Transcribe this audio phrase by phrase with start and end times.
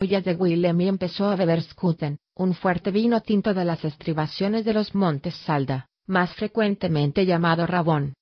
[0.00, 4.72] de Willem y empezó a beber Skuten, un fuerte vino tinto de las estribaciones de
[4.72, 8.14] los montes Salda, más frecuentemente llamado Rabón.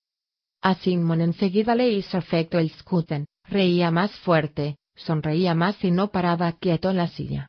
[0.61, 6.09] A Simon enseguida le hizo efecto el Skuten, reía más fuerte, sonreía más y no
[6.09, 7.47] paraba quieto en la silla.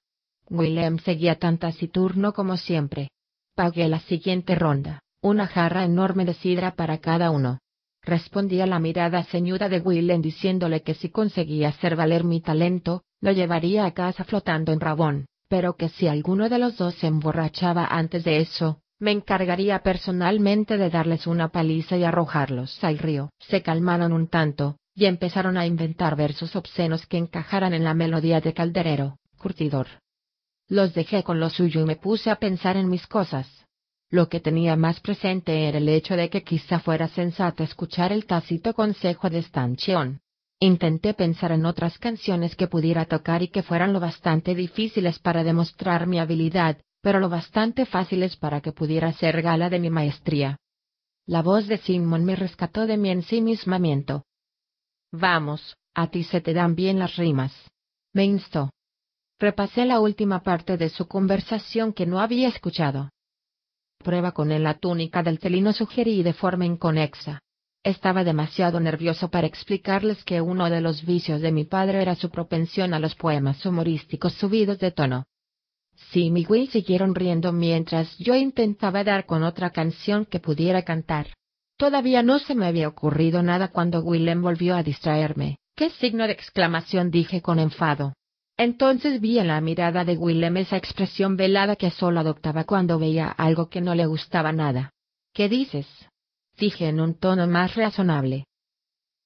[0.48, 3.10] Willem seguía tan taciturno como siempre.
[3.56, 7.62] Pagué la siguiente ronda, una jarra enorme de sidra para cada uno.
[8.04, 13.04] Respondí a la mirada ceñuda de Willem diciéndole que si conseguía hacer valer mi talento,
[13.22, 17.08] lo llevaría a casa flotando en rabón, pero que si alguno de los dos se
[17.08, 23.30] emborrachaba antes de eso, me encargaría personalmente de darles una paliza y arrojarlos al río.
[23.40, 28.42] Se calmaron un tanto, y empezaron a inventar versos obscenos que encajaran en la melodía
[28.42, 29.88] de calderero, curtidor.
[30.68, 33.48] Los dejé con lo suyo y me puse a pensar en mis cosas.
[34.12, 38.26] Lo que tenía más presente era el hecho de que quizá fuera sensato escuchar el
[38.26, 40.22] tácito consejo de Stanchion,
[40.62, 45.46] Intenté pensar en otras canciones que pudiera tocar y que fueran lo bastante difíciles para
[45.46, 50.58] demostrar mi habilidad, pero lo bastante fáciles para que pudiera ser gala de mi maestría.
[51.26, 54.26] La voz de Simon me rescató de mi ensimismamiento.
[55.14, 57.54] Vamos, a ti se te dan bien las rimas.
[58.12, 58.70] Me instó.
[59.40, 63.12] Repasé la última parte de su conversación que no había escuchado.
[64.04, 67.42] Prueba con él la túnica del celino sugerí de forma inconexa.
[67.84, 72.30] Estaba demasiado nervioso para explicarles que uno de los vicios de mi padre era su
[72.30, 75.26] propensión a los poemas humorísticos subidos de tono.
[76.12, 81.28] Sim y Will siguieron riendo mientras yo intentaba dar con otra canción que pudiera cantar.
[81.78, 85.58] Todavía no se me había ocurrido nada cuando Willem volvió a distraerme.
[85.76, 88.14] ¿Qué signo de exclamación dije con enfado?
[88.60, 93.30] Entonces vi en la mirada de Willem esa expresión velada que solo adoptaba cuando veía
[93.30, 94.92] algo que no le gustaba nada.
[95.34, 95.88] ¿Qué dices?
[96.58, 98.48] dije en un tono más razonable.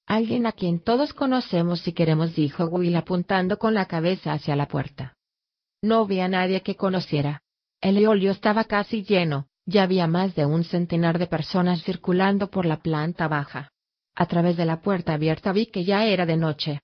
[0.06, 4.68] Alguien a quien todos conocemos y queremos, dijo Will apuntando con la cabeza hacia la
[4.68, 5.16] puerta.
[5.82, 7.42] No vi a nadie que conociera.
[7.82, 12.68] El eolio estaba casi lleno, ya había más de un centenar de personas circulando por
[12.68, 13.72] la planta baja.
[14.14, 16.82] A través de la puerta abierta vi que ya era de noche.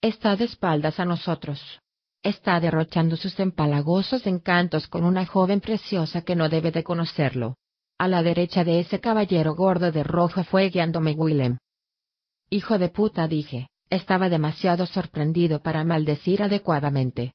[0.00, 1.60] Está de espaldas a nosotros.
[2.22, 7.56] Está derrochando sus empalagosos encantos con una joven preciosa que no debe de conocerlo.
[7.98, 11.58] A la derecha de ese caballero gordo de rojo fue guiándome Willem.
[12.48, 17.34] Hijo de puta dije, estaba demasiado sorprendido para maldecir adecuadamente.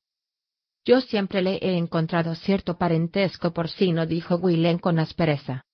[0.85, 5.65] Yo siempre le he encontrado cierto parentesco porcino, dijo Willem con aspereza.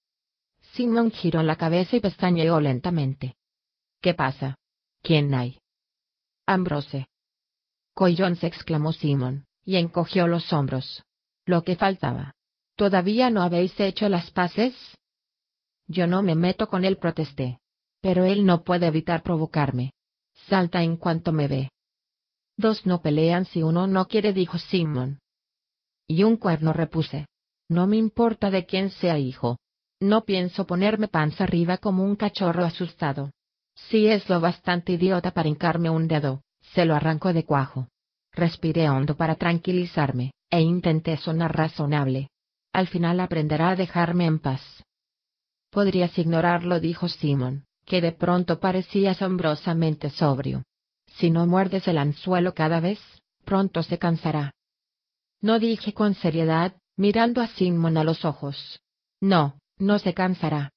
[0.74, 3.36] Simon giró la cabeza y pestañeó lentamente.
[4.02, 4.56] ¿Qué pasa?
[5.04, 5.59] ¿Quién hay?
[6.50, 7.06] Ambrose.
[7.96, 11.04] se exclamó Simon, y encogió los hombros.
[11.46, 12.34] Lo que faltaba.
[12.76, 14.74] ¿Todavía no habéis hecho las paces?
[15.86, 17.60] Yo no me meto con él, protesté.
[18.02, 19.94] Pero él no puede evitar provocarme.
[20.48, 21.70] Salta en cuanto me ve.
[22.58, 25.20] Dos no pelean si uno no quiere, dijo Simon.
[26.08, 27.28] Y un cuerno repuse.
[27.68, 29.60] No me importa de quién sea hijo.
[30.00, 33.30] No pienso ponerme panza arriba como un cachorro asustado.
[33.88, 36.42] Si es lo bastante idiota para hincarme un dedo,
[36.74, 37.88] se lo arranco de cuajo.
[38.32, 42.30] Respiré hondo para tranquilizarme, e intenté sonar razonable.
[42.74, 44.62] Al final aprenderá a dejarme en paz.
[45.72, 50.64] Podrías ignorarlo, dijo Simon, que de pronto parecía asombrosamente sobrio.
[51.08, 53.00] Si no muerdes el anzuelo cada vez,
[53.46, 54.54] pronto se cansará.
[55.42, 58.80] No dije con seriedad, mirando a Simon a los ojos.
[59.20, 60.72] No, no se cansará.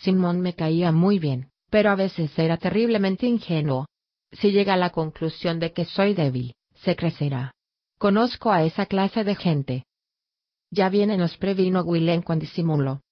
[0.00, 3.84] Simon me caía muy bien, pero a veces era terriblemente ingenuo.
[4.32, 7.52] Si llega a la conclusión de que soy débil, se crecerá.
[7.98, 9.84] Conozco a esa clase de gente,
[10.70, 13.02] ya viene nos previno Willem con disimulo.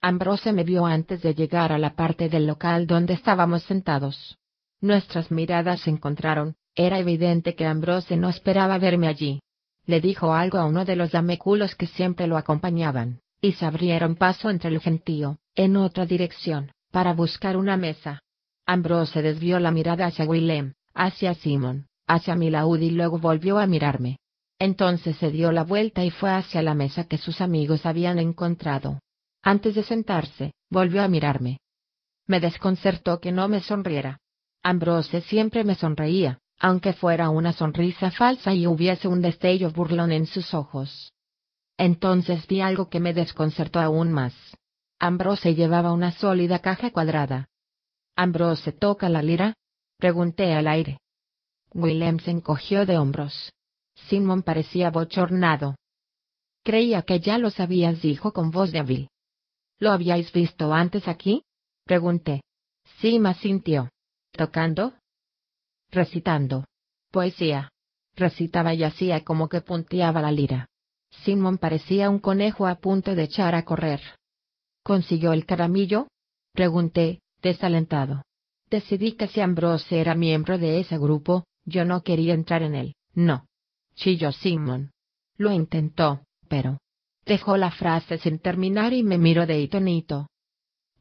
[0.00, 4.38] Ambrose me vio antes de llegar a la parte del local donde estábamos sentados.
[4.80, 9.40] Nuestras miradas se encontraron, era evidente que Ambrose no esperaba verme allí.
[9.84, 14.14] Le dijo algo a uno de los dameculos que siempre lo acompañaban, y se abrieron
[14.14, 18.22] paso entre el gentío, en otra dirección, para buscar una mesa.
[18.64, 24.16] Ambrose desvió la mirada hacia Willem, hacia Simon, hacia Milaud y luego volvió a mirarme.
[24.58, 29.00] Entonces se dio la vuelta y fue hacia la mesa que sus amigos habían encontrado.
[29.42, 31.58] Antes de sentarse, volvió a mirarme.
[32.26, 34.16] Me desconcertó que no me sonriera.
[34.62, 40.24] Ambrose siempre me sonreía, aunque fuera una sonrisa falsa y hubiese un destello burlón en
[40.24, 41.12] sus ojos.
[41.76, 44.32] Entonces vi algo que me desconcertó aún más.
[44.98, 47.48] Ambrose llevaba una sólida caja cuadrada.
[48.16, 49.54] ¿Ambrose toca la lira?
[49.98, 51.00] Pregunté al aire.
[51.72, 53.52] Willem se encogió de hombros.
[54.08, 55.76] Simon parecía bochornado.
[56.64, 59.08] Creía que ya lo sabías, dijo con voz débil.
[59.78, 61.42] ¿Lo habíais visto antes aquí?
[61.84, 62.42] Pregunté.
[63.00, 63.90] Sim sintió.
[64.32, 64.94] ¿Tocando?
[65.90, 66.64] Recitando.
[67.10, 67.70] Poesía.
[68.14, 70.68] recitaba y hacía como que punteaba la lira.
[71.22, 74.00] Simon parecía un conejo a punto de echar a correr.
[74.86, 76.06] ¿Consiguió el caramillo?
[76.52, 78.22] Pregunté, desalentado.
[78.70, 82.94] Decidí que si Ambrose era miembro de ese grupo, yo no quería entrar en él,
[83.12, 83.48] no.
[83.96, 84.92] Chilló Simon.
[85.38, 86.78] Lo intentó, pero...
[87.24, 90.28] Dejó la frase sin terminar y me miró de hito en hito.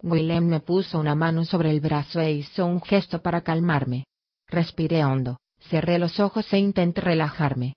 [0.02, 4.06] Willem me puso una mano sobre el brazo e hizo un gesto para calmarme.
[4.48, 5.38] Respiré hondo,
[5.70, 7.76] cerré los ojos e intenté relajarme.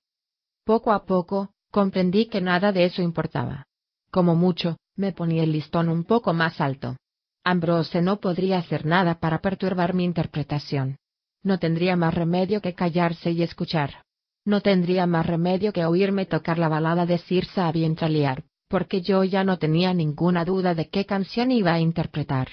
[0.64, 3.66] Poco a poco, comprendí que nada de eso importaba.
[4.10, 6.96] Como mucho, me ponía el listón un poco más alto.
[7.44, 10.98] Ambrose no podría hacer nada para perturbar mi interpretación.
[11.42, 14.02] No tendría más remedio que callarse y escuchar.
[14.44, 19.22] No tendría más remedio que oírme tocar la balada de Circe a Vientraliar, porque yo
[19.22, 22.48] ya no tenía ninguna duda de qué canción iba a interpretar.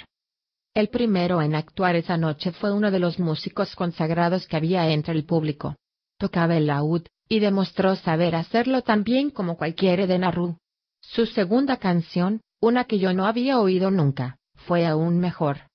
[0.75, 5.13] El primero en actuar esa noche fue uno de los músicos consagrados que había entre
[5.13, 5.75] el público.
[6.19, 10.57] Tocaba el laúd, y demostró saber hacerlo tan bien como cualquier Edenarru.
[11.11, 15.69] Su segunda canción, una que yo no había oído nunca, fue aún mejor.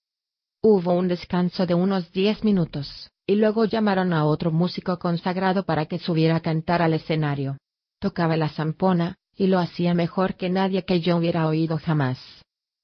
[0.61, 5.87] Hubo un descanso de unos diez minutos, y luego llamaron a otro músico consagrado para
[5.87, 7.56] que subiera a cantar al escenario.
[8.00, 12.19] Tocaba la zampona, y lo hacía mejor que nadie que yo hubiera oído jamás.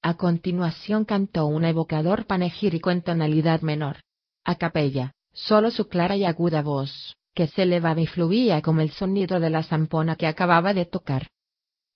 [0.01, 3.99] A continuación cantó un evocador panegírico en tonalidad menor.
[4.45, 8.93] A capella, solo su clara y aguda voz, que se elevaba y fluía como el
[8.93, 11.27] sonido de la zampona que acababa de tocar.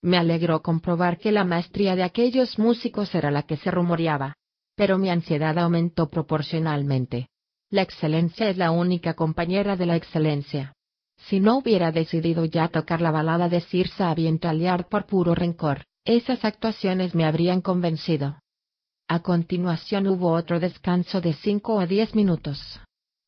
[0.01, 4.35] Me alegró comprobar que la maestría de aquellos músicos era la que se rumoreaba.
[4.75, 7.29] Pero mi ansiedad aumentó proporcionalmente.
[7.69, 10.73] La excelencia es la única compañera de la excelencia.
[11.17, 15.85] Si no hubiera decidido ya tocar la balada de Circe a Vientaliard por puro rencor,
[16.03, 18.39] esas actuaciones me habrían convencido.
[19.07, 22.79] A continuación hubo otro descanso de cinco o diez minutos.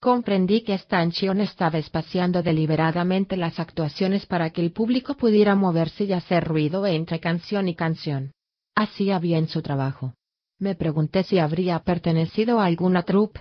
[0.03, 6.11] Comprendí que Stanchion estaba espaciando deliberadamente las actuaciones para que el público pudiera moverse y
[6.11, 8.33] hacer ruido entre canción y canción.
[8.75, 10.13] Hacía bien su trabajo.
[10.59, 13.39] Me pregunté si habría pertenecido a alguna troupe.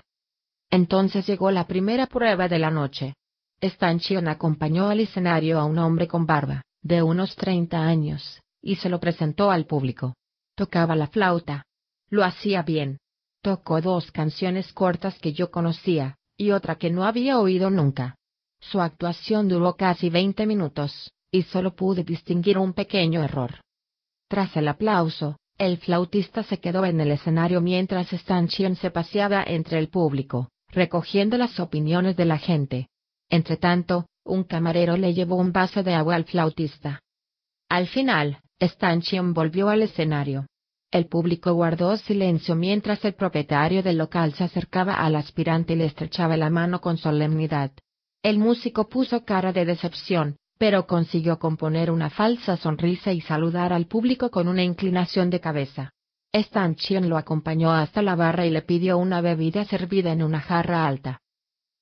[0.71, 3.15] Entonces llegó la primera prueba de la noche.
[3.59, 8.87] Stanchion acompañó al escenario a un hombre con barba, de unos treinta años, y se
[8.87, 10.15] lo presentó al público.
[10.55, 11.65] Tocaba la flauta.
[12.09, 12.99] Lo hacía bien.
[13.41, 18.15] Tocó dos canciones cortas que yo conocía, y otra que no había oído nunca.
[18.59, 23.61] Su actuación duró casi veinte minutos, y solo pude distinguir un pequeño error.
[24.27, 29.79] Tras el aplauso, el flautista se quedó en el escenario mientras Stanchion se paseaba entre
[29.79, 32.87] el público, recogiendo las opiniones de la gente.
[33.29, 37.01] Entretanto, un camarero le llevó un vaso de agua al flautista.
[37.69, 40.47] Al final, Stanchion volvió al escenario.
[40.93, 45.85] El público guardó silencio mientras el propietario del local se acercaba al aspirante y le
[45.85, 47.71] estrechaba la mano con solemnidad.
[48.21, 53.87] El músico puso cara de decepción, pero consiguió componer una falsa sonrisa y saludar al
[53.87, 55.89] público con una inclinación de cabeza.
[56.31, 60.85] Stanchion lo acompañó hasta la barra y le pidió una bebida servida en una jarra
[60.85, 61.21] alta.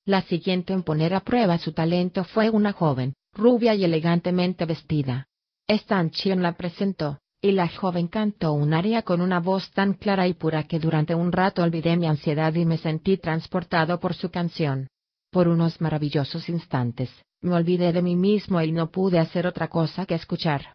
[0.06, 5.26] La siguiente en poner a prueba su talento fue una joven, rubia y elegantemente vestida.
[5.68, 10.34] Stanchion la presentó, y la joven cantó un aria con una voz tan clara y
[10.34, 14.86] pura que durante un rato olvidé mi ansiedad y me sentí transportado por su canción.
[15.32, 17.10] Por unos maravillosos instantes,
[17.40, 20.74] me olvidé de mí mismo y no pude hacer otra cosa que escuchar.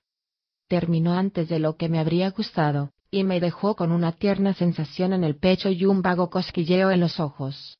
[0.67, 5.13] Terminó antes de lo que me habría gustado, y me dejó con una tierna sensación
[5.13, 7.77] en el pecho y un vago cosquilleo en los ojos.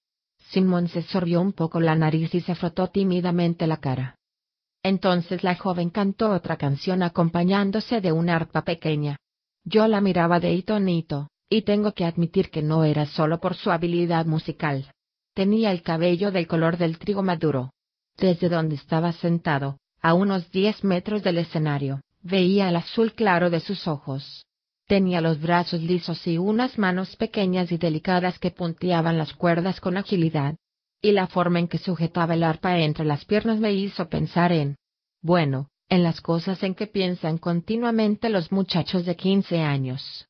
[0.51, 4.17] Simón se sorbió un poco la nariz y se frotó tímidamente la cara.
[4.88, 9.17] Entonces la joven cantó otra canción acompañándose de una arpa pequeña.
[9.65, 13.41] Yo la miraba de hito en hito, y tengo que admitir que no era solo
[13.41, 14.89] por su habilidad musical.
[15.34, 17.72] Tenía el cabello del color del trigo maduro.
[18.15, 23.60] Desde donde estaba sentado, a unos diez metros del escenario, veía el azul claro de
[23.60, 24.46] sus ojos.
[24.88, 29.98] Tenía los brazos lisos y unas manos pequeñas y delicadas que punteaban las cuerdas con
[29.98, 30.56] agilidad.
[31.01, 34.77] Y la forma en que sujetaba el arpa entre las piernas me hizo pensar en,
[35.22, 40.27] bueno, en las cosas en que piensan continuamente los muchachos de quince años.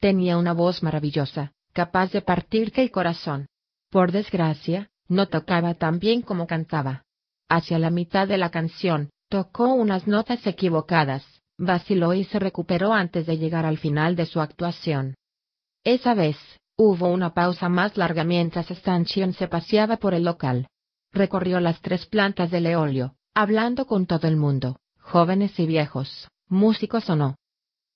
[0.00, 3.46] Tenía una voz maravillosa, capaz de partirte el corazón.
[3.90, 7.04] Por desgracia, no tocaba tan bien como cantaba.
[7.48, 11.24] Hacia la mitad de la canción, tocó unas notas equivocadas,
[11.58, 15.14] vaciló y se recuperó antes de llegar al final de su actuación.
[15.84, 16.36] Esa vez,
[16.76, 20.68] hubo una pausa más larga mientras Stanchion se paseaba por el local.
[21.12, 27.08] Recorrió las tres plantas del eolio, hablando con todo el mundo, jóvenes y viejos, músicos
[27.10, 27.36] o no.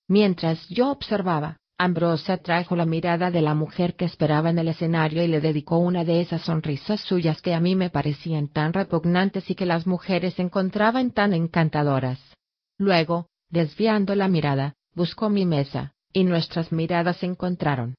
[0.08, 5.22] Mientras yo observaba, Ambrosia trajo la mirada de la mujer que esperaba en el escenario
[5.22, 9.50] y le dedicó una de esas sonrisas suyas que a mí me parecían tan repugnantes
[9.50, 12.18] y que las mujeres encontraban tan encantadoras.
[12.78, 17.94] Luego, desviando la mirada, buscó mi mesa, y nuestras miradas se encontraron.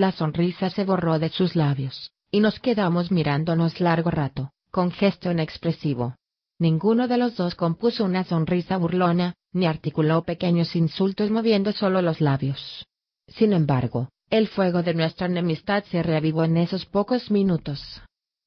[0.00, 5.30] La sonrisa se borró de sus labios, y nos quedamos mirándonos largo rato, con gesto
[5.30, 6.16] inexpresivo.
[6.58, 12.22] Ninguno de los dos compuso una sonrisa burlona, ni articuló pequeños insultos moviendo solo los
[12.22, 12.86] labios.
[13.28, 18.00] Sin embargo, el fuego de nuestra enemistad se reavivó en esos pocos minutos.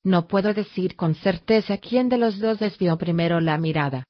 [0.03, 4.05] No puedo decir con certeza quién de los dos desvió primero la mirada.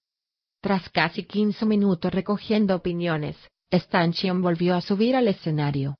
[0.61, 3.35] Tras casi quince minutos recogiendo opiniones,
[3.69, 5.97] Stanchion volvió a subir al escenario.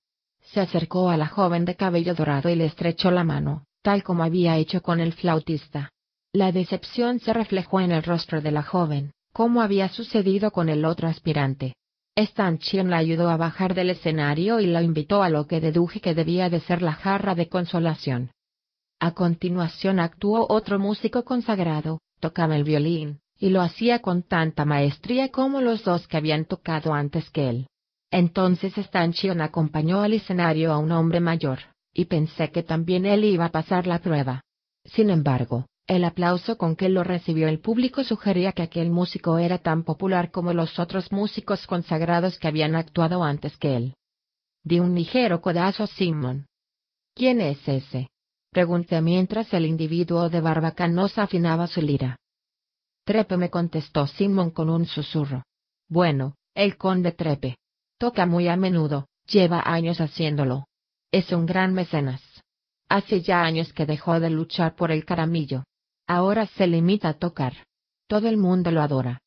[0.53, 4.23] Se acercó a la joven de cabello dorado y le estrechó la mano, tal como
[4.23, 5.89] había hecho con el flautista.
[6.31, 10.85] La decepción se reflejó en el rostro de la joven, como había sucedido con el
[10.85, 11.73] otro aspirante.
[12.15, 16.13] Stanchion la ayudó a bajar del escenario y la invitó a lo que deduje que
[16.13, 18.29] debía de ser la jarra de consolación.
[18.99, 25.29] A continuación actuó otro músico consagrado, tocaba el violín, y lo hacía con tanta maestría
[25.29, 27.67] como los dos que habían tocado antes que él.
[28.13, 33.45] Entonces Stanchion acompañó al escenario a un hombre mayor, y pensé que también él iba
[33.45, 34.43] a pasar la prueba.
[34.85, 39.57] Sin embargo, el aplauso con que lo recibió el público sugería que aquel músico era
[39.57, 43.95] tan popular como los otros músicos consagrados que habían actuado antes que él.
[44.63, 46.45] Di un ligero codazo a Simon.
[47.15, 48.09] ¿Quién es ese?
[48.51, 52.17] Pregunté mientras el individuo de barba canosa afinaba su lira.
[53.05, 55.41] Trepe me contestó Simon con un susurro.
[55.89, 57.57] Bueno, el conde Trepe.
[58.03, 60.65] Toca muy a menudo, lleva años haciéndolo.
[61.09, 62.21] Es un gran mecenas.
[62.89, 65.63] Hace ya años que dejó de luchar por el caramillo.
[66.05, 67.53] Ahora se limita a tocar.
[68.07, 69.21] Todo el mundo lo adora.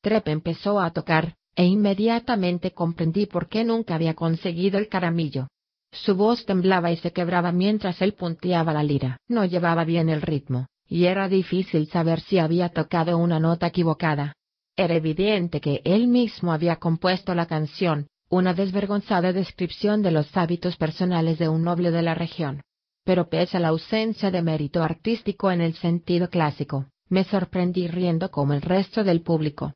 [0.00, 5.46] Trepe empezó a tocar, e inmediatamente comprendí por qué nunca había conseguido el caramillo.
[5.92, 9.18] Su voz temblaba y se quebraba mientras él punteaba la lira.
[9.28, 14.34] No llevaba bien el ritmo, y era difícil saber si había tocado una nota equivocada.
[14.78, 20.76] Era evidente que él mismo había compuesto la canción, una desvergonzada descripción de los hábitos
[20.76, 22.62] personales de un noble de la región
[23.08, 28.30] pero pese a la ausencia de mérito artístico en el sentido clásico, me sorprendí riendo
[28.30, 29.72] como el resto del público.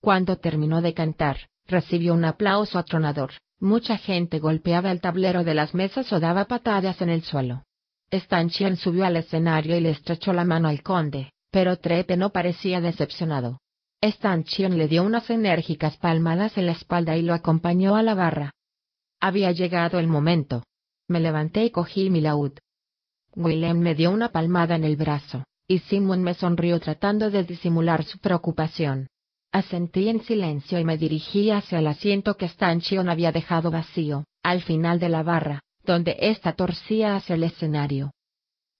[0.00, 1.36] Cuando terminó de cantar,
[1.68, 7.00] recibió un aplauso atronador, mucha gente golpeaba el tablero de las mesas o daba patadas
[7.02, 7.62] en el suelo.
[8.10, 12.80] Stanchion subió al escenario y le estrechó la mano al conde, pero Trepe no parecía
[12.80, 13.60] decepcionado.
[14.06, 18.52] Stanchion le dio unas enérgicas palmadas en la espalda y lo acompañó a la barra.
[19.20, 20.62] Había llegado el momento,
[21.08, 22.52] me levanté y cogí mi laúd.
[23.34, 28.04] Willem me dio una palmada en el brazo, y Simon me sonrió tratando de disimular
[28.04, 29.08] su preocupación.
[29.52, 34.62] Asentí en silencio y me dirigí hacia el asiento que Stanchion había dejado vacío, al
[34.62, 38.12] final de la barra, donde ésta torcía hacia el escenario.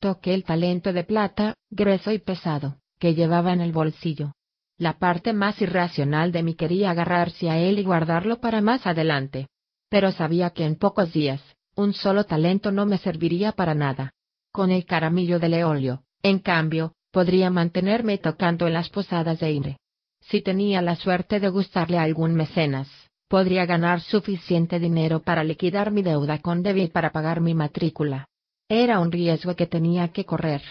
[0.00, 4.32] Toqué el talento de plata, grueso y pesado, que llevaba en el bolsillo.
[4.78, 9.48] La parte más irracional de mí quería agarrarse a él y guardarlo para más adelante.
[9.88, 11.40] Pero sabía que en pocos días,
[11.74, 14.12] un solo talento no me serviría para nada.
[14.52, 19.78] Con el caramillo de Leolio, en cambio, podría mantenerme tocando en las posadas de Imre.
[20.20, 22.88] Si tenía la suerte de gustarle a algún mecenas,
[23.28, 28.26] podría ganar suficiente dinero para liquidar mi deuda con David para pagar mi matrícula.
[28.68, 30.62] Era un riesgo que tenía que correr.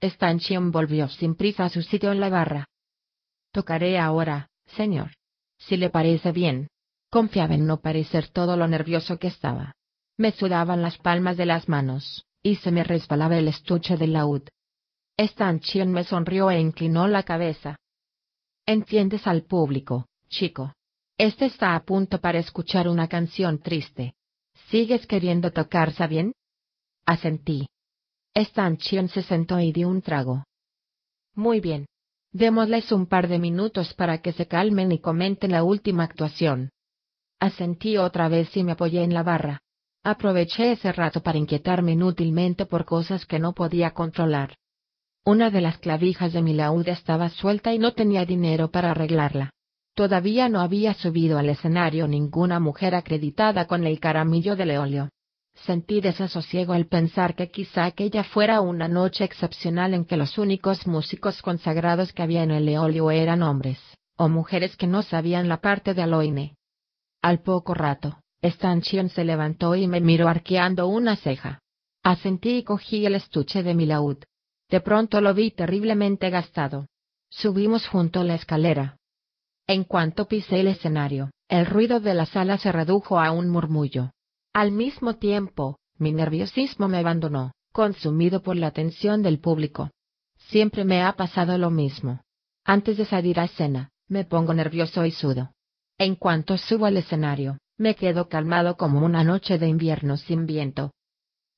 [0.00, 2.66] Stanchion volvió sin prisa a su sitio en la barra.
[3.52, 5.12] Tocaré ahora, señor.
[5.58, 6.68] Si le parece bien.
[7.10, 9.74] Confiaba en no parecer todo lo nervioso que estaba.
[10.16, 14.42] Me sudaban las palmas de las manos, y se me resbalaba el estuche del laúd.
[15.16, 17.76] Stanchion me sonrió e inclinó la cabeza.
[18.66, 20.74] Entiendes al público, chico.
[21.16, 24.14] Este está a punto para escuchar una canción triste.
[24.70, 26.34] ¿Sigues queriendo tocarse bien?
[27.06, 27.66] Asentí.
[28.34, 30.44] Stanchion se sentó y dio un trago.
[31.34, 31.86] Muy bien.
[32.32, 36.70] Démosles un par de minutos para que se calmen y comenten la última actuación.
[37.40, 39.62] Asentí otra vez y me apoyé en la barra.
[40.04, 44.56] Aproveché ese rato para inquietarme inútilmente por cosas que no podía controlar.
[45.24, 49.50] Una de las clavijas de mi laúd estaba suelta y no tenía dinero para arreglarla.
[49.94, 55.10] Todavía no había subido al escenario ninguna mujer acreditada con el caramillo de Leolio.
[55.64, 60.86] Sentí desasosiego al pensar que quizá aquella fuera una noche excepcional en que los únicos
[60.86, 63.78] músicos consagrados que había en el Leolio eran hombres,
[64.16, 66.56] o mujeres que no sabían la parte de Aloine.
[67.22, 71.60] Al poco rato, Stanchion se levantó y me miró arqueando una ceja.
[72.02, 74.18] Asentí y cogí el estuche de mi laúd.
[74.70, 76.86] De pronto lo vi terriblemente gastado.
[77.30, 78.96] Subimos junto a la escalera.
[79.66, 84.12] En cuanto pisé el escenario, el ruido de la sala se redujo a un murmullo.
[84.58, 89.92] Al mismo tiempo, mi nerviosismo me abandonó, consumido por la atención del público.
[90.36, 92.22] Siempre me ha pasado lo mismo.
[92.64, 95.52] Antes de salir a escena, me pongo nervioso y sudo.
[95.96, 100.90] En cuanto subo al escenario, me quedo calmado como una noche de invierno sin viento.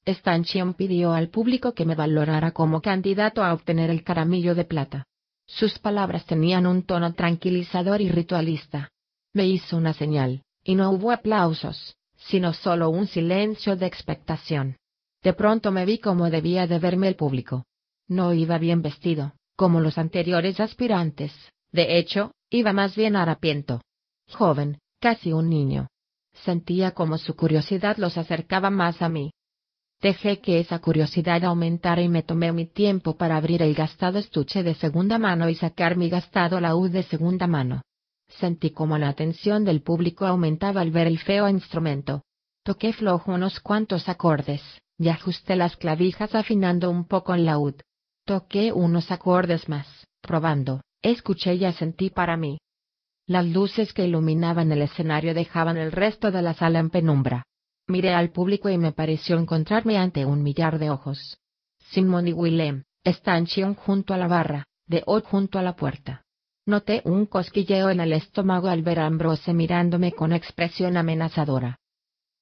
[0.05, 5.07] Stanchion pidió al público que me valorara como candidato a obtener el caramillo de plata.
[5.47, 8.91] Sus palabras tenían un tono tranquilizador y ritualista.
[9.33, 11.97] Me hizo una señal, y no hubo aplausos,
[12.29, 14.77] sino solo un silencio de expectación.
[15.23, 17.65] De pronto me vi como debía de verme el público.
[18.09, 21.33] No iba bien vestido, como los anteriores aspirantes,
[21.73, 23.81] de hecho, iba más bien harapiento.
[24.29, 25.89] Joven, casi un niño.
[26.45, 29.33] Sentía como su curiosidad los acercaba más a mí.
[30.01, 34.63] Dejé que esa curiosidad aumentara y me tomé mi tiempo para abrir el gastado estuche
[34.63, 37.83] de segunda mano y sacar mi gastado laúd de segunda mano.
[38.39, 42.23] Sentí como la atención del público aumentaba al ver el feo instrumento.
[42.65, 44.63] Toqué flojo unos cuantos acordes,
[44.99, 47.75] y ajusté las clavijas afinando un poco el laúd.
[48.25, 49.87] Toqué unos acordes más,
[50.21, 52.59] probando, escuché y asentí para mí.
[53.27, 57.45] Las luces que iluminaban el escenario dejaban el resto de la sala en penumbra.
[57.87, 61.39] Miré al público y me pareció encontrarme ante un millar de ojos.
[61.91, 66.25] Simon y Willem, Stanchion junto a la barra, de Odd junto a la puerta.
[66.67, 71.79] Noté un cosquilleo en el estómago al ver a Ambrose mirándome con expresión amenazadora.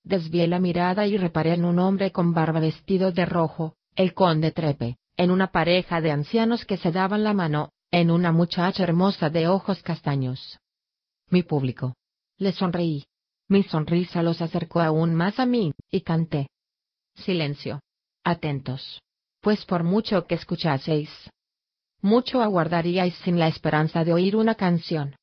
[0.02, 4.52] Desvié la mirada y reparé en un hombre con barba vestido de rojo, el conde
[4.52, 9.30] Trepe, en una pareja de ancianos que se daban la mano, en una muchacha hermosa
[9.30, 10.58] de ojos castaños.
[11.30, 11.94] Mi público.
[12.38, 13.04] Le sonreí.
[13.48, 16.48] Mi sonrisa los acercó aún más a mí, y canté.
[17.14, 17.80] Silencio.
[18.24, 19.00] Atentos.
[19.40, 21.10] Pues por mucho que escuchaseis,
[22.00, 25.16] mucho aguardaríais sin la esperanza de oír una canción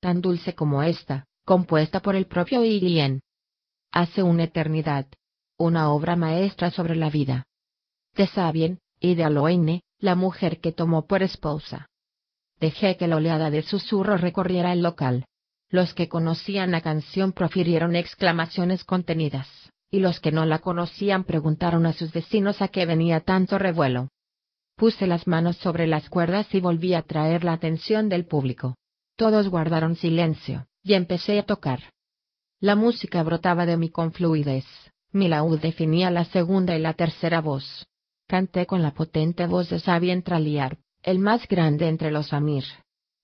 [0.00, 3.22] tan dulce como esta, compuesta por el propio Irien.
[3.90, 5.06] Hace una eternidad.
[5.58, 7.44] Una obra maestra sobre la vida.
[8.14, 11.88] De Sabien, y de Aloine, la mujer que tomó por esposa.
[12.60, 15.24] Dejé que la oleada de susurro recorriera el local.
[15.70, 19.48] Los que conocían la canción profirieron exclamaciones contenidas,
[19.90, 24.08] y los que no la conocían preguntaron a sus vecinos a qué venía tanto revuelo.
[24.76, 28.76] Puse las manos sobre las cuerdas y volví a traer la atención del público.
[29.16, 31.80] Todos guardaron silencio, y empecé a tocar.
[32.60, 34.66] La música brotaba de mí con fluidez,
[35.12, 37.86] mi laúd definía la segunda y la tercera voz.
[38.28, 42.64] Canté con la potente voz de Sabien Traliar, el más grande entre los Amir.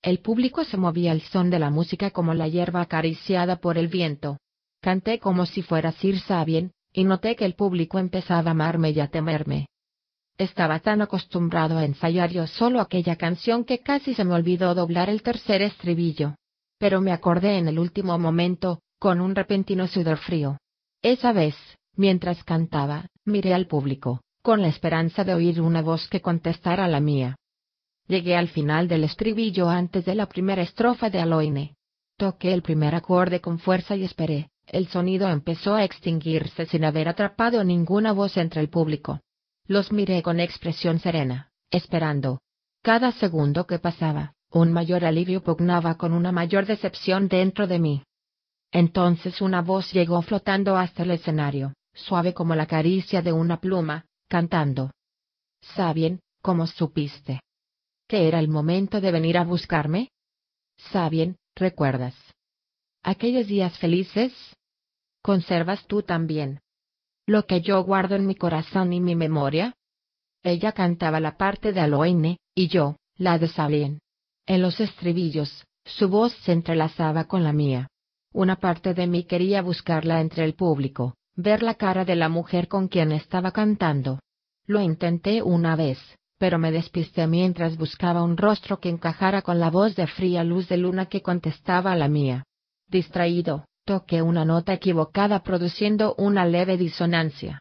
[0.00, 3.88] El público se movía al son de la música como la hierba acariciada por el
[3.88, 4.38] viento.
[4.80, 9.00] Canté como si fuera Sir Sabien, y noté que el público empezaba a amarme y
[9.00, 9.66] a temerme.
[10.42, 15.08] Estaba tan acostumbrado a ensayar yo solo aquella canción que casi se me olvidó doblar
[15.08, 16.34] el tercer estribillo.
[16.78, 20.58] Pero me acordé en el último momento, con un repentino sudor frío.
[21.00, 21.54] Esa vez,
[21.94, 26.88] mientras cantaba, miré al público, con la esperanza de oír una voz que contestara a
[26.88, 27.36] la mía.
[28.08, 31.76] Llegué al final del estribillo antes de la primera estrofa de Aloine.
[32.16, 34.48] Toqué el primer acorde con fuerza y esperé.
[34.66, 39.20] El sonido empezó a extinguirse sin haber atrapado ninguna voz entre el público.
[39.66, 42.40] Los miré con expresión serena, esperando.
[42.82, 48.02] Cada segundo que pasaba, un mayor alivio pugnaba con una mayor decepción dentro de mí.
[48.72, 54.06] Entonces una voz llegó flotando hasta el escenario, suave como la caricia de una pluma,
[54.28, 54.90] cantando.
[55.60, 57.40] Sabien, ¿cómo supiste?
[58.08, 60.10] ¿Que era el momento de venir a buscarme?
[60.76, 62.16] Sabien, ¿recuerdas?
[63.04, 64.32] ¿Aquellos días felices?
[65.22, 66.61] ¿Conservas tú también
[67.32, 69.74] lo que yo guardo en mi corazón y mi memoria?
[70.42, 74.00] Ella cantaba la parte de Aloine, y yo, la de Sabien.
[74.46, 77.88] En los estribillos, su voz se entrelazaba con la mía.
[78.32, 82.68] Una parte de mí quería buscarla entre el público, ver la cara de la mujer
[82.68, 84.20] con quien estaba cantando.
[84.66, 85.98] Lo intenté una vez,
[86.38, 90.68] pero me despisté mientras buscaba un rostro que encajara con la voz de fría luz
[90.68, 92.44] de luna que contestaba a la mía.
[92.88, 97.60] Distraído, Toqué una nota equivocada produciendo una leve disonancia.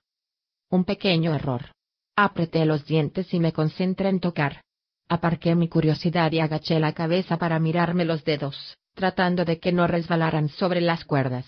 [0.69, 1.71] Un pequeño error.
[2.15, 4.61] Apreté los dientes y me concentré en tocar.
[5.09, 9.87] Aparqué mi curiosidad y agaché la cabeza para mirarme los dedos, tratando de que no
[9.87, 11.47] resbalaran sobre las cuerdas.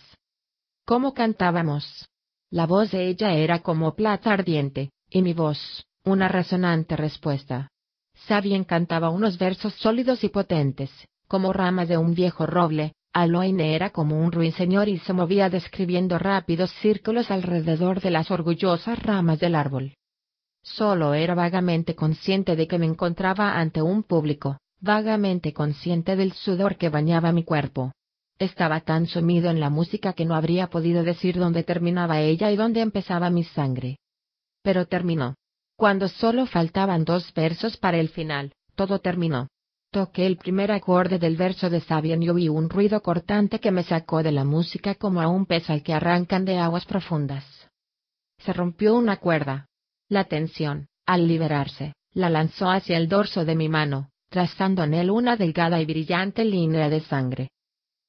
[0.86, 2.10] ¿Cómo cantábamos?
[2.50, 7.70] La voz de ella era como plata ardiente, y mi voz, una resonante respuesta.
[8.28, 10.90] Sabien cantaba unos versos sólidos y potentes,
[11.28, 16.17] como ramas de un viejo roble, Aloine era como un ruiseñor y se movía describiendo
[16.17, 19.93] rápidos círculos alrededor de las orgullosas ramas del árbol.
[20.63, 26.78] Solo era vagamente consciente de que me encontraba ante un público, vagamente consciente del sudor
[26.78, 27.91] que bañaba mi cuerpo.
[28.39, 32.56] Estaba tan sumido en la música que no habría podido decir dónde terminaba ella y
[32.56, 33.99] dónde empezaba mi sangre.
[34.63, 35.36] Pero terminó.
[35.76, 39.49] Cuando solo faltaban dos versos para el final, todo terminó.
[39.93, 43.84] Toqué el primer acorde del verso de Sabian y oí un ruido cortante que me
[43.84, 47.45] sacó de la música como a un pez al que arrancan de aguas profundas.
[48.39, 49.67] Se rompió una cuerda.
[50.10, 55.12] La tensión, al liberarse, la lanzó hacia el dorso de mi mano, trazando en él
[55.12, 57.51] una delgada y brillante línea de sangre.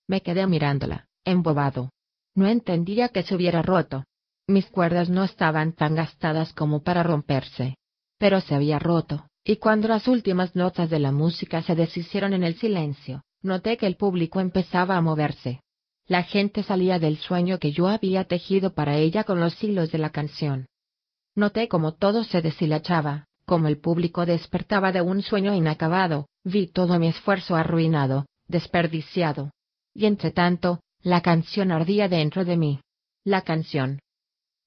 [0.08, 1.90] Me quedé mirándola, embobado.
[2.34, 4.04] No entendía que se hubiera roto.
[4.46, 7.76] Mis cuerdas no estaban tan gastadas como para romperse.
[8.16, 12.44] Pero se había roto, y cuando las últimas notas de la música se deshicieron en
[12.44, 15.60] el silencio, noté que el público empezaba a moverse.
[16.06, 19.98] La gente salía del sueño que yo había tejido para ella con los hilos de
[19.98, 20.66] la canción.
[21.34, 26.98] Noté cómo todo se deshilachaba, como el público despertaba de un sueño inacabado, vi todo
[26.98, 29.50] mi esfuerzo arruinado, desperdiciado.
[29.92, 32.80] Y entre tanto, la canción ardía dentro de mí.
[33.24, 34.00] La canción.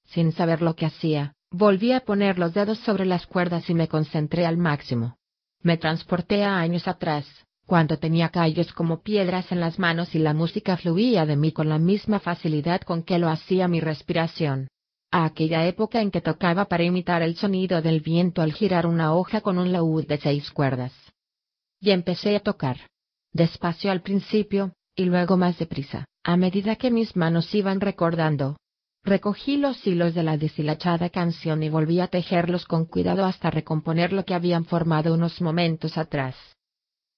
[0.04, 3.88] Sin saber lo que hacía, volví a poner los dedos sobre las cuerdas y me
[3.88, 5.16] concentré al máximo.
[5.62, 7.26] Me transporté a años atrás,
[7.66, 11.68] cuando tenía callos como piedras en las manos y la música fluía de mí con
[11.68, 14.68] la misma facilidad con que lo hacía mi respiración
[15.10, 19.14] a aquella época en que tocaba para imitar el sonido del viento al girar una
[19.14, 20.92] hoja con un laúd de seis cuerdas.
[21.80, 22.76] Y empecé a tocar.
[23.32, 28.56] Despacio al principio, y luego más deprisa, a medida que mis manos iban recordando.
[29.04, 34.12] Recogí los hilos de la deshilachada canción y volví a tejerlos con cuidado hasta recomponer
[34.12, 36.36] lo que habían formado unos momentos atrás.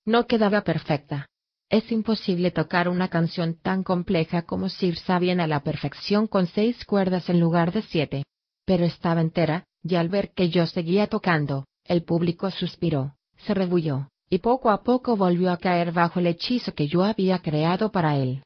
[0.05, 1.27] No quedaba perfecta,
[1.71, 6.85] es imposible tocar una canción tan compleja como Sir Sabien a la perfección con seis
[6.85, 8.25] cuerdas en lugar de siete.
[8.65, 13.15] Pero estaba entera, y al ver que yo seguía tocando, el público suspiró,
[13.47, 17.39] se rebulló, y poco a poco volvió a caer bajo el hechizo que yo había
[17.39, 18.43] creado para él.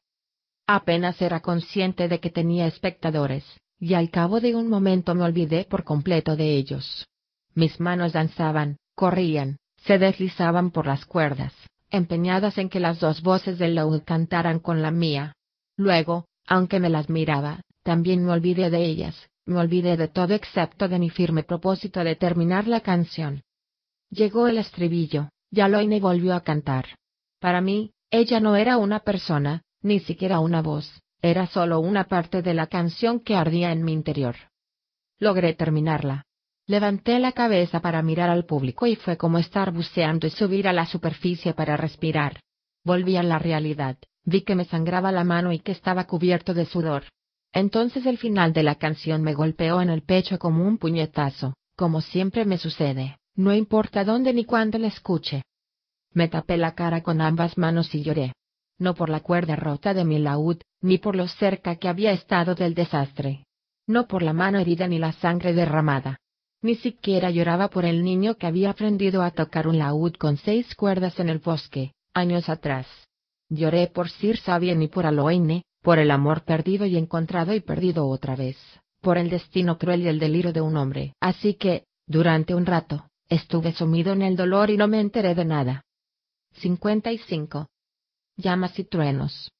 [0.67, 3.43] Apenas era consciente de que tenía espectadores,
[3.79, 7.07] y al cabo de un momento me olvidé por completo de ellos.
[7.53, 11.53] Mis manos danzaban, corrían, se deslizaban por las cuerdas,
[11.91, 15.33] empeñadas en que las dos voces del laúd cantaran con la mía.
[15.77, 20.87] Luego, aunque me las miraba, también me olvidé de ellas, me olvidé de todo excepto
[20.87, 23.43] de mi firme propósito de terminar la canción.
[24.09, 26.85] Llegó el estribillo, Yaloine volvió a cantar.
[27.39, 32.41] Para mí, ella no era una persona, ni siquiera una voz, era solo una parte
[32.41, 34.35] de la canción que ardía en mi interior.
[35.19, 36.25] Logré terminarla,
[36.67, 40.73] Levanté la cabeza para mirar al público y fue como estar buceando y subir a
[40.73, 42.39] la superficie para respirar.
[42.83, 46.65] Volví a la realidad, vi que me sangraba la mano y que estaba cubierto de
[46.65, 47.03] sudor.
[47.53, 52.01] Entonces el final de la canción me golpeó en el pecho como un puñetazo, como
[52.01, 55.43] siempre me sucede, no importa dónde ni cuándo la escuche.
[56.13, 58.33] Me tapé la cara con ambas manos y lloré.
[58.77, 62.55] No por la cuerda rota de mi laúd, ni por lo cerca que había estado
[62.55, 63.45] del desastre.
[63.87, 66.19] No por la mano herida ni la sangre derramada
[66.65, 70.73] ni siquiera lloraba por el niño que había aprendido a tocar un laúd con seis
[70.73, 72.87] cuerdas en el bosque, años atrás.
[73.49, 78.07] Lloré por Sir Sabien y por Aloine, por el amor perdido y encontrado y perdido
[78.07, 78.57] otra vez,
[78.99, 81.13] por el destino cruel y el delirio de un hombre.
[81.19, 85.45] Así que, durante un rato, estuve sumido en el dolor y no me enteré de
[85.45, 85.83] nada.
[86.53, 87.67] 55.
[88.37, 89.51] Llamas y truenos.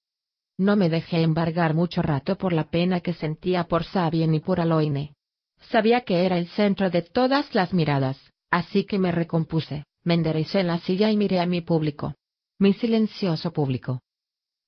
[0.57, 4.59] No me dejé embargar mucho rato por la pena que sentía por Sabien y por
[4.59, 5.13] Aloine.
[5.69, 8.17] Sabía que era el centro de todas las miradas,
[8.51, 12.13] así que me recompuse, me enderecé en la silla y miré a mi público.
[12.59, 14.01] Mi silencioso público.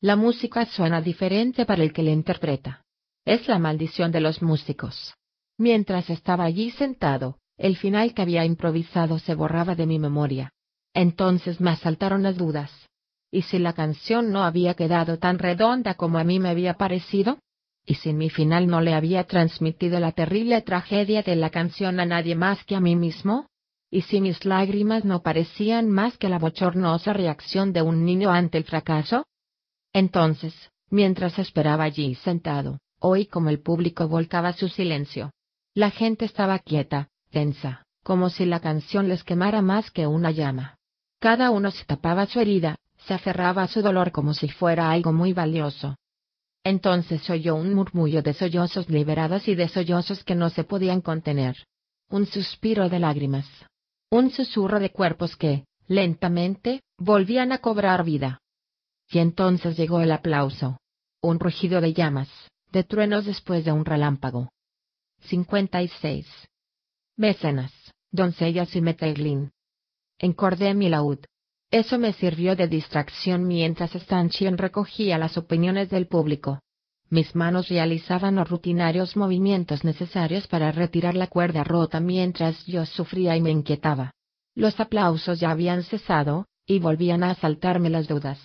[0.01, 2.81] La música suena diferente para el que la interpreta.
[3.25, 5.13] Es la maldición de los músicos.
[5.57, 10.51] Mientras estaba allí sentado, el final que había improvisado se borraba de mi memoria.
[10.93, 12.71] Entonces me asaltaron las dudas.
[13.31, 17.39] ¿Y si la canción no había quedado tan redonda como a mí me había parecido?
[17.89, 22.05] y si mi final no le había transmitido la terrible tragedia de la canción a
[22.05, 23.47] nadie más que a mí mismo,
[23.89, 28.57] y si mis lágrimas no parecían más que la bochornosa reacción de un niño ante
[28.57, 29.25] el fracaso.
[29.93, 30.53] Entonces,
[30.89, 35.31] mientras esperaba allí sentado, oí como el público volcaba su silencio.
[35.73, 40.75] La gente estaba quieta, tensa, como si la canción les quemara más que una llama.
[41.19, 42.75] Cada uno se tapaba su herida,
[43.07, 45.95] se aferraba a su dolor como si fuera algo muy valioso.
[46.63, 51.55] Entonces oyó un murmullo de sollozos liberados y de sollozos que no se podían contener.
[52.09, 53.47] Un suspiro de lágrimas.
[54.11, 58.41] Un susurro de cuerpos que, lentamente, volvían a cobrar vida.
[59.09, 60.77] Y entonces llegó el aplauso.
[61.21, 62.29] Un rugido de llamas,
[62.71, 64.49] de truenos después de un relámpago.
[65.21, 66.27] 56.
[67.15, 67.71] Mecenas,
[68.11, 69.51] doncellas y meteglin.
[70.19, 71.19] Encordé mi laúd.
[71.71, 76.61] Eso me sirvió de distracción mientras Stanchion recogía las opiniones del público.
[77.09, 83.35] Mis manos realizaban los rutinarios movimientos necesarios para retirar la cuerda rota mientras yo sufría
[83.35, 84.11] y me inquietaba.
[84.55, 88.39] Los aplausos ya habían cesado, y volvían a asaltarme las dudas.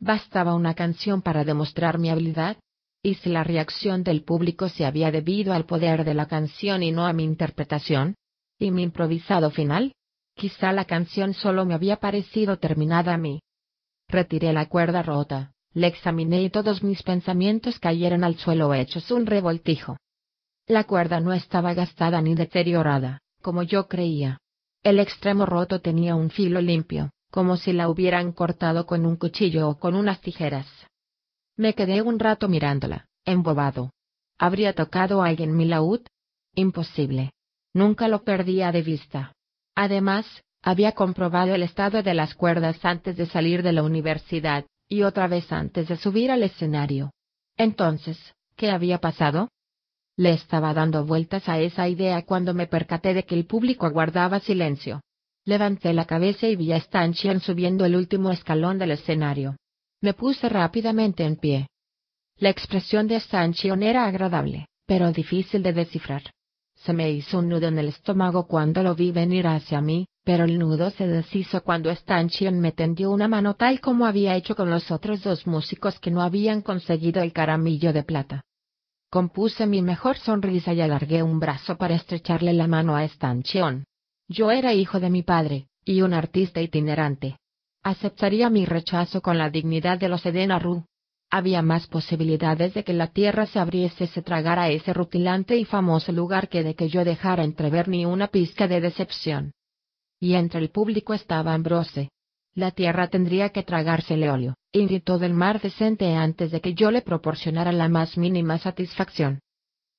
[0.00, 2.56] ¿Bastaba una canción para demostrar mi habilidad?
[3.02, 6.92] ¿Y si la reacción del público se había debido al poder de la canción y
[6.92, 8.16] no a mi interpretación?
[8.58, 9.94] ¿Y mi improvisado final?
[10.34, 13.40] Quizá la canción solo me había parecido terminada a mí.
[14.08, 19.26] Retiré la cuerda rota, le examiné y todos mis pensamientos cayeron al suelo hechos un
[19.26, 19.96] revoltijo.
[20.66, 24.38] La cuerda no estaba gastada ni deteriorada, como yo creía.
[24.82, 29.68] El extremo roto tenía un filo limpio, como si la hubieran cortado con un cuchillo
[29.68, 30.66] o con unas tijeras.
[31.56, 33.90] Me quedé un rato mirándola, embobado.
[34.38, 36.00] ¿Habría tocado alguien mi laúd?
[36.54, 37.32] Imposible.
[37.72, 39.32] Nunca lo perdía de vista.
[39.74, 40.26] Además,
[40.62, 45.28] había comprobado el estado de las cuerdas antes de salir de la universidad, y otra
[45.28, 47.12] vez antes de subir al escenario.
[47.56, 48.18] Entonces,
[48.56, 49.50] ¿qué había pasado?
[50.16, 54.40] Le estaba dando vueltas a esa idea cuando me percaté de que el público guardaba
[54.40, 55.00] silencio.
[55.44, 59.56] Levanté la cabeza y vi a Stanchion subiendo el último escalón del escenario.
[60.00, 61.68] Me puse rápidamente en pie.
[62.36, 66.22] La expresión de Stanchion era agradable, pero difícil de descifrar.
[66.84, 70.44] Se me hizo un nudo en el estómago cuando lo vi venir hacia mí, pero
[70.44, 74.68] el nudo se deshizo cuando Stanchion me tendió una mano tal como había hecho con
[74.68, 78.42] los otros dos músicos que no habían conseguido el caramillo de plata.
[79.10, 83.84] Compuse mi mejor sonrisa y alargué un brazo para estrecharle la mano a Stanchion.
[84.28, 87.38] Yo era hijo de mi padre, y un artista itinerante.
[87.82, 90.84] Aceptaría mi rechazo con la dignidad de los Edenaru
[91.34, 95.64] había más posibilidades de que la tierra se abriese y se tragara ese rutilante y
[95.64, 99.52] famoso lugar que de que yo dejara entrever ni una pizca de decepción.
[100.20, 102.08] Y entre el público estaba Ambrose.
[102.54, 106.92] La tierra tendría que tragarse óleo, y todo el mar decente antes de que yo
[106.92, 109.40] le proporcionara la más mínima satisfacción.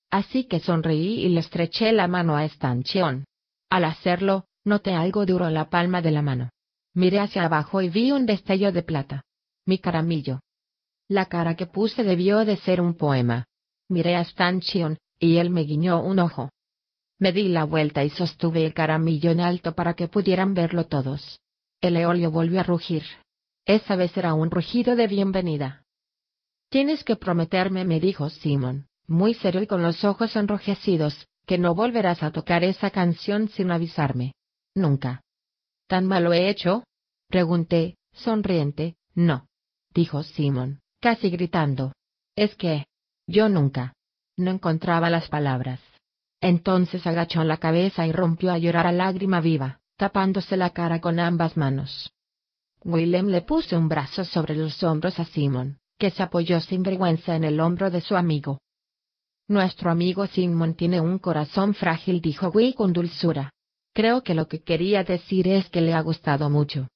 [0.10, 3.26] Así que sonreí y le estreché la mano a Stanchion.
[3.69, 6.50] Al hacerlo, noté algo duro en la palma de la mano.
[6.93, 9.26] Miré hacia abajo y vi un destello de plata.
[9.65, 10.39] Mi caramillo.
[11.08, 13.46] La cara que puse debió de ser un poema.
[13.88, 16.50] Miré a Stanchion, y él me guiñó un ojo.
[17.20, 21.39] Me di la vuelta y sostuve el caramillo en alto para que pudieran verlo todos.
[21.80, 23.04] El eolio volvió a rugir.
[23.65, 25.84] Esa vez era un rugido de bienvenida.
[26.70, 31.76] Tienes que prometerme, me dijo Simon, muy serio y con los ojos enrojecidos, que no
[31.76, 34.34] volverás a tocar esa canción sin avisarme.
[34.74, 35.22] Nunca.
[35.88, 36.84] ¿Tan mal lo he hecho?
[37.28, 38.96] Pregunté, sonriente.
[39.13, 39.46] No.
[39.94, 41.93] Dijo Simon casi gritando.
[42.36, 42.86] Es que...
[43.27, 43.93] Yo nunca.
[44.38, 45.79] No encontraba las palabras.
[46.41, 51.19] Entonces agachó la cabeza y rompió a llorar a lágrima viva, tapándose la cara con
[51.19, 52.12] ambas manos.
[52.84, 57.36] Willem le puso un brazo sobre los hombros a Simon, que se apoyó sin vergüenza
[57.36, 58.60] en el hombro de su amigo.
[59.47, 63.51] Nuestro amigo Simon tiene un corazón frágil, dijo Will con dulzura.
[63.93, 66.88] Creo que lo que quería decir es que le ha gustado mucho.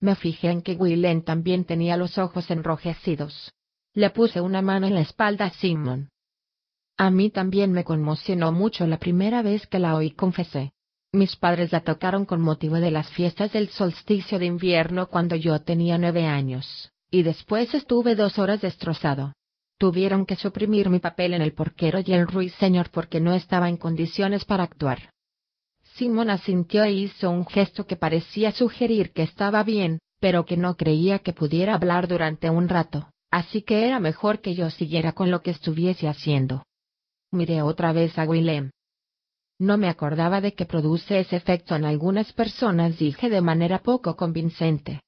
[0.00, 3.52] Me fijé en que Willem también tenía los ojos enrojecidos.
[3.94, 6.10] Le puse una mano en la espalda a Simon.
[6.96, 10.72] A mí también me conmocionó mucho la primera vez que la oí, confesé.
[11.12, 15.58] Mis padres la tocaron con motivo de las fiestas del solsticio de invierno cuando yo
[15.60, 19.32] tenía nueve años, y después estuve dos horas destrozado.
[19.78, 23.78] Tuvieron que suprimir mi papel en el porquero y el ruiseñor porque no estaba en
[23.78, 25.10] condiciones para actuar.
[25.98, 30.76] Simón asintió e hizo un gesto que parecía sugerir que estaba bien, pero que no
[30.76, 35.32] creía que pudiera hablar durante un rato, así que era mejor que yo siguiera con
[35.32, 36.62] lo que estuviese haciendo.
[37.32, 38.70] Miré otra vez a Willem.
[39.58, 44.14] No me acordaba de que produce ese efecto en algunas personas, dije de manera poco
[44.14, 45.00] convincente.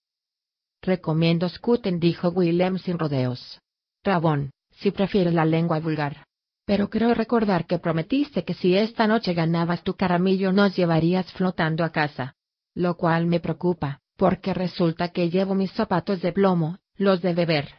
[0.82, 3.60] Recomiendo Scuten, dijo Willem sin rodeos.
[4.02, 6.24] Rabón, si prefieres la lengua vulgar
[6.70, 11.82] pero creo recordar que prometiste que si esta noche ganabas tu caramillo nos llevarías flotando
[11.82, 12.36] a casa.
[12.76, 17.74] Lo cual me preocupa, porque resulta que llevo mis zapatos de plomo, los de beber.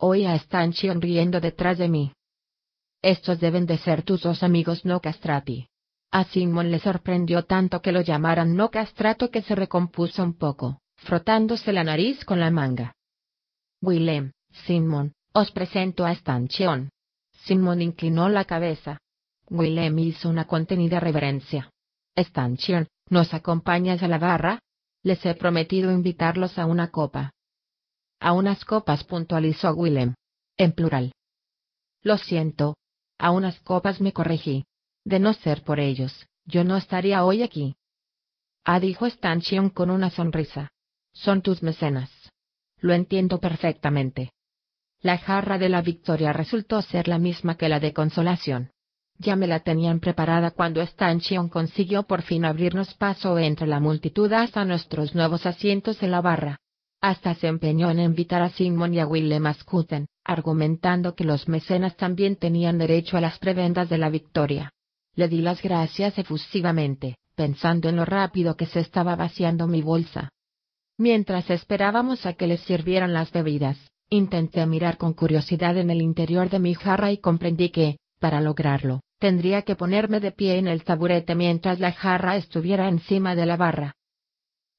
[0.00, 2.14] A Stanchion riendo detrás de mí.
[3.02, 5.68] Estos deben de ser tus dos amigos no castrati.
[6.10, 10.80] A Simon le sorprendió tanto que lo llamaran no castrato que se recompuso un poco,
[10.96, 12.94] frotándose la nariz con la manga.
[13.82, 14.32] Willem,
[14.64, 16.88] Simon, os presento a Stanchion.
[17.46, 18.98] Simon inclinó la cabeza.
[19.48, 21.70] Willem hizo una contenida reverencia.
[22.16, 24.58] Stanchion, ¿nos acompañas a la barra?
[25.04, 27.30] Les he prometido invitarlos a una copa.
[28.18, 30.14] A unas copas puntualizó Willem.
[30.56, 31.12] En plural.
[32.02, 32.76] Lo siento.
[33.18, 34.64] A unas copas me corregí.
[35.04, 37.76] De no ser por ellos, yo no estaría hoy aquí.
[38.64, 40.72] Ah, dijo Stanchion con una sonrisa.
[41.12, 42.10] Son tus mecenas.
[42.78, 44.32] Lo entiendo perfectamente.
[45.02, 48.70] La jarra de la victoria resultó ser la misma que la de consolación.
[49.18, 54.32] Ya me la tenían preparada cuando Stanchion consiguió por fin abrirnos paso entre la multitud
[54.32, 56.58] hasta nuestros nuevos asientos en la barra.
[57.00, 61.96] Hasta se empeñó en invitar a Simon y a Willem Scuten, argumentando que los mecenas
[61.96, 64.72] también tenían derecho a las prebendas de la victoria.
[65.14, 70.30] Le di las gracias efusivamente, pensando en lo rápido que se estaba vaciando mi bolsa.
[70.98, 76.48] Mientras esperábamos a que les sirvieran las bebidas, intenté mirar con curiosidad en el interior
[76.50, 80.84] de mi jarra y comprendí que, para lograrlo, tendría que ponerme de pie en el
[80.84, 83.94] taburete mientras la jarra estuviera encima de la barra.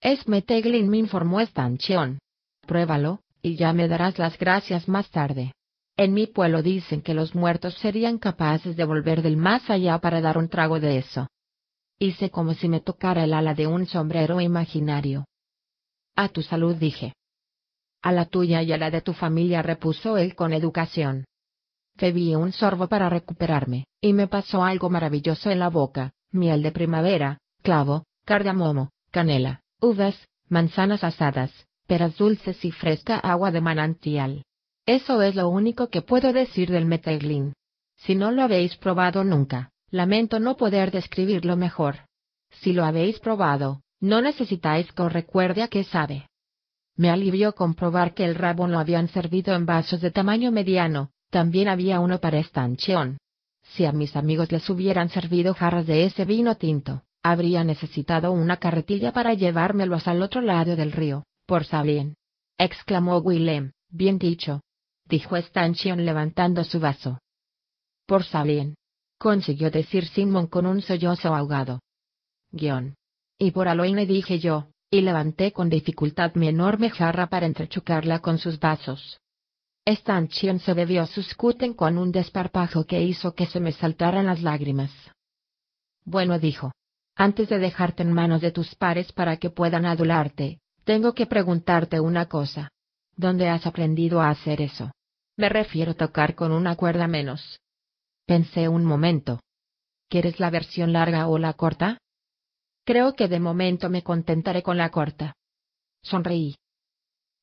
[0.02, 2.20] Es Meteglin me informó Stanchion.
[2.66, 5.54] Pruébalo, y ya me darás las gracias más tarde.
[5.96, 10.22] En mi pueblo dicen que los muertos serían capaces de volver del más allá para
[10.22, 11.28] dar un trago de eso.
[11.98, 15.26] Hice como si me tocara el ala de un sombrero imaginario.
[16.16, 17.14] A tu salud dije.
[18.02, 21.26] A la tuya y a la de tu familia repuso él con educación.
[21.96, 26.72] Bebí un sorbo para recuperarme, y me pasó algo maravilloso en la boca, miel de
[26.72, 30.16] primavera, clavo, cardamomo, canela, uvas,
[30.48, 31.52] manzanas asadas,
[31.88, 34.44] peras dulces y fresca agua de manantial.
[34.86, 37.54] Eso es lo único que puedo decir del meteglin.
[37.98, 42.06] Si no lo habéis probado nunca, lamento no poder describirlo mejor.
[42.52, 46.28] Si lo habéis probado, no necesitáis que os recuerde a qué sabe.
[46.98, 51.68] Me alivió comprobar que el rabo lo habían servido en vasos de tamaño mediano, también
[51.68, 53.20] había uno para estancheón.
[53.62, 58.58] Si a mis amigos les hubieran servido jarras de ese vino tinto, habría necesitado una
[58.58, 62.16] carretilla para llevármelos al otro lado del río, por Salien.
[62.58, 64.62] exclamó Willem, bien dicho.
[65.06, 67.20] Dijo Stanchion levantando su vaso.
[68.08, 68.76] Por Salien.
[69.20, 71.80] Consiguió decir Simon con un sollozo ahogado.
[72.52, 72.96] Guión.
[73.38, 78.38] Y por Aloine dije yo, y levanté con dificultad mi enorme jarra para entrechocarla con
[78.38, 79.20] sus vasos.
[79.86, 84.42] Stanchion se bebió su scuten con un desparpajo que hizo que se me saltaran las
[84.42, 84.92] lágrimas.
[86.04, 86.72] Bueno dijo.
[87.16, 92.00] Antes de dejarte en manos de tus pares para que puedan adularte, tengo que preguntarte
[92.00, 92.70] una cosa.
[93.16, 94.92] ¿Dónde has aprendido a hacer eso?
[95.36, 97.60] Me refiero a tocar con una cuerda menos.
[98.26, 99.40] Pensé un momento.
[100.10, 101.98] ¿Quieres la versión larga o la corta?
[102.88, 105.36] Creo que de momento me contentaré con la corta.
[106.02, 106.56] Sonreí.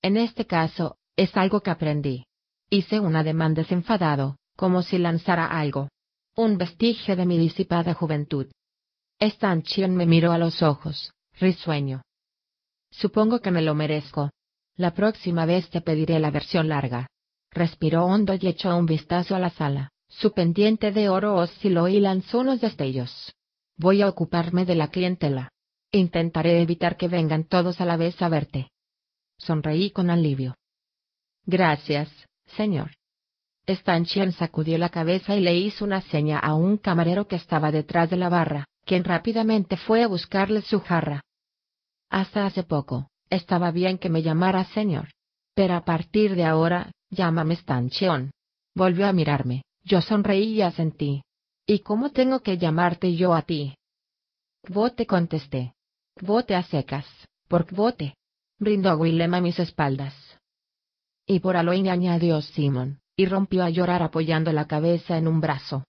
[0.01, 2.25] En este caso, es algo que aprendí.
[2.71, 5.91] Hice un ademán desenfadado, como si lanzara algo.
[6.35, 8.47] Un vestigio de mi disipada juventud.
[9.21, 12.01] Stanchion me miró a los ojos, risueño.
[12.91, 14.31] Supongo que me lo merezco.
[14.77, 17.07] La próxima vez te pediré la versión larga.
[17.51, 19.91] Respiró hondo y echó un vistazo a la sala.
[20.09, 23.35] Su pendiente de oro osciló y lanzó unos destellos.
[23.77, 25.51] Voy a ocuparme de la clientela.
[25.91, 28.71] Intentaré evitar que vengan todos a la vez a verte.
[29.39, 30.57] Sonreí con alivio.
[31.45, 32.09] Gracias,
[32.57, 32.93] señor.
[33.67, 38.11] Stanchion sacudió la cabeza y le hizo una seña a un camarero que estaba detrás
[38.11, 41.23] de la barra, quien rápidamente fue a buscarle su jarra.
[42.11, 45.09] Hasta hace poco, estaba bien que me llamara señor.
[45.55, 48.31] Pero a partir de ahora, llámame Stanchion.
[48.75, 51.23] Volvió a mirarme, yo sonreí y asentí.
[51.67, 53.77] ¿Y cómo tengo que llamarte yo a ti?
[54.69, 55.75] Vote contesté.
[56.21, 57.07] Vote a secas,
[57.49, 58.15] por vote.
[58.59, 60.15] Brindó Willem a mis espaldas.
[61.27, 65.85] Y por Aloin añadió Simon, y rompió a llorar apoyando la cabeza en un brazo.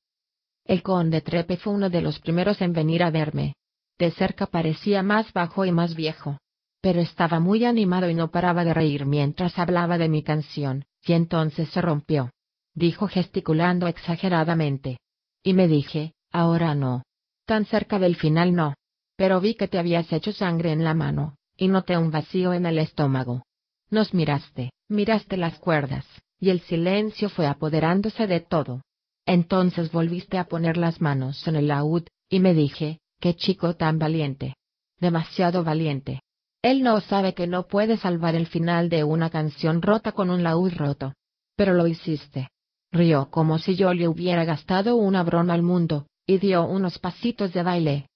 [0.64, 3.56] El conde Trepe fue uno de los primeros en venir a verme.
[4.00, 6.40] De cerca parecía más bajo y más viejo.
[6.82, 11.14] Pero estaba muy animado y no paraba de reír mientras hablaba de mi canción, y
[11.14, 12.32] entonces se rompió.
[12.74, 14.98] Dijo gesticulando exageradamente.
[15.46, 17.04] Y me dije, ahora no.
[17.46, 18.74] Tan cerca del final no.
[19.16, 22.66] Pero vi que te habías hecho sangre en la mano, y noté un vacío en
[22.66, 23.44] el estómago.
[23.92, 26.04] Nos miraste, miraste las cuerdas,
[26.40, 28.82] y el silencio fue apoderándose de todo.
[29.28, 34.00] Entonces volviste a poner las manos en el laúd, y me dije, qué chico tan
[34.00, 34.56] valiente.
[35.00, 36.22] Demasiado valiente.
[36.64, 40.42] Él no sabe que no puede salvar el final de una canción rota con un
[40.42, 41.14] laúd roto.
[41.56, 42.50] Pero lo hiciste.
[42.92, 47.54] Rió como si yo le hubiera gastado una broma al mundo, y dio unos pasitos
[47.54, 48.10] de baile.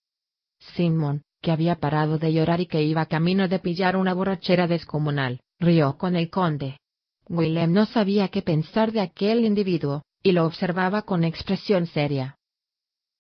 [0.76, 5.40] Simon, que había parado de llorar y que iba camino de pillar una borrachera descomunal,
[5.60, 6.78] rió con el conde.
[7.28, 12.38] Willem no sabía qué pensar de aquel individuo, y lo observaba con expresión seria.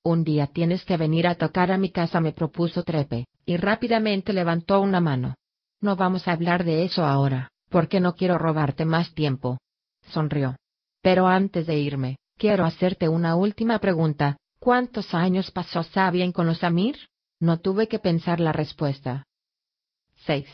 [0.03, 4.33] Un día tienes que venir a tocar a mi casa, me propuso Trepe, y rápidamente
[4.33, 5.35] levantó una mano.
[5.81, 9.59] No vamos a hablar de eso ahora, porque no quiero robarte más tiempo.
[10.09, 10.55] Sonrió.
[11.09, 14.37] Pero antes de irme, quiero hacerte una última pregunta.
[14.59, 16.99] ¿Cuántos años pasó Sabien con los Amir?
[17.39, 19.23] No tuve que pensar la respuesta.
[20.27, 20.47] Seis.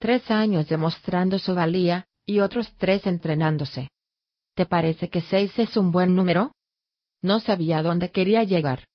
[0.00, 3.88] tres años demostrando su valía, y otros tres entrenándose.
[4.56, 6.50] ¿Te parece que seis es un buen número?
[7.22, 8.88] No sabía dónde quería llegar.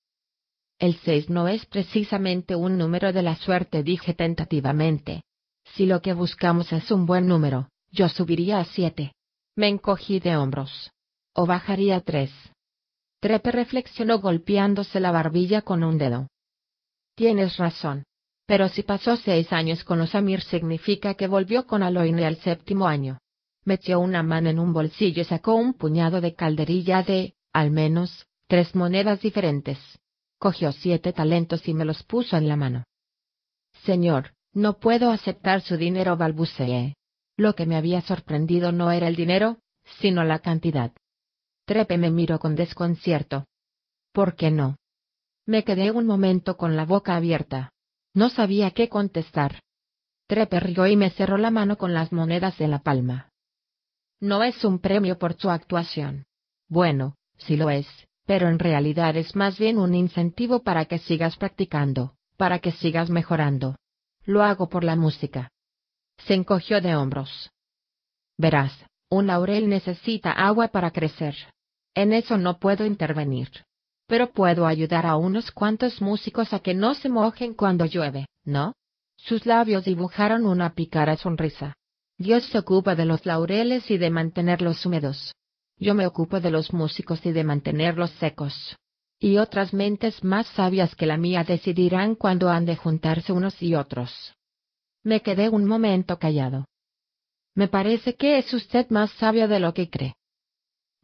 [0.79, 5.21] El seis no es precisamente un número de la suerte, dije tentativamente.
[5.63, 9.13] Si lo que buscamos es un buen número, yo subiría a siete.
[9.59, 10.89] Me encogí de hombros.
[11.33, 12.31] O bajaría tres.
[13.19, 16.29] Trepe reflexionó golpeándose la barbilla con un dedo.
[17.13, 18.05] Tienes razón.
[18.45, 22.87] Pero si pasó seis años con los Amir significa que volvió con Aloine al séptimo
[22.87, 23.19] año.
[23.65, 28.27] Metió una mano en un bolsillo y sacó un puñado de calderilla de, al menos,
[28.47, 29.77] tres monedas diferentes.
[30.37, 32.85] Cogió siete talentos y me los puso en la mano.
[33.83, 36.95] Señor, no puedo aceptar su dinero, balbuceé.
[37.39, 39.59] Lo que me había sorprendido no era el dinero,
[40.01, 40.91] sino la cantidad.
[41.63, 43.45] Trepe me miró con desconcierto.
[44.11, 44.75] ¿Por qué no?
[45.45, 47.71] Me quedé un momento con la boca abierta.
[48.13, 49.61] No sabía qué contestar.
[50.27, 53.31] Trepe rió y me cerró la mano con las monedas en la palma.
[54.19, 56.25] No es un premio por su actuación.
[56.67, 57.87] Bueno, sí lo es,
[58.25, 63.09] pero en realidad es más bien un incentivo para que sigas practicando, para que sigas
[63.09, 63.77] mejorando.
[64.25, 65.53] Lo hago por la música.
[66.25, 67.51] Se encogió de hombros.
[68.37, 68.73] Verás,
[69.09, 71.35] un laurel necesita agua para crecer.
[71.95, 73.49] En eso no puedo intervenir
[74.09, 78.73] pero puedo ayudar a unos cuantos músicos a que no se mojen cuando llueve, ¿no?
[79.17, 81.75] Sus labios dibujaron una pícara sonrisa.
[82.17, 85.35] Dios se ocupa de los laureles y de mantenerlos húmedos.
[85.77, 88.75] Yo me ocupo de los músicos y de mantenerlos secos.
[89.19, 93.75] Y otras mentes más sabias que la mía decidirán cuándo han de juntarse unos y
[93.75, 94.33] otros.
[95.03, 96.65] Me quedé un momento callado.
[97.55, 100.15] Me parece que es usted más sabio de lo que cree.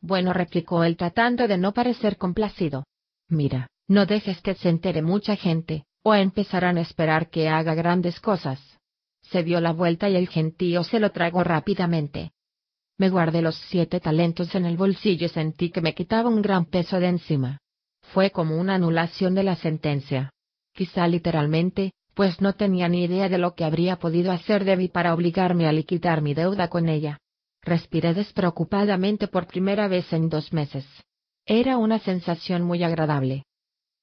[0.02, 2.86] Bueno, replicó él tratando de no parecer complacido.
[3.28, 8.20] Mira, no dejes que se entere mucha gente, o empezarán a esperar que haga grandes
[8.20, 8.60] cosas.
[9.22, 12.32] Se dio la vuelta y el gentío se lo tragó rápidamente.
[12.98, 16.66] Me guardé los siete talentos en el bolsillo y sentí que me quitaba un gran
[16.66, 17.60] peso de encima.
[18.14, 20.32] Fue como una anulación de la sentencia.
[20.74, 25.14] Quizá literalmente, pues no tenía ni idea de lo que habría podido hacer Debbie para
[25.14, 27.20] obligarme a liquidar mi deuda con ella.
[27.62, 30.86] Respiré despreocupadamente por primera vez en dos meses.
[31.46, 33.44] Era una sensación muy agradable.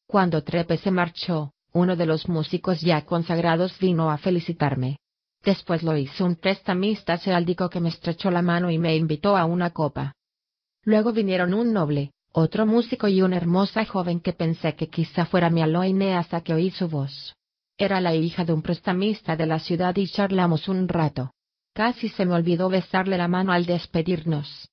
[0.06, 4.98] Cuando Trepe se marchó, uno de los músicos ya consagrados vino a felicitarme.
[5.42, 9.46] Después lo hizo un prestamista heráldico que me estrechó la mano y me invitó a
[9.46, 10.12] una copa.
[10.84, 15.48] Luego vinieron un noble, otro músico y una hermosa joven que pensé que quizá fuera
[15.48, 17.34] mi Aloine hasta que oí su voz.
[17.82, 21.32] Era la hija de un prestamista de la ciudad y charlamos un rato.
[21.74, 24.68] Casi se me olvidó besarle la mano al despedirnos.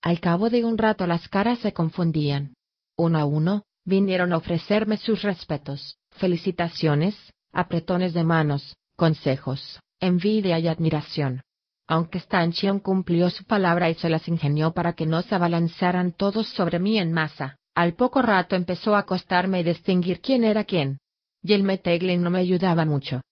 [0.00, 2.54] Al cabo de un rato las caras se confundían.
[2.96, 7.14] Uno a uno, vinieron a ofrecerme sus respetos, felicitaciones,
[7.52, 11.42] apretones de manos, consejos, envidia y admiración.
[11.86, 16.48] Aunque Stanchion cumplió su palabra y se las ingenió para que no se abalanzaran todos
[16.48, 20.98] sobre mí en masa, al poco rato empezó a costarme distinguir quién era quién.
[21.42, 23.22] Y el Meteglin no me ayudaba mucho.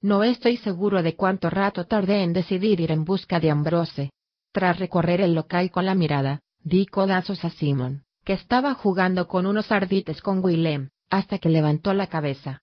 [0.00, 4.10] No estoy seguro de cuánto rato tardé en decidir ir en busca de Ambrose,
[4.52, 9.46] tras recorrer el local con la mirada, di codazos a Simon, que estaba jugando con
[9.46, 12.62] unos ardites con Willem, hasta que levantó la cabeza.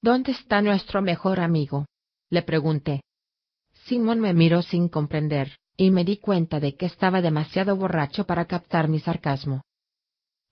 [0.00, 1.86] ¿Dónde está nuestro mejor amigo?
[2.30, 3.02] Le pregunté.
[3.84, 8.46] Simon me miró sin comprender, y me di cuenta de que estaba demasiado borracho para
[8.46, 9.62] captar mi sarcasmo.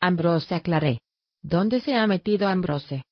[0.01, 1.01] Ambrose aclaré.
[1.43, 3.05] ¿Dónde se ha metido Ambrose?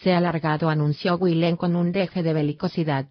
[0.00, 3.08] Se ha largado, anunció Willem con un deje de belicosidad.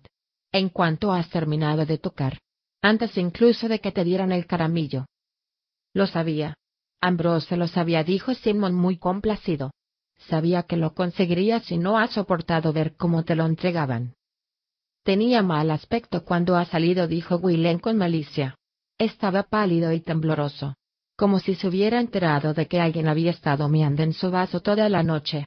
[0.51, 2.39] En cuanto has terminado de tocar,
[2.81, 5.05] antes incluso de que te dieran el caramillo.
[5.93, 6.55] Lo sabía.
[7.01, 9.71] Ambrose lo sabía, dijo Simon muy complacido.
[10.29, 14.15] Sabía que lo conseguiría si no ha soportado ver cómo te lo entregaban.
[15.03, 18.57] Tenía mal aspecto cuando ha salido, dijo Willem con malicia.
[18.97, 20.75] Estaba pálido y tembloroso,
[21.17, 24.89] como si se hubiera enterado de que alguien había estado meando en su vaso toda
[24.89, 25.45] la noche.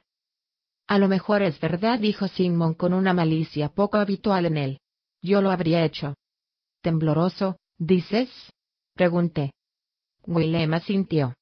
[0.89, 4.79] A lo mejor es verdad, dijo Simon con una malicia poco habitual en él.
[5.21, 6.15] Yo lo habría hecho
[6.81, 8.29] tembloroso, dices?
[8.95, 9.51] pregunté.
[10.25, 11.35] Willem asintió.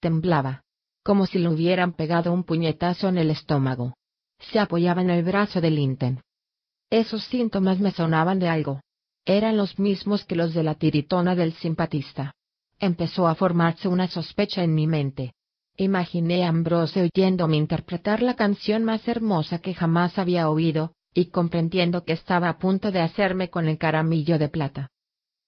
[0.00, 0.64] Temblaba,
[1.02, 3.94] como si le hubieran pegado un puñetazo en el estómago.
[4.38, 6.20] Se apoyaba en el brazo de Linton.
[6.90, 8.82] Esos síntomas me sonaban de algo.
[9.24, 12.34] Eran los mismos que los de la tiritona del simpatista.
[12.78, 15.32] Empezó a formarse una sospecha en mi mente.
[15.80, 22.04] Imaginé a Ambrose oyéndome interpretar la canción más hermosa que jamás había oído, y comprendiendo
[22.04, 24.90] que estaba a punto de hacerme con el caramillo de plata.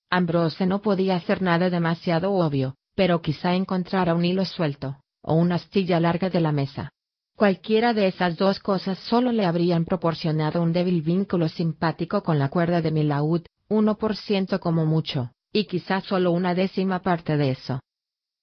[0.09, 5.57] Ambrose no podía hacer nada demasiado obvio, pero quizá encontrara un hilo suelto, o una
[5.57, 6.93] astilla larga de la mesa.
[7.37, 12.51] Cualquiera de esas dos cosas solo le habrían proporcionado un débil vínculo simpático con la
[12.51, 17.81] cuerda de mi laúd, 1% como mucho, y quizás solo una décima parte de eso.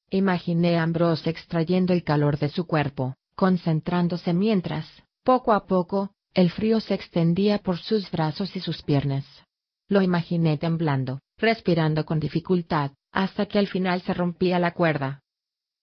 [0.09, 4.87] Imaginé a Ambrose extrayendo el calor de su cuerpo, concentrándose mientras,
[5.23, 9.25] poco a poco, el frío se extendía por sus brazos y sus piernas.
[9.89, 15.23] Lo imaginé temblando, respirando con dificultad, hasta que al final se rompía la cuerda.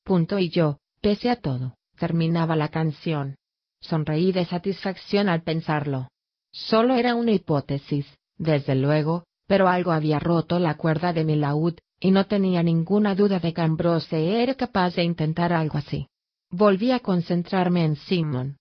[0.05, 3.37] Punto y yo, pese a todo, terminaba la canción.
[3.81, 6.09] Sonreí de satisfacción al pensarlo.
[6.51, 8.07] Solo era una hipótesis,
[8.39, 11.75] desde luego, pero algo había roto la cuerda de mi laúd,
[12.05, 16.07] y no tenía ninguna duda de que Ambrose era capaz de intentar algo así.
[16.51, 18.59] Volví a concentrarme en Simon.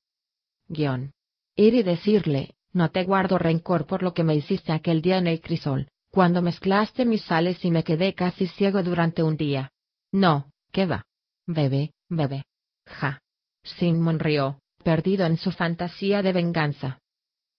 [0.70, 1.12] Guión.
[1.54, 5.28] Ir y decirle, no te guardo rencor por lo que me hiciste aquel día en
[5.28, 9.74] el crisol, cuando mezclaste mis sales y me quedé casi ciego durante un día.
[10.14, 11.04] No, ¿qué va?
[11.46, 12.46] Bebé, bebé.
[12.86, 13.20] Ja.
[13.62, 17.02] Simon rió, perdido en su fantasía de venganza.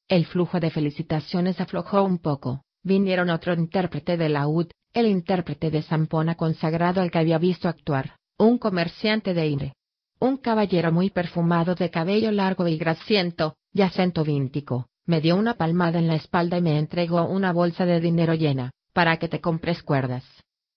[0.08, 5.82] El flujo de felicitaciones aflojó un poco, vinieron otro intérprete de laúd, el intérprete de
[5.82, 9.72] zampona consagrado al que había visto actuar, un comerciante de Ire.
[10.20, 15.54] Un caballero muy perfumado de cabello largo y grasiento, y acento víntico, me dio una
[15.54, 19.40] palmada en la espalda y me entregó una bolsa de dinero llena, para que te
[19.40, 20.24] compres cuerdas.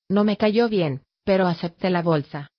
[0.09, 2.49] No me cayó bien, pero acepté la bolsa.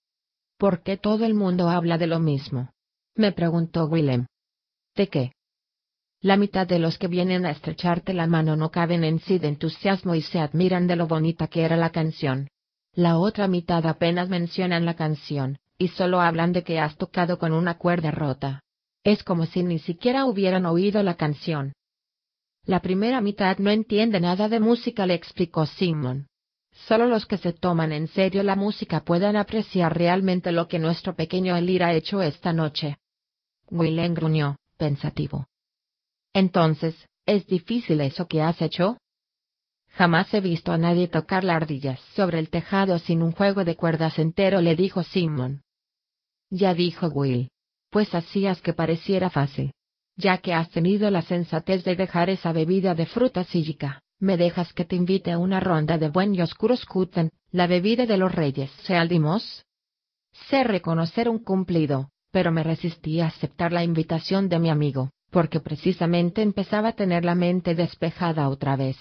[0.56, 2.70] ¿Por qué todo el mundo habla de lo mismo?
[3.16, 4.26] me preguntó Willem.
[4.94, 5.32] ¿De qué?
[6.20, 9.48] La mitad de los que vienen a estrecharte la mano no caben en sí de
[9.48, 12.48] entusiasmo y se admiran de lo bonita que era la canción.
[12.92, 17.52] La otra mitad apenas mencionan la canción, y solo hablan de que has tocado con
[17.52, 18.62] una cuerda rota.
[19.04, 21.72] Es como si ni siquiera hubieran oído la canción.
[22.66, 26.26] La primera mitad no entiende nada de música, le explicó Simon.
[26.72, 31.14] Solo los que se toman en serio la música pueden apreciar realmente lo que nuestro
[31.14, 32.98] pequeño Elir ha hecho esta noche.
[33.70, 35.46] Willem gruñó, pensativo.
[36.32, 36.94] Entonces,
[37.26, 38.98] ¿es difícil eso que has hecho?
[39.90, 43.76] Jamás he visto a nadie tocar la ardilla sobre el tejado sin un juego de
[43.76, 45.62] cuerdas entero, le dijo Simon.
[46.50, 47.50] Ya dijo Will.
[47.90, 49.72] Pues hacías que pareciera fácil.
[50.16, 54.72] Ya que has tenido la sensatez de dejar esa bebida de fruta sílica, me dejas
[54.72, 58.34] que te invite a una ronda de buen y oscuro Skuten, la bebida de los
[58.34, 59.64] reyes, Sealdimos.
[60.48, 65.60] Sé reconocer un cumplido, pero me resistí a aceptar la invitación de mi amigo porque
[65.60, 68.96] precisamente empezaba a tener la mente despejada otra vez.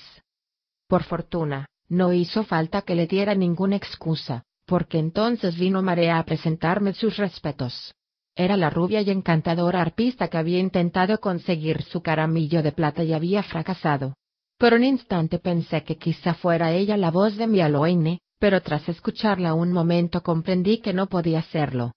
[0.87, 6.25] Por fortuna, no hizo falta que le diera ninguna excusa, porque entonces vino Marea a
[6.25, 7.93] presentarme sus respetos.
[8.35, 13.13] Era la rubia y encantadora arpista que había intentado conseguir su caramillo de plata y
[13.13, 14.13] había fracasado.
[14.57, 18.87] Por un instante pensé que quizá fuera ella la voz de mi Aloine, pero tras
[18.89, 21.93] escucharla un momento comprendí que no podía serlo.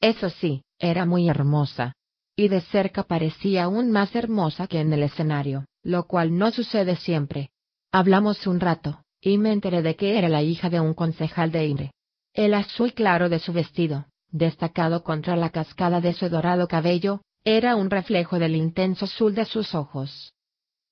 [0.00, 1.92] Eso sí, era muy hermosa,
[2.38, 6.94] y de cerca parecía aún más hermosa que en el escenario, lo cual no sucede
[6.94, 7.50] siempre.
[7.90, 11.66] Hablamos un rato, y me enteré de que era la hija de un concejal de
[11.66, 11.90] Ire.
[12.32, 17.74] El azul claro de su vestido, destacado contra la cascada de su dorado cabello, era
[17.74, 20.32] un reflejo del intenso azul de sus ojos.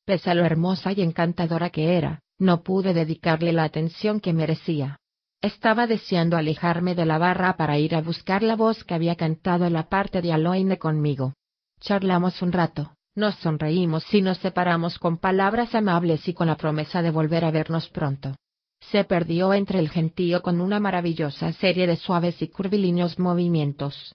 [0.05, 4.99] Pese a lo hermosa y encantadora que era, no pude dedicarle la atención que merecía.
[5.43, 9.69] Estaba deseando alejarme de la barra para ir a buscar la voz que había cantado
[9.71, 11.35] la parte de Aloine conmigo.
[11.81, 17.03] Charlamos un rato, nos sonreímos y nos separamos con palabras amables y con la promesa
[17.03, 18.35] de volver a vernos pronto.
[18.81, 24.15] Se perdió entre el gentío con una maravillosa serie de suaves y curvilíneos movimientos.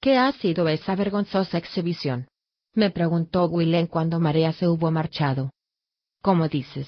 [0.00, 2.28] ¿Qué ha sido esa vergonzosa exhibición?
[2.74, 5.50] me preguntó Willem cuando Marea se hubo marchado.
[6.20, 6.86] ¿Cómo dices?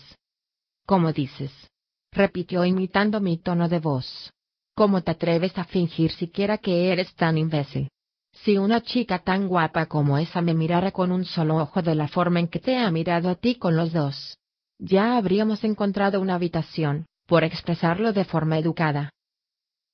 [0.84, 1.50] ¿Cómo dices?
[2.18, 4.32] Repitió imitando mi tono de voz.
[4.74, 7.88] ¿Cómo te atreves a fingir siquiera que eres tan imbécil?
[8.32, 12.08] Si una chica tan guapa como esa me mirara con un solo ojo de la
[12.08, 14.36] forma en que te ha mirado a ti con los dos,
[14.78, 19.10] ya habríamos encontrado una habitación, por expresarlo de forma educada.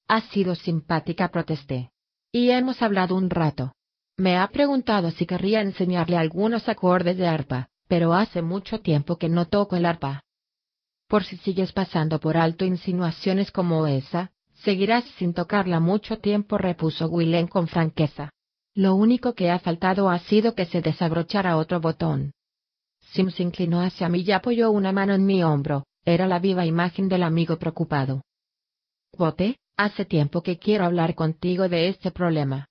[0.08, 1.90] Has sido simpática, protesté.
[2.32, 3.72] Y hemos hablado un rato.
[4.16, 9.28] Me ha preguntado si querría enseñarle algunos acordes de arpa, pero hace mucho tiempo que
[9.28, 10.23] no toco el arpa.
[11.14, 14.32] Por si sigues pasando por alto insinuaciones como esa,
[14.64, 18.32] seguirás sin tocarla mucho tiempo, repuso Willem con franqueza.
[18.74, 22.32] Lo único que ha faltado ha sido que se desabrochara otro botón.
[23.12, 26.66] Sim se inclinó hacia mí y apoyó una mano en mi hombro, era la viva
[26.66, 28.22] imagen del amigo preocupado.
[29.16, 32.66] Bote, hace tiempo que quiero hablar contigo de este problema.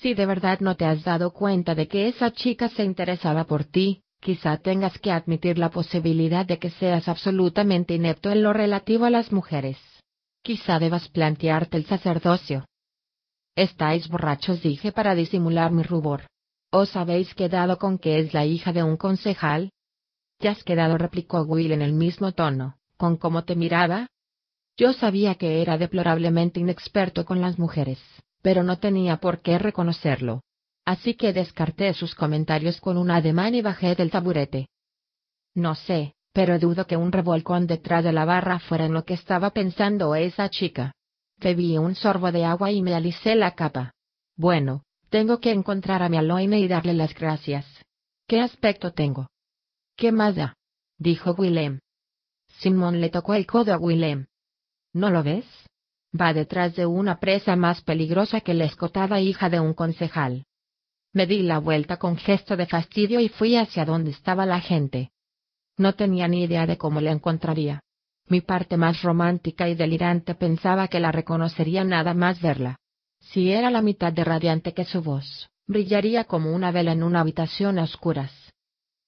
[0.00, 3.62] Si de verdad no te has dado cuenta de que esa chica se interesaba por
[3.62, 9.04] ti, quizá tengas que admitir la posibilidad de que seas absolutamente inepto en lo relativo
[9.04, 9.76] a las mujeres.
[10.42, 12.64] Quizá debas plantearte el sacerdocio.
[13.54, 16.22] Estáis borrachos, dije para disimular mi rubor.
[16.70, 19.70] ¿Os habéis quedado con que es la hija de un concejal?
[20.38, 20.96] ¿Te has quedado?
[20.96, 24.06] replicó Will en el mismo tono, con cómo te miraba.
[24.78, 28.00] Yo sabía que era deplorablemente inexperto con las mujeres,
[28.40, 30.40] pero no tenía por qué reconocerlo.
[30.84, 34.68] Así que descarté sus comentarios con un ademán y bajé del taburete.
[35.54, 39.14] No sé, pero dudo que un revolcón detrás de la barra fuera en lo que
[39.14, 40.92] estaba pensando esa chica.
[41.38, 43.92] Bebí un sorbo de agua y me alicé la capa.
[44.36, 47.66] Bueno, tengo que encontrar a mi Aloine y darle las gracias.
[48.26, 49.28] ¿Qué aspecto tengo?
[49.96, 50.34] ¿Qué más
[50.98, 51.80] dijo Willem.
[52.58, 54.26] Simón le tocó el codo a Willem.
[54.92, 55.46] ¿No lo ves?
[56.18, 60.44] Va detrás de una presa más peligrosa que la escotada hija de un concejal.
[61.14, 65.12] Me di la vuelta con gesto de fastidio y fui hacia donde estaba la gente.
[65.78, 67.80] No tenía ni idea de cómo la encontraría.
[68.26, 72.76] Mi parte más romántica y delirante pensaba que la reconocería nada más verla.
[73.20, 77.20] Si era la mitad de radiante que su voz, brillaría como una vela en una
[77.20, 78.32] habitación a oscuras.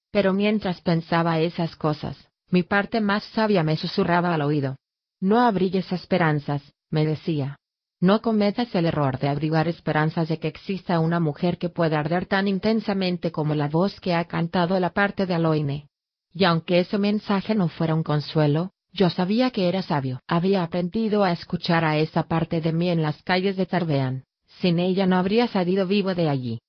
[0.09, 4.77] Pero mientras pensaba esas cosas, mi parte más sabia me susurraba al oído.
[5.19, 7.57] No abrigues esperanzas, me decía.
[7.99, 12.27] No cometas el error de abrigar esperanzas de que exista una mujer que pueda arder
[12.27, 15.89] tan intensamente como la voz que ha cantado la parte de Aloine.
[16.31, 20.21] Y aunque ese mensaje no fuera un consuelo, yo sabía que era sabio.
[20.27, 24.25] Había aprendido a escuchar a esa parte de mí en las calles de Tarbean.
[24.61, 26.59] Sin ella no habría salido vivo de allí.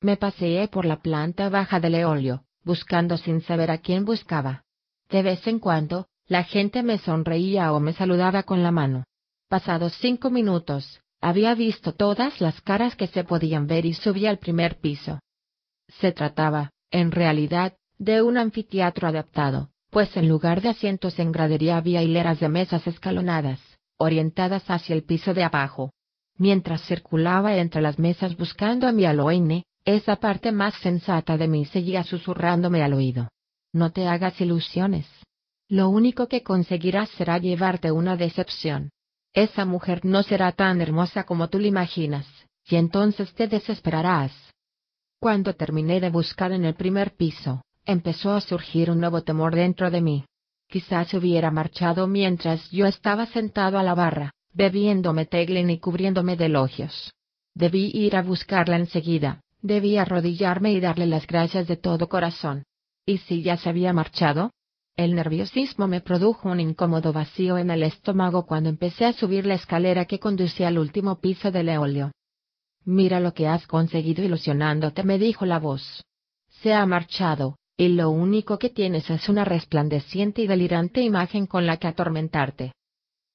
[0.00, 4.62] Me paseé por la planta baja del eolio, buscando sin saber a quién buscaba.
[5.08, 9.04] De vez en cuando, la gente me sonreía o me saludaba con la mano.
[9.50, 14.38] Pasados cinco minutos, había visto todas las caras que se podían ver y subí al
[14.38, 15.18] primer piso.
[15.88, 21.78] Se trataba, en realidad, de un anfiteatro adaptado, pues en lugar de asientos en gradería
[21.78, 23.58] había hileras de mesas escalonadas,
[23.98, 25.90] orientadas hacia el piso de abajo.
[26.38, 31.64] Mientras circulaba entre las mesas buscando a mi Aloine, esa parte más sensata de mí
[31.64, 33.28] seguía susurrándome al oído.
[33.72, 35.08] No te hagas ilusiones.
[35.68, 38.90] Lo único que conseguirás será llevarte una decepción.
[39.32, 42.26] Esa mujer no será tan hermosa como tú la imaginas,
[42.68, 44.32] y entonces te desesperarás.
[45.20, 49.90] Cuando terminé de buscar en el primer piso, empezó a surgir un nuevo temor dentro
[49.90, 50.24] de mí.
[50.68, 56.36] Quizás se hubiera marchado mientras yo estaba sentado a la barra, bebiéndome Teglen y cubriéndome
[56.36, 57.12] de elogios.
[57.54, 62.64] Debí ir a buscarla enseguida, debí arrodillarme y darle las gracias de todo corazón.
[63.04, 64.52] ¿Y si ya se había marchado?
[65.00, 69.54] El nerviosismo me produjo un incómodo vacío en el estómago cuando empecé a subir la
[69.54, 72.12] escalera que conducía al último piso del eolio.
[72.84, 76.04] Mira lo que has conseguido ilusionándote, me dijo la voz.
[76.50, 81.64] Se ha marchado, y lo único que tienes es una resplandeciente y delirante imagen con
[81.64, 82.74] la que atormentarte.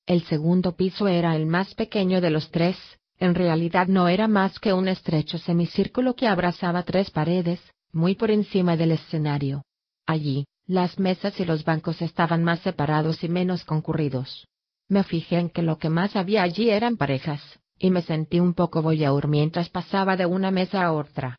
[0.05, 2.77] El segundo piso era el más pequeño de los tres,
[3.17, 7.59] en realidad no era más que un estrecho semicírculo que abrazaba tres paredes,
[7.91, 9.63] muy por encima del escenario.
[10.05, 14.47] Allí, las mesas y los bancos estaban más separados y menos concurridos.
[14.87, 17.41] Me fijé en que lo que más había allí eran parejas,
[17.77, 21.37] y me sentí un poco voyeur mientras pasaba de una mesa a otra.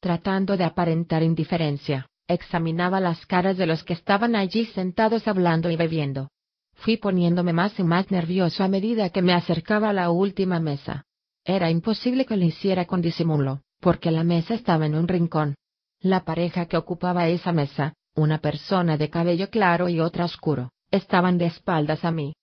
[0.00, 5.76] Tratando de aparentar indiferencia, examinaba las caras de los que estaban allí sentados hablando y
[5.76, 6.28] bebiendo.
[6.74, 11.04] Fui poniéndome más y más nervioso a medida que me acercaba a la última mesa.
[11.44, 15.54] Era imposible que lo hiciera con disimulo, porque la mesa estaba en un rincón.
[16.00, 21.38] La pareja que ocupaba esa mesa, una persona de cabello claro y otra oscuro, estaban
[21.38, 22.34] de espaldas a mí.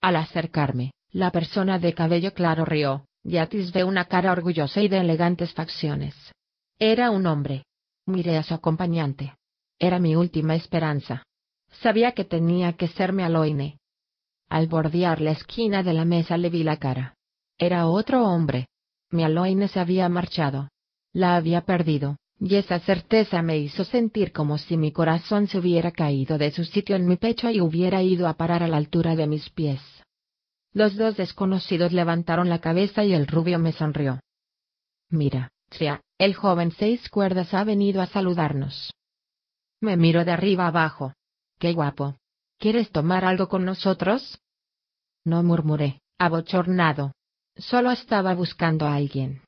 [0.00, 4.98] Al acercarme, la persona de cabello claro rió, y atisbé una cara orgullosa y de
[4.98, 6.14] elegantes facciones.
[6.78, 7.64] Era un hombre,
[8.06, 9.36] Miré a su acompañante.
[9.78, 11.22] Era mi última esperanza.
[11.80, 13.78] Sabía que tenía que serme Aloine.
[14.48, 17.14] Al bordear la esquina de la mesa le vi la cara.
[17.56, 18.66] Era otro hombre.
[19.10, 20.68] Mi Aloine se había marchado.
[21.12, 25.92] La había perdido, y esa certeza me hizo sentir como si mi corazón se hubiera
[25.92, 29.14] caído de su sitio en mi pecho y hubiera ido a parar a la altura
[29.14, 29.80] de mis pies.
[30.72, 34.20] Los dos desconocidos levantaron la cabeza y el rubio me sonrió.
[35.10, 38.92] Mira, Tria, el joven seis cuerdas ha venido a saludarnos.
[39.80, 41.12] Me miro de arriba abajo.
[41.58, 42.16] Qué guapo.
[42.58, 44.40] ¿Quieres tomar algo con nosotros?
[45.24, 47.12] No murmuré, abochornado.
[47.56, 49.42] Solo estaba buscando a alguien.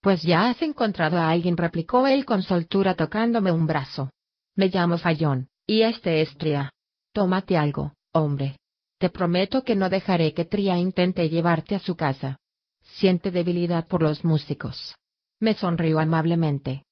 [0.00, 4.10] Pues ya has encontrado a alguien, replicó él con soltura tocándome un brazo.
[4.54, 6.72] Me llamo Fallón, y este es Tria.
[7.12, 8.56] Tómate algo, hombre.
[8.98, 12.38] Te prometo que no dejaré que Tria intente llevarte a su casa.
[12.82, 14.96] Siente debilidad por los músicos.
[15.40, 16.84] Me sonrió amablemente.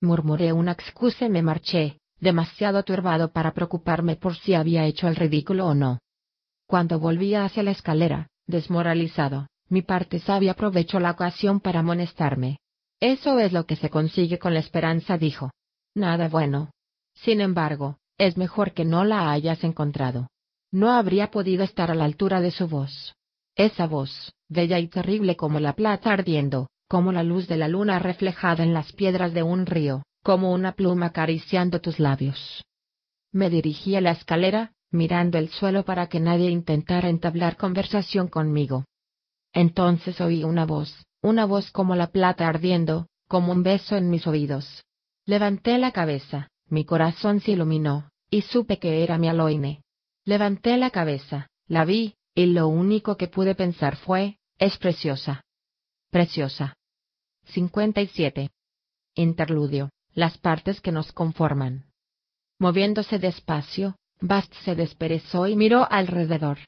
[0.00, 5.16] Murmuré una excusa y me marché, demasiado turbado para preocuparme por si había hecho el
[5.16, 5.98] ridículo o no.
[6.66, 12.58] Cuando volvía hacia la escalera, desmoralizado, Mi parte sabia aprovechó la ocasión para amonestarme.
[13.00, 15.50] Eso es lo que se consigue con la esperanza, dijo.
[15.94, 16.70] Nada bueno.
[17.14, 20.28] Sin embargo, es mejor que no la hayas encontrado.
[20.70, 23.14] No habría podido estar a la altura de su voz.
[23.56, 27.98] Esa voz, bella y terrible como la plata ardiendo, como la luz de la luna
[27.98, 32.64] reflejada en las piedras de un río, como una pluma acariciando tus labios.
[33.32, 38.84] Me dirigí a la escalera, mirando el suelo para que nadie intentara entablar conversación conmigo.
[39.52, 44.26] Entonces oí una voz, una voz como la plata ardiendo, como un beso en mis
[44.26, 44.84] oídos.
[45.24, 49.82] Levanté la cabeza, mi corazón se iluminó, y supe que era mi Aloine.
[50.24, 55.42] Levanté la cabeza, la vi, y lo único que pude pensar fue, es preciosa.
[56.10, 56.74] Preciosa.
[57.46, 58.50] 57.
[59.14, 61.86] Interludio, las partes que nos conforman.
[62.58, 66.58] Moviéndose despacio, Bast se desperezó y miró alrededor.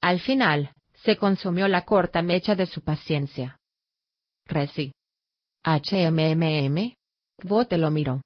[0.00, 0.72] Al final,
[1.04, 3.58] se consumió la corta mecha de su paciencia.
[4.46, 4.92] Reci.
[5.64, 6.94] HMMM.
[7.42, 8.22] Bote lo miró.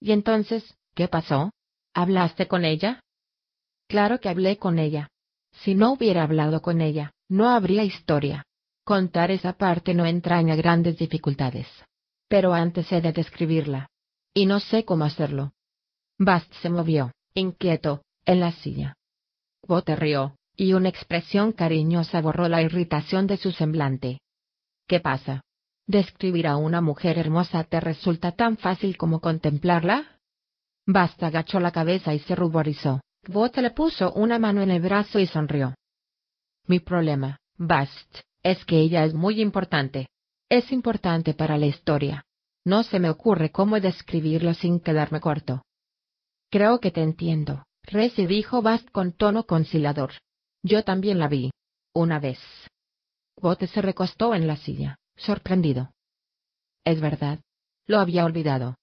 [0.00, 1.50] ¿Y entonces, qué pasó?
[1.94, 3.00] ¿Hablaste con ella?
[3.88, 5.08] Claro que hablé con ella.
[5.52, 8.44] Si no hubiera hablado con ella, no habría historia.
[8.84, 11.66] Contar esa parte no entraña grandes dificultades.
[12.28, 13.88] Pero antes he de describirla.
[14.32, 15.52] Y no sé cómo hacerlo.
[16.18, 18.94] Bast se movió, inquieto, en la silla.
[19.66, 24.20] Bote rió, y una expresión cariñosa borró la irritación de su semblante.
[24.86, 25.40] ¿Qué pasa?
[25.86, 30.18] ¿Describir a una mujer hermosa te resulta tan fácil como contemplarla?
[30.86, 33.00] Bast agachó la cabeza y se ruborizó.
[33.26, 35.74] Bote le puso una mano en el brazo y sonrió.
[36.66, 40.08] Mi problema, Bast, es que ella es muy importante.
[40.50, 42.22] Es importante para la historia.
[42.66, 45.62] No se me ocurre cómo describirlo sin quedarme corto.
[46.50, 50.10] Creo que te entiendo, Resi dijo Bast con tono conciliador.
[50.62, 51.50] Yo también la vi.
[51.94, 52.38] Una vez.
[53.36, 55.92] Bote se recostó en la silla, sorprendido.
[56.84, 57.40] Es verdad.
[57.86, 58.76] Lo había olvidado.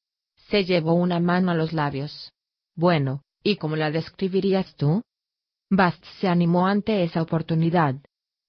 [0.50, 2.32] Se llevó una mano a los labios.
[2.76, 5.04] Bueno, ¿Y cómo la describirías tú?
[5.70, 7.96] Bast se animó ante esa oportunidad.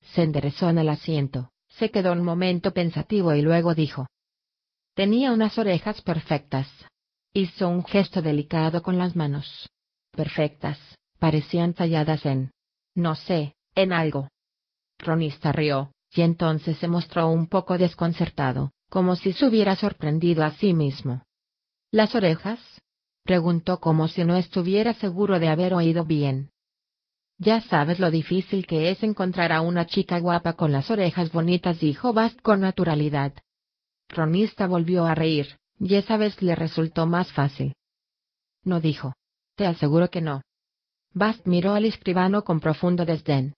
[0.01, 4.07] Se enderezó en el asiento, se quedó un momento pensativo y luego dijo.
[4.95, 6.68] Tenía unas orejas perfectas.
[7.33, 9.68] Hizo un gesto delicado con las manos.
[10.11, 10.79] Perfectas,
[11.20, 12.51] parecían talladas en...
[12.99, 14.28] no sé, en algo.
[14.99, 20.51] Ronista rió, y entonces se mostró un poco desconcertado, como si se hubiera sorprendido a
[20.53, 21.22] sí mismo.
[21.90, 22.61] ¿Las orejas?
[23.24, 26.51] preguntó como si no estuviera seguro de haber oído bien.
[27.38, 31.78] Ya sabes lo difícil que es encontrar a una chica guapa con las orejas bonitas,
[31.78, 33.32] dijo Bast con naturalidad.
[34.09, 37.74] Ronista volvió a reír, y esa vez le resultó más fácil.
[38.64, 39.14] No dijo.
[39.55, 40.42] Te aseguro que no.
[41.19, 43.55] Bast miró al escribano con profundo desdén.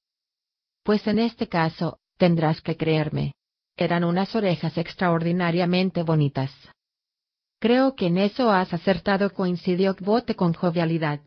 [0.82, 3.34] Pues en este caso, tendrás que creerme.
[3.76, 6.50] Eran unas orejas extraordinariamente bonitas.
[7.58, 11.20] Creo que en eso has acertado, coincidió Bote con jovialidad.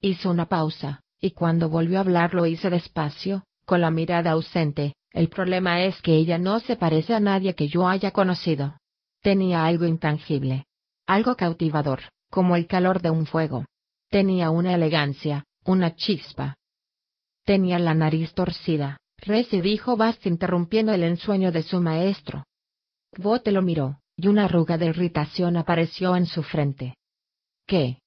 [0.00, 4.94] Hizo una pausa, y cuando volvió a hablar lo hizo despacio, con la mirada ausente.
[5.12, 8.78] El problema es que ella no se parece a nadie que yo haya conocido.
[9.22, 10.66] Tenía algo intangible.
[11.06, 13.64] Algo cautivador, como el calor de un fuego.
[14.08, 16.56] Tenía una elegancia, una chispa.
[17.44, 22.44] Tenía la nariz torcida, Reci dijo Bast interrumpiendo el ensueño de su maestro.
[23.16, 26.94] Bote lo miró y una arruga de irritación apareció en su frente.
[27.66, 27.98] ¿Qué?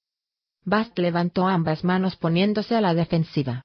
[0.66, 3.64] Bast levantó ambas manos poniéndose a la defensiva.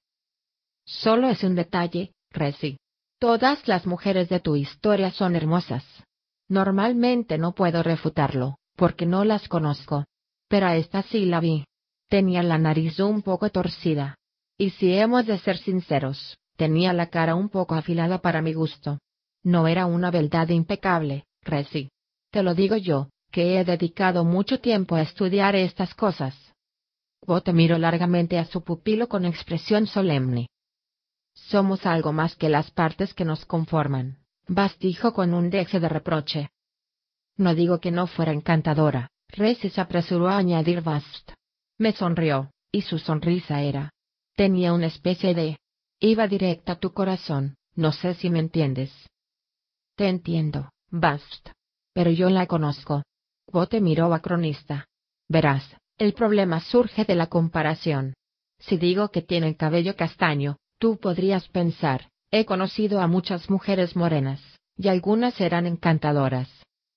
[0.84, 2.78] Solo es un detalle, Resi.
[3.18, 5.84] Todas las mujeres de tu historia son hermosas.
[6.48, 10.04] Normalmente no puedo refutarlo, porque no las conozco.
[10.48, 11.64] Pero a esta sí la vi.
[12.08, 14.16] Tenía la nariz un poco torcida.
[14.56, 18.98] Y si hemos de ser sinceros, tenía la cara un poco afilada para mi gusto.
[19.42, 21.90] No era una beldad impecable, Resi.
[22.30, 26.34] Te lo digo yo, que he dedicado mucho tiempo a estudiar estas cosas.
[27.24, 30.48] Bote miró largamente a su pupilo con expresión solemne.
[31.34, 35.88] Somos algo más que las partes que nos conforman, Bast dijo con un deje de
[35.88, 36.50] reproche.
[37.36, 41.32] No digo que no fuera encantadora, Resi se apresuró a añadir Bast.
[41.78, 43.90] Me sonrió, y su sonrisa era.
[44.34, 45.58] Tenía una especie de...
[46.00, 48.92] Iba directa a tu corazón, no sé si me entiendes.
[49.96, 51.50] Te entiendo, Bast
[51.98, 53.02] pero yo la conozco.
[53.50, 54.86] Bote miró a Cronista.
[55.28, 55.64] Verás,
[55.96, 58.14] el problema surge de la comparación.
[58.60, 63.96] Si digo que tiene el cabello castaño, tú podrías pensar, he conocido a muchas mujeres
[63.96, 64.40] morenas,
[64.76, 66.48] y algunas eran encantadoras.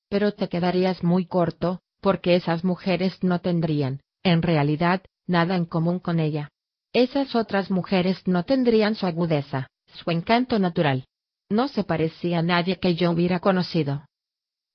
[0.08, 6.00] Pero te quedarías muy corto, porque esas mujeres no tendrían, en realidad, nada en común
[6.00, 6.50] con ella.
[6.94, 11.06] Esas otras mujeres no tendrían su agudeza, su encanto natural.
[11.50, 14.06] No se parecía a nadie que yo hubiera conocido.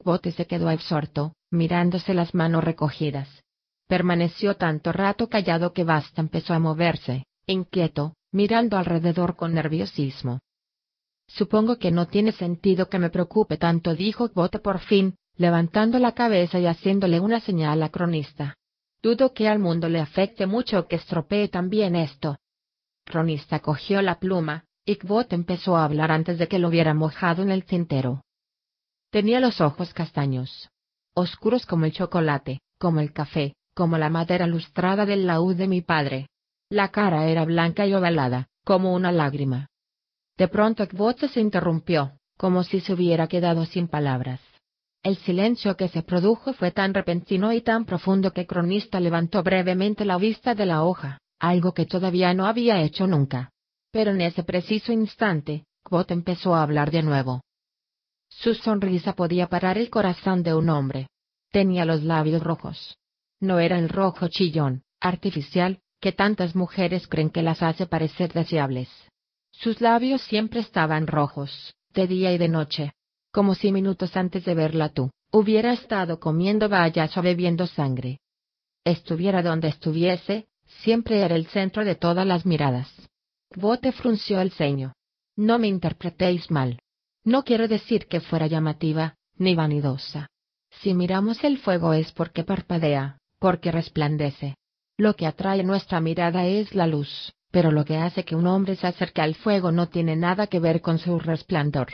[0.03, 3.29] Bote se quedó absorto, mirándose las manos recogidas.
[3.89, 10.41] Permaneció tanto rato callado que Basta empezó a moverse, inquieto, mirando alrededor con nerviosismo.
[11.29, 16.13] Supongo que no tiene sentido que me preocupe tanto, dijo Bote por fin, levantando la
[16.13, 18.55] cabeza y haciéndole una señal a cronista.
[19.07, 22.39] Dudo que al mundo le afecte mucho que estropee también esto.
[23.05, 27.45] Cronista cogió la pluma, y Kvot empezó a hablar antes de que lo hubiera mojado
[27.45, 28.25] en el tintero.
[29.13, 30.71] Tenía los ojos castaños,
[31.15, 35.83] oscuros como el chocolate, como el café, como la madera lustrada del laúd de mi
[35.83, 36.27] padre.
[36.69, 39.69] La cara era blanca y ovalada, como una lágrima.
[40.37, 44.41] De pronto Kvot se interrumpió, como si se hubiera quedado sin palabras.
[45.07, 50.05] El silencio que se produjo fue tan repentino y tan profundo que Cronista levantó brevemente
[50.05, 53.53] la vista de la hoja, algo que todavía no había hecho nunca.
[53.93, 57.41] Pero en ese preciso instante, Kvot empezó a hablar de nuevo.
[58.29, 61.07] Su sonrisa podía parar el corazón de un hombre.
[61.53, 62.97] Tenía los labios rojos.
[63.39, 68.89] No era el rojo chillón, artificial, que tantas mujeres creen que las hace parecer deseables.
[69.53, 72.96] Sus labios siempre estaban rojos, de día y de noche,
[73.37, 78.21] como si minutos antes de verla tú, hubiera estado comiendo bayas o bebiendo sangre.
[78.83, 80.47] Estuviera donde estuviese,
[80.83, 82.89] siempre era el centro de todas las miradas.
[83.55, 84.95] Bote frunció el ceño.
[85.37, 86.79] No me interpretéis mal.
[87.25, 90.31] No quiero decir que fuera llamativa, ni vanidosa.
[90.71, 94.55] Si miramos el fuego es porque parpadea, porque resplandece.
[94.97, 98.77] Lo que atrae nuestra mirada es la luz, pero lo que hace que un hombre
[98.77, 101.89] se acerque al fuego no tiene nada que ver con su resplandor.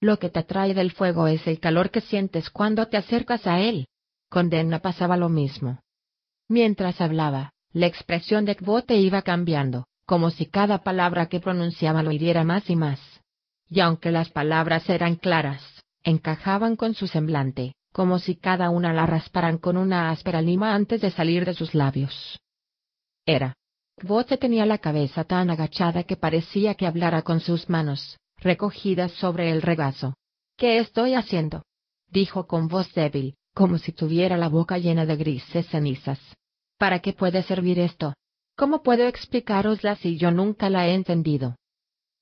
[0.00, 3.60] Lo que te atrae del fuego es el calor que sientes cuando te acercas a
[3.60, 3.86] él.
[4.30, 5.80] Con Denna pasaba lo mismo.
[6.48, 12.12] Mientras hablaba, la expresión de Kvote iba cambiando, como si cada palabra que pronunciaba lo
[12.12, 12.98] hiriera más y más.
[13.68, 15.62] Y aunque las palabras eran claras,
[16.02, 21.00] encajaban con su semblante, como si cada una la rasparan con una áspera lima antes
[21.00, 22.40] de salir de sus labios.
[23.26, 23.54] Era.
[23.96, 29.50] Kvote tenía la cabeza tan agachada que parecía que hablara con sus manos, recogidas sobre
[29.50, 30.14] el regazo.
[30.56, 31.64] ¿Qué estoy haciendo?
[32.08, 36.18] dijo con voz débil, como si tuviera la boca llena de grises cenizas.
[36.78, 38.14] ¿Para qué puede servir esto?
[38.56, 41.56] ¿Cómo puedo explicarosla si yo nunca la he entendido?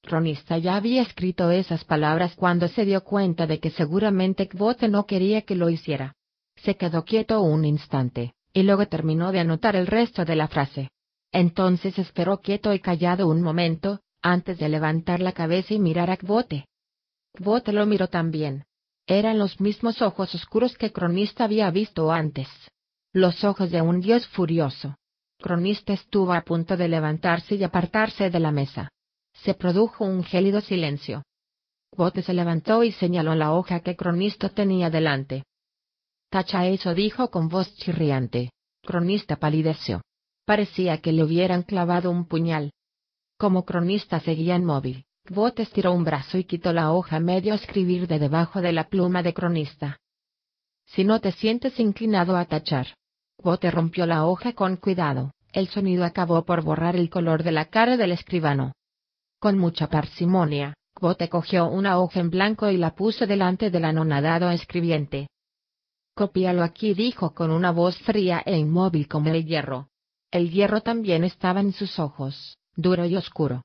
[0.03, 5.07] Cronista ya había escrito esas palabras cuando se dio cuenta de que seguramente Kvote no
[5.07, 6.15] quería que lo hiciera.
[6.57, 10.91] Se quedó quieto un instante, y luego terminó de anotar el resto de la frase.
[11.33, 16.17] Entonces esperó quieto y callado un momento, antes de levantar la cabeza y mirar a
[16.17, 16.67] Kvote.
[17.35, 18.65] Kvote lo miró también.
[19.07, 22.49] Eran los mismos ojos oscuros que Cronista había visto antes
[23.13, 24.97] los ojos de un dios furioso.
[25.39, 28.91] Cronista estuvo a punto de levantarse y apartarse de la mesa.
[29.33, 31.23] Se produjo un gélido silencio.
[31.97, 35.45] Bote se levantó y señaló la hoja que Cronista tenía delante.
[36.31, 38.51] Tacha eso dijo con voz chirriante.
[38.83, 40.03] Cronista palideció.
[40.45, 42.73] Parecía que le hubieran clavado un puñal.
[43.39, 48.09] Como Cronista seguía inmóvil, Bote estiró un brazo y quitó la hoja medio a escribir
[48.09, 50.01] de debajo de la pluma de Cronista.
[50.87, 52.89] Si no te sientes inclinado a tachar,
[53.41, 57.67] Bote rompió la hoja con cuidado, el sonido acabó por borrar el color de la
[57.67, 58.73] cara del escribano.
[59.39, 64.51] Con mucha parsimonia, Bote cogió una hoja en blanco y la puso delante del anonadado
[64.51, 65.29] escribiente.
[66.17, 69.91] Copíalo aquí, dijo con una voz fría e inmóvil como el hierro.
[70.33, 73.63] El hierro también estaba en sus ojos, duro y oscuro.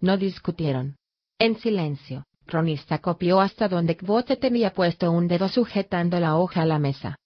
[0.00, 0.96] No discutieron.
[1.38, 6.66] En silencio, Cronista copió hasta donde Kvote tenía puesto un dedo sujetando la hoja a
[6.66, 7.16] la mesa.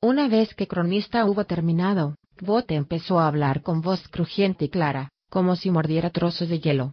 [0.00, 5.10] Una vez que Cronista hubo terminado, Kvote empezó a hablar con voz crujiente y clara,
[5.28, 6.92] como si mordiera trozos de hielo.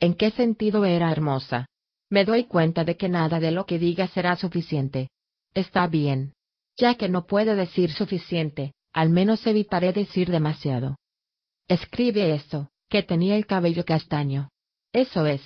[0.00, 1.66] ¿En qué sentido era hermosa?
[2.10, 5.08] Me doy cuenta de que nada de lo que diga será suficiente.
[5.54, 6.32] Está bien.
[6.76, 10.96] Ya que no puedo decir suficiente, al menos evitaré decir demasiado.
[11.68, 14.50] Escribe esto, que tenía el cabello castaño.
[14.92, 15.42] Eso es.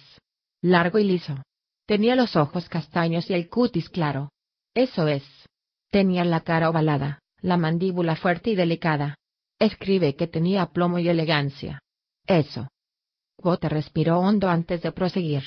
[0.61, 1.43] Largo y liso.
[1.87, 4.31] Tenía los ojos castaños y el cutis claro.
[4.75, 5.25] Eso es.
[5.91, 9.17] Tenía la cara ovalada, la mandíbula fuerte y delicada.
[9.59, 11.81] Escribe que tenía plomo y elegancia.
[12.27, 12.69] Eso.
[13.37, 15.43] Bote respiró hondo antes de proseguir.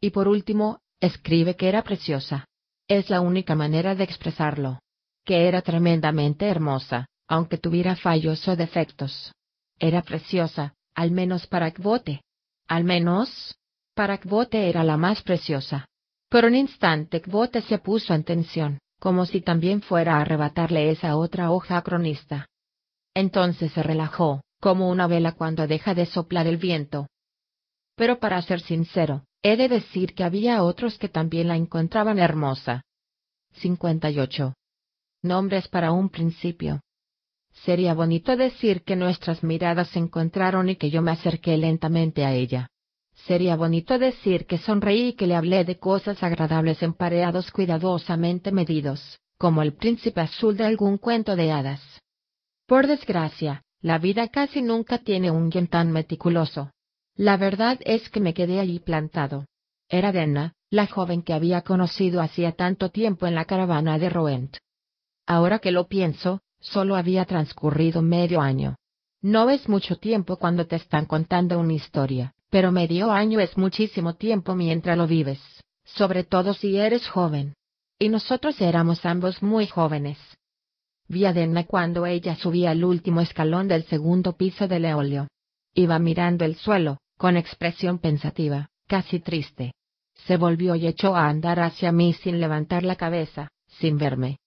[0.00, 2.46] Y por último, escribe que era preciosa.
[2.88, 4.78] Es la única manera de expresarlo.
[5.24, 9.32] Que era tremendamente hermosa, aunque tuviera fallos o defectos.
[9.78, 12.22] Era preciosa, al menos para Kvote.
[12.68, 13.56] Al menos,
[13.94, 15.86] para Kvote era la más preciosa.
[16.28, 21.16] Por un instante Kvote se puso en tensión como si también fuera a arrebatarle esa
[21.16, 22.48] otra hoja cronista.
[23.12, 27.06] Entonces se relajó, como una vela cuando deja de soplar el viento.
[27.96, 32.80] Pero para ser sincero, he de decir que había otros que también la encontraban hermosa.
[33.56, 34.54] 58.
[35.22, 36.80] Nombres para un principio.
[37.54, 42.34] Sería bonito decir que nuestras miradas se encontraron y que yo me acerqué lentamente a
[42.34, 42.68] ella.
[43.14, 48.52] Sería bonito decir que sonreí y que le hablé de cosas agradables en pareados cuidadosamente
[48.52, 51.80] medidos, como el príncipe azul de algún cuento de hadas.
[52.66, 56.70] Por desgracia, la vida casi nunca tiene un guion tan meticuloso.
[57.16, 59.46] La verdad es que me quedé allí plantado.
[59.88, 64.56] Era Dena, la joven que había conocido hacía tanto tiempo en la caravana de Roent.
[65.26, 68.76] Ahora que lo pienso, solo había transcurrido medio año.
[69.20, 74.14] No es mucho tiempo cuando te están contando una historia, pero medio año es muchísimo
[74.14, 75.40] tiempo mientras lo vives,
[75.84, 77.54] sobre todo si eres joven.
[77.98, 80.18] Y nosotros éramos ambos muy jóvenes.
[81.06, 85.28] Vi a Dena cuando ella subía al último escalón del segundo piso del eolio.
[85.74, 89.72] Iba mirando el suelo, con expresión pensativa, casi triste.
[90.26, 94.38] Se volvió y echó a andar hacia mí sin levantar la cabeza, sin verme.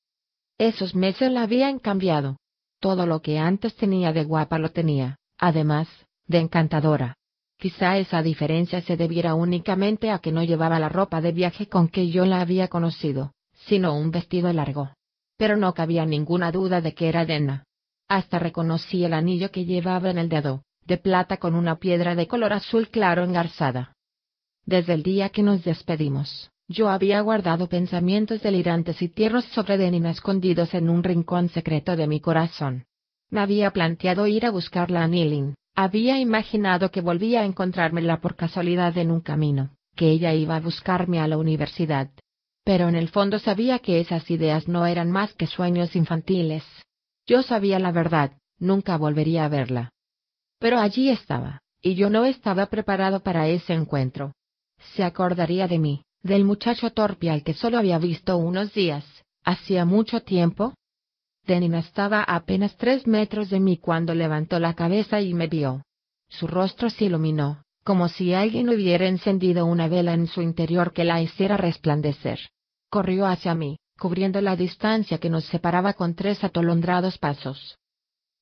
[0.58, 2.38] Esos meses la habían cambiado.
[2.80, 5.88] Todo lo que antes tenía de guapa lo tenía, además,
[6.26, 7.16] de encantadora.
[7.58, 11.88] Quizá esa diferencia se debiera únicamente a que no llevaba la ropa de viaje con
[11.88, 13.34] que yo la había conocido,
[13.66, 14.92] sino un vestido largo.
[15.38, 17.66] Pero no cabía ninguna duda de que era Dena.
[18.08, 22.28] Hasta reconocí el anillo que llevaba en el dedo, de plata con una piedra de
[22.28, 23.94] color azul claro engarzada.
[24.66, 30.12] Desde el día que nos despedimos, yo había guardado pensamientos delirantes y tiernos sobre Denina
[30.12, 32.86] escondidos en un rincón secreto de mi corazón.
[33.30, 38.36] Me había planteado ir a buscarla a Nilin, había imaginado que volvía a encontrármela por
[38.36, 42.10] casualidad en un camino, que ella iba a buscarme a la universidad.
[42.64, 46.64] Pero en el fondo sabía que esas ideas no eran más que sueños infantiles.
[47.26, 49.92] Yo sabía la verdad, nunca volvería a verla.
[50.60, 54.34] Pero allí estaba, y yo no estaba preparado para ese encuentro.
[54.96, 59.06] Se acordaría de mí, del muchacho torpe al que solo había visto unos días,
[59.44, 60.74] hacía mucho tiempo.
[61.46, 65.84] Denina estaba a apenas tres metros de mí cuando levantó la cabeza y me vio.
[66.30, 71.06] Su rostro se iluminó, como si alguien hubiera encendido una vela en su interior que
[71.06, 72.40] la hiciera resplandecer.
[72.90, 77.78] Corrió hacia mí, cubriendo la distancia que nos separaba con tres atolondrados pasos.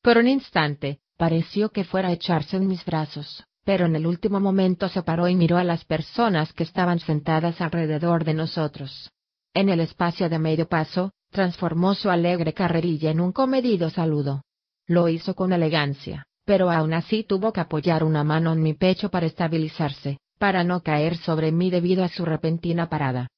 [0.01, 4.39] Por un instante, pareció que fuera a echarse en mis brazos, pero en el último
[4.39, 9.11] momento se paró y miró a las personas que estaban sentadas alrededor de nosotros.
[9.53, 14.43] En el espacio de medio paso, transformó su alegre carrerilla en un comedido saludo.
[14.85, 19.09] Lo hizo con elegancia, pero aún así tuvo que apoyar una mano en mi pecho
[19.09, 23.29] para estabilizarse, para no caer sobre mí debido a su repentina parada.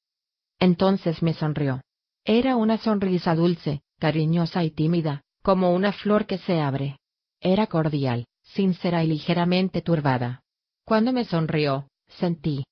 [0.59, 1.81] Entonces me sonrió.
[2.25, 6.97] Era una sonrisa dulce, cariñosa y tímida, como una flor que se abre.
[7.39, 10.41] Era cordial, sincera y ligeramente turbada.
[10.85, 12.63] Cuando me sonrió, sentí.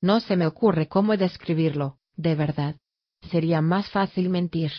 [0.00, 2.76] No se me ocurre cómo describirlo, de verdad.
[3.30, 4.72] Sería más fácil mentir.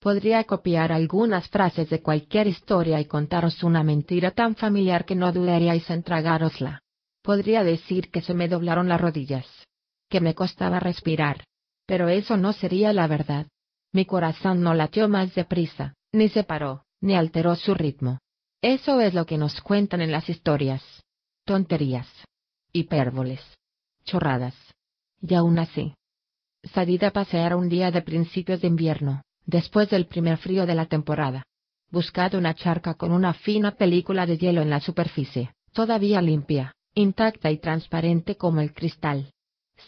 [0.00, 5.32] Podría copiar algunas frases de cualquier historia y contaros una mentira tan familiar que no
[5.32, 6.80] dudaríais en tragárosla.
[7.22, 9.46] Podría decir que se me doblaron las rodillas.
[10.08, 11.44] Que me costaba respirar.
[11.84, 13.46] Pero eso no sería la verdad.
[13.92, 18.20] Mi corazón no latió más deprisa, ni se paró, ni alteró su ritmo.
[18.62, 20.82] Eso es lo que nos cuentan en las historias.
[21.44, 22.06] Tonterías.
[22.72, 23.40] Hipérboles.
[24.04, 24.54] Chorradas.
[25.22, 25.94] Y aún así.
[26.74, 30.86] Salí a pasear un día de principios de invierno, después del primer frío de la
[30.86, 31.42] temporada.
[31.90, 37.50] Buscad una charca con una fina película de hielo en la superficie, todavía limpia, intacta
[37.50, 39.32] y transparente como el cristal.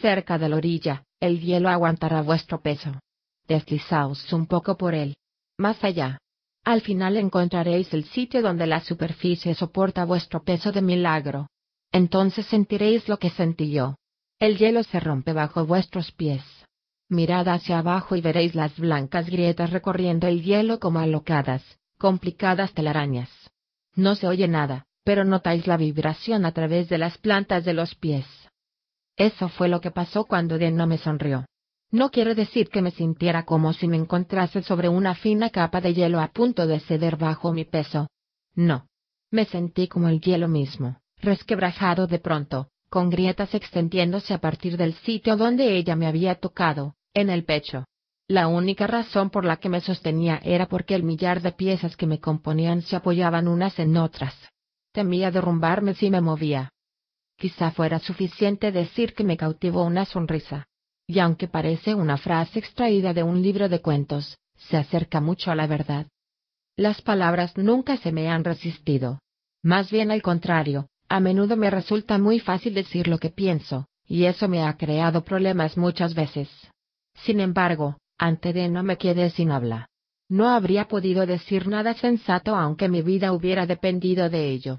[0.01, 2.99] Cerca de la orilla, el hielo aguantará vuestro peso.
[3.47, 5.15] Deslizaos un poco por él.
[5.59, 6.19] Más allá,
[6.65, 11.49] al final encontraréis el sitio donde la superficie soporta vuestro peso de milagro.
[11.91, 13.97] Entonces sentiréis lo que sentí yo.
[14.39, 16.43] El hielo se rompe bajo vuestros pies.
[17.09, 21.63] Mirad hacia abajo y veréis las blancas grietas recorriendo el hielo como alocadas,
[21.99, 23.29] complicadas telarañas.
[23.95, 27.95] No se oye nada, pero notáis la vibración a través de las plantas de los
[27.95, 28.27] pies.
[29.17, 31.45] Eso fue lo que pasó cuando no me sonrió.
[31.93, 35.93] No quiere decir que me sintiera como si me encontrase sobre una fina capa de
[35.93, 38.09] hielo a punto de ceder bajo mi peso.
[38.55, 38.87] No.
[39.31, 44.95] Me sentí como el hielo mismo, resquebrajado de pronto, con grietas extendiéndose a partir del
[44.95, 47.85] sitio donde ella me había tocado, en el pecho.
[48.27, 52.07] La única razón por la que me sostenía era porque el millar de piezas que
[52.07, 54.35] me componían se apoyaban unas en otras.
[54.93, 56.71] Temía derrumbarme si me movía.
[57.37, 60.69] Quizá fuera suficiente decir que me cautivó una sonrisa
[61.13, 65.55] y aunque parece una frase extraída de un libro de cuentos, se acerca mucho a
[65.55, 66.07] la verdad.
[66.75, 69.19] Las palabras nunca se me han resistido.
[69.63, 74.25] Más bien al contrario, A menudo me resulta muy fácil decir lo que pienso, y
[74.25, 76.49] eso me ha creado problemas muchas veces.
[77.25, 79.91] Sin embargo, ante de no me quedé sin habla.
[80.31, 84.79] No habría podido decir nada sensato aunque mi vida hubiera dependido de ello.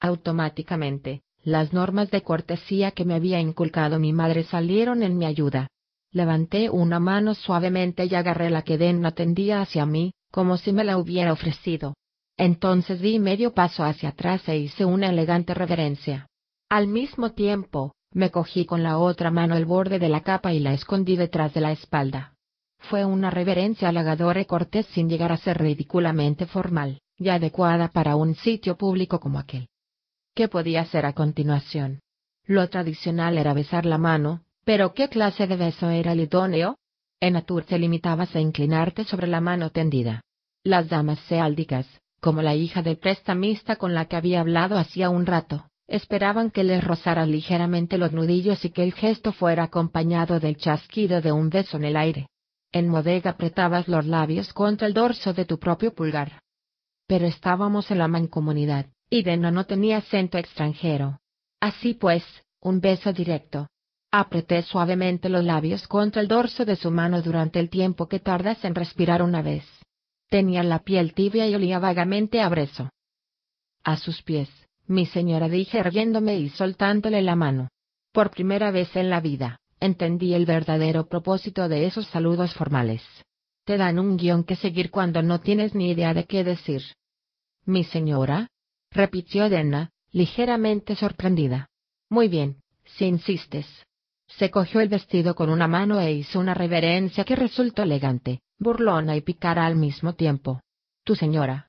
[0.00, 5.68] Automáticamente, las normas de cortesía que me había inculcado mi madre salieron en mi ayuda.
[6.10, 10.84] Levanté una mano suavemente y agarré la que Denna tendía hacia mí, como si me
[10.84, 11.94] la hubiera ofrecido.
[12.38, 16.26] Entonces di medio paso hacia atrás e hice una elegante reverencia.
[16.70, 20.60] Al mismo tiempo, me cogí con la otra mano el borde de la capa y
[20.60, 22.34] la escondí detrás de la espalda.
[22.78, 28.16] Fue una reverencia halagadora y cortés sin llegar a ser ridículamente formal, y adecuada para
[28.16, 29.68] un sitio público como aquel.
[30.34, 32.00] ¿Qué podía hacer a continuación?
[32.44, 36.76] Lo tradicional era besar la mano, pero ¿qué clase de beso era el idóneo?
[37.20, 40.22] En Atur te limitabas a inclinarte sobre la mano tendida.
[40.64, 41.86] Las damas seáldicas,
[42.20, 46.64] como la hija del prestamista con la que había hablado hacía un rato, esperaban que
[46.64, 51.48] les rozara ligeramente los nudillos y que el gesto fuera acompañado del chasquido de un
[51.48, 52.26] beso en el aire.
[52.72, 56.40] En bodega apretabas los labios contra el dorso de tu propio pulgar.
[57.06, 61.20] Pero estábamos en la mancomunidad, y no tenía acento extranjero.
[61.60, 62.24] Así pues,
[62.60, 63.68] un beso directo.
[64.10, 68.64] Apreté suavemente los labios contra el dorso de su mano durante el tiempo que tardas
[68.64, 69.64] en respirar una vez.
[70.28, 72.90] Tenía la piel tibia y olía vagamente a brezo.
[73.82, 74.48] A sus pies,
[74.86, 77.68] mi señora dije erguiéndome y soltándole la mano.
[78.12, 83.02] Por primera vez en la vida, entendí el verdadero propósito de esos saludos formales.
[83.64, 86.82] Te dan un guion que seguir cuando no tienes ni idea de qué decir.
[87.66, 88.48] Mi señora,
[88.94, 91.68] repitió Denna, ligeramente sorprendida.
[92.08, 93.66] Muy bien, si insistes.
[94.26, 99.16] Se cogió el vestido con una mano e hizo una reverencia que resultó elegante, burlona
[99.16, 100.60] y picara al mismo tiempo.
[101.02, 101.68] Tu señora.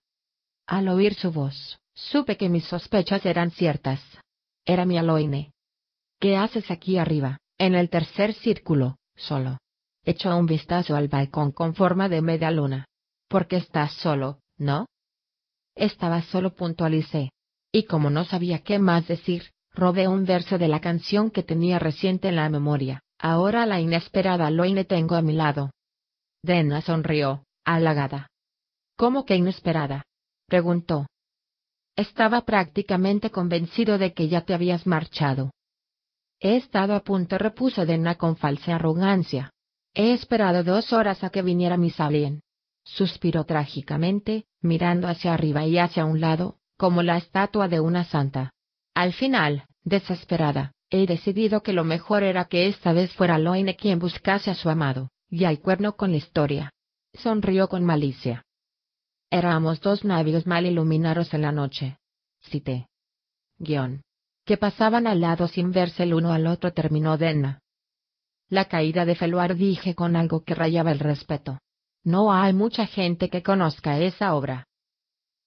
[0.68, 4.00] Al oír su voz, supe que mis sospechas eran ciertas.
[4.64, 5.52] Era mi Aloine.
[6.20, 9.58] ¿Qué haces aquí arriba, en el tercer círculo, solo?
[10.04, 12.86] Echó un vistazo al balcón con forma de media luna.
[13.28, 14.86] Porque estás solo, ¿no?
[15.76, 17.32] Estaba solo puntualicé.
[17.72, 21.80] Y como no sabía qué más decir, robé un verso de la canción que tenía
[21.80, 23.02] reciente en la memoria.
[23.20, 25.72] Ahora la inesperada Loine tengo a mi lado.
[26.42, 28.28] Dena sonrió, halagada.
[28.96, 30.04] ¿Cómo que inesperada?
[30.48, 31.08] preguntó.
[31.96, 35.52] Estaba prácticamente convencido de que ya te habías marchado.
[36.40, 39.52] He estado a punto, repuso Dena con falsa arrogancia.
[39.94, 42.42] He esperado dos horas a que viniera Miss Alien.
[42.86, 48.54] Suspiró trágicamente, mirando hacia arriba y hacia un lado, como la estatua de una santa.
[48.94, 54.00] Al final, desesperada, he decidido que lo mejor era que esta vez fuera Loine quien
[54.00, 56.72] buscase a su amado y al cuerno con la historia.
[57.14, 58.46] Sonrió con malicia.
[59.32, 61.98] Éramos dos navios mal iluminados en la noche.
[62.42, 62.88] Cité.
[63.58, 64.04] Guión.
[64.46, 67.62] Que pasaban al lado sin verse el uno al otro terminó Denna.
[68.48, 71.58] La caída de Feluar dije con algo que rayaba el respeto.
[72.06, 74.68] No hay mucha gente que conozca esa obra.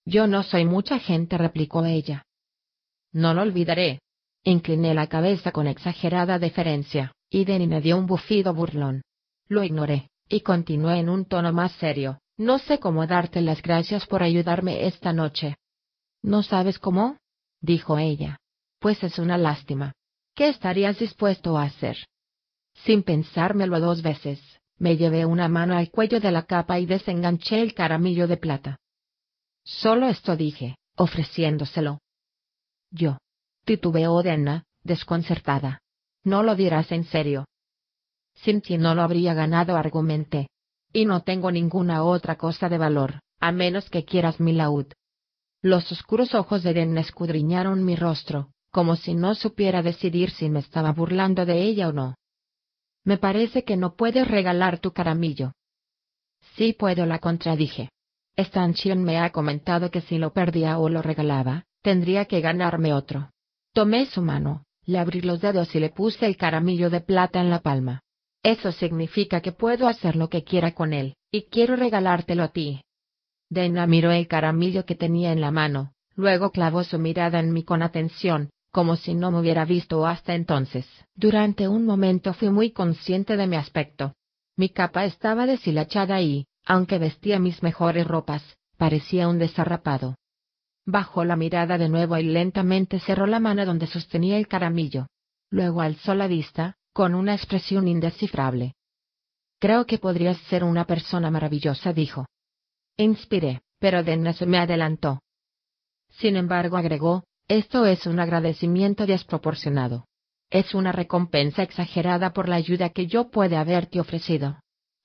[0.04, 2.26] Yo no soy mucha gente, replicó ella.
[3.12, 4.00] No lo olvidaré.
[4.42, 9.02] Incliné la cabeza con exagerada deferencia, y Denny me dio un bufido burlón.
[9.46, 12.18] Lo ignoré, y continué en un tono más serio.
[12.36, 15.56] No sé cómo darte las gracias por ayudarme esta noche.
[16.22, 17.18] ¿No sabes cómo?
[17.60, 18.38] dijo ella.
[18.80, 19.92] Pues es una lástima.
[20.34, 21.96] ¿Qué estarías dispuesto a hacer?
[22.84, 24.40] Sin pensármelo dos veces,
[24.78, 28.78] me llevé una mano al cuello de la capa y desenganché el caramillo de plata.
[29.64, 32.00] Solo esto dije, ofreciéndoselo.
[32.90, 33.18] Yo.
[33.64, 35.82] Titubeó Denna, desconcertada.
[36.24, 37.44] No lo dirás en serio.
[38.34, 40.48] Sin ti no lo habría ganado, argumenté.
[40.92, 44.86] Y no tengo ninguna otra cosa de valor, a menos que quieras mi laúd.
[45.60, 50.60] Los oscuros ojos de Den escudriñaron mi rostro, como si no supiera decidir si me
[50.60, 52.14] estaba burlando de ella o no.
[53.04, 55.52] Me parece que no puedes regalar tu caramillo.
[56.56, 57.90] Sí puedo, la contradije.
[58.36, 63.30] Stanchion me ha comentado que si lo perdía o lo regalaba, tendría que ganarme otro.
[63.72, 67.50] Tomé su mano, le abrí los dedos y le puse el caramillo de plata en
[67.50, 68.02] la palma.
[68.42, 72.82] Eso significa que puedo hacer lo que quiera con él, y quiero regalártelo a ti.
[73.50, 77.64] Dena miró el caramillo que tenía en la mano, luego clavó su mirada en mí
[77.64, 80.86] con atención, como si no me hubiera visto hasta entonces.
[81.14, 84.14] Durante un momento fui muy consciente de mi aspecto.
[84.56, 88.42] Mi capa estaba deshilachada y, aunque vestía mis mejores ropas,
[88.76, 90.16] parecía un desarrapado.
[90.84, 95.06] Bajó la mirada de nuevo y lentamente cerró la mano donde sostenía el caramillo.
[95.50, 98.74] Luego alzó la vista, con una expresión indescifrable.
[99.60, 102.26] Creo que podrías ser una persona maravillosa, dijo.
[102.96, 105.20] Inspiré, pero Dennis me adelantó.
[106.10, 110.04] Sin embargo, agregó, Esto es un agradecimiento desproporcionado.
[110.50, 114.60] Es una recompensa exagerada por la ayuda que yo puede haberte ofrecido.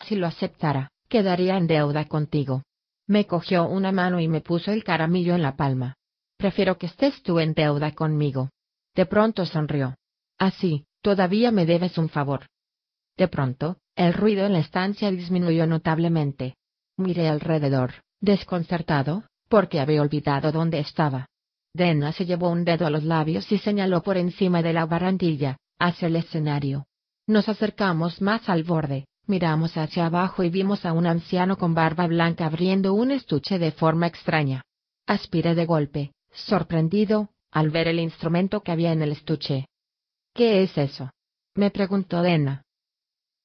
[0.06, 2.64] Si lo aceptara, quedaría en deuda contigo.
[3.07, 5.95] Me cogió una mano y me puso el caramillo en la palma.
[6.38, 8.49] Prefiero que estés tú en deuda conmigo.
[8.94, 9.95] De pronto sonrió.
[10.38, 12.48] Así, todavía me debes un favor.
[13.15, 16.56] De pronto, el ruido en la estancia disminuyó notablemente.
[16.98, 21.28] Miré alrededor, desconcertado, porque había olvidado dónde estaba.
[21.74, 25.58] Dena se llevó un dedo a los labios y señaló por encima de la barandilla,
[25.80, 26.86] hacia el escenario.
[27.26, 32.06] Nos acercamos más al borde, miramos hacia abajo y vimos a un anciano con barba
[32.06, 34.62] blanca abriendo un estuche de forma extraña.
[35.08, 39.68] Aspiré de golpe, sorprendido, al ver el instrumento que había en el estuche.
[40.34, 41.10] ¿Qué es eso?
[41.56, 42.64] me preguntó Dena.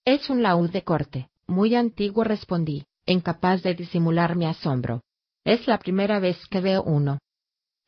[0.05, 5.03] Es un laúd de corte, muy antiguo respondí, incapaz de disimular mi asombro.
[5.45, 7.19] Es la primera vez que veo uno.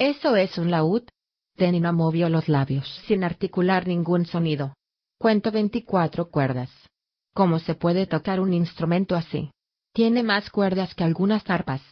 [0.00, 1.02] ¿Eso es un laúd?
[1.58, 4.72] Denina movió los labios sin articular ningún sonido.
[5.18, 6.70] Cuento veinticuatro cuerdas.
[7.34, 9.50] ¿Cómo se puede tocar un instrumento así?
[9.92, 11.82] Tiene más cuerdas que algunas arpas.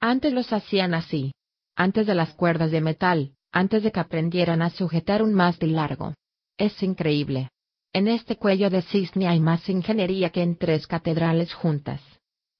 [0.00, 1.32] Antes los hacían así.
[1.74, 6.12] Antes de las cuerdas de metal, antes de que aprendieran a sujetar un mástil largo.
[6.58, 7.48] Es increíble.
[7.94, 12.02] En este cuello de cisne hay más ingeniería que en tres catedrales juntas.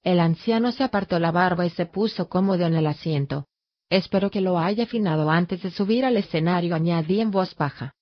[0.02, 3.44] El anciano se apartó la barba y se puso cómodo en el asiento.
[3.90, 7.94] Espero que lo haya afinado antes de subir al escenario, añadí en voz baja.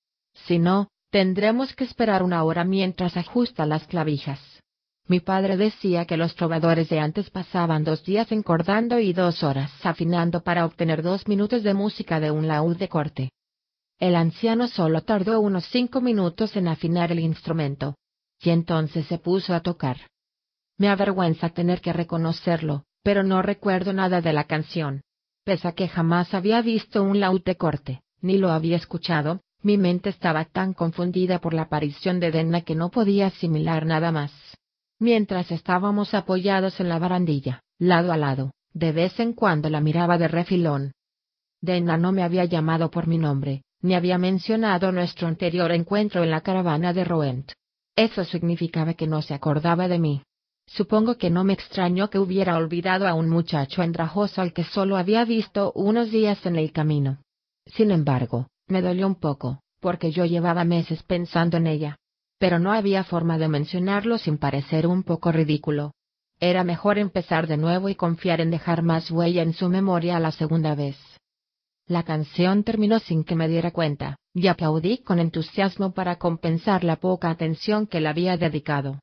[0.47, 4.41] Si no, tendremos que esperar una hora mientras ajusta las clavijas.
[5.09, 9.71] Mi padre decía que los trovadores de antes pasaban dos días encordando y dos horas
[9.85, 13.31] afinando para obtener dos minutos de música de un laúd de corte.
[14.01, 17.95] El anciano solo tardó unos cinco minutos en afinar el instrumento.
[18.41, 19.97] Y entonces se puso a tocar.
[20.77, 25.03] Me avergüenza tener que reconocerlo, pero no recuerdo nada de la canción.
[25.47, 30.09] Pese a que jamás había visto un laúd corte, ni lo había escuchado, mi mente
[30.11, 34.33] estaba tan confundida por la aparición de Denna que no podía asimilar nada más.
[34.99, 40.19] Mientras estábamos apoyados en la barandilla, lado a lado, de vez en cuando la miraba
[40.19, 40.95] de refilón.
[41.61, 46.33] Denna no me había llamado por mi nombre, ni había mencionado nuestro anterior encuentro en
[46.33, 47.53] la caravana de Roent.
[47.95, 50.23] Eso significaba que no se acordaba de mí.
[50.67, 54.97] Supongo que no me extrañó que hubiera olvidado a un muchacho andrajoso al que solo
[54.97, 57.19] había visto unos días en el camino.
[57.67, 61.97] Sin embargo, me dolió un poco, porque yo llevaba meses pensando en ella.
[62.39, 65.93] Pero no había forma de mencionarlo sin parecer un poco ridículo.
[66.39, 70.33] Era mejor empezar de nuevo y confiar en dejar más huella en su memoria la
[70.33, 70.99] segunda vez.
[71.87, 76.97] La canción terminó sin que me diera cuenta, y aplaudí con entusiasmo para compensar la
[76.97, 78.99] poca atención que le había dedicado.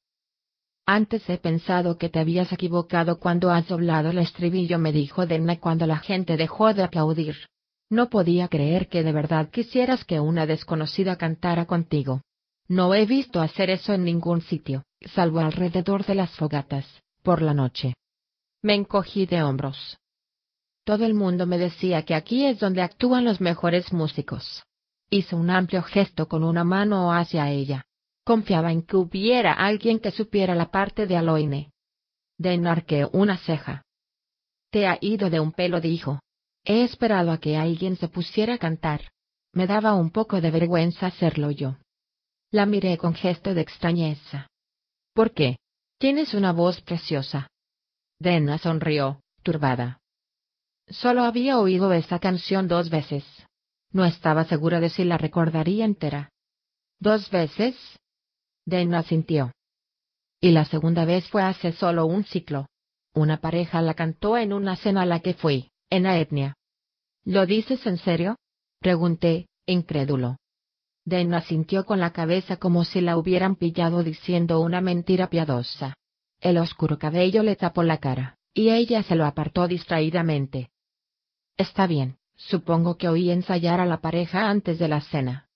[0.86, 5.58] Antes he pensado que te habías equivocado cuando has doblado el estribillo, me dijo Denna
[5.58, 7.38] cuando la gente dejó de aplaudir.
[7.90, 12.22] No podía creer que de verdad quisieras que una desconocida cantara contigo.
[12.68, 14.84] No he visto hacer eso en ningún sitio,
[15.14, 16.86] salvo alrededor de las fogatas,
[17.22, 17.94] por la noche.
[18.62, 19.98] Me encogí de hombros.
[20.84, 24.64] Todo el mundo me decía que aquí es donde actúan los mejores músicos.
[25.10, 27.86] Hizo un amplio gesto con una mano hacia ella.
[28.24, 31.72] Confiaba en que hubiera alguien que supiera la parte de Aloine.
[32.38, 33.84] De enarqueó una ceja.
[34.70, 36.20] Te ha ido de un pelo, dijo.
[36.64, 39.12] He esperado a que alguien se pusiera a cantar.
[39.52, 41.78] Me daba un poco de vergüenza hacerlo yo.
[42.50, 44.48] La miré con gesto de extrañeza.
[45.14, 45.58] ¿Por qué?
[46.00, 47.50] Tienes una voz preciosa.
[48.20, 50.00] Dena sonrió, turbada.
[50.88, 53.26] Solo había oído esa canción dos veces.
[53.92, 56.32] No estaba segura de si la recordaría entera.
[57.00, 57.76] ¿Dos veces?
[58.66, 59.52] Dana sintió.
[60.40, 62.68] Y la segunda vez fue hace solo un ciclo.
[63.14, 66.56] Una pareja la cantó en una cena a la que fui, en la etnia.
[67.24, 68.38] ¿Lo dices en serio?
[68.80, 70.38] Pregunté, incrédulo.
[71.06, 75.96] Dana sintió con la cabeza como si la hubieran pillado diciendo una mentira piadosa.
[76.40, 80.70] El oscuro cabello le tapó la cara, y ella se lo apartó distraídamente.
[81.58, 85.48] Está bien, supongo que oí ensayar a la pareja antes de la cena.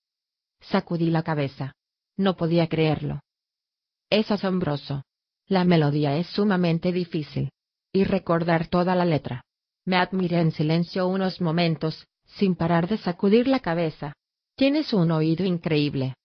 [0.62, 1.74] Sacudí la cabeza.
[2.18, 3.22] No podía creerlo.
[4.10, 5.04] Es asombroso.
[5.48, 7.52] La melodía es sumamente difícil.
[7.94, 9.46] Y recordar toda la letra.
[9.86, 14.14] Me admiré en silencio unos momentos, sin parar de sacudir la cabeza.
[14.56, 16.16] Tienes un oído increíble.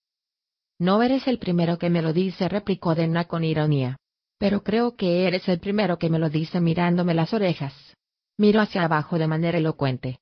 [0.79, 3.97] No eres el primero que me lo dice, replicó Dena con ironía.
[4.37, 7.73] Pero creo que eres el primero que me lo dice mirándome las orejas.
[8.37, 10.19] Miro hacia abajo de manera elocuente.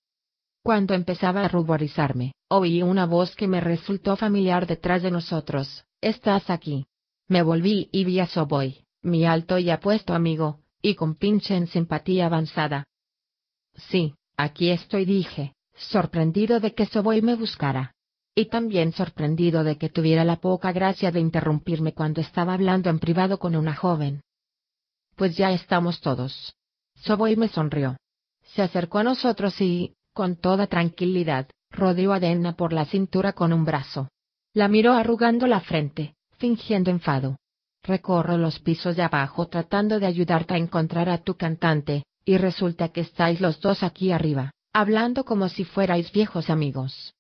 [0.62, 5.86] Cuando empezaba a ruborizarme, oí una voz que me resultó familiar detrás de nosotros.
[6.02, 6.86] Estás aquí.
[7.30, 11.68] Me volví y vi a Soboy, mi alto y apuesto amigo, y con pinche en
[11.68, 12.84] simpatía avanzada.
[13.90, 17.96] Sí, aquí estoy, dije, sorprendido de que Soboy me buscara.
[18.36, 23.00] Y también sorprendido de que tuviera la poca gracia de interrumpirme cuando estaba hablando en
[23.00, 24.24] privado con una joven.
[25.16, 26.54] Pues ya estamos todos.
[26.96, 27.96] Soboy me sonrió.
[28.44, 33.54] Se acercó a nosotros y, con toda tranquilidad, rodeó a Denna por la cintura con
[33.54, 34.10] un brazo.
[34.54, 37.38] La miró arrugando la frente, fingiendo enfado.
[37.84, 42.90] Recorro los pisos de abajo tratando de ayudarte a encontrar a tu cantante, y resulta
[42.90, 47.14] que estáis los dos aquí arriba, hablando como si fuerais viejos amigos.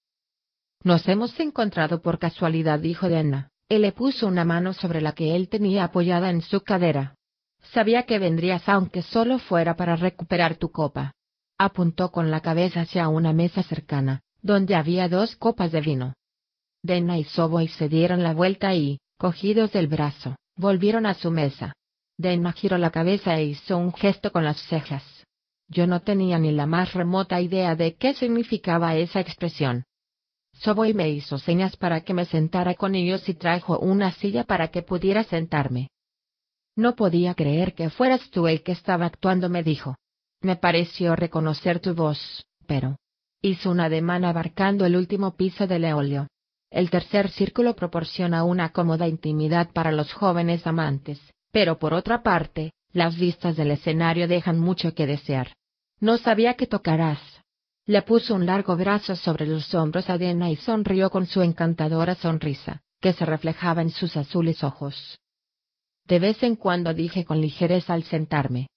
[0.83, 3.49] Nos hemos encontrado por casualidad, dijo Denna.
[3.69, 7.15] Él le puso una mano sobre la que él tenía apoyada en su cadera.
[7.71, 11.13] Sabía que vendrías aunque solo fuera para recuperar tu copa.
[11.57, 16.13] Apuntó con la cabeza hacia una mesa cercana, donde había dos copas de vino.
[16.84, 21.73] Denna y Soboy se dieron la vuelta y, cogidos del brazo, volvieron a su mesa.
[22.18, 25.03] Denna giró la cabeza e hizo un gesto con las cejas.
[25.68, 29.85] Yo no tenía ni la más remota idea de qué significaba esa expresión.
[30.53, 34.68] Soboy me hizo señas para que me sentara con ellos y trajo una silla para
[34.68, 35.89] que pudiera sentarme.
[36.76, 39.95] No podía creer que fueras tú el que estaba actuando, me dijo.
[40.41, 42.97] Me pareció reconocer tu voz, pero...
[43.41, 46.27] Hizo un ademán abarcando el último piso del eolio.
[46.69, 51.19] El tercer círculo proporciona una cómoda intimidad para los jóvenes amantes,
[51.51, 55.53] pero por otra parte, las vistas del escenario dejan mucho que desear.
[55.99, 57.19] No sabía que tocarás,
[57.85, 62.15] le puso un largo brazo sobre los hombros a Dena y sonrió con su encantadora
[62.15, 65.19] sonrisa, que se reflejaba en sus azules ojos.
[66.05, 68.68] De vez en cuando dije con ligereza al sentarme.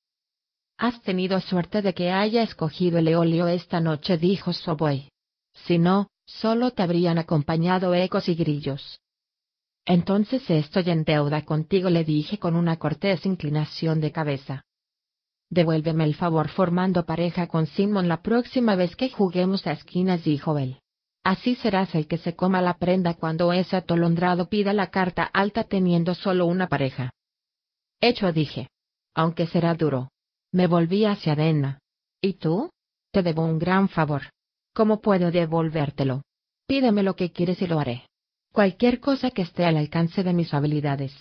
[0.76, 5.08] Has tenido suerte de que haya escogido el eolio esta noche, dijo Soboy.
[5.52, 9.00] Si no, solo te habrían acompañado ecos y grillos.
[9.86, 14.64] Entonces estoy en deuda contigo, le dije con una cortés inclinación de cabeza.
[15.50, 20.58] Devuélveme el favor formando pareja con Simon la próxima vez que juguemos a esquinas, dijo
[20.58, 20.80] él.
[21.22, 25.64] Así serás el que se coma la prenda cuando ese atolondrado pida la carta alta
[25.64, 27.12] teniendo solo una pareja.
[28.00, 28.68] Hecho dije.
[29.14, 30.10] Aunque será duro.
[30.54, 31.80] Me volví hacia Dena.
[32.20, 32.70] ¿Y tú?
[33.10, 34.22] Te debo un gran favor.
[34.72, 36.22] ¿Cómo puedo devolvértelo?
[36.68, 38.06] Pídeme lo que quieres y lo haré.
[38.52, 41.12] Cualquier cosa que esté al alcance de mis habilidades.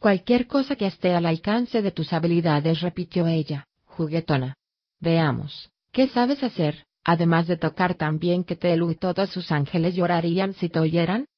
[0.00, 4.56] Cualquier cosa que esté al alcance de tus habilidades, repitió ella, juguetona.
[4.98, 9.94] Veamos, ¿qué sabes hacer, además de tocar tan bien que Telu y todos sus ángeles
[9.94, 11.28] llorarían si te oyeran?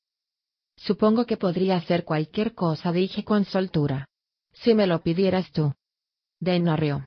[0.77, 4.09] Supongo que podría hacer cualquier cosa, dije con soltura.
[4.55, 5.75] Si me lo pidieras tú.
[6.41, 7.05] Dena rió.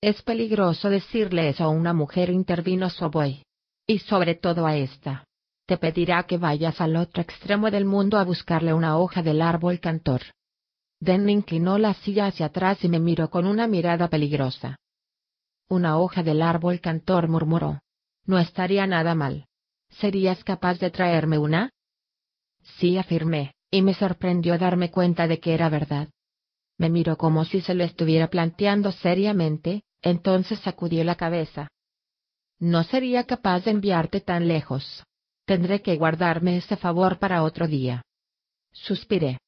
[0.00, 3.42] Es peligroso decirle eso a una mujer, intervino Soboy.
[3.86, 5.24] Y sobre todo a esta.
[5.66, 9.80] Te pedirá que vayas al otro extremo del mundo a buscarle una hoja del árbol
[9.80, 10.22] cantor.
[11.00, 14.76] Den inclinó la silla hacia atrás y me miró con una mirada peligrosa.
[15.68, 17.80] Una hoja del árbol cantor murmuró.
[18.26, 19.46] No estaría nada mal.
[19.88, 21.70] ¿Serías capaz de traerme una?
[22.78, 26.08] Sí, afirmé, y me sorprendió darme cuenta de que era verdad.
[26.78, 31.68] Me miró como si se lo estuviera planteando seriamente, entonces sacudió la cabeza.
[32.58, 35.04] No sería capaz de enviarte tan lejos.
[35.44, 38.02] Tendré que guardarme ese favor para otro día.
[38.72, 39.38] Suspiré.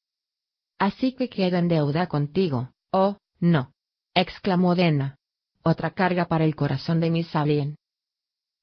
[0.79, 3.73] Así que queda en deuda contigo, oh, no.
[4.15, 5.17] exclamó Dena.
[5.63, 7.77] Otra carga para el corazón de mi Sabien.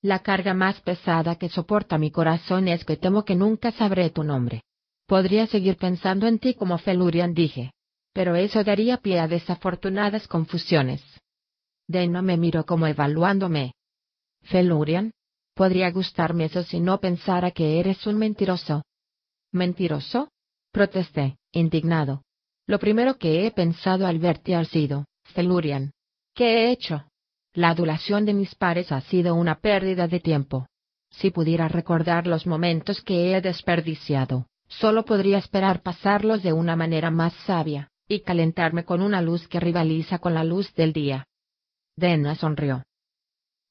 [0.01, 4.23] La carga más pesada que soporta mi corazón es que temo que nunca sabré tu
[4.23, 4.63] nombre.
[5.07, 7.71] Podría seguir pensando en ti como Felurian dije.
[8.13, 11.01] Pero eso daría pie a desafortunadas confusiones.
[11.87, 13.73] Dena me miró como evaluándome.
[14.43, 15.11] Felurian.
[15.55, 18.83] Podría gustarme eso si no pensara que eres un mentiroso.
[19.51, 20.29] ¿Mentiroso?
[20.71, 22.23] Protesté, indignado.
[22.65, 25.91] Lo primero que he pensado al verte ha sido, Felurian.
[26.33, 27.05] ¿Qué he hecho?
[27.53, 30.65] La adulación de mis pares ha sido una pérdida de tiempo.
[31.11, 37.11] Si pudiera recordar los momentos que he desperdiciado, solo podría esperar pasarlos de una manera
[37.11, 41.27] más sabia, y calentarme con una luz que rivaliza con la luz del día.
[41.95, 42.83] Dena sonrió.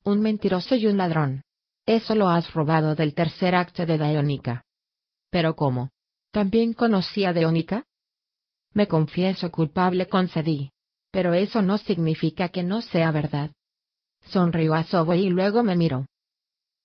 [0.04, 1.42] Un mentiroso y un ladrón.
[1.86, 4.64] Eso lo has robado del tercer acto de Dionica.
[5.30, 5.90] Pero ¿cómo?
[6.30, 7.84] ¿También conocía a Deónica?
[8.72, 10.70] Me confieso culpable, concedí.
[11.10, 13.50] Pero eso no significa que no sea verdad.
[14.22, 16.06] Sonrió a Soboy y luego me miró.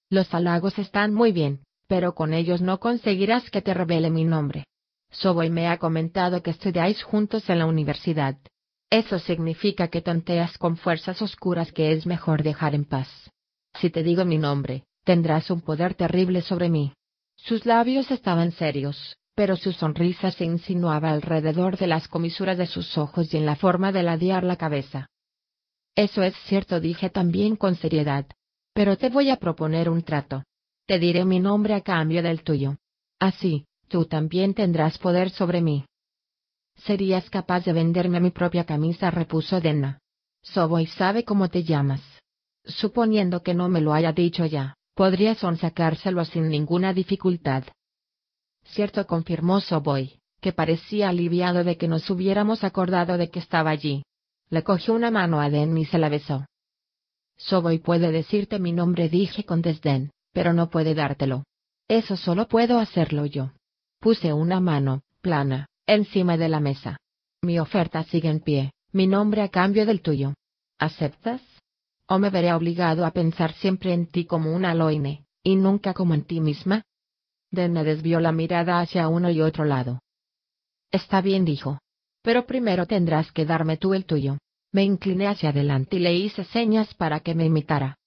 [0.09, 4.65] Los halagos están muy bien, pero con ellos no conseguirás que te revele mi nombre.
[5.11, 8.37] Soboy me ha comentado que estudiáis juntos en la universidad.
[8.89, 13.09] Eso significa que tonteas con fuerzas oscuras que es mejor dejar en paz.
[13.79, 16.93] Si te digo mi nombre, tendrás un poder terrible sobre mí.
[17.35, 22.97] Sus labios estaban serios, pero su sonrisa se insinuaba alrededor de las comisuras de sus
[22.97, 25.09] ojos y en la forma de ladear la cabeza.
[25.95, 28.25] Eso es cierto, dije también con seriedad.
[28.73, 30.43] Pero te voy a proponer un trato.
[30.85, 32.77] Te diré mi nombre a cambio del tuyo.
[33.19, 35.85] Así, tú también tendrás poder sobre mí.
[36.75, 39.09] ¿Serías capaz de venderme mi propia camisa?
[39.11, 39.99] repuso Denna.
[40.41, 42.01] Soboy sabe cómo te llamas.
[42.65, 47.63] Suponiendo que no me lo haya dicho ya, podría sonsacárselo sin ninguna dificultad.
[48.63, 54.03] Cierto confirmó Soboy, que parecía aliviado de que nos hubiéramos acordado de que estaba allí.
[54.49, 56.45] Le cogió una mano a Den y se la besó.
[57.37, 61.43] Soboy puede decirte mi nombre, dije con desdén, pero no puede dártelo.
[61.87, 63.51] Eso solo puedo hacerlo yo.
[63.99, 66.97] Puse una mano, plana, encima de la mesa.
[67.41, 70.33] Mi oferta sigue en pie, mi nombre a cambio del tuyo.
[70.77, 71.41] ¿Aceptas?
[72.07, 76.13] ¿O me veré obligado a pensar siempre en ti como una loine, y nunca como
[76.13, 76.83] en ti misma?
[77.51, 79.99] Dena desvió la mirada hacia uno y otro lado.
[80.91, 81.79] Está bien, dijo.
[82.21, 84.37] Pero primero tendrás que darme tú el tuyo.
[84.71, 87.97] Me incliné hacia adelante y le hice señas para que me imitara.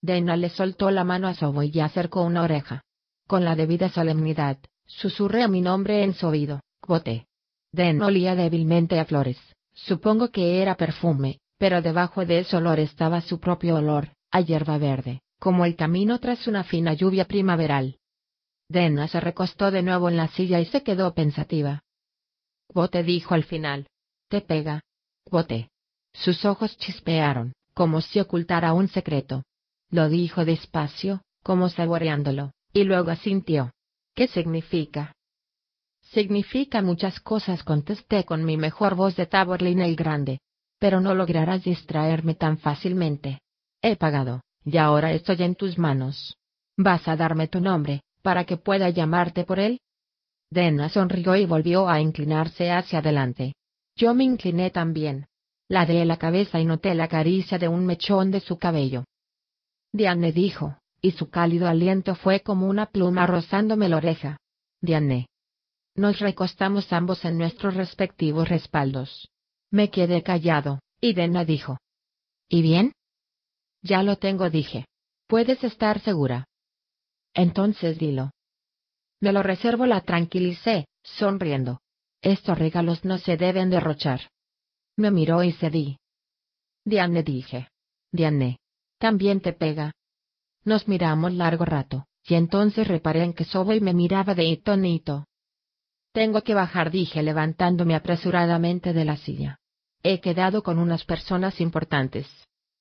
[0.00, 2.82] Dena le soltó la mano a Sobo y acercó una oreja.
[3.26, 7.26] Con la debida solemnidad, susurré a mi nombre en su oído, Quote.
[7.72, 9.38] Den olía débilmente a flores,
[9.74, 14.78] supongo que era perfume, pero debajo de ese olor estaba su propio olor, a hierba
[14.78, 17.98] verde, como el camino tras una fina lluvia primaveral.
[18.68, 21.82] Dena se recostó de nuevo en la silla y se quedó pensativa.
[22.66, 23.86] Quote dijo al final.
[24.28, 24.82] Te pega.
[25.24, 25.70] Quote.
[26.12, 29.44] Sus ojos chispearon, como si ocultara un secreto.
[29.90, 33.72] Lo dijo despacio, como saboreándolo, y luego asintió.
[34.16, 35.14] ¿Qué significa?
[36.00, 40.40] Significa muchas cosas, contesté con mi mejor voz de Taborlin el Grande.
[40.78, 43.40] Pero no lograrás distraerme tan fácilmente.
[43.82, 46.34] He pagado, y ahora estoy en tus manos.
[46.78, 49.80] ¿Vas a darme tu nombre, para que pueda llamarte por él?
[50.50, 53.54] Dena sonrió y volvió a inclinarse hacia adelante.
[53.96, 55.26] Yo me incliné también.
[55.68, 59.04] Ladré la cabeza y noté la caricia de un mechón de su cabello.
[59.92, 64.38] Diane dijo, y su cálido aliento fue como una pluma rozándome la oreja.
[64.80, 65.28] Diane.
[65.94, 69.28] Nos recostamos ambos en nuestros respectivos respaldos.
[69.70, 71.78] Me quedé callado, y Dena dijo.
[72.48, 72.92] ¿Y bien?
[73.82, 74.86] Ya lo tengo, dije.
[75.26, 76.46] Puedes estar segura.
[77.34, 78.30] Entonces dilo.
[79.20, 81.80] Me lo reservo, la tranquilicé, sonriendo.
[82.22, 84.20] Estos regalos no se deben derrochar.
[84.96, 85.98] Me miró y cedí.
[86.84, 87.68] Diane dije.
[88.12, 88.58] Diane.
[88.98, 89.92] También te pega.
[90.66, 94.84] Nos miramos largo rato, y entonces reparé en que Soboy me miraba de hito en
[94.84, 95.24] hito.
[96.12, 99.58] Tengo que bajar, dije levantándome apresuradamente de la silla.
[100.02, 102.26] He quedado con unas personas importantes.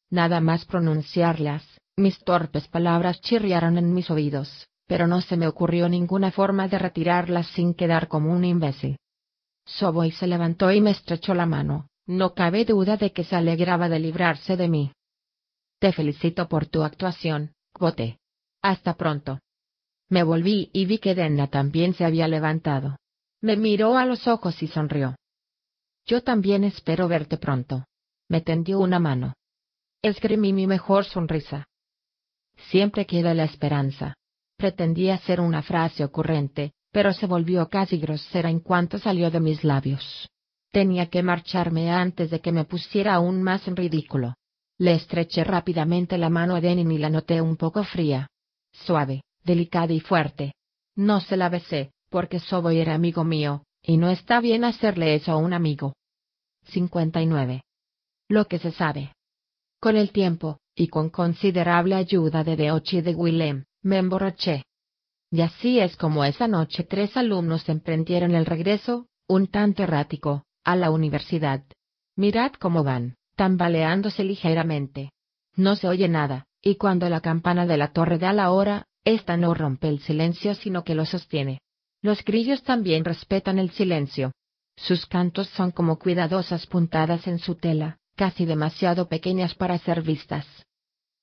[0.09, 1.63] Nada más pronunciarlas,
[1.95, 6.79] mis torpes palabras chirriaron en mis oídos pero no se me ocurrió ninguna forma de
[6.79, 8.97] retirarlas sin quedar como un imbécil.
[9.65, 13.89] Soboy se levantó y me estrechó la mano, no cabe duda de que se alegraba
[13.89, 14.91] de librarse de mí.
[15.79, 18.19] Te felicito por tu actuación, Gote.
[18.61, 19.39] Hasta pronto.
[20.09, 22.97] Me volví y vi que Denna también se había levantado.
[23.41, 25.15] Me miró a los ojos y sonrió.
[26.05, 27.85] Yo también espero verte pronto.
[28.29, 29.33] Me tendió una mano.
[30.01, 31.65] Esgrimí mi mejor sonrisa.
[32.69, 34.15] Siempre queda la esperanza.
[34.57, 39.63] Pretendía ser una frase ocurrente, pero se volvió casi grosera en cuanto salió de mis
[39.63, 40.29] labios.
[40.71, 44.35] Tenía que marcharme antes de que me pusiera aún más en ridículo.
[44.77, 48.27] Le estreché rápidamente la mano a Denin y la noté un poco fría.
[48.71, 50.53] Suave, delicada y fuerte.
[50.95, 55.31] No se la besé, porque Soboy era amigo mío, y no está bien hacerle eso
[55.31, 55.93] a un amigo.
[56.65, 57.61] 59.
[58.27, 59.13] Lo que se sabe.
[59.79, 64.63] Con el tiempo, y con considerable ayuda de Deochi y de Willem, me emborraché.
[65.31, 70.75] Y así es como esa noche tres alumnos emprendieron el regreso, un tanto errático, a
[70.75, 71.63] la universidad.
[72.15, 75.11] Mirad cómo van, tambaleándose ligeramente.
[75.55, 79.37] No se oye nada, y cuando la campana de la torre da la hora, ésta
[79.37, 81.61] no rompe el silencio sino que lo sostiene.
[82.01, 84.31] Los grillos también respetan el silencio.
[84.75, 90.45] Sus cantos son como cuidadosas puntadas en su tela, casi demasiado pequeñas para ser vistas.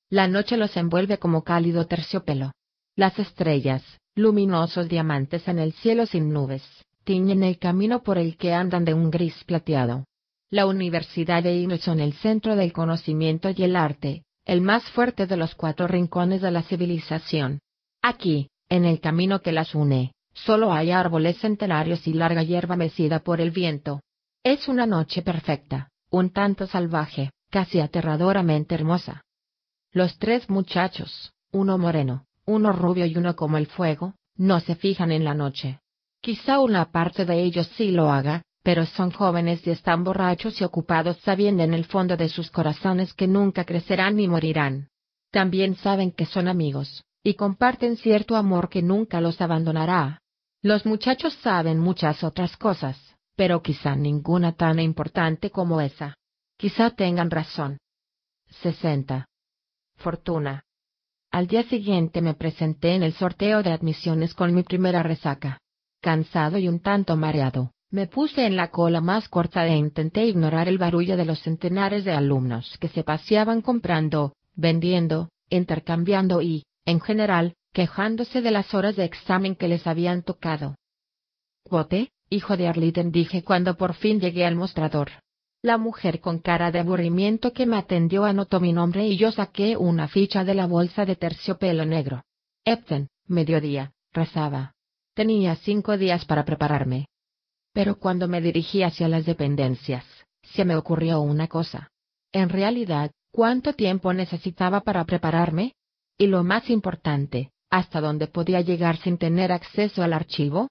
[0.08, 2.52] La noche los envuelve como cálido terciopelo.
[2.96, 3.82] Las estrellas,
[4.14, 6.62] luminosos diamantes en el cielo sin nubes,
[7.04, 10.04] tiñen el camino por el que andan de un gris plateado.
[10.52, 15.26] La Universidad de Ino son el centro del conocimiento y el arte, el más fuerte
[15.26, 17.60] de los cuatro rincones de la civilización.
[18.02, 23.20] Aquí, en el camino que las une, solo hay árboles centenarios y larga hierba mecida
[23.20, 24.02] por el viento.
[24.44, 29.22] Es una noche perfecta, un tanto salvaje, casi aterradoramente hermosa.
[29.90, 35.12] Los tres muchachos, uno moreno, uno rubio y uno como el fuego, no se fijan
[35.12, 35.80] en la noche.
[36.20, 40.64] Quizá una parte de ellos sí lo haga, pero son jóvenes y están borrachos y
[40.64, 44.88] ocupados sabiendo en el fondo de sus corazones que nunca crecerán ni morirán.
[45.30, 50.20] También saben que son amigos, y comparten cierto amor que nunca los abandonará.
[50.62, 52.96] Los muchachos saben muchas otras cosas,
[53.34, 56.14] pero quizá ninguna tan importante como esa.
[56.56, 57.78] Quizá tengan razón.
[58.62, 59.26] 60.
[59.96, 60.64] Fortuna.
[61.30, 65.58] Al día siguiente me presenté en el sorteo de admisiones con mi primera resaca.
[66.00, 70.66] Cansado y un tanto mareado, me puse en la cola más corta e intenté ignorar
[70.66, 77.00] el barullo de los centenares de alumnos que se paseaban comprando, vendiendo, intercambiando y, en
[77.00, 80.74] general, quejándose de las horas de examen que les habían tocado.
[81.70, 85.10] Bote, hijo de Arlitten dije cuando por fin llegué al mostrador.
[85.60, 89.76] La mujer con cara de aburrimiento que me atendió anotó mi nombre y yo saqué
[89.76, 92.24] una ficha de la bolsa de terciopelo negro.
[92.64, 94.72] Epton, mediodía, rezaba.
[95.14, 97.06] Tenía cinco días para prepararme.
[97.72, 100.04] Pero cuando me dirigí hacia las dependencias,
[100.42, 101.90] se me ocurrió una cosa.
[102.32, 105.74] En realidad, ¿cuánto tiempo necesitaba para prepararme?
[106.18, 110.68] Y lo más importante, ¿hasta dónde podía llegar sin tener acceso al archivo?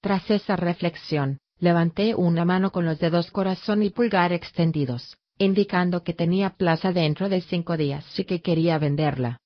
[0.00, 6.14] Tras esa reflexión, levanté una mano con los dedos corazón y pulgar extendidos, indicando que
[6.14, 9.38] tenía plaza dentro de cinco días y que quería venderla.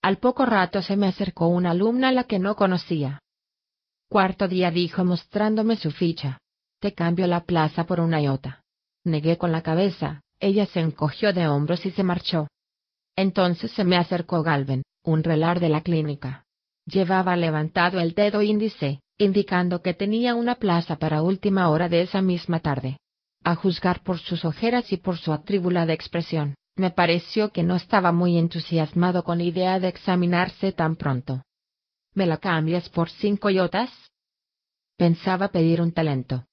[0.00, 3.21] Al poco rato se me acercó una alumna a la que no conocía.
[4.12, 6.36] Cuarto día dijo mostrándome su ficha.
[6.80, 8.62] Te cambio la plaza por una iota.
[9.04, 12.46] Negué con la cabeza, ella se encogió de hombros y se marchó.
[13.16, 16.44] Entonces se me acercó Galven, un relar de la clínica.
[16.84, 22.20] Llevaba levantado el dedo índice, indicando que tenía una plaza para última hora de esa
[22.20, 22.98] misma tarde.
[23.44, 28.12] A juzgar por sus ojeras y por su atribulada expresión, me pareció que no estaba
[28.12, 31.42] muy entusiasmado con la idea de examinarse tan pronto.
[32.14, 33.90] ¿Me la cambias por cinco yotas?
[34.96, 36.46] Pensaba pedir un talento.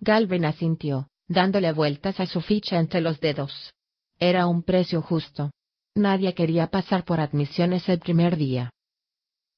[0.00, 3.74] Galvin asintió, dándole vueltas a su ficha entre los dedos.
[4.18, 5.50] Era un precio justo.
[5.94, 8.70] Nadie quería pasar por admisiones el primer día.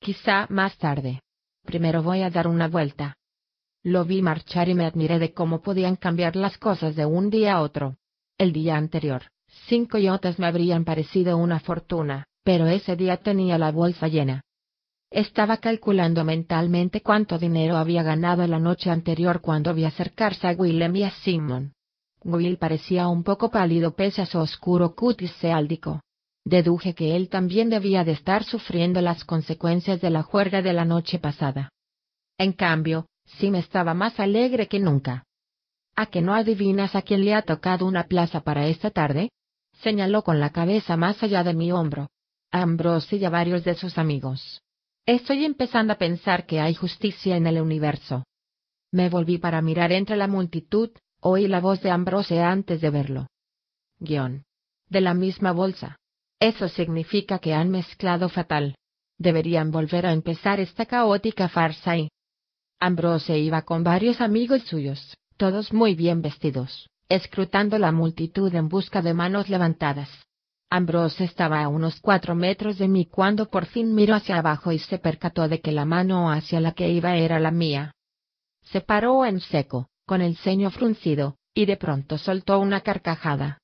[0.01, 1.21] Quizá más tarde.
[1.65, 3.17] Primero voy a dar una vuelta.
[3.85, 7.55] Lo vi marchar y me admiré de cómo podían cambiar las cosas de un día
[7.55, 7.97] a otro.
[8.37, 9.23] El día anterior,
[9.69, 14.43] cinco yotas me habrían parecido una fortuna, pero ese día tenía la bolsa llena.
[15.11, 20.97] Estaba calculando mentalmente cuánto dinero había ganado la noche anterior cuando vi acercarse a Willem
[20.97, 21.73] y a Simon.
[22.25, 26.03] Will parecía un poco pálido pese a su oscuro cutis seáldico.
[26.45, 30.85] Deduje que él también debía de estar sufriendo las consecuencias de la juerga de la
[30.85, 31.71] noche pasada.
[32.37, 33.07] En cambio,
[33.39, 35.25] Sim estaba más alegre que nunca.
[35.97, 39.31] ¿A que no adivinas a quién le ha tocado una plaza para esta tarde?
[39.83, 42.11] Señaló con la cabeza más allá de mi hombro.
[42.51, 44.63] A Ambrose y a varios de sus amigos.
[45.09, 48.25] Estoy empezando a pensar que hay justicia en el universo.
[48.93, 50.91] Me volví para mirar entre la multitud,
[51.23, 53.27] oí la voz de Ambrose antes de verlo.
[53.99, 54.45] Guión.
[54.91, 55.97] De la misma bolsa.
[56.39, 58.75] Eso significa que han mezclado fatal.
[59.17, 62.11] Deberían volver a empezar esta caótica farsa y...
[62.79, 69.01] Ambrose iba con varios amigos suyos, todos muy bien vestidos, escrutando la multitud en busca
[69.01, 70.28] de manos levantadas.
[70.71, 74.79] Ambrose estaba a unos cuatro metros de mí cuando por fin miró hacia abajo y
[74.79, 77.95] se percató de que la mano hacia la que iba era la mía.
[78.65, 83.59] Se paró en seco, con el ceño fruncido, y de pronto soltó una carcajada.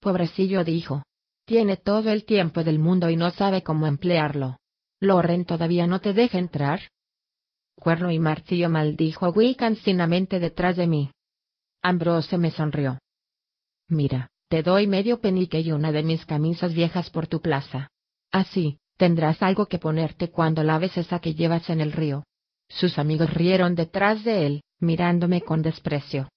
[0.00, 1.02] Pobrecillo dijo,
[1.44, 4.58] tiene todo el tiempo del mundo y no sabe cómo emplearlo.
[5.00, 6.80] ¿Loren todavía no te deja entrar?
[7.74, 11.10] Cuerno y martillo maldijo Will cansinamente detrás de mí.
[11.82, 12.98] Ambrose me sonrió.
[13.88, 17.88] Mira, te doy medio penique y una de mis camisas viejas por tu plaza.
[18.30, 22.24] Así, tendrás algo que ponerte cuando laves esa que llevas en el río.
[22.68, 26.28] Sus amigos rieron detrás de él, mirándome con desprecio.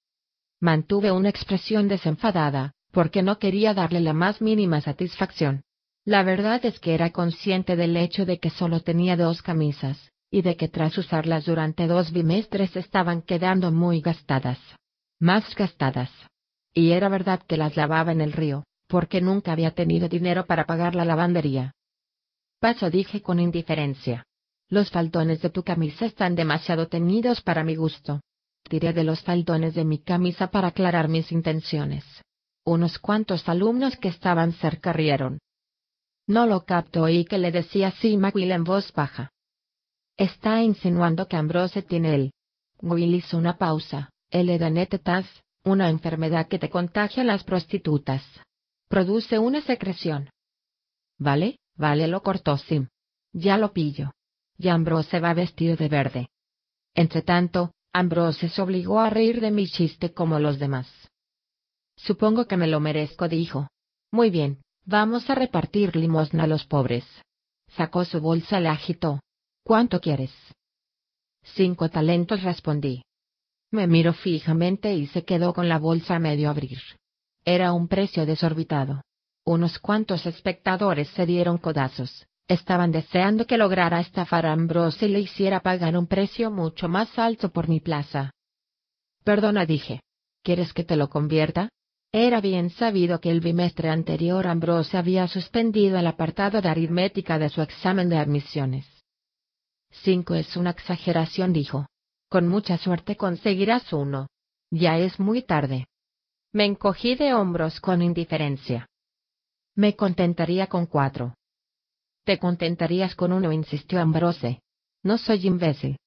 [0.62, 5.64] Mantuve una expresión desenfadada, porque no quería darle la más mínima satisfacción.
[6.06, 10.42] La verdad es que era consciente del hecho de que solo tenía dos camisas, y
[10.42, 14.60] de que tras usarlas durante dos bimestres estaban quedando muy gastadas.
[15.20, 16.10] Más gastadas.
[16.76, 20.66] Y era verdad que las lavaba en el río, porque nunca había tenido dinero para
[20.66, 21.74] pagar la lavandería.
[22.60, 24.26] Paso dije con indiferencia.
[24.68, 28.20] Los faldones de tu camisa están demasiado teñidos para mi gusto.
[28.64, 32.04] Tiré de los faldones de mi camisa para aclarar mis intenciones.
[32.66, 35.40] Unos cuantos alumnos que estaban cerca rieron.
[36.28, 39.32] No lo capto y que le decía Sima Will en voz baja.
[40.18, 42.32] Está insinuando que Ambrose tiene el.
[42.82, 44.10] Will hizo una pausa.
[44.32, 45.26] El edanetetas,
[45.66, 48.24] una enfermedad que te contagia a las prostitutas.
[48.88, 50.30] Produce una secreción.
[51.18, 52.88] Vale, vale, lo cortó Sim.
[53.34, 54.12] Ya lo pillo.
[54.58, 56.30] Y Ambrose va vestido de verde.
[56.94, 60.88] Entretanto, Ambrose se obligó a reír de mi chiste como los demás.
[61.98, 63.68] Supongo que me lo merezco, dijo.
[64.12, 67.04] Muy bien, Vamos a repartir limosna a los pobres.
[67.70, 69.20] Sacó su bolsa y la agitó.
[69.64, 70.32] ¿Cuánto quieres?
[71.42, 73.02] Cinco talentos respondí.
[73.76, 76.80] Me miró fijamente y se quedó con la bolsa a medio abrir.
[77.44, 79.02] Era un precio desorbitado.
[79.44, 82.26] Unos cuantos espectadores se dieron codazos.
[82.48, 87.20] Estaban deseando que lograra estafar a Ambrose y le hiciera pagar un precio mucho más
[87.20, 88.32] alto por mi plaza.
[89.26, 90.00] Perdona, dije.
[90.42, 91.68] ¿Quieres que te lo convierta?
[92.14, 97.50] Era bien sabido que el bimestre anterior Ambrose había suspendido el apartado de aritmética de
[97.50, 98.88] su examen de admisiones.
[99.92, 101.88] Cinco es una exageración, dijo.
[102.30, 104.28] Con mucha suerte conseguirás uno.
[104.72, 105.88] Ya es muy tarde.
[106.52, 108.88] Me encogí de hombros con indiferencia.
[109.76, 111.36] Me contentaría con cuatro.
[112.24, 114.62] Te contentarías con uno, insistió Ambrose.
[115.04, 115.98] No soy imbécil.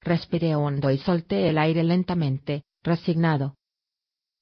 [0.00, 3.56] Respiré hondo y solté el aire lentamente, resignado.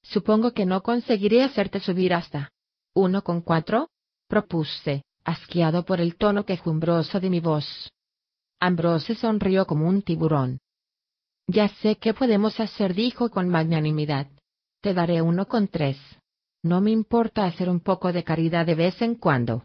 [0.01, 2.51] Supongo que no conseguiré hacerte subir hasta
[2.93, 3.89] uno con cuatro,
[4.27, 7.91] propuse, asqueado por el tono quejumbroso de mi voz.
[8.59, 10.59] Ambrose sonrió como un tiburón.
[11.51, 14.27] Ya sé qué podemos hacer, dijo con magnanimidad.
[14.81, 15.97] Te daré uno con tres.
[16.61, 19.63] No me importa hacer un poco de caridad de vez en cuando.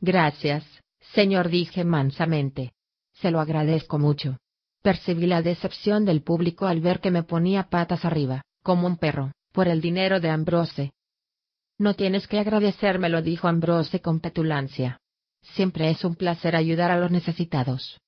[0.00, 0.64] Gracias,
[1.12, 2.74] señor, dije mansamente.
[3.14, 4.38] Se lo agradezco mucho.
[4.82, 9.32] Percibí la decepción del público al ver que me ponía patas arriba, como un perro,
[9.50, 10.92] por el dinero de Ambrose.
[11.76, 15.00] No tienes que agradecérmelo, dijo Ambrose con petulancia.
[15.42, 17.98] Siempre es un placer ayudar a los necesitados.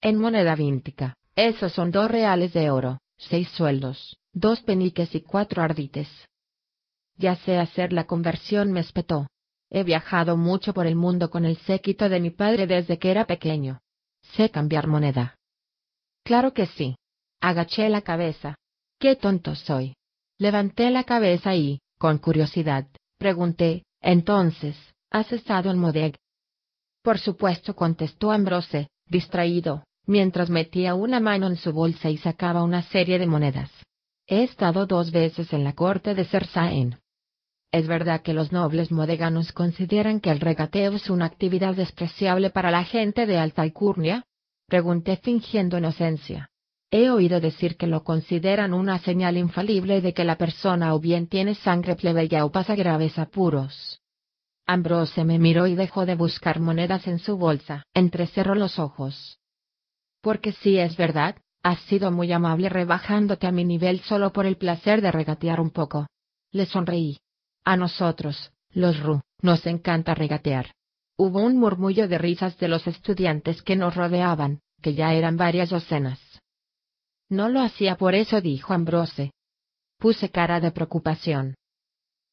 [0.00, 5.62] En moneda víntica, esos son dos reales de oro, seis sueldos, dos peniques y cuatro
[5.62, 6.08] ardites.
[7.16, 9.28] Ya sé hacer la conversión, me espetó.
[9.70, 13.24] He viajado mucho por el mundo con el séquito de mi padre desde que era
[13.24, 13.78] pequeño.
[14.34, 15.36] Sé cambiar moneda.
[16.24, 16.96] Claro que sí.
[17.40, 18.56] Agaché la cabeza.
[18.98, 19.94] Qué tonto soy.
[20.38, 24.76] Levanté la cabeza y, con curiosidad, pregunté, entonces,
[25.08, 26.16] ¿has estado en Modeg?
[27.02, 32.82] Por supuesto, contestó Ambrose, distraído, mientras metía una mano en su bolsa y sacaba una
[32.82, 33.70] serie de monedas.
[34.26, 36.98] He estado dos veces en la corte de Sersaen.
[37.70, 42.70] ¿Es verdad que los nobles modeganos consideran que el regateo es una actividad despreciable para
[42.70, 44.24] la gente de alta alcurnia?
[44.66, 46.48] Pregunté fingiendo inocencia.
[46.90, 51.26] He oído decir que lo consideran una señal infalible de que la persona o bien
[51.26, 54.00] tiene sangre plebeya o pasa graves apuros.
[54.66, 57.82] Ambrose me miró y dejó de buscar monedas en su bolsa.
[57.92, 59.38] Entrecerró los ojos.
[60.20, 64.56] Porque si es verdad, has sido muy amable rebajándote a mi nivel solo por el
[64.56, 66.06] placer de regatear un poco.
[66.52, 67.18] Le sonreí.
[67.64, 70.72] A nosotros, los Ru, nos encanta regatear.
[71.16, 75.70] Hubo un murmullo de risas de los estudiantes que nos rodeaban, que ya eran varias
[75.70, 76.20] docenas.
[77.28, 79.32] No lo hacía por eso, dijo Ambrose.
[79.98, 81.56] Puse cara de preocupación.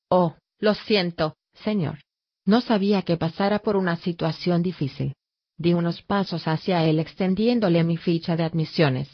[0.09, 1.99] Oh, lo siento, señor.
[2.45, 5.15] No sabía que pasara por una situación difícil.
[5.57, 9.09] Di unos pasos hacia él extendiéndole mi ficha de admisiones.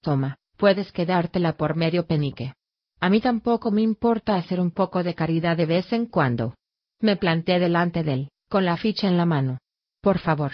[0.00, 2.54] Toma, puedes quedártela por medio penique.
[3.00, 6.54] A mí tampoco me importa hacer un poco de caridad de vez en cuando.
[7.00, 9.58] Me planté delante de él con la ficha en la mano.
[10.00, 10.52] Por favor.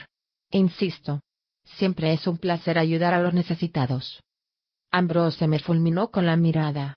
[0.50, 1.20] Insisto.
[1.64, 4.22] Siempre es un placer ayudar a los necesitados.
[4.90, 6.96] Ambrose me fulminó con la mirada.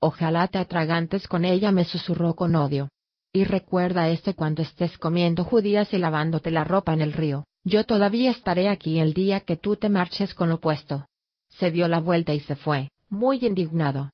[0.00, 2.88] Ojalá te atragantes con ella, me susurró con odio.
[3.36, 7.44] Y recuerda este cuando estés comiendo judías y lavándote la ropa en el río.
[7.64, 11.06] Yo todavía estaré aquí el día que tú te marches con lo puesto.
[11.50, 14.10] Se dio la vuelta y se fue, muy indignado.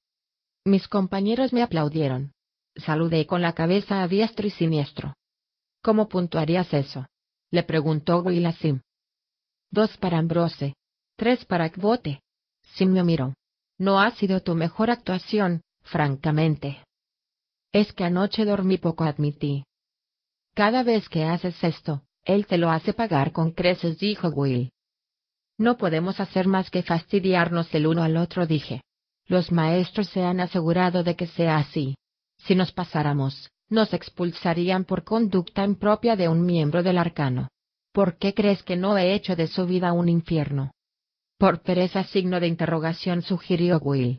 [0.65, 2.33] Mis compañeros me aplaudieron.
[2.75, 5.15] Saludé con la cabeza a diestro y siniestro.
[5.85, 7.07] ¿Cómo puntuarías eso?
[7.53, 8.25] Le preguntó
[8.61, 8.81] Sim.
[9.71, 10.75] Dos para Ambrose.
[11.15, 12.23] Tres para Kvote.
[12.75, 13.35] Sim me miró.
[13.79, 16.83] No ha sido tu mejor actuación, francamente.
[17.73, 19.65] Es que anoche dormí poco, admití.
[20.55, 24.71] Cada vez que haces esto, él te lo hace pagar con creces, dijo Will.
[25.59, 28.83] No podemos hacer más que fastidiarnos el uno al otro, dije.
[29.27, 31.97] Los maestros se han asegurado de que sea así.
[32.39, 37.49] Si nos pasáramos, nos expulsarían por conducta impropia de un miembro del arcano.
[37.93, 40.73] ¿Por qué crees que no he hecho de su vida un infierno?
[41.39, 44.19] Por pereza signo de interrogación sugirió Will.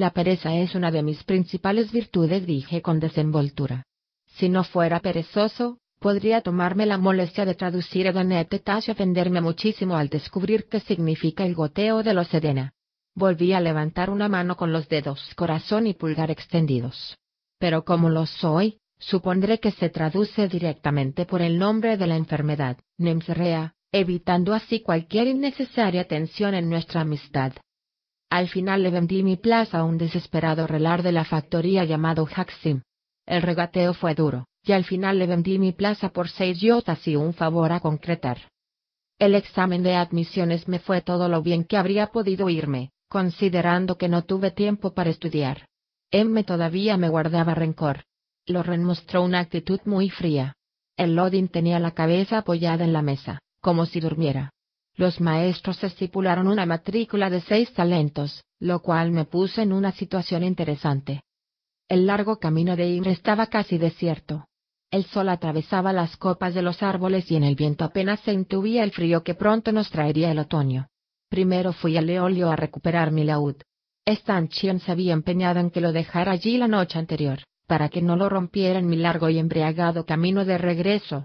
[0.00, 3.84] La pereza es una de mis principales virtudes, dije con desenvoltura.
[4.38, 10.08] Si no fuera perezoso, podría tomarme la molestia de traducir a y ofenderme muchísimo al
[10.08, 12.72] descubrir qué significa el goteo de los Edena.
[13.14, 17.18] Volví a levantar una mano con los dedos corazón y pulgar extendidos
[17.58, 22.78] pero como lo soy, supondré que se traduce directamente por el nombre de la enfermedad,
[22.96, 27.52] Nemsrea, evitando así cualquier innecesaria tensión en nuestra amistad.
[28.30, 32.82] Al final le vendí mi plaza a un desesperado relar de la factoría llamado Haxim.
[33.26, 37.16] El regateo fue duro, y al final le vendí mi plaza por seis yotas y
[37.16, 38.38] un favor a concretar.
[39.18, 44.08] El examen de admisiones me fue todo lo bien que habría podido irme, considerando que
[44.08, 45.66] no tuve tiempo para estudiar.
[46.12, 48.04] M todavía me guardaba rencor.
[48.46, 50.54] Loren mostró una actitud muy fría.
[50.96, 54.52] El Lodin tenía la cabeza apoyada en la mesa, como si durmiera.
[55.00, 60.44] Los maestros estipularon una matrícula de seis talentos, lo cual me puso en una situación
[60.44, 61.22] interesante.
[61.88, 64.44] El largo camino de Ir estaba casi desierto.
[64.90, 68.84] El sol atravesaba las copas de los árboles y en el viento apenas se intuía
[68.84, 70.88] el frío que pronto nos traería el otoño.
[71.30, 73.56] Primero fui a Leolio a recuperar mi laúd.
[74.04, 78.16] Stanchion se había empeñado en que lo dejara allí la noche anterior, para que no
[78.16, 81.24] lo rompiera en mi largo y embriagado camino de regreso.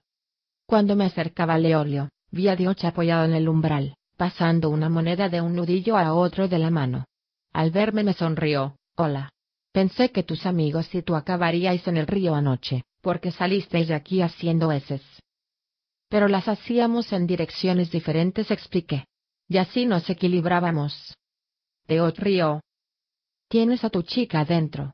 [0.66, 5.30] Cuando me acercaba a Leolio, vi a Dioch apoyado en el umbral, pasando una moneda
[5.30, 7.06] de un nudillo a otro de la mano.
[7.54, 9.32] Al verme me sonrió, hola.
[9.72, 14.22] Pensé que tus amigos y tú acabaríais en el río anoche porque salisteis de aquí
[14.22, 15.04] haciendo heces.
[16.10, 19.06] Pero las hacíamos en direcciones diferentes, expliqué.
[19.48, 21.16] Y así nos equilibrábamos.
[21.86, 22.62] Teot río.
[23.48, 24.94] Tienes a tu chica adentro.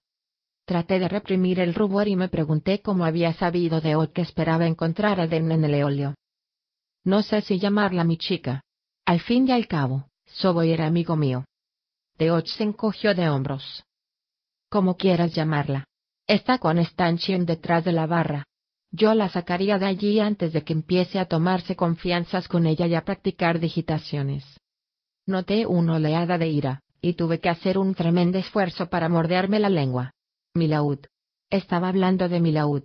[0.66, 5.22] Traté de reprimir el rubor y me pregunté cómo había sabido Deot que esperaba encontrar
[5.22, 6.16] a Den en el eolio.
[7.04, 8.64] No sé si llamarla mi chica.
[9.06, 11.46] Al fin y al cabo, Soboy era amigo mío.
[12.18, 13.84] Deot se encogió de hombros.
[14.70, 15.86] Como quieras llamarla.
[16.28, 18.46] Está con Stanchion detrás de la barra.
[18.92, 22.96] Yo la sacaría de allí antes de que empiece a tomarse confianzas con ella y
[22.96, 24.44] a practicar digitaciones.
[25.26, 29.70] Noté una oleada de ira, y tuve que hacer un tremendo esfuerzo para morderme la
[29.70, 30.14] lengua.
[30.54, 31.00] Milaud.
[31.50, 32.84] Estaba hablando de Milaud.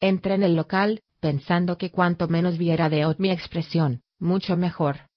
[0.00, 5.08] Entré en el local, pensando que cuanto menos viera de Ot mi expresión, mucho mejor.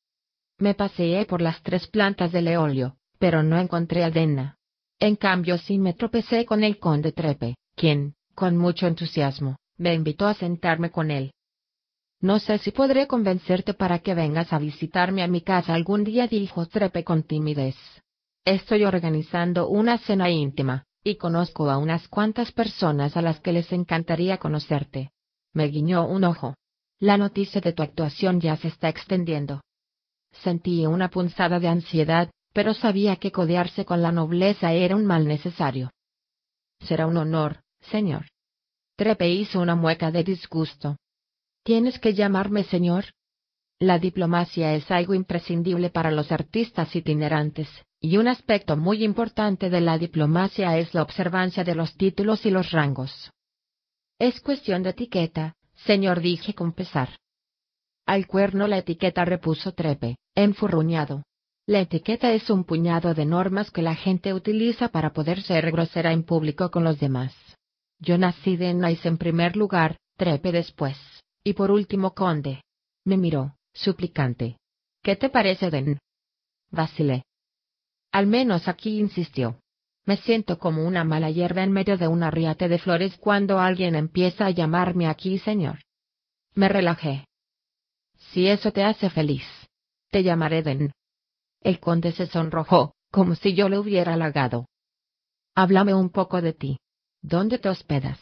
[0.58, 4.58] Me paseé por las tres plantas del eolio, pero no encontré a Denna.
[5.00, 10.28] En cambio sí me tropecé con el conde Trepe, quien, con mucho entusiasmo, me invitó
[10.28, 11.32] a sentarme con él.
[12.20, 16.28] No sé si podré convencerte para que vengas a visitarme a mi casa algún día,
[16.28, 17.76] dijo Trepe con timidez.
[18.46, 23.72] Estoy organizando una cena íntima, y conozco a unas cuantas personas a las que les
[23.72, 25.12] encantaría conocerte.
[25.54, 26.56] Me guiñó un ojo.
[27.00, 29.62] La noticia de tu actuación ya se está extendiendo.
[30.32, 35.28] Sentí una punzada de ansiedad, pero sabía que codearse con la nobleza era un mal
[35.28, 35.92] necesario.
[36.80, 38.28] Será un honor, señor.
[38.96, 40.98] Trepe hizo una mueca de disgusto.
[41.64, 43.06] ¿Tienes que llamarme señor?
[43.80, 47.68] La diplomacia es algo imprescindible para los artistas itinerantes,
[48.00, 52.52] y un aspecto muy importante de la diplomacia es la observancia de los títulos y
[52.52, 53.32] los rangos.
[54.22, 55.56] Es cuestión de etiqueta,
[55.88, 57.10] señor, dije con pesar.
[58.06, 61.24] Al cuerno la etiqueta repuso Trepe, enfurruñado.
[61.66, 66.14] La etiqueta es un puñado de normas que la gente utiliza para poder ser grosera
[66.14, 67.34] en público con los demás.
[67.98, 70.98] Yo nací de Nice en primer lugar, Trepe después,
[71.44, 72.62] y por último Conde.
[73.04, 74.60] Me miró, suplicante.
[75.02, 75.98] ¿Qué te parece, Den?
[76.70, 77.24] Vacilé.
[78.12, 79.61] Al menos aquí insistió.
[80.12, 83.96] Me siento como una mala hierba en medio de un arriate de flores cuando alguien
[83.96, 85.80] empieza a llamarme aquí señor.
[86.54, 87.30] Me relajé.
[88.18, 89.46] Si eso te hace feliz.
[90.10, 90.92] Te llamaré Den.
[91.62, 94.66] El conde se sonrojó, como si yo le hubiera halagado.
[95.56, 96.78] Háblame un poco de ti.
[97.22, 98.20] ¿Dónde te hospedas?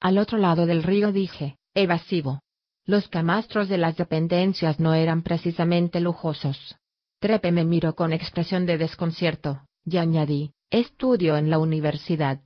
[0.00, 2.40] Al otro lado del río dije, evasivo.
[2.84, 6.74] Los camastros de las dependencias no eran precisamente lujosos.
[7.20, 12.40] Trepe me miró con expresión de desconcierto, y añadí, estudio en la universidad.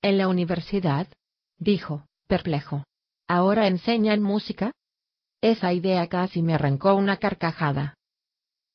[0.00, 1.06] ¿En la universidad?
[1.58, 2.84] dijo, perplejo.
[3.28, 4.72] ¿Ahora enseñan música?
[5.40, 7.94] Esa idea casi me arrancó una carcajada.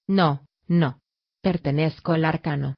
[0.08, 1.00] No, no.
[1.42, 2.76] Pertenezco al arcano.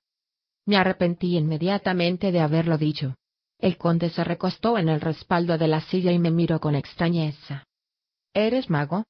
[0.65, 3.15] Me arrepentí inmediatamente de haberlo dicho.
[3.57, 7.65] El conde se recostó en el respaldo de la silla y me miró con extrañeza.
[8.33, 9.03] ¿Eres mago?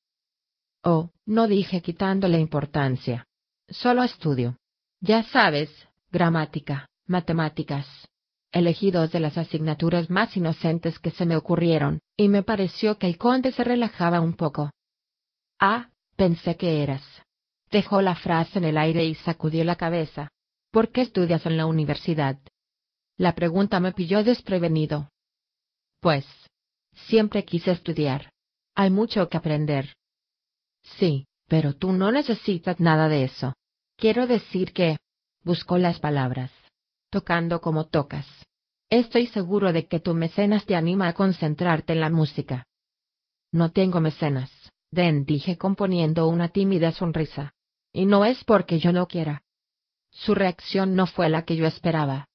[0.82, 3.28] Oh, no dije quitándole importancia.
[3.68, 4.58] Solo estudio.
[5.02, 5.70] Ya sabes,
[6.12, 7.86] gramática, matemáticas.
[8.52, 13.08] Elegí dos de las asignaturas más inocentes que se me ocurrieron, y me pareció que
[13.08, 14.72] el conde se relajaba un poco.
[15.60, 17.04] Ah, pensé que eras.
[17.70, 20.30] Dejó la frase en el aire y sacudió la cabeza.
[20.72, 22.40] ¿Por qué estudias en la universidad?
[23.18, 25.10] La pregunta me pilló desprevenido.
[26.00, 26.26] Pues,
[27.08, 28.32] siempre quise estudiar.
[28.76, 29.94] Hay mucho que aprender.
[30.98, 33.54] Sí, pero tú no necesitas nada de eso.
[33.98, 34.98] Quiero decir que...
[35.44, 36.52] Buscó las palabras.
[37.10, 38.26] Tocando como tocas.
[38.90, 42.66] Estoy seguro de que tu mecenas te anima a concentrarte en la música.
[43.52, 44.52] No tengo mecenas,
[44.92, 47.54] Den dije componiendo una tímida sonrisa.
[47.94, 49.44] Y no es porque yo no quiera.
[50.12, 52.28] Su reacción no fue la que yo esperaba.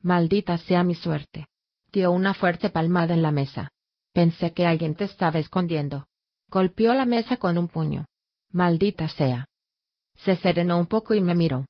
[0.00, 1.46] Maldita sea mi suerte.
[1.92, 3.70] dio una fuerte palmada en la mesa.
[4.12, 6.06] Pensé que alguien te estaba escondiendo.
[6.48, 8.06] Golpeó la mesa con un puño.
[8.50, 9.46] Maldita sea.
[10.16, 11.66] Se serenó un poco y me miró.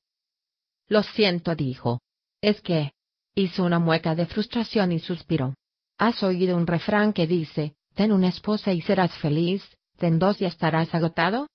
[0.87, 2.01] Lo siento, dijo.
[2.41, 2.93] Es que...
[3.37, 5.55] Hizo una mueca de frustración y suspiró.
[5.97, 9.61] ¿Has oído un refrán que dice, ten una esposa y serás feliz,
[9.97, 11.47] ten dos y estarás agotado?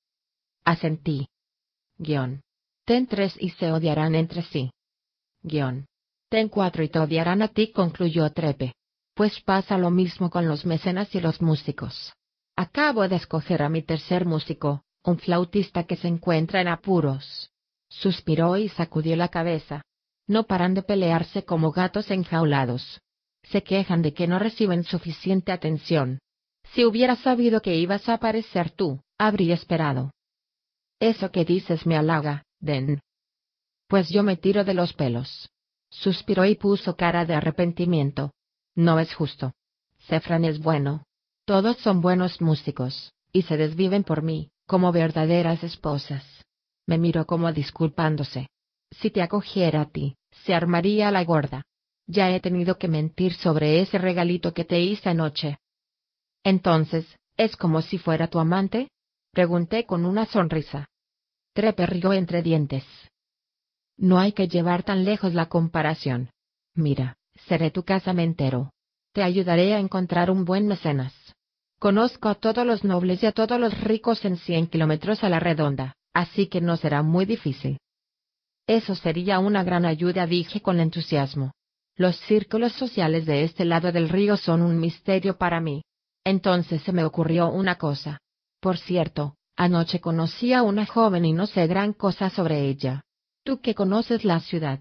[0.62, 1.28] Asentí.
[1.96, 2.42] Guión.
[2.84, 4.72] Ten tres y se odiarán entre sí.
[5.42, 5.86] Guión.
[6.28, 8.74] Ten cuatro y te odiarán a ti, concluyó Trepe.
[9.14, 12.12] Pues pasa lo mismo con los mecenas y los músicos.
[12.56, 17.49] Acabo de escoger a mi tercer músico, un flautista que se encuentra en apuros.
[17.90, 19.82] Suspiró y sacudió la cabeza.
[20.26, 23.00] No paran de pelearse como gatos enjaulados.
[23.42, 26.20] Se quejan de que no reciben suficiente atención.
[26.72, 30.12] Si hubiera sabido que ibas a aparecer tú, habría esperado.
[31.00, 33.00] Eso que dices me halaga, Den.
[33.88, 35.50] Pues yo me tiro de los pelos.
[35.90, 38.32] Suspiró y puso cara de arrepentimiento.
[38.76, 39.52] No es justo.
[40.06, 41.04] Cefran es bueno.
[41.44, 46.24] Todos son buenos músicos, y se desviven por mí, como verdaderas esposas.
[46.86, 48.48] Me miró como disculpándose.
[48.90, 51.62] Si te acogiera a ti, se armaría la gorda.
[52.06, 55.58] Ya he tenido que mentir sobre ese regalito que te hice anoche.
[56.42, 58.88] Entonces, ¿es como si fuera tu amante?
[59.32, 60.88] Pregunté con una sonrisa.
[61.52, 62.84] Trepe rió entre dientes.
[63.96, 66.30] No hay que llevar tan lejos la comparación.
[66.74, 67.16] Mira,
[67.46, 68.72] seré tu casamentero.
[69.12, 71.12] Te ayudaré a encontrar un buen mecenas.
[71.78, 75.40] Conozco a todos los nobles y a todos los ricos en cien kilómetros a la
[75.40, 77.78] redonda, así que no será muy difícil.
[78.66, 81.52] Eso sería una gran ayuda, dije con entusiasmo.
[81.96, 85.82] Los círculos sociales de este lado del río son un misterio para mí.
[86.24, 88.18] Entonces se me ocurrió una cosa.
[88.60, 93.02] Por cierto, anoche conocí a una joven y no sé gran cosa sobre ella.
[93.44, 94.80] Tú que conoces la ciudad.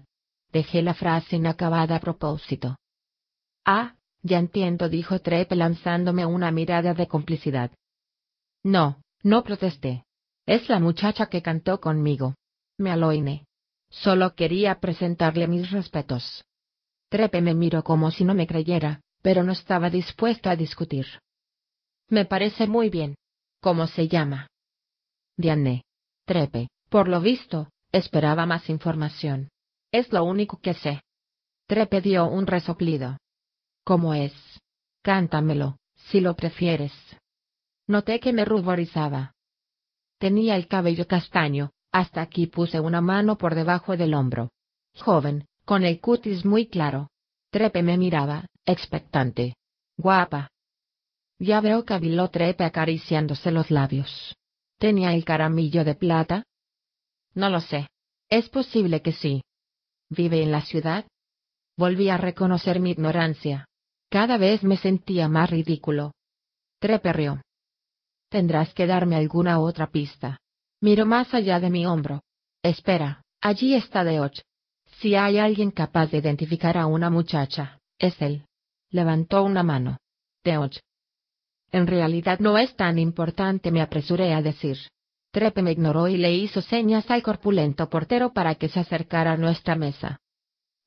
[0.52, 2.76] Dejé la frase inacabada a propósito.
[3.64, 7.70] Ah, ya entiendo, dijo Trepe lanzándome una mirada de complicidad.
[8.62, 10.04] No, no protesté.
[10.46, 12.34] Es la muchacha que cantó conmigo.
[12.78, 13.46] Me aloiné.
[13.90, 16.44] Solo quería presentarle mis respetos.
[17.08, 21.06] Trepe me miró como si no me creyera, pero no estaba dispuesto a discutir.
[22.08, 23.16] Me parece muy bien.
[23.60, 24.48] ¿Cómo se llama?
[25.36, 25.82] Diane.
[26.24, 29.50] Trepe, por lo visto, esperaba más información.
[29.92, 31.02] Es lo único que sé.
[31.66, 33.18] Trepe dio un resoplido.
[33.84, 34.32] ¿Cómo es?
[35.02, 36.92] Cántamelo, si lo prefieres.
[37.86, 39.34] Noté que me ruborizaba.
[40.20, 44.50] Tenía el cabello castaño, hasta aquí puse una mano por debajo del hombro.
[44.94, 47.08] Joven, con el cutis muy claro.
[47.50, 49.54] Trepe me miraba, expectante.
[49.96, 50.50] Guapa.
[51.38, 54.36] Ya veo caviló Trepe acariciándose los labios.
[54.76, 56.44] ¿Tenía el caramillo de plata?
[57.34, 57.88] No lo sé.
[58.28, 59.42] Es posible que sí.
[60.10, 61.06] ¿Vive en la ciudad?
[61.78, 63.64] Volví a reconocer mi ignorancia.
[64.10, 66.12] Cada vez me sentía más ridículo.
[66.78, 67.40] Trepe rió.
[68.30, 70.38] Tendrás que darme alguna otra pista.
[70.80, 72.22] Miro más allá de mi hombro.
[72.62, 74.40] Espera, allí está Deoch.
[75.00, 78.46] Si hay alguien capaz de identificar a una muchacha, es él.
[78.90, 79.98] Levantó una mano.
[80.44, 80.78] Deoch.
[81.72, 84.78] En realidad no es tan importante, me apresuré a decir.
[85.32, 89.36] Trepe me ignoró y le hizo señas al corpulento portero para que se acercara a
[89.36, 90.20] nuestra mesa.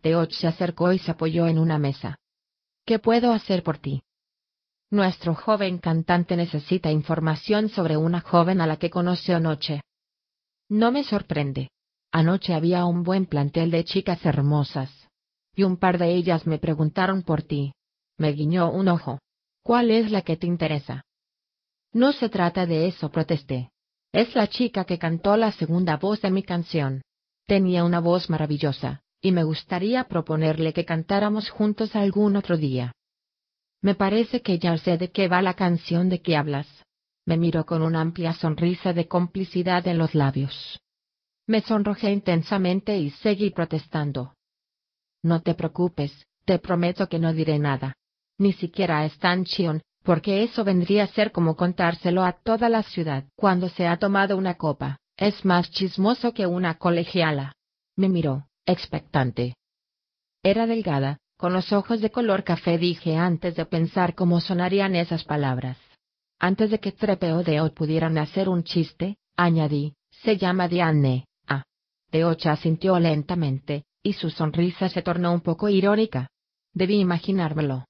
[0.01, 2.19] Deoch se acercó y se apoyó en una mesa.
[2.85, 4.03] ¿Qué puedo hacer por ti?
[4.93, 9.81] Nuestro joven cantante necesita información sobre una joven a la que conoció anoche.
[10.69, 11.71] No me sorprende.
[12.11, 14.91] Anoche había un buen plantel de chicas hermosas.
[15.55, 17.73] Y un par de ellas me preguntaron por ti.
[18.19, 19.17] Me guiñó un ojo.
[19.63, 21.01] ¿Cuál es la que te interesa?
[21.91, 23.71] No se trata de eso, protesté.
[24.11, 27.01] Es la chica que cantó la segunda voz de mi canción.
[27.47, 32.93] Tenía una voz maravillosa, y me gustaría proponerle que cantáramos juntos algún otro día.
[33.83, 36.67] Me parece que ya sé de qué va la canción de que hablas.
[37.25, 40.79] Me miró con una amplia sonrisa de complicidad en los labios.
[41.47, 44.35] Me sonrojé intensamente y seguí protestando.
[45.21, 47.97] No te preocupes, te prometo que no diré nada.
[48.37, 53.25] Ni siquiera a Stanchion, porque eso vendría a ser como contárselo a toda la ciudad
[53.35, 54.97] cuando se ha tomado una copa.
[55.17, 57.53] Es más chismoso que una colegiala.
[57.97, 59.55] Me miró, expectante.
[60.41, 65.25] Era delgada, con los ojos de color café dije antes de pensar cómo sonarían esas
[65.25, 65.77] palabras.
[66.39, 71.25] Antes de que Trepe o Deo pudieran hacer un chiste, añadí, se llama Diane.
[71.45, 71.65] Ah.
[72.09, 76.29] Deocha asintió lentamente, y su sonrisa se tornó un poco irónica.
[76.71, 77.87] Debí imaginármelo.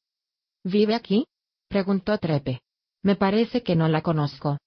[0.64, 1.28] ¿Vive aquí?
[1.68, 2.62] preguntó Trepe.
[3.04, 4.58] Me parece que no la conozco.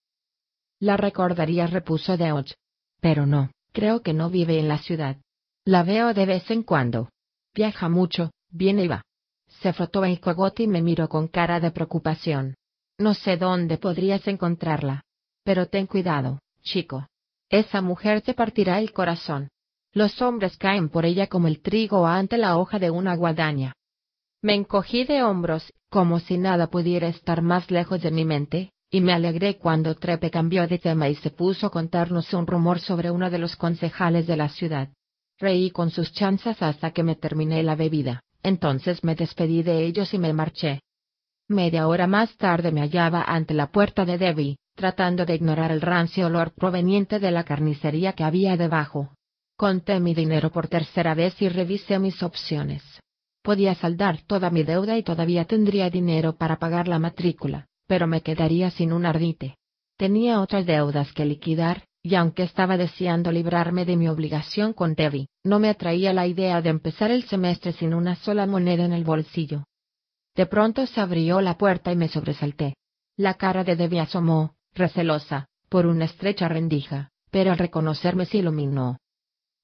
[0.79, 2.53] La recordaría, repuso Deoch.
[3.01, 5.17] Pero no, creo que no vive en la ciudad.
[5.65, 7.11] La veo de vez en cuando.
[7.53, 9.03] Viaja mucho, viene y va.
[9.61, 12.55] Se frotó el cogote y me miró con cara de preocupación.
[12.99, 15.03] No sé dónde podrías encontrarla.
[15.45, 17.07] Pero ten cuidado, chico.
[17.49, 19.49] Esa mujer te partirá el corazón.
[19.93, 23.73] Los hombres caen por ella como el trigo ante la hoja de una guadaña.
[24.43, 29.01] Me encogí de hombros, como si nada pudiera estar más lejos de mi mente, y
[29.01, 33.11] me alegré cuando Trepe cambió de tema y se puso a contarnos un rumor sobre
[33.11, 34.91] uno de los concejales de la ciudad.
[35.39, 40.15] Reí con sus chanzas hasta que me terminé la bebida, entonces me despedí de ellos
[40.15, 40.81] y me marché.
[41.49, 45.81] Media hora más tarde me hallaba ante la puerta de Debbie, tratando de ignorar el
[45.81, 49.15] rancio olor proveniente de la carnicería que había debajo.
[49.57, 52.83] Conté mi dinero por tercera vez y revisé mis opciones.
[53.43, 58.23] Podía saldar toda mi deuda y todavía tendría dinero para pagar la matrícula pero me
[58.23, 59.57] quedaría sin un ardite.
[59.97, 65.27] Tenía otras deudas que liquidar, y aunque estaba deseando librarme de mi obligación con Debbie,
[65.43, 69.03] no me atraía la idea de empezar el semestre sin una sola moneda en el
[69.03, 69.65] bolsillo.
[70.37, 72.77] De pronto se abrió la puerta y me sobresalté.
[73.17, 78.99] La cara de Debbie asomó, recelosa, por una estrecha rendija, pero al reconocerme se iluminó.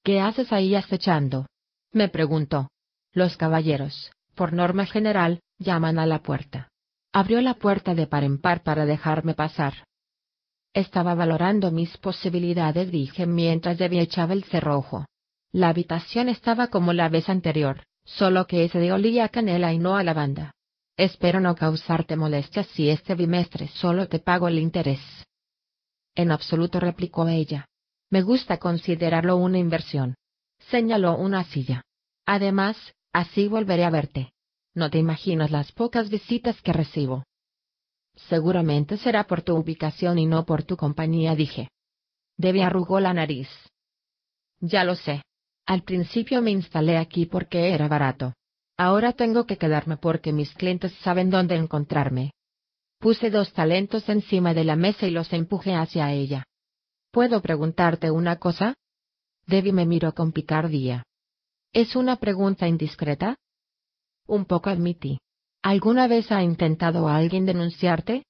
[0.03, 1.45] ¿Qué haces ahí acechando?
[1.93, 2.67] me preguntó.
[3.13, 6.67] Los caballeros, por norma general, llaman a la puerta.
[7.13, 9.85] Abrió la puerta de par en par para dejarme pasar.
[10.73, 15.05] Estaba valorando mis posibilidades, dije mientras Debbie echaba el cerrojo.
[15.51, 19.77] La habitación estaba como la vez anterior, solo que ese de olía a canela y
[19.77, 20.55] no a lavanda.
[20.97, 24.99] Espero no causarte molestias si este bimestre solo te pago el interés.
[26.15, 27.67] En absoluto replicó ella.
[28.09, 30.15] Me gusta considerarlo una inversión.
[30.69, 31.83] Señaló una silla.
[32.25, 32.77] Además,
[33.11, 34.33] así volveré a verte.
[34.75, 37.25] No te imaginas las pocas visitas que recibo.
[38.15, 41.69] Seguramente será por tu ubicación y no por tu compañía, dije.
[42.37, 43.49] Debbie arrugó la nariz.
[44.59, 45.23] Ya lo sé.
[45.65, 48.33] Al principio me instalé aquí porque era barato.
[48.77, 52.31] Ahora tengo que quedarme porque mis clientes saben dónde encontrarme.
[52.99, 56.45] Puse dos talentos encima de la mesa y los empujé hacia ella.
[57.11, 58.75] ¿Puedo preguntarte una cosa?
[59.45, 61.03] Debbie me miró con picardía.
[61.71, 63.35] ¿Es una pregunta indiscreta?
[64.25, 65.19] Un poco admití.
[65.63, 68.25] ¿Alguna vez ha intentado alguien denunciarte?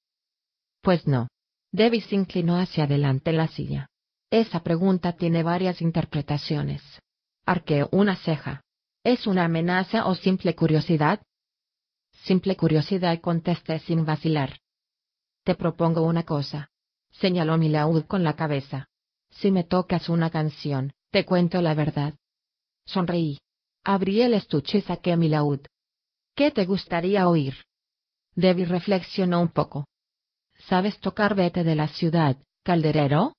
[0.80, 1.26] Pues no.
[1.72, 3.88] Se inclinó hacia adelante la silla.
[4.30, 6.80] Esa pregunta tiene varias interpretaciones.
[7.44, 8.62] Arqueó una ceja.
[9.02, 11.22] ¿Es una amenaza o simple curiosidad?
[12.22, 14.60] Simple curiosidad contesté sin vacilar.
[15.42, 16.70] Te propongo una cosa.
[17.10, 18.86] Señaló mi laúd con la cabeza.
[19.30, 22.14] Si me tocas una canción, te cuento la verdad.
[22.86, 23.40] Sonreí.
[23.82, 25.66] Abrí el estuche y saqué mi laúd.
[26.34, 27.54] ¿Qué te gustaría oír?
[28.34, 29.86] Debbie reflexionó un poco.
[30.68, 33.34] ¿Sabes tocar Vete de la ciudad, calderero?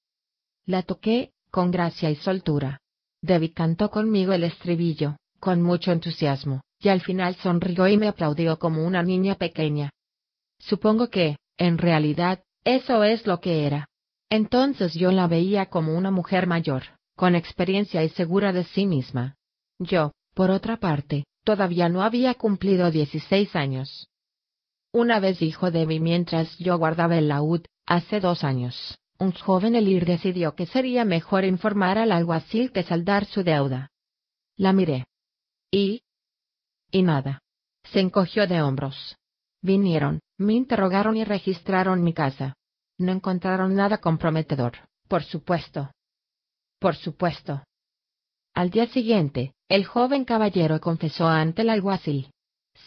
[0.65, 2.79] La toqué, con gracia y soltura.
[3.21, 8.57] Debbie cantó conmigo el estribillo, con mucho entusiasmo, y al final sonrió y me aplaudió
[8.59, 9.89] como una niña pequeña.
[10.59, 13.89] Supongo que, en realidad, eso es lo que era.
[14.29, 16.83] Entonces yo la veía como una mujer mayor,
[17.15, 19.35] con experiencia y segura de sí misma.
[19.79, 24.09] Yo, por otra parte, Todavía no había cumplido 16 años.
[24.91, 30.05] Una vez dijo Debbie mientras yo guardaba el laúd, hace dos años, un joven Elir
[30.05, 33.91] decidió que sería mejor informar al alguacil que saldar su deuda.
[34.57, 35.05] La miré.
[35.69, 36.01] ¿Y?
[36.91, 37.43] Y nada.
[37.83, 39.15] Se encogió de hombros.
[39.61, 42.55] Vinieron, me interrogaron y registraron mi casa.
[42.97, 44.73] No encontraron nada comprometedor,
[45.07, 45.91] por supuesto.
[46.79, 47.63] Por supuesto.
[48.55, 52.31] Al día siguiente, el joven caballero confesó ante el alguacil.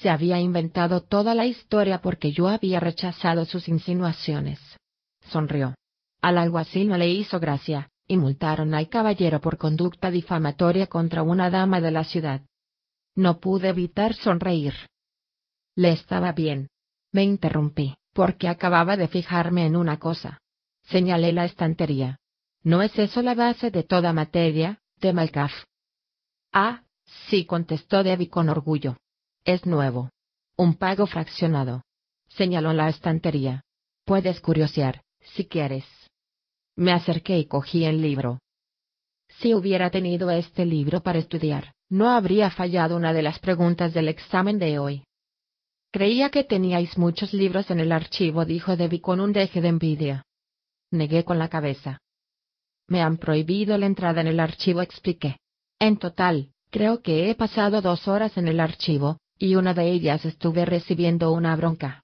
[0.00, 4.58] Se había inventado toda la historia porque yo había rechazado sus insinuaciones.
[5.28, 5.74] Sonrió.
[6.22, 11.50] Al alguacil no le hizo gracia, y multaron al caballero por conducta difamatoria contra una
[11.50, 12.40] dama de la ciudad.
[13.14, 14.72] No pude evitar sonreír.
[15.76, 16.70] Le estaba bien.
[17.12, 20.40] Me interrumpí, porque acababa de fijarme en una cosa.
[20.84, 22.16] Señalé la estantería.
[22.62, 25.52] ¿No es eso la base de toda materia, de Malcaf.
[26.52, 26.82] Ah,
[27.28, 28.96] sí, contestó Debbie con orgullo.
[29.44, 30.10] Es nuevo.
[30.56, 31.82] Un pago fraccionado.
[32.28, 33.62] Señaló la estantería.
[34.04, 35.84] Puedes curiosear, si quieres.
[36.76, 38.40] Me acerqué y cogí el libro.
[39.40, 44.08] Si hubiera tenido este libro para estudiar, no habría fallado una de las preguntas del
[44.08, 45.04] examen de hoy.
[45.90, 50.24] Creía que teníais muchos libros en el archivo, dijo Debbie con un deje de envidia.
[50.90, 52.00] Negué con la cabeza.
[52.88, 55.38] Me han prohibido la entrada en el archivo, expliqué.
[55.78, 60.24] En total, creo que he pasado dos horas en el archivo, y una de ellas
[60.24, 62.02] estuve recibiendo una bronca.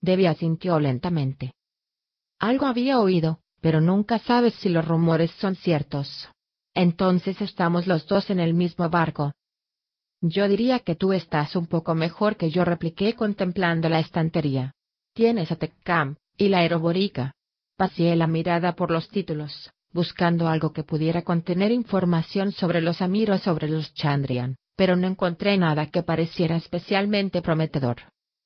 [0.00, 1.54] Debbie asintió lentamente.
[2.38, 6.28] Algo había oído, pero nunca sabes si los rumores son ciertos.
[6.74, 9.32] Entonces estamos los dos en el mismo barco.
[10.20, 14.74] Yo diría que tú estás un poco mejor que yo, repliqué contemplando la estantería.
[15.14, 17.34] Tienes a Tecam, y la aeroborica.
[17.76, 23.30] Paseé la mirada por los títulos, buscando algo que pudiera contener información sobre los Amir
[23.30, 27.96] o sobre los Chandrian, pero no encontré nada que pareciera especialmente prometedor.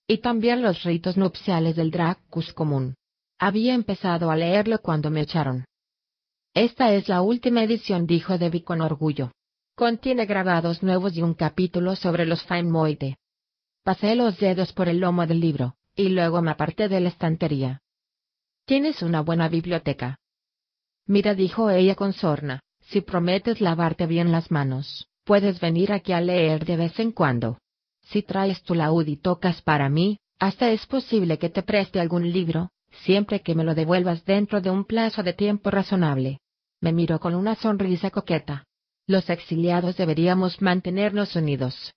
[0.06, 2.94] Y también los ritos nupciales del Dracus común.
[3.38, 5.64] Había empezado a leerlo cuando me echaron.
[6.54, 9.32] Esta es la última edición, dijo Debbie con orgullo.
[9.74, 13.16] Contiene grabados nuevos y un capítulo sobre los Faimoide.
[13.82, 17.82] Pasé los dedos por el lomo del libro, y luego me aparté de la estantería.
[18.66, 20.18] Tienes una buena biblioteca.
[21.06, 26.20] Mira, dijo ella con sorna, si prometes lavarte bien las manos, puedes venir aquí a
[26.20, 27.58] leer de vez en cuando.
[28.02, 32.30] Si traes tu laúd y tocas para mí, hasta es posible que te preste algún
[32.30, 32.70] libro,
[33.02, 36.38] siempre que me lo devuelvas dentro de un plazo de tiempo razonable.
[36.80, 38.64] Me miró con una sonrisa coqueta.
[39.06, 41.92] Los exiliados deberíamos mantenernos unidos.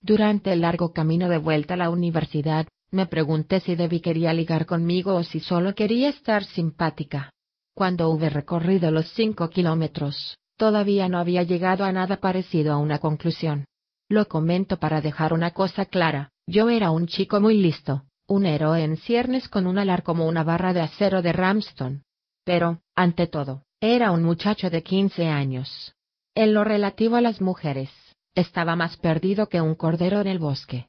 [0.00, 4.66] Durante el largo camino de vuelta a la universidad, me pregunté si Debbie quería ligar
[4.66, 7.33] conmigo o si solo quería estar simpática.
[7.74, 13.00] Cuando hube recorrido los cinco kilómetros, todavía no había llegado a nada parecido a una
[13.00, 13.66] conclusión.
[14.08, 18.84] Lo comento para dejar una cosa clara, yo era un chico muy listo, un héroe
[18.84, 22.04] en ciernes con un alar como una barra de acero de Ramston.
[22.44, 25.94] Pero, ante todo, era un muchacho de quince años.
[26.36, 27.90] En lo relativo a las mujeres,
[28.36, 30.88] estaba más perdido que un cordero en el bosque.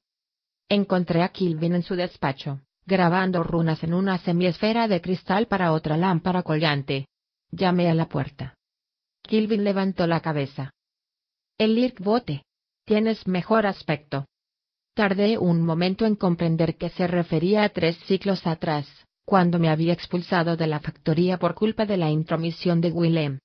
[0.69, 5.97] Encontré a Kilvin en su despacho, grabando runas en una semiesfera de cristal para otra
[5.97, 7.07] lámpara colgante.
[7.51, 8.55] Llamé a la puerta.
[9.23, 10.71] Kilvin levantó la cabeza.
[11.57, 12.43] El Bote.
[12.85, 14.25] Tienes mejor aspecto.
[14.93, 18.87] Tardé un momento en comprender que se refería a tres ciclos atrás,
[19.25, 23.39] cuando me había expulsado de la factoría por culpa de la intromisión de Willem.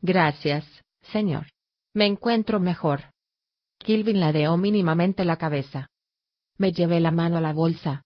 [0.00, 0.64] Gracias,
[1.12, 1.46] señor.
[1.92, 3.10] Me encuentro mejor.
[3.78, 5.88] Kilvin ladeó mínimamente la cabeza.
[6.56, 8.05] Me llevé la mano a la bolsa.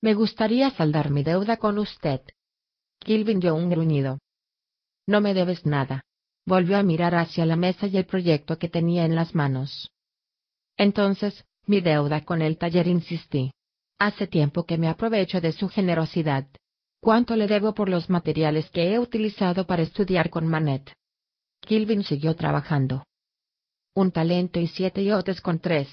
[0.00, 2.20] Me gustaría saldar mi deuda con usted.
[3.00, 4.18] Kilvin dio un gruñido.
[5.06, 6.02] No me debes nada.
[6.46, 9.90] Volvió a mirar hacia la mesa y el proyecto que tenía en las manos.
[10.76, 13.52] Entonces, mi deuda con el taller insistí.
[13.98, 16.46] Hace tiempo que me aprovecho de su generosidad.
[17.00, 20.92] ¿Cuánto le debo por los materiales que he utilizado para estudiar con Manet?
[21.60, 23.04] Kilvin siguió trabajando.
[23.94, 25.88] Un talento y siete yotes con tres.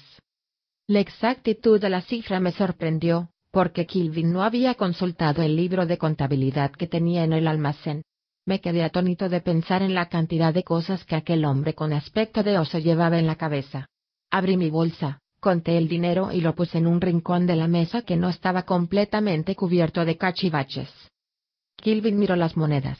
[0.86, 5.96] La exactitud de la cifra me sorprendió, porque Kilvin no había consultado el libro de
[5.96, 8.02] contabilidad que tenía en el almacén.
[8.44, 12.42] Me quedé atónito de pensar en la cantidad de cosas que aquel hombre con aspecto
[12.42, 13.88] de oso llevaba en la cabeza.
[14.30, 18.02] Abrí mi bolsa, conté el dinero y lo puse en un rincón de la mesa
[18.02, 20.90] que no estaba completamente cubierto de cachivaches.
[21.76, 22.98] Kilvin miró las monedas.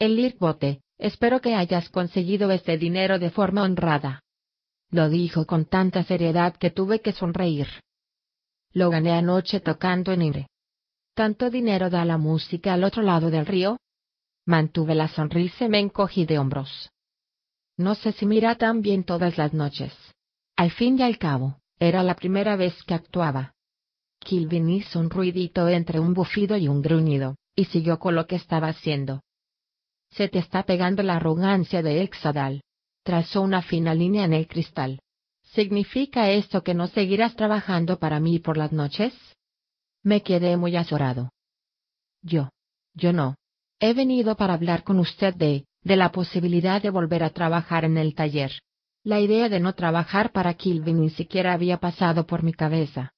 [0.00, 4.24] El Lirbote, espero que hayas conseguido este dinero de forma honrada.
[4.90, 7.68] Lo dijo con tanta seriedad que tuve que sonreír.
[8.74, 10.48] Lo gané anoche tocando en Ire.
[11.14, 13.78] ¿Tanto dinero da la música al otro lado del río?
[14.46, 16.90] Mantuve la sonrisa y me encogí de hombros.
[17.76, 19.92] No sé si mira tan bien todas las noches.
[20.56, 23.54] Al fin y al cabo, era la primera vez que actuaba.
[24.18, 28.36] Kilvin hizo un ruidito entre un bufido y un gruñido, y siguió con lo que
[28.36, 29.22] estaba haciendo.
[30.10, 32.62] Se te está pegando la arrogancia de Exadal.
[33.04, 35.00] Trazó una fina línea en el cristal.
[35.54, 39.14] ¿Significa esto que no seguirás trabajando para mí por las noches?
[40.02, 41.30] Me quedé muy azorado.
[42.22, 42.50] Yo.
[42.94, 43.36] Yo no.
[43.78, 47.98] He venido para hablar con usted de, de la posibilidad de volver a trabajar en
[47.98, 48.50] el taller.
[49.04, 53.12] La idea de no trabajar para Kilvin ni siquiera había pasado por mi cabeza.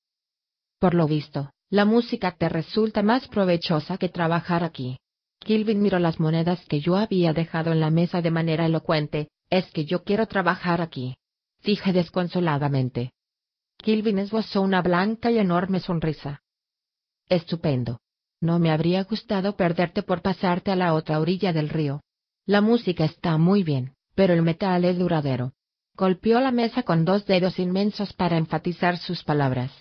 [0.79, 4.99] Por lo visto, la música te resulta más provechosa que trabajar aquí.
[5.41, 9.71] Kilvin miró las monedas que yo había dejado en la mesa de manera elocuente, es
[9.73, 11.17] que yo quiero trabajar aquí.
[11.67, 13.11] Dije desconsoladamente.
[13.77, 16.43] Kilvin esbozó una blanca y enorme sonrisa.
[17.29, 17.99] Estupendo.
[18.41, 22.03] No me habría gustado perderte por pasarte a la otra orilla del río.
[22.47, 25.55] La música está muy bien, pero el metal es duradero.
[25.95, 29.73] Golpeó la mesa con dos dedos inmensos para enfatizar sus palabras.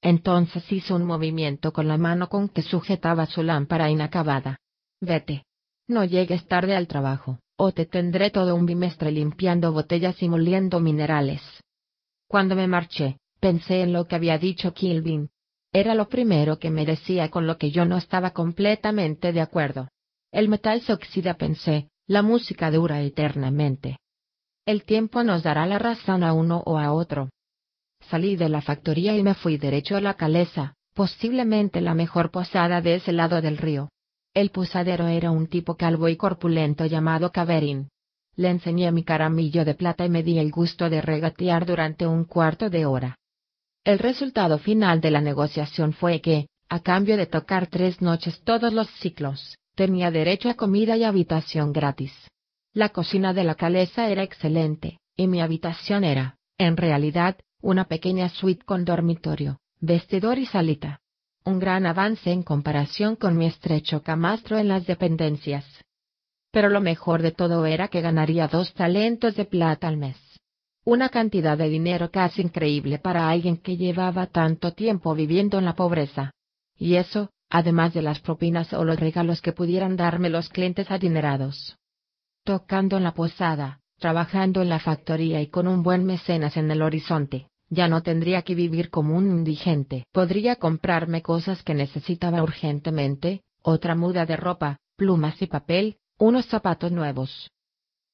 [0.00, 4.58] Entonces hizo un movimiento con la mano con que sujetaba su lámpara inacabada.
[5.02, 5.44] Vete.
[5.86, 10.80] No llegues tarde al trabajo o te tendré todo un bimestre limpiando botellas y moliendo
[10.80, 11.42] minerales.
[12.28, 15.30] Cuando me marché, pensé en lo que había dicho Kilvin.
[15.72, 19.88] Era lo primero que me decía con lo que yo no estaba completamente de acuerdo.
[20.32, 23.98] El metal se oxida, pensé, la música dura eternamente.
[24.64, 27.30] El tiempo nos dará la razón a uno o a otro.
[28.10, 32.80] Salí de la factoría y me fui derecho a la caleza, posiblemente la mejor posada
[32.80, 33.88] de ese lado del río.
[34.36, 37.88] El posadero era un tipo calvo y corpulento llamado Caverin.
[38.34, 42.26] Le enseñé mi caramillo de plata y me di el gusto de regatear durante un
[42.26, 43.16] cuarto de hora.
[43.82, 48.74] El resultado final de la negociación fue que, a cambio de tocar tres noches todos
[48.74, 52.12] los ciclos, tenía derecho a comida y habitación gratis.
[52.74, 58.28] La cocina de la calesa era excelente, y mi habitación era, en realidad, una pequeña
[58.28, 61.00] suite con dormitorio, vestidor y salita.
[61.46, 65.64] Un gran avance en comparación con mi estrecho camastro en las dependencias.
[66.50, 70.16] Pero lo mejor de todo era que ganaría dos talentos de plata al mes.
[70.84, 75.76] Una cantidad de dinero casi increíble para alguien que llevaba tanto tiempo viviendo en la
[75.76, 76.32] pobreza.
[76.76, 81.76] Y eso, además de las propinas o los regalos que pudieran darme los clientes adinerados.
[82.42, 86.82] Tocando en la posada, trabajando en la factoría y con un buen mecenas en el
[86.82, 90.04] horizonte, ya no tendría que vivir como un indigente.
[90.12, 96.92] Podría comprarme cosas que necesitaba urgentemente, otra muda de ropa, plumas y papel, unos zapatos
[96.92, 97.50] nuevos.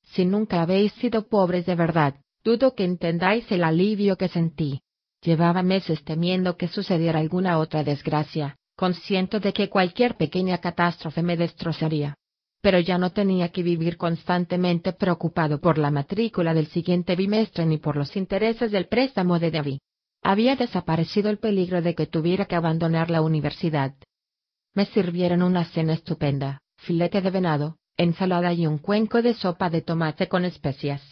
[0.03, 4.81] Si nunca habéis sido pobres de verdad, dudo que entendáis el alivio que sentí.
[5.23, 11.37] Llevaba meses temiendo que sucediera alguna otra desgracia, consciente de que cualquier pequeña catástrofe me
[11.37, 12.16] destrozaría.
[12.63, 17.77] Pero ya no tenía que vivir constantemente preocupado por la matrícula del siguiente bimestre ni
[17.77, 19.79] por los intereses del préstamo de David.
[20.23, 23.95] Había desaparecido el peligro de que tuviera que abandonar la universidad.
[24.75, 29.83] Me sirvieron una cena estupenda, filete de venado, ensalada y un cuenco de sopa de
[29.83, 31.03] tomate con especias.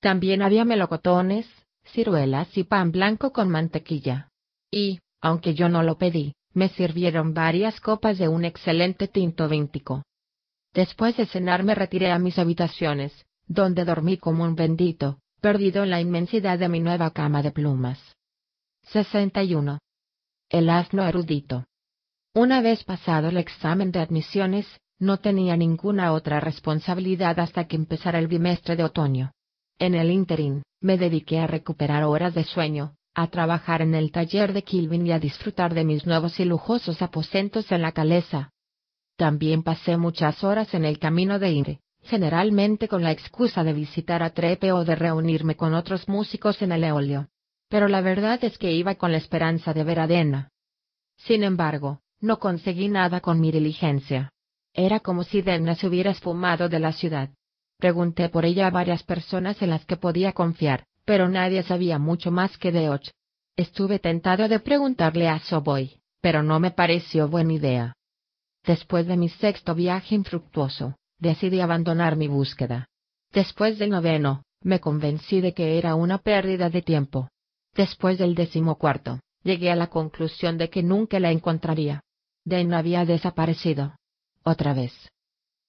[0.00, 1.48] También había melocotones,
[1.86, 4.28] ciruelas y pan blanco con mantequilla.
[4.70, 10.02] Y, aunque yo no lo pedí, me sirvieron varias copas de un excelente tinto víntico.
[10.72, 13.12] Después de cenar me retiré a mis habitaciones,
[13.46, 17.98] donde dormí como un bendito, perdido en la inmensidad de mi nueva cama de plumas.
[18.84, 19.78] 61.
[20.48, 21.64] El asno erudito.
[22.34, 24.66] Una vez pasado el examen de admisiones,
[25.00, 29.32] no tenía ninguna otra responsabilidad hasta que empezara el bimestre de otoño.
[29.78, 34.52] En el interín, me dediqué a recuperar horas de sueño, a trabajar en el taller
[34.52, 38.50] de Kilvin y a disfrutar de mis nuevos y lujosos aposentos en la calesa.
[39.20, 44.22] También pasé muchas horas en el camino de Inde, generalmente con la excusa de visitar
[44.22, 47.28] a Trepe o de reunirme con otros músicos en el eolio.
[47.68, 50.48] Pero la verdad es que iba con la esperanza de ver a Dena.
[51.18, 54.32] Sin embargo, no conseguí nada con mi diligencia.
[54.72, 57.28] Era como si Dena se hubiera esfumado de la ciudad.
[57.76, 62.30] Pregunté por ella a varias personas en las que podía confiar, pero nadie sabía mucho
[62.30, 63.10] más que de Och.
[63.54, 67.96] Estuve tentado de preguntarle a Soboy, pero no me pareció buena idea.
[68.64, 72.88] Después de mi sexto viaje infructuoso, decidí abandonar mi búsqueda.
[73.32, 77.28] Después del noveno, me convencí de que era una pérdida de tiempo.
[77.74, 82.02] Después del decimocuarto, llegué a la conclusión de que nunca la encontraría.
[82.44, 83.96] Den había desaparecido.
[84.42, 84.92] Otra vez.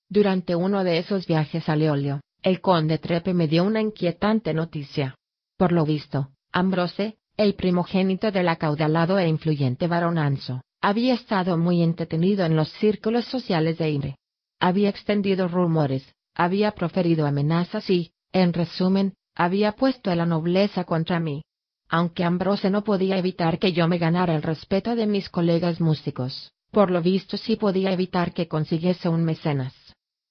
[0.10, 5.16] Durante uno de esos viajes a Leolio, el conde Trepe me dio una inquietante noticia.
[5.58, 11.84] Por lo visto, Ambrose, el primogénito del acaudalado e influyente barón Anso, había estado muy
[11.84, 14.16] entretenido en los círculos sociales de Inde.
[14.60, 21.20] Había extendido rumores, había proferido amenazas y, en resumen, había puesto a la nobleza contra
[21.20, 21.44] mí.
[21.88, 26.52] Aunque Ambrose no podía evitar que yo me ganara el respeto de mis colegas músicos,
[26.72, 29.74] por lo visto sí podía evitar que consiguiese un mecenas.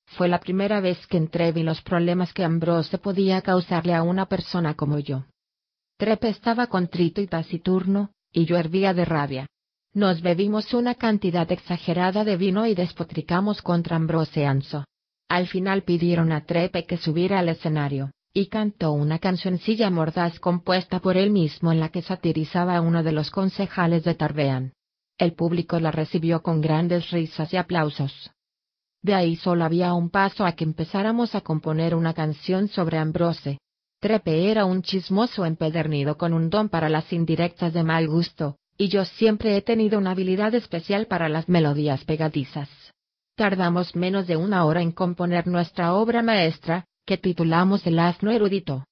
[0.07, 4.75] Fue la primera vez que entrevi los problemas que Ambrose podía causarle a una persona
[4.75, 5.27] como yo.
[5.99, 9.47] Trepe estaba contrito y taciturno, y yo hervía de rabia.
[9.93, 14.85] Nos bebimos una cantidad exagerada de vino y despotricamos contra Ambrose Anso.
[15.29, 21.01] Al final pidieron a Trepe que subiera al escenario, y cantó una cancioncilla mordaz compuesta
[21.01, 24.73] por él mismo en la que satirizaba a uno de los concejales de Tarbean.
[25.19, 28.31] El público la recibió con grandes risas y aplausos.
[29.03, 33.59] De ahí solo había un paso a que empezáramos a componer una canción sobre Ambrose.
[33.99, 38.89] Trepe era un chismoso empedernido con un don para las indirectas de mal gusto, y
[38.89, 42.71] yo siempre he tenido una habilidad especial para las melodías pegadizas.
[43.37, 48.87] Tardamos menos de una hora en componer nuestra obra maestra, que titulamos El asno erudito.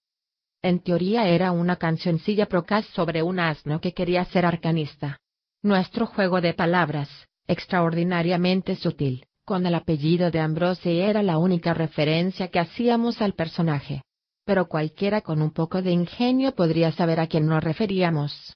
[0.60, 5.20] En teoría era una cancioncilla procaz sobre un asno que quería ser arcanista.
[5.62, 7.08] Nuestro juego de palabras,
[7.46, 14.02] extraordinariamente sutil, con el apellido de Ambrose era la única referencia que hacíamos al personaje.
[14.44, 18.52] Pero cualquiera con un poco de ingenio podría saber a quién nos referíamos.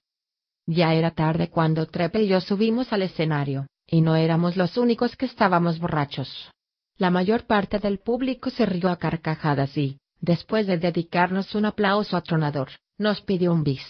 [0.66, 5.16] Ya era tarde cuando Trepe y yo subimos al escenario, y no éramos los únicos
[5.16, 6.50] que estábamos borrachos.
[6.98, 12.16] La mayor parte del público se rió a carcajadas y, después de dedicarnos un aplauso
[12.16, 13.84] atronador, nos pidió un bis.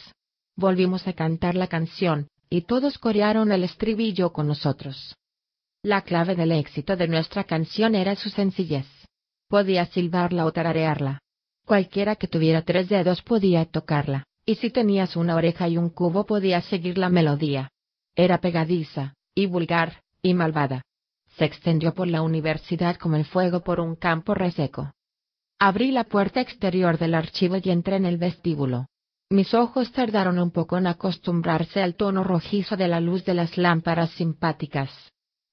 [0.56, 5.14] Volvimos a cantar la canción, y todos corearon el estribillo con nosotros.
[5.82, 8.86] La clave del éxito de nuestra canción era su sencillez.
[9.48, 11.20] podía silbarla o tararearla.
[11.66, 16.26] Cualquiera que tuviera tres dedos podía tocarla, y si tenías una oreja y un cubo
[16.26, 17.70] podías seguir la melodía.
[18.14, 20.82] Era pegadiza, y vulgar, y malvada.
[21.36, 24.92] Se extendió por la universidad como el fuego por un campo reseco.
[25.58, 28.86] Abrí la puerta exterior del archivo y entré en el vestíbulo.
[29.30, 33.56] Mis ojos tardaron un poco en acostumbrarse al tono rojizo de la luz de las
[33.56, 34.90] lámparas simpáticas.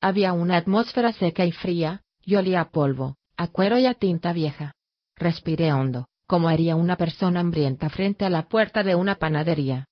[0.01, 4.33] Había una atmósfera seca y fría, y olía a polvo, a cuero y a tinta
[4.33, 4.73] vieja.
[5.15, 9.87] Respiré hondo, como haría una persona hambrienta frente a la puerta de una panadería.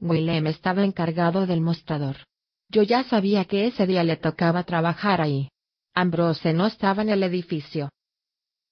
[0.00, 2.16] Willem estaba encargado del mostrador.
[2.70, 5.50] Yo ya sabía que ese día le tocaba trabajar ahí.
[5.92, 7.90] Ambrose no estaba en el edificio.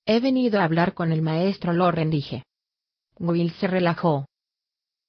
[0.07, 2.45] He venido a hablar con el maestro Loren, dije.
[3.19, 4.25] Will se relajó.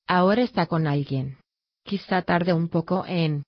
[0.08, 1.38] Ahora está con alguien.
[1.84, 3.46] Quizá tarde un poco en.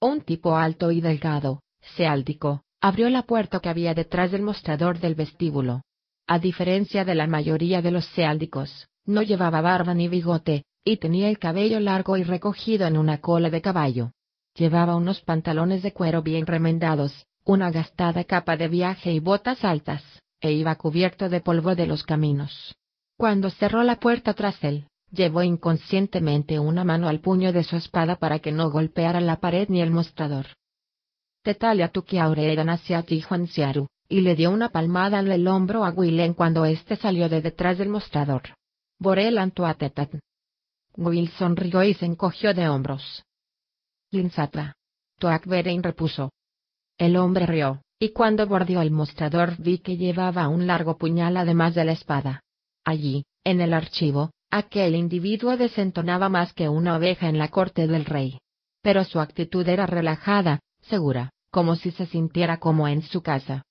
[0.00, 1.60] Un tipo alto y delgado,
[1.94, 5.82] seáltico, abrió la puerta que había detrás del mostrador del vestíbulo.
[6.28, 11.28] A diferencia de la mayoría de los seáldicos, no llevaba barba ni bigote, y tenía
[11.28, 14.10] el cabello largo y recogido en una cola de caballo.
[14.56, 20.02] Llevaba unos pantalones de cuero bien remendados, una gastada capa de viaje y botas altas,
[20.40, 22.74] e iba cubierto de polvo de los caminos.
[23.16, 28.16] Cuando cerró la puerta tras él, llevó inconscientemente una mano al puño de su espada
[28.16, 30.46] para que no golpeara la pared ni el mostrador.
[31.42, 33.46] Tetalia Tukiauredan hacia ti Juan
[34.08, 37.78] y le dio una palmada en el hombro a Willem cuando éste salió de detrás
[37.78, 38.42] del mostrador.
[38.98, 40.10] Borel Antuatetat.
[40.96, 43.24] Will sonrió y se encogió de hombros.
[44.10, 44.74] Linsatra.
[45.18, 46.30] Toakberein repuso.
[46.98, 51.74] El hombre rió, y cuando bordeó el mostrador vi que llevaba un largo puñal además
[51.74, 52.42] de la espada.
[52.84, 58.04] Allí, en el archivo, aquel individuo desentonaba más que una oveja en la corte del
[58.04, 58.38] rey.
[58.82, 63.65] Pero su actitud era relajada, segura, como si se sintiera como en su casa.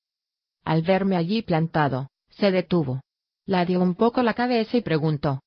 [0.65, 3.01] Al verme allí plantado, se detuvo.
[3.45, 5.41] La dio un poco la cabeza y preguntó.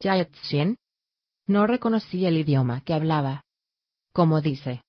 [0.00, 0.78] ¿Yaetzien?
[1.46, 3.44] No reconocí el idioma que hablaba.
[4.12, 4.82] ¿Cómo dice?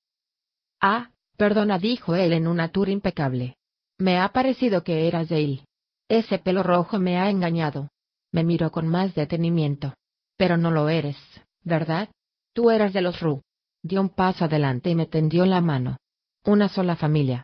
[0.80, 3.58] Ah, perdona, dijo él en una tour impecable.
[3.98, 5.66] Me ha parecido que eras de él.
[6.08, 7.90] Ese pelo rojo me ha engañado.
[8.32, 9.94] Me miró con más detenimiento.
[10.38, 11.18] Pero no lo eres,
[11.64, 12.10] ¿verdad?
[12.54, 13.42] Tú eras de los Ru.
[13.84, 15.98] Dio un paso adelante y me tendió la mano.
[16.46, 17.44] Una sola familia.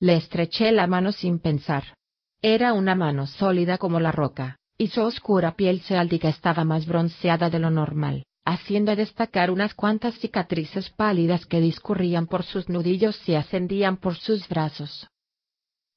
[0.00, 1.84] Le estreché la mano sin pensar.
[2.42, 7.48] Era una mano sólida como la roca, y su oscura piel seáldica estaba más bronceada
[7.48, 13.34] de lo normal, haciendo destacar unas cuantas cicatrices pálidas que discurrían por sus nudillos y
[13.34, 15.08] ascendían por sus brazos.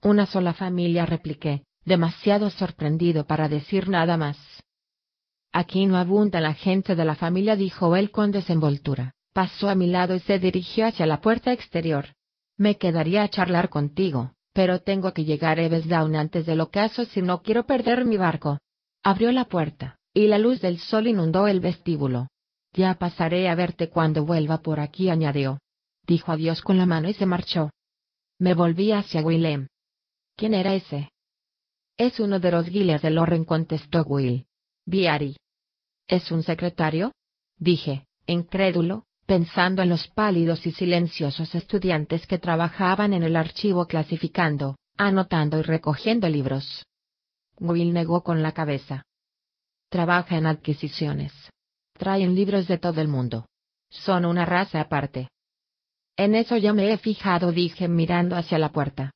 [0.02, 4.38] Una sola familia repliqué, demasiado sorprendido para decir nada más.
[5.52, 9.14] Aquí no abunda la gente de la familia, dijo él con desenvoltura.
[9.34, 12.14] Pasó a mi lado y se dirigió hacia la puerta exterior.
[12.60, 17.22] Me quedaría a charlar contigo, pero tengo que llegar a Evesdown antes del ocaso si
[17.22, 18.60] no quiero perder mi barco.
[19.02, 22.28] Abrió la puerta, y la luz del sol inundó el vestíbulo.
[22.74, 25.60] Ya pasaré a verte cuando vuelva por aquí, añadió.
[26.06, 27.72] Dijo adiós con la mano y se marchó.
[28.38, 29.68] Me volví hacia Willem.
[30.36, 31.14] ¿Quién era ese?
[31.96, 34.48] Es uno de los guiles de Loren, contestó Will.
[34.86, 35.38] Viari.
[36.08, 37.14] ¿Es un secretario?
[37.58, 44.76] Dije, incrédulo, pensando en los pálidos y silenciosos estudiantes que trabajaban en el archivo clasificando,
[44.98, 46.84] anotando y recogiendo libros.
[47.60, 49.04] Will negó con la cabeza.
[49.90, 51.32] Trabaja en adquisiciones.
[51.94, 53.46] Traen libros de todo el mundo.
[53.92, 55.30] Son una raza aparte.
[56.18, 59.12] En eso ya me he fijado, dije mirando hacia la puerta.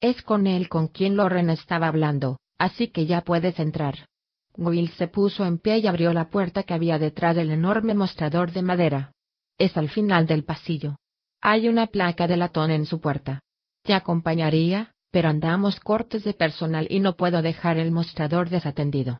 [0.00, 4.08] Es con él con quien Loren estaba hablando, así que ya puedes entrar.
[4.56, 8.50] Will se puso en pie y abrió la puerta que había detrás del enorme mostrador
[8.50, 9.12] de madera
[9.60, 10.96] es al final del pasillo.
[11.42, 13.40] Hay una placa de latón en su puerta.
[13.82, 19.18] Te acompañaría, pero andamos cortos de personal y no puedo dejar el mostrador desatendido.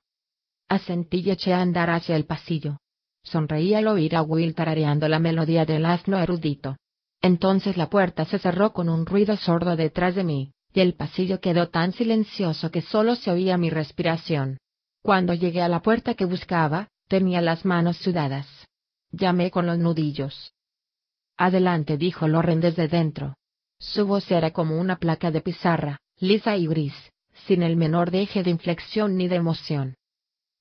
[0.68, 2.78] Asentí y eché a andar hacia el pasillo.
[3.22, 6.76] Sonreí al oír a Will tarareando la melodía del asno erudito.
[7.20, 11.40] Entonces la puerta se cerró con un ruido sordo detrás de mí, y el pasillo
[11.40, 14.58] quedó tan silencioso que solo se oía mi respiración.
[15.02, 18.46] Cuando llegué a la puerta que buscaba, tenía las manos sudadas.
[19.12, 20.52] Llamé con los nudillos.
[21.36, 23.36] Adelante, dijo Loren desde dentro.
[23.78, 26.94] Su voz era como una placa de pizarra, lisa y gris,
[27.46, 29.96] sin el menor deje de inflexión ni de emoción.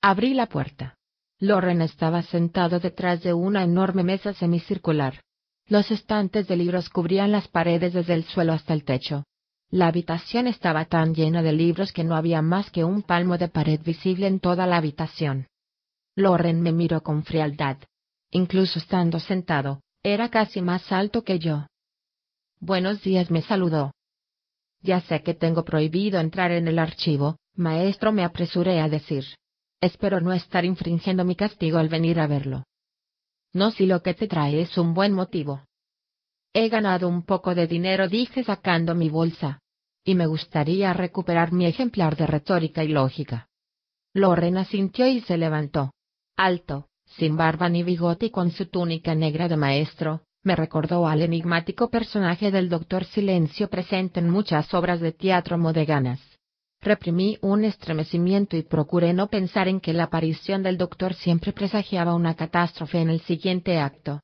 [0.02, 0.96] Abrí la puerta.
[1.38, 5.22] Loren estaba sentado detrás de una enorme mesa semicircular.
[5.68, 9.26] Los estantes de libros cubrían las paredes desde el suelo hasta el techo.
[9.70, 13.50] La habitación estaba tan llena de libros que no había más que un palmo de
[13.50, 15.48] pared visible en toda la habitación.
[16.16, 17.78] Loren me miró con frialdad
[18.32, 21.68] incluso estando sentado, era casi más alto que yo.
[22.60, 23.94] Buenos días me saludó.
[24.82, 29.26] Ya sé que tengo prohibido entrar en el archivo, maestro, me apresuré a decir.
[29.82, 32.64] Espero no estar infringiendo mi castigo al venir a verlo.
[33.54, 35.64] No si lo que te trae es un buen motivo.
[36.54, 39.60] He ganado un poco de dinero, dije sacando mi bolsa.
[40.04, 43.50] Y me gustaría recuperar mi ejemplar de retórica y lógica.
[44.14, 45.94] Lorena sintió y se levantó.
[46.36, 51.22] Alto, sin barba ni bigote y con su túnica negra de maestro, me recordó al
[51.22, 56.20] enigmático personaje del doctor Silencio presente en muchas obras de teatro modeganas.
[56.82, 62.16] Reprimí un estremecimiento y procuré no pensar en que la aparición del doctor siempre presagiaba
[62.16, 64.22] una catástrofe en el siguiente acto.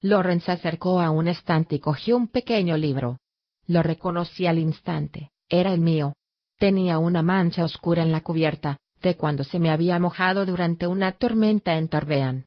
[0.00, 3.18] Loren se acercó a un estante y cogió un pequeño libro.
[3.66, 6.14] Lo reconocí al instante, era el mío.
[6.58, 11.12] Tenía una mancha oscura en la cubierta, de cuando se me había mojado durante una
[11.12, 12.46] tormenta en Torbean.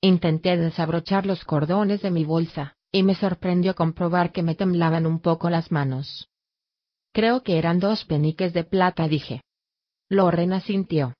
[0.00, 5.20] Intenté desabrochar los cordones de mi bolsa, y me sorprendió comprobar que me temblaban un
[5.20, 6.28] poco las manos.
[7.12, 9.42] Creo que eran dos peniques de plata, dije.
[10.08, 11.14] Lorena sintió.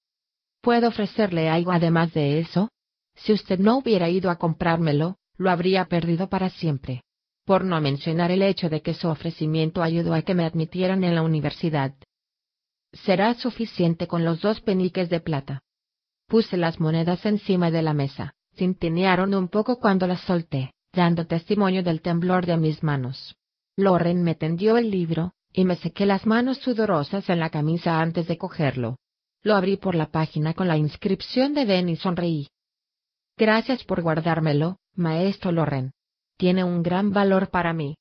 [0.60, 2.70] ¿Puedo ofrecerle algo además de eso?
[3.16, 7.02] Si usted no hubiera ido a comprármelo, lo habría perdido para siempre.
[7.44, 11.14] Por no mencionar el hecho de que su ofrecimiento ayudó a que me admitieran en
[11.14, 11.94] la universidad.
[12.92, 15.62] Será suficiente con los dos peniques de plata.
[16.26, 21.82] Puse las monedas encima de la mesa, tintinearon un poco cuando las solté, dando testimonio
[21.82, 23.36] del temblor de mis manos.
[23.76, 28.26] Loren me tendió el libro, y me sequé las manos sudorosas en la camisa antes
[28.26, 28.96] de cogerlo.
[29.42, 32.48] Lo abrí por la página con la inscripción de Ben y sonreí.
[33.36, 35.92] Gracias por guardármelo, maestro Loren.
[36.36, 37.96] Tiene un gran valor para mí.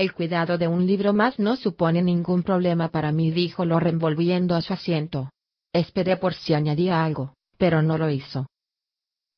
[0.00, 4.54] El cuidado de un libro más no supone ningún problema para mí, dijo Loren volviendo
[4.54, 5.28] a su asiento.
[5.74, 8.46] Esperé por si añadía algo, pero no lo hizo.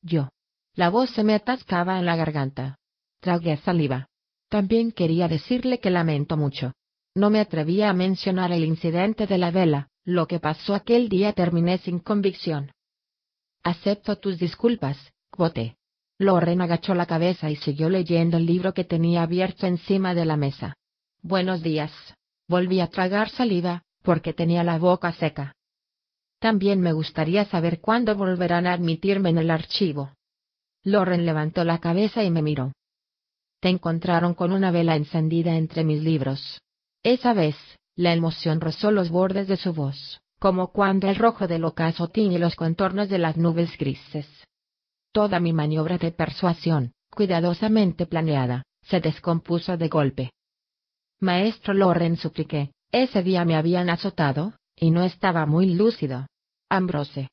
[0.01, 0.29] Yo.
[0.73, 2.77] La voz se me atascaba en la garganta.
[3.19, 4.07] Tragué saliva.
[4.47, 6.71] También quería decirle que lamento mucho.
[7.13, 11.33] No me atrevía a mencionar el incidente de la vela, lo que pasó aquel día
[11.33, 12.71] terminé sin convicción.
[13.63, 15.75] Acepto tus disculpas, Quote.
[16.23, 20.37] Loren agachó la cabeza y siguió leyendo el libro que tenía abierto encima de la
[20.37, 20.75] mesa.
[21.21, 21.91] Buenos días.
[22.47, 25.53] Volví a tragar saliva, porque tenía la boca seca.
[26.39, 30.11] También me gustaría saber cuándo volverán a admitirme en el archivo.
[30.83, 32.73] Loren levantó la cabeza y me miró.
[33.61, 36.59] Te encontraron con una vela encendida entre mis libros.
[37.01, 37.55] Esa vez,
[37.95, 42.39] la emoción rozó los bordes de su voz, como cuando el rojo del ocaso tiñe
[42.39, 44.27] los contornos de las nubes grises.
[45.13, 50.31] Toda mi maniobra de persuasión, cuidadosamente planeada, se descompuso de golpe.
[51.19, 56.25] Maestro Loren supliqué, ese día me habían azotado, y no estaba muy lúcido.
[56.67, 57.29] Ambrose.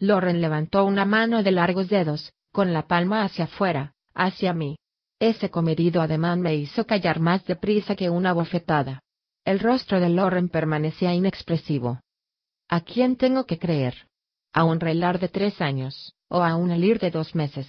[0.00, 4.76] Loren levantó una mano de largos dedos, con la palma hacia afuera, hacia mí.
[5.20, 9.02] Ese comedido ademán me hizo callar más deprisa que una bofetada.
[9.44, 12.00] El rostro de Loren permanecía inexpresivo.
[12.68, 14.08] ¿A quién tengo que creer?
[14.56, 17.66] ¿A un relar de tres años, o a un elir de dos meses?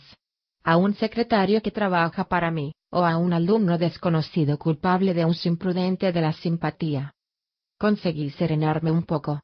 [0.64, 5.36] ¿A un secretario que trabaja para mí, o a un alumno desconocido culpable de un
[5.46, 7.16] imprudente de la simpatía?
[7.80, 9.42] Conseguí serenarme un poco.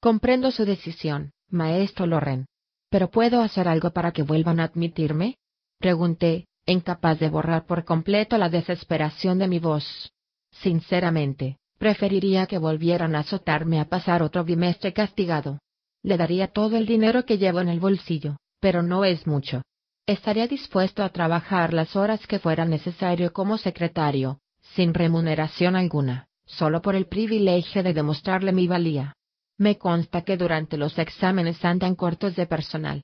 [0.00, 2.46] Comprendo su decisión, maestro Loren.
[2.90, 5.36] ¿Pero puedo hacer algo para que vuelvan a admitirme?
[5.78, 10.10] Pregunté, incapaz de borrar por completo la desesperación de mi voz.
[10.50, 15.60] Sinceramente, preferiría que volvieran a azotarme a pasar otro bimestre castigado.
[16.02, 19.62] Le daría todo el dinero que llevo en el bolsillo, pero no es mucho.
[20.06, 24.40] Estaría dispuesto a trabajar las horas que fuera necesario como secretario,
[24.74, 29.14] sin remuneración alguna, solo por el privilegio de demostrarle mi valía.
[29.58, 33.02] Me consta que durante los exámenes andan cortos de personal.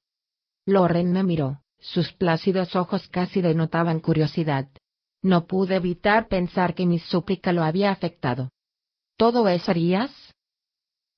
[0.66, 4.68] Loren me miró, sus plácidos ojos casi denotaban curiosidad.
[5.20, 8.50] No pude evitar pensar que mi súplica lo había afectado.
[9.16, 10.10] ¿Todo eso harías?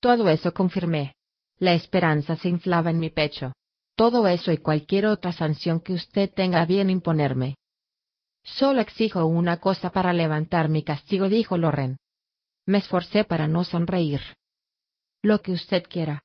[0.00, 1.15] Todo eso confirmé.
[1.58, 3.52] La esperanza se inflaba en mi pecho.
[3.94, 7.56] Todo eso y cualquier otra sanción que usted tenga bien imponerme.
[8.42, 11.96] Solo exijo una cosa para levantar mi castigo, dijo Loren.
[12.66, 14.20] Me esforcé para no sonreír.
[15.22, 16.22] Lo que usted quiera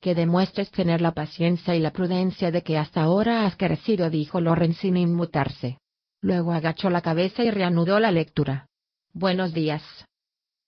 [0.00, 4.40] que demuestres tener la paciencia y la prudencia de que hasta ahora has crecido, dijo
[4.40, 5.78] Loren sin inmutarse.
[6.20, 8.68] Luego agachó la cabeza y reanudó la lectura.
[9.12, 9.82] Buenos días.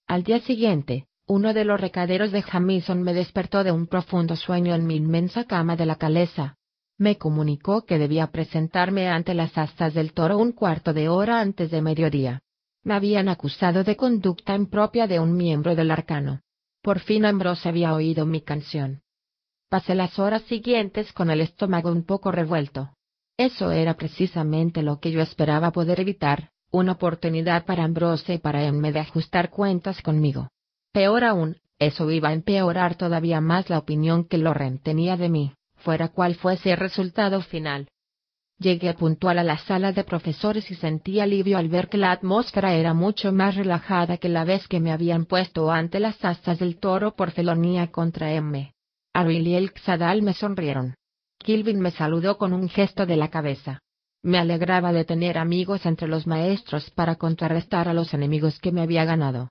[0.06, 4.74] Al día siguiente, uno de los recaderos de Jamison me despertó de un profundo sueño
[4.74, 6.56] en mi inmensa cama de la caleza.
[6.96, 11.70] Me comunicó que debía presentarme ante las astas del toro un cuarto de hora antes
[11.70, 12.40] de mediodía.
[12.82, 16.40] Me habían acusado de conducta impropia de un miembro del arcano.
[16.82, 19.02] Por fin Ambrose había oído mi canción.
[19.68, 22.94] Pasé las horas siguientes con el estómago un poco revuelto.
[23.36, 28.64] Eso era precisamente lo que yo esperaba poder evitar, una oportunidad para Ambrose y para
[28.64, 30.48] M de ajustar cuentas conmigo.
[30.98, 35.52] Peor aún, eso iba a empeorar todavía más la opinión que Loren tenía de mí,
[35.76, 37.86] fuera cual fuese el resultado final.
[38.58, 42.74] Llegué puntual a la sala de profesores y sentí alivio al ver que la atmósfera
[42.74, 46.80] era mucho más relajada que la vez que me habían puesto ante las astas del
[46.80, 48.72] toro por felonía contra M.
[49.12, 50.96] Ariel y el Xadal me sonrieron.
[51.38, 53.78] Kilvin me saludó con un gesto de la cabeza.
[54.24, 58.80] Me alegraba de tener amigos entre los maestros para contrarrestar a los enemigos que me
[58.80, 59.50] había ganado.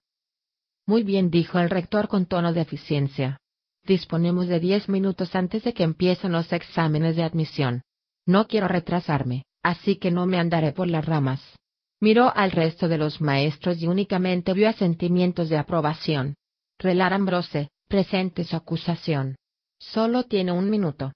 [0.87, 3.41] Muy bien, dijo el rector con tono de eficiencia.
[3.83, 7.81] Disponemos de diez minutos antes de que empiecen los exámenes de admisión.
[8.25, 11.41] No quiero retrasarme, así que no me andaré por las ramas.
[11.99, 16.35] Miró al resto de los maestros y únicamente vio asentimientos de aprobación.
[16.79, 19.35] Relar Ambrose, presente su acusación.
[19.79, 21.11] Solo tiene un minuto.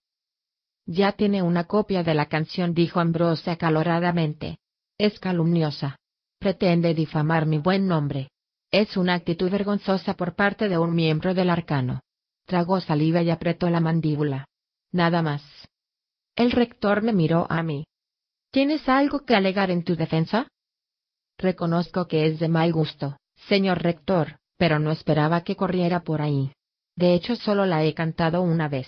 [0.85, 4.57] Ya tiene una copia de la canción, dijo Ambrose acaloradamente.
[4.97, 5.95] Es calumniosa.
[6.39, 8.30] Pretende difamar mi buen nombre.
[8.71, 12.01] Es una actitud vergonzosa por parte de un miembro del arcano.
[12.45, 14.47] Tragó saliva y apretó la mandíbula.
[14.93, 15.43] Nada más.
[16.37, 17.85] El rector me miró a mí.
[18.49, 20.47] ¿Tienes algo que alegar en tu defensa?
[21.37, 23.17] Reconozco que es de mal gusto,
[23.47, 26.53] señor rector, pero no esperaba que corriera por ahí.
[26.95, 28.87] De hecho, solo la he cantado una vez.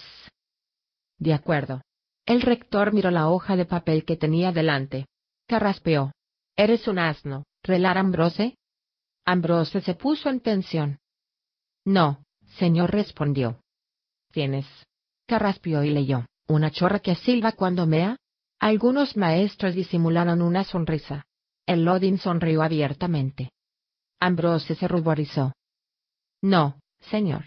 [1.18, 1.82] De acuerdo.
[2.26, 5.08] El rector miró la hoja de papel que tenía delante.
[5.48, 6.12] Carraspeó.
[6.56, 8.56] Eres un asno, relar Ambrose.
[9.26, 11.00] Ambrose se puso en tensión.
[11.86, 12.24] No,
[12.58, 13.62] señor respondió.
[14.32, 14.66] Tienes.
[15.28, 16.26] Carraspeó y leyó.
[16.48, 18.18] Una chorra que silba cuando mea.
[18.60, 21.26] Algunos maestros disimularon una sonrisa.
[21.66, 23.52] El Lodin sonrió abiertamente.
[24.20, 25.54] Ambrose se ruborizó.
[26.42, 27.46] No, señor.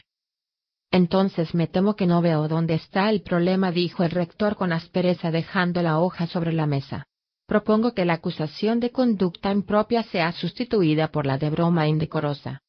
[0.91, 5.31] Entonces me temo que no veo dónde está el problema, dijo el rector con aspereza
[5.31, 7.07] dejando la hoja sobre la mesa.
[7.47, 12.63] Propongo que la acusación de conducta impropia sea sustituida por la de broma indecorosa.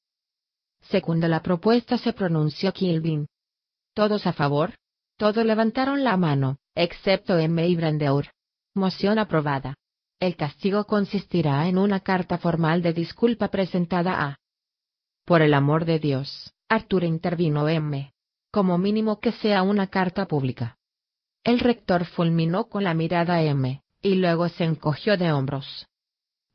[0.81, 3.27] Según la propuesta se pronunció Kilvin.
[3.93, 4.75] ¿Todos a favor?
[5.17, 7.67] Todos levantaron la mano, excepto M.
[7.67, 8.29] y Brandeur.
[8.75, 9.75] Moción aprobada.
[10.19, 14.37] El castigo consistirá en una carta formal de disculpa presentada a.
[15.25, 18.13] Por el amor de Dios, Arthur intervino M.
[18.51, 20.77] Como mínimo que sea una carta pública.
[21.43, 25.87] El rector fulminó con la mirada M, y luego se encogió de hombros.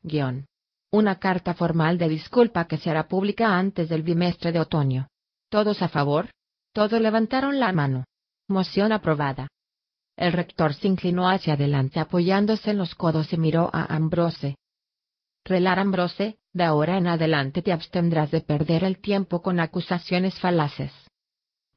[0.03, 0.47] Guión.
[0.91, 5.09] Una carta formal de disculpa que será pública antes del bimestre de otoño.
[5.49, 6.31] ¿Todos a favor?
[6.73, 8.05] Todos levantaron la mano.
[8.49, 9.49] Moción aprobada.
[10.17, 14.57] El rector se inclinó hacia adelante apoyándose en los codos y miró a Ambrose.
[15.45, 20.93] Relar Ambrose, de ahora en adelante te abstendrás de perder el tiempo con acusaciones falaces.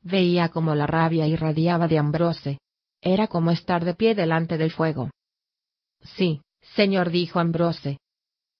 [0.01, 2.59] Veía como la rabia irradiaba de Ambrose.
[3.01, 5.09] Era como estar de pie delante del fuego.
[6.05, 6.41] Sí,
[6.75, 7.99] señor, dijo Ambrose.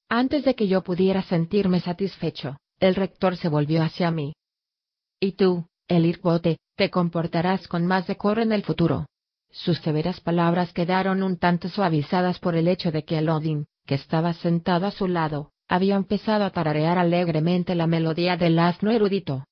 [0.10, 4.34] Antes de que yo pudiera sentirme satisfecho, el rector se volvió hacia mí.
[5.20, 9.06] Y tú, el Irbote, te comportarás con más decoro en el futuro.
[9.52, 13.96] Sus severas palabras quedaron un tanto suavizadas por el hecho de que el Odin, que
[13.96, 19.46] estaba sentado a su lado, había empezado a tararear alegremente la melodía del asno erudito.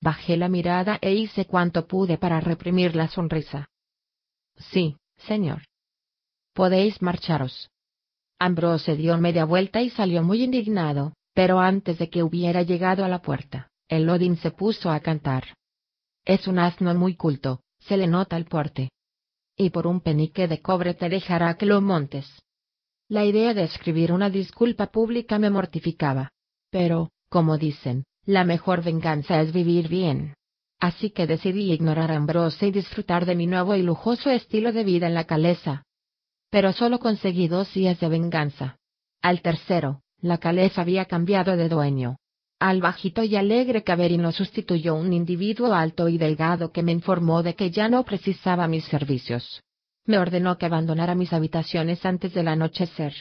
[0.00, 3.68] Bajé la mirada e hice cuanto pude para reprimir la sonrisa.
[4.56, 5.62] Sí, señor.
[6.54, 7.70] Podéis marcharos.
[8.38, 13.08] Ambrose dio media vuelta y salió muy indignado, pero antes de que hubiera llegado a
[13.08, 15.44] la puerta, el Odin se puso a cantar.
[16.26, 18.90] Es un asno muy culto, se le nota el porte.
[19.56, 22.26] Y por un penique de cobre te dejará que lo montes.
[23.08, 26.32] La idea de escribir una disculpa pública me mortificaba.
[26.70, 30.34] Pero, como dicen, la mejor venganza es vivir bien.
[30.78, 34.84] Así que decidí ignorar a Ambrose y disfrutar de mi nuevo y lujoso estilo de
[34.84, 35.84] vida en la caleza.
[36.52, 38.76] Pero solo conseguí dos días de venganza.
[39.20, 42.18] Al tercero, la caleza había cambiado de dueño.
[42.60, 47.42] Al bajito y alegre Caberin lo sustituyó un individuo alto y delgado que me informó
[47.42, 49.64] de que ya no precisaba mis servicios
[50.04, 53.14] me ordenó que abandonara mis habitaciones antes del anochecer.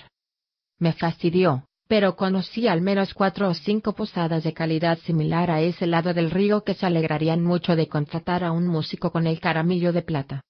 [0.79, 5.85] Me fastidió, pero conocí al menos cuatro o cinco posadas de calidad similar a ese
[5.85, 9.93] lado del río que se alegrarían mucho de contratar a un músico con el caramillo
[9.93, 10.41] de plata.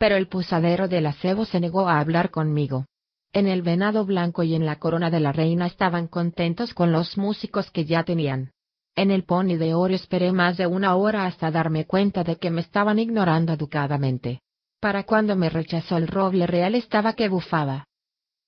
[0.00, 2.86] Pero el posadero del acebo se negó a hablar conmigo.
[3.34, 7.18] En el venado blanco y en la corona de la reina estaban contentos con los
[7.18, 8.50] músicos que ya tenían.
[8.96, 12.50] En el pony de oro esperé más de una hora hasta darme cuenta de que
[12.50, 14.40] me estaban ignorando educadamente.
[14.80, 17.84] Para cuando me rechazó el roble real estaba que bufaba.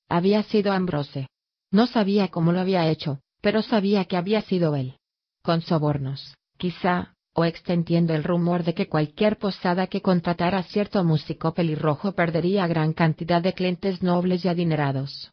[0.08, 1.28] Había sido Ambrose.
[1.70, 4.96] No sabía cómo lo había hecho, pero sabía que había sido él.
[5.42, 11.54] Con sobornos, quizá, o extendiendo el rumor de que cualquier posada que contratara cierto músico
[11.54, 15.32] pelirrojo perdería gran cantidad de clientes nobles y adinerados.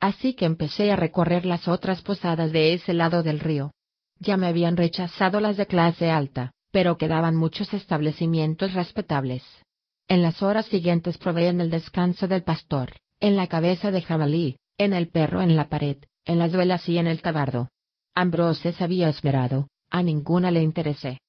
[0.00, 3.72] Así que empecé a recorrer las otras posadas de ese lado del río.
[4.18, 9.42] Ya me habían rechazado las de clase alta, pero quedaban muchos establecimientos respetables.
[10.08, 14.56] En las horas siguientes probé en el descanso del pastor, en la cabeza de jabalí,
[14.76, 17.68] en el perro en la pared, en las velas y en el tabardo.
[18.14, 21.20] Ambrose se había esmerado, a ninguna le interesé.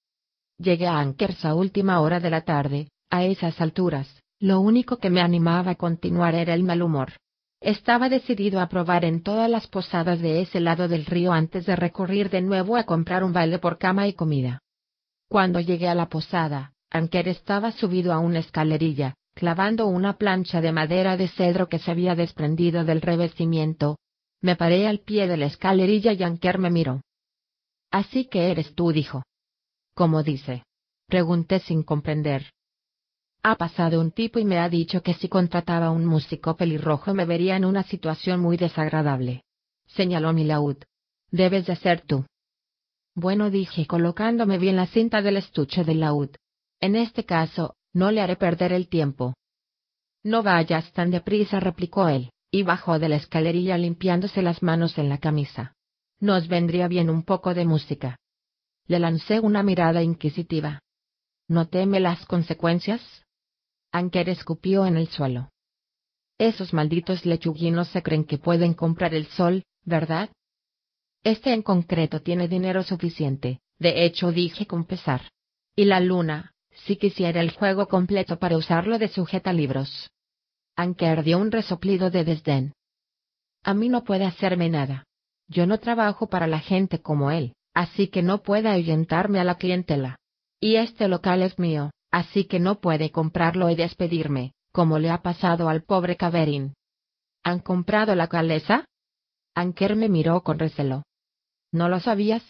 [0.57, 4.07] Llegué a Ankers a última hora de la tarde, a esas alturas,
[4.39, 7.11] lo único que me animaba a continuar era el mal humor.
[7.59, 11.75] Estaba decidido a probar en todas las posadas de ese lado del río antes de
[11.75, 14.61] recurrir de nuevo a comprar un baile por cama y comida.
[15.27, 20.71] Cuando llegué a la posada, Anker estaba subido a una escalerilla, clavando una plancha de
[20.71, 23.97] madera de cedro que se había desprendido del revestimiento.
[24.41, 27.01] Me paré al pie de la escalerilla y Anker me miró.
[27.93, 29.21] Así que eres tú, dijo.
[29.93, 30.63] ¿Cómo dice?
[31.07, 32.51] Pregunté sin comprender.
[33.43, 37.13] Ha pasado un tipo y me ha dicho que si contrataba a un músico pelirrojo
[37.13, 39.43] me vería en una situación muy desagradable.
[39.85, 40.77] Señaló mi laúd.
[41.29, 42.25] Debes de ser tú.
[43.13, 46.31] Bueno, dije colocándome bien la cinta del estuche del laúd.
[46.79, 49.35] En este caso, no le haré perder el tiempo.
[50.23, 55.09] No vayas tan deprisa, replicó él, y bajó de la escalerilla limpiándose las manos en
[55.09, 55.75] la camisa.
[56.23, 58.17] Nos vendría bien un poco de música.
[58.87, 60.79] Le lancé una mirada inquisitiva.
[61.49, 63.01] ¿No teme las consecuencias?
[63.91, 65.49] Anker escupió en el suelo.
[66.37, 70.29] Esos malditos lechuguinos se creen que pueden comprar el sol, ¿verdad?
[71.25, 75.29] Este en concreto tiene dinero suficiente, de hecho dije con pesar.
[75.75, 76.53] Y la luna,
[76.85, 80.09] si quisiera el juego completo para usarlo de sujeta libros.
[80.77, 82.73] Anker dio un resoplido de desdén.
[83.61, 85.03] A mí no puede hacerme nada.
[85.47, 89.55] Yo no trabajo para la gente como él, así que no puede ahuyentarme a la
[89.55, 90.17] clientela.
[90.59, 95.21] Y este local es mío, así que no puede comprarlo y despedirme, como le ha
[95.21, 96.73] pasado al pobre Caverin.
[97.43, 98.85] ¿Han comprado la calesa?
[99.55, 101.03] Anker me miró con recelo.
[101.71, 102.43] ¿No lo sabías?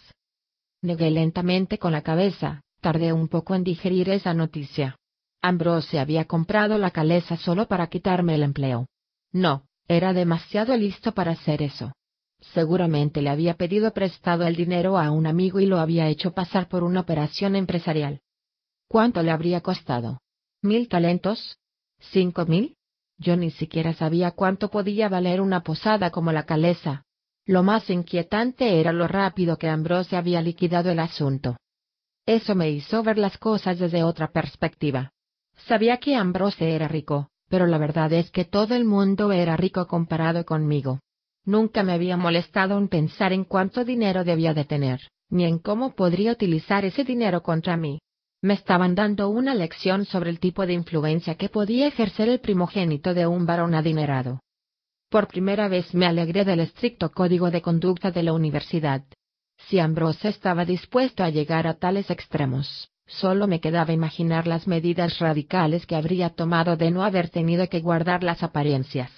[0.82, 4.96] Negué lentamente con la cabeza, tardé un poco en digerir esa noticia.
[5.42, 8.86] Ambrose había comprado la calesa solo para quitarme el empleo.
[9.32, 11.92] No, era demasiado listo para hacer eso.
[12.52, 16.68] Seguramente le había pedido prestado el dinero a un amigo y lo había hecho pasar
[16.68, 18.20] por una operación empresarial.
[18.88, 20.20] ¿Cuánto le habría costado?
[20.62, 21.58] ¿Mil talentos?
[21.98, 22.76] ¿Cinco mil?
[23.18, 27.04] Yo ni siquiera sabía cuánto podía valer una posada como la calesa.
[27.46, 31.56] Lo más inquietante era lo rápido que Ambrose había liquidado el asunto.
[32.26, 35.12] Eso me hizo ver las cosas desde otra perspectiva.
[35.66, 39.86] Sabía que Ambrose era rico, pero la verdad es que todo el mundo era rico
[39.86, 41.00] comparado conmigo.
[41.44, 45.94] Nunca me había molestado en pensar en cuánto dinero debía de tener, ni en cómo
[45.94, 48.00] podría utilizar ese dinero contra mí
[48.44, 53.14] me estaban dando una lección sobre el tipo de influencia que podía ejercer el primogénito
[53.14, 54.40] de un varón adinerado.
[55.08, 59.02] Por primera vez me alegré del estricto código de conducta de la universidad.
[59.56, 65.20] Si Ambrose estaba dispuesto a llegar a tales extremos, solo me quedaba imaginar las medidas
[65.20, 69.10] radicales que habría tomado de no haber tenido que guardar las apariencias.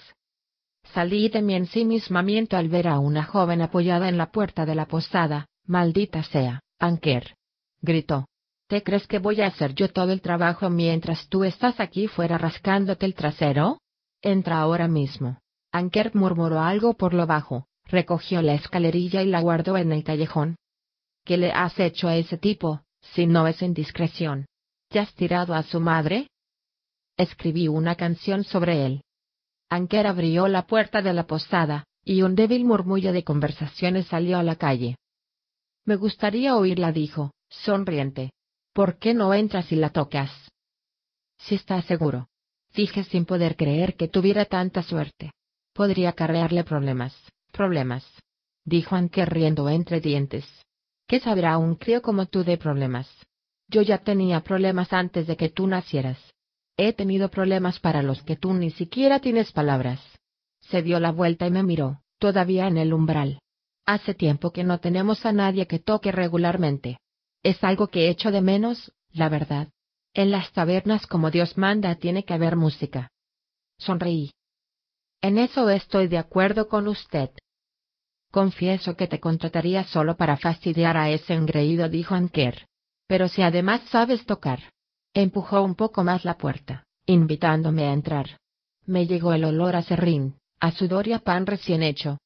[0.93, 4.85] Salí de mi ensimismamiento al ver a una joven apoyada en la puerta de la
[4.85, 7.35] posada, maldita sea, Anker.
[7.81, 8.27] Gritó.
[8.67, 12.37] ¿Te crees que voy a hacer yo todo el trabajo mientras tú estás aquí fuera
[12.37, 13.79] rascándote el trasero?
[14.21, 15.39] Entra ahora mismo.
[15.71, 20.57] Anker murmuró algo por lo bajo, recogió la escalerilla y la guardó en el callejón.
[21.23, 24.47] ¿Qué le has hecho a ese tipo, si no es indiscreción?
[24.89, 26.27] ¿Te has tirado a su madre?
[27.17, 29.01] Escribí una canción sobre él.
[29.69, 34.43] Anker abrió la puerta de la posada, y un débil murmullo de conversaciones salió a
[34.43, 34.95] la calle.
[35.83, 38.31] Me gustaría oírla, dijo, sonriente.
[38.73, 40.31] ¿Por qué no entras y la tocas?
[41.37, 42.27] Si estás seguro.
[42.73, 45.31] Dije sin poder creer que tuviera tanta suerte.
[45.73, 47.15] Podría acarrearle problemas,
[47.51, 48.05] problemas.
[48.63, 50.45] Dijo Anker riendo entre dientes.
[51.07, 53.09] ¿Qué sabrá un crío como tú de problemas?
[53.67, 56.19] Yo ya tenía problemas antes de que tú nacieras.
[56.77, 59.99] He tenido problemas para los que tú ni siquiera tienes palabras.
[60.61, 63.39] Se dio la vuelta y me miró, todavía en el umbral.
[63.85, 66.99] Hace tiempo que no tenemos a nadie que toque regularmente.
[67.41, 69.69] Es algo que echo de menos, la verdad.
[70.13, 73.09] En las tabernas como Dios manda tiene que haber música.
[73.79, 74.31] Sonreí.
[75.21, 77.31] En eso estoy de acuerdo con usted.
[78.31, 82.67] Confieso que te contrataría solo para fastidiar a ese engreído, dijo Anker.
[83.07, 84.59] Pero si además sabes tocar.
[85.19, 88.37] Empujó un poco más la puerta, invitándome a entrar.
[88.85, 92.19] Me llegó el olor a serrín, a sudor y a pan recién hecho.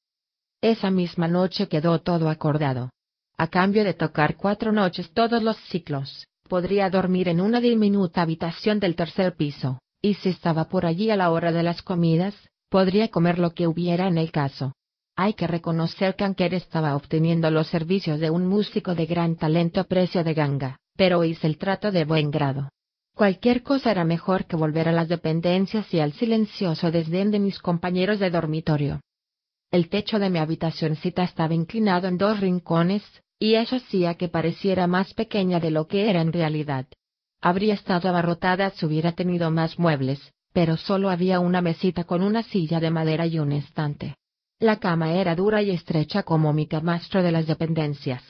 [0.60, 2.90] Esa misma noche quedó todo acordado.
[3.38, 8.82] A cambio de tocar cuatro noches todos los ciclos, podría dormir en una diminuta habitación
[8.82, 12.36] del tercer piso, y si estaba por allí a la hora de las comidas,
[12.72, 14.72] Podría comer lo que hubiera en el caso.
[15.18, 19.82] Hay que reconocer que Anker estaba obteniendo los servicios de un músico de gran talento
[19.82, 22.70] a precio de ganga, pero hice el trato de buen grado.
[23.16, 27.60] Cualquier cosa era mejor que volver a las dependencias y al silencioso desdén de mis
[27.60, 29.02] compañeros de dormitorio.
[29.70, 33.04] El techo de mi habitacióncita estaba inclinado en dos rincones,
[33.38, 36.88] y eso hacía que pareciera más pequeña de lo que era en realidad.
[37.42, 42.44] Habría estado abarrotada si hubiera tenido más muebles, pero solo había una mesita con una
[42.44, 44.16] silla de madera y un estante.
[44.60, 48.24] La cama era dura y estrecha como mi camastro de las dependencias.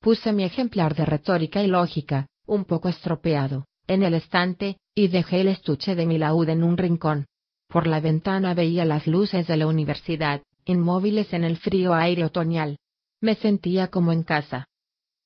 [0.00, 5.40] Puse mi ejemplar de retórica y lógica, un poco estropeado, en el estante, y dejé
[5.40, 7.26] el estuche de mi laúd en un rincón.
[7.68, 12.78] Por la ventana veía las luces de la universidad, inmóviles en el frío aire otoñal.
[13.20, 14.68] Me sentía como en casa.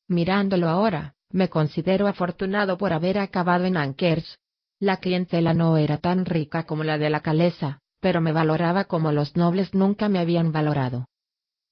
[0.09, 4.39] Mirándolo ahora, me considero afortunado por haber acabado en Ankers,
[4.79, 9.11] la clientela no era tan rica como la de la calesa, pero me valoraba como
[9.11, 11.07] los nobles nunca me habían valorado.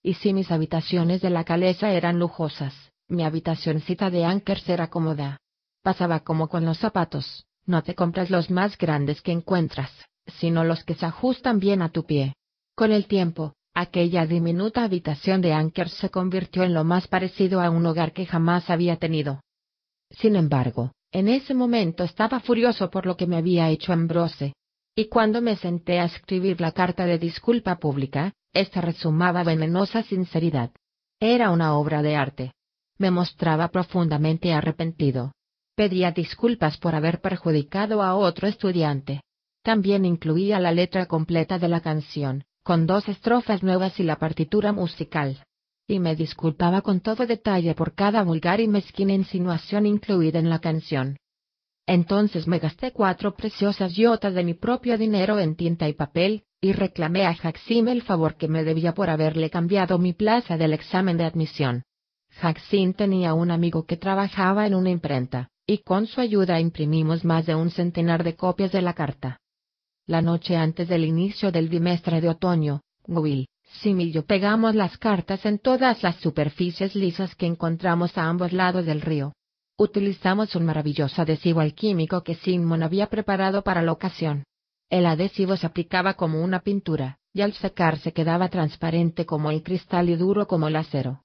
[0.03, 2.75] Y si mis habitaciones de la calesa eran lujosas,
[3.09, 5.39] mi habitacioncita de Ankers era cómoda.
[5.85, 9.91] Pasaba como con los zapatos, no te compras los más grandes que encuentras,
[10.39, 12.33] sino los que se ajustan bien a tu pie.
[12.75, 17.69] Con el tiempo, aquella diminuta habitación de Ankers se convirtió en lo más parecido a
[17.69, 19.43] un hogar que jamás había tenido.
[20.09, 24.55] Sin embargo, en ese momento estaba furioso por lo que me había hecho Ambrose.
[24.97, 30.71] Y cuando me senté a escribir la carta de disculpa pública, esta resumaba venenosa sinceridad.
[31.21, 32.53] Era una obra de arte.
[32.97, 35.33] Me mostraba profundamente arrepentido.
[35.75, 39.23] Pedía disculpas por haber perjudicado a otro estudiante.
[39.63, 44.73] También incluía la letra completa de la canción, con dos estrofas nuevas y la partitura
[44.73, 45.45] musical
[45.87, 50.59] y me disculpaba con todo detalle por cada vulgar y mezquina insinuación incluida en la
[50.59, 51.19] canción.
[51.87, 56.73] Entonces me gasté cuatro preciosas yotas de mi propio dinero en tinta y papel, y
[56.73, 61.19] reclamé a Jacksim el favor que me debía por haberle cambiado mi plaza del examen
[61.19, 61.83] de admisión.
[62.41, 67.47] Jacksim tenía un amigo que trabajaba en una imprenta, y con su ayuda imprimimos más
[67.47, 69.41] de un centenar de copias de la carta.
[70.07, 73.47] La noche antes del inicio del bimestre de otoño, Will,
[73.81, 78.53] Sim y yo pegamos las cartas en todas las superficies lisas que encontramos a ambos
[78.53, 79.33] lados del río.
[79.77, 84.45] Utilizamos un maravilloso adhesivo alquímico que Simon había preparado para la ocasión.
[84.91, 90.09] El adhesivo se aplicaba como una pintura, y al secarse quedaba transparente como el cristal
[90.09, 91.23] y duro como el acero.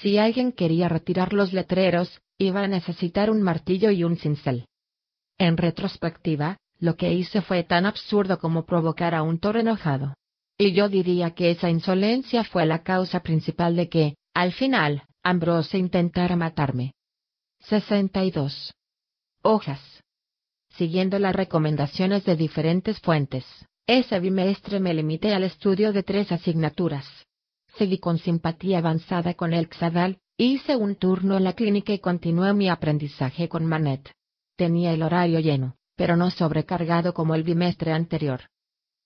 [0.00, 4.66] Si alguien quería retirar los letreros, iba a necesitar un martillo y un cincel.
[5.38, 10.14] En retrospectiva, lo que hice fue tan absurdo como provocar a un toro enojado.
[10.56, 15.78] Y yo diría que esa insolencia fue la causa principal de que, al final, Ambrose
[15.78, 16.92] intentara matarme.
[17.60, 18.74] 62.
[19.42, 19.80] Hojas.
[20.76, 23.46] Siguiendo las recomendaciones de diferentes fuentes,
[23.86, 27.06] ese bimestre me limité al estudio de tres asignaturas.
[27.78, 32.52] Seguí con simpatía avanzada con el Xadal, hice un turno en la clínica y continué
[32.54, 34.12] mi aprendizaje con Manet.
[34.56, 38.42] Tenía el horario lleno, pero no sobrecargado como el bimestre anterior.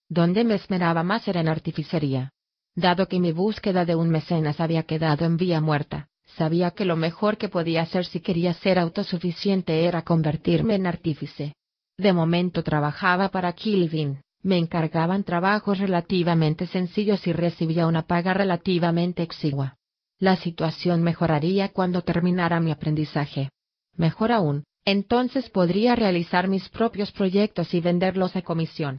[0.08, 2.30] Donde me esmeraba más era en artificería.
[2.74, 6.96] Dado que mi búsqueda de un mecenas había quedado en vía muerta, sabía que lo
[6.96, 11.54] mejor que podía hacer si quería ser autosuficiente era convertirme en artífice.
[11.98, 19.22] De momento trabajaba para Kilvin, me encargaban trabajos relativamente sencillos y recibía una paga relativamente
[19.22, 19.77] exigua.
[20.20, 23.50] La situación mejoraría cuando terminara mi aprendizaje.
[23.96, 28.98] Mejor aún, entonces podría realizar mis propios proyectos y venderlos a comisión.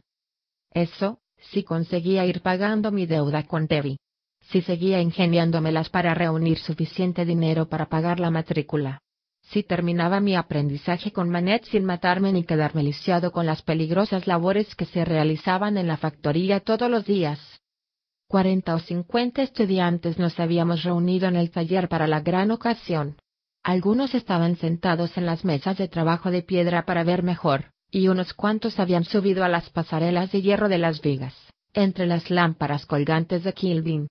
[0.72, 3.98] Eso, si conseguía ir pagando mi deuda con Debbie.
[4.40, 9.02] Si seguía ingeniándomelas para reunir suficiente dinero para pagar la matrícula.
[9.42, 14.74] Si terminaba mi aprendizaje con Manet sin matarme ni quedarme lisiado con las peligrosas labores
[14.74, 17.59] que se realizaban en la factoría todos los días.
[18.30, 23.16] Cuarenta o cincuenta estudiantes nos habíamos reunido en el taller para la gran ocasión.
[23.64, 28.32] Algunos estaban sentados en las mesas de trabajo de piedra para ver mejor, y unos
[28.32, 31.34] cuantos habían subido a las pasarelas de hierro de las vigas,
[31.74, 34.06] entre las lámparas colgantes de Kilvin.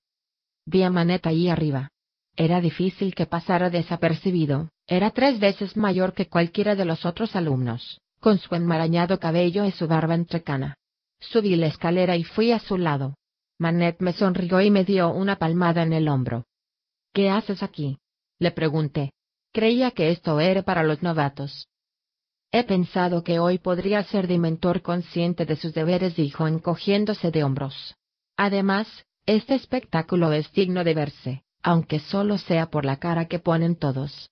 [0.65, 1.87] Vi a Manet ahí arriba.
[2.35, 8.01] Era difícil que pasara desapercibido, era tres veces mayor que cualquiera de los otros alumnos,
[8.19, 10.75] con su enmarañado cabello y su barba entrecana.
[11.21, 13.15] Subí la escalera y fui a su lado.
[13.59, 16.45] Manet me sonrió y me dio una palmada en el hombro.
[17.13, 17.97] ¿Qué haces aquí?
[18.39, 19.11] Le pregunté.
[19.51, 21.67] Creía que esto era para los novatos.
[22.53, 27.43] He pensado que hoy podría ser de mentor consciente de sus deberes, dijo encogiéndose de
[27.43, 27.95] hombros.
[28.37, 28.87] Además,
[29.25, 34.29] este espectáculo es digno de verse, aunque solo sea por la cara que ponen todos.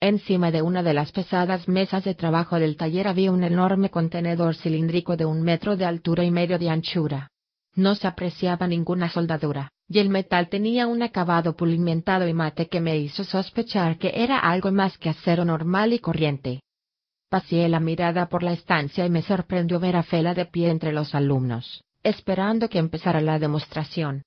[0.00, 4.56] Encima de una de las pesadas mesas de trabajo del taller había un enorme contenedor
[4.56, 7.30] cilíndrico de un metro de altura y medio de anchura.
[7.76, 12.80] No se apreciaba ninguna soldadura, y el metal tenía un acabado pulimentado y mate que
[12.80, 16.60] me hizo sospechar que era algo más que acero normal y corriente.
[17.28, 20.92] Pasé la mirada por la estancia y me sorprendió ver a Fela de pie entre
[20.92, 24.22] los alumnos, esperando que empezara la demostración.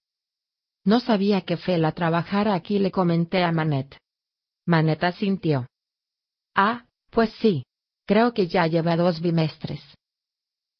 [0.83, 3.97] No sabía que Fela trabajara aquí, le comenté a Manet.
[4.65, 5.67] Manet asintió.
[6.53, 7.63] Ah, pues sí.
[8.05, 9.81] Creo que ya lleva dos bimestres.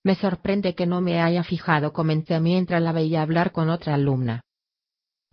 [0.07, 4.39] Me sorprende que no me haya fijado, comenté mientras la veía hablar con otra alumna.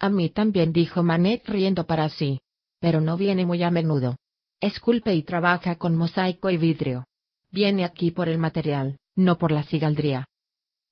[0.00, 2.40] A mí también dijo Manet riendo para sí.
[2.80, 4.16] Pero no viene muy a menudo.
[4.60, 7.04] Esculpe y trabaja con mosaico y vidrio.
[7.52, 10.26] Viene aquí por el material, no por la cigaldría.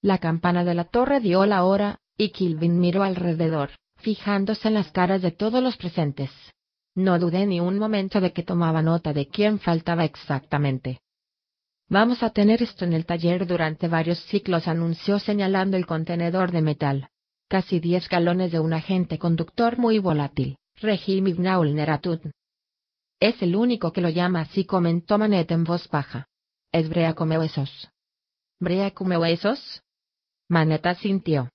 [0.01, 4.93] La campana de la torre dio la hora, y Kilvin miró alrededor, fijándose en las
[4.93, 6.31] caras de todos los presentes.
[6.95, 11.01] No dudé ni un momento de que tomaba nota de quién faltaba exactamente.
[11.93, 16.63] Vamos a tener esto en el taller durante varios ciclos, anunció señalando el contenedor de
[16.63, 17.11] metal.
[17.49, 22.23] Casi diez galones de un agente conductor muy volátil, Regime Neratut.
[23.21, 26.29] Es el único que lo llama así, comentó Manet en voz baja.
[26.73, 27.91] Es brea come huesos.
[28.59, 29.83] ¿Brea come huesos?
[30.49, 31.51] Manet asintió.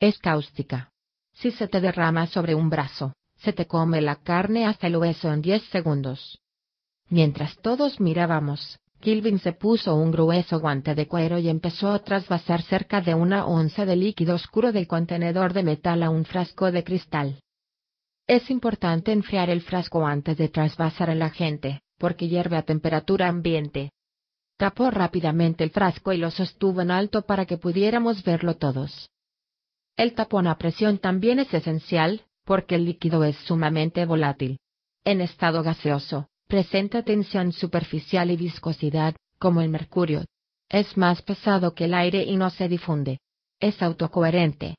[0.00, 0.90] Es cáustica.
[1.32, 5.32] Si se te derrama sobre un brazo, se te come la carne hasta el hueso
[5.32, 6.40] en diez segundos.
[7.08, 12.62] Mientras todos mirábamos, Kilvin se puso un grueso guante de cuero y empezó a trasvasar
[12.62, 16.82] cerca de una onza de líquido oscuro del contenedor de metal a un frasco de
[16.82, 17.38] cristal.
[18.26, 23.90] Es importante enfriar el frasco antes de trasvasar el agente, porque hierve a temperatura ambiente.
[24.56, 29.10] Tapó rápidamente el frasco y lo sostuvo en alto para que pudiéramos verlo todos.
[29.98, 34.60] El tapón a presión también es esencial, porque el líquido es sumamente volátil.
[35.04, 40.24] En estado gaseoso, presenta tensión superficial y viscosidad, como el mercurio.
[40.68, 43.18] Es más pesado que el aire y no se difunde.
[43.58, 44.76] Es autocoherente.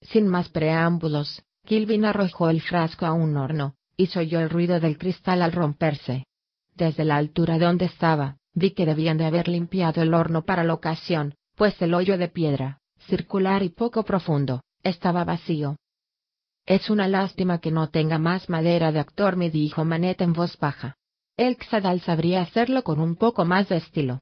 [0.00, 4.80] Sin más preámbulos, Kilvin arrojó el frasco a un horno, y se oyó el ruido
[4.80, 6.24] del cristal al romperse.
[6.74, 10.72] Desde la altura donde estaba, vi que debían de haber limpiado el horno para la
[10.72, 15.76] ocasión, pues el hoyo de piedra, circular y poco profundo, estaba vacío.
[16.64, 20.58] Es una lástima que no tenga más madera de actor, me dijo Manet en voz
[20.58, 20.96] baja.
[21.42, 24.20] El Xadal sabría hacerlo con un poco más de estilo.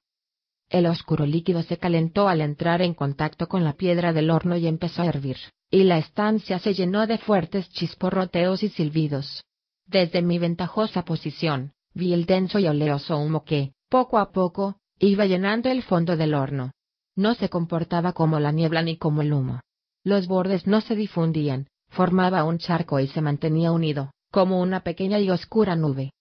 [0.71, 4.67] El oscuro líquido se calentó al entrar en contacto con la piedra del horno y
[4.67, 5.37] empezó a hervir
[5.71, 9.45] y la estancia se llenó de fuertes chisporroteos y silbidos.
[9.87, 15.27] Desde mi ventajosa posición, vi el denso y oleoso humo que, poco a poco, iba
[15.27, 16.73] llenando el fondo del horno.
[17.17, 19.61] No se comportaba como la niebla ni como el humo.
[20.05, 25.21] Los bordes no se difundían, formaba un charco y se mantenía unido, como una pequeña
[25.21, 26.13] y oscura nube.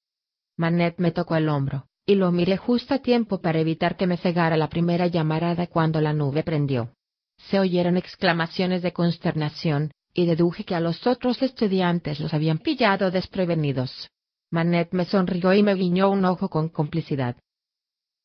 [0.60, 4.18] Manet me tocó el hombro, y lo miré justo a tiempo para evitar que me
[4.18, 6.92] cegara la primera llamarada cuando la nube prendió.
[7.38, 13.10] Se oyeron exclamaciones de consternación, y deduje que a los otros estudiantes los habían pillado
[13.10, 14.10] desprevenidos.
[14.52, 17.38] Manet me sonrió y me guiñó un ojo con complicidad.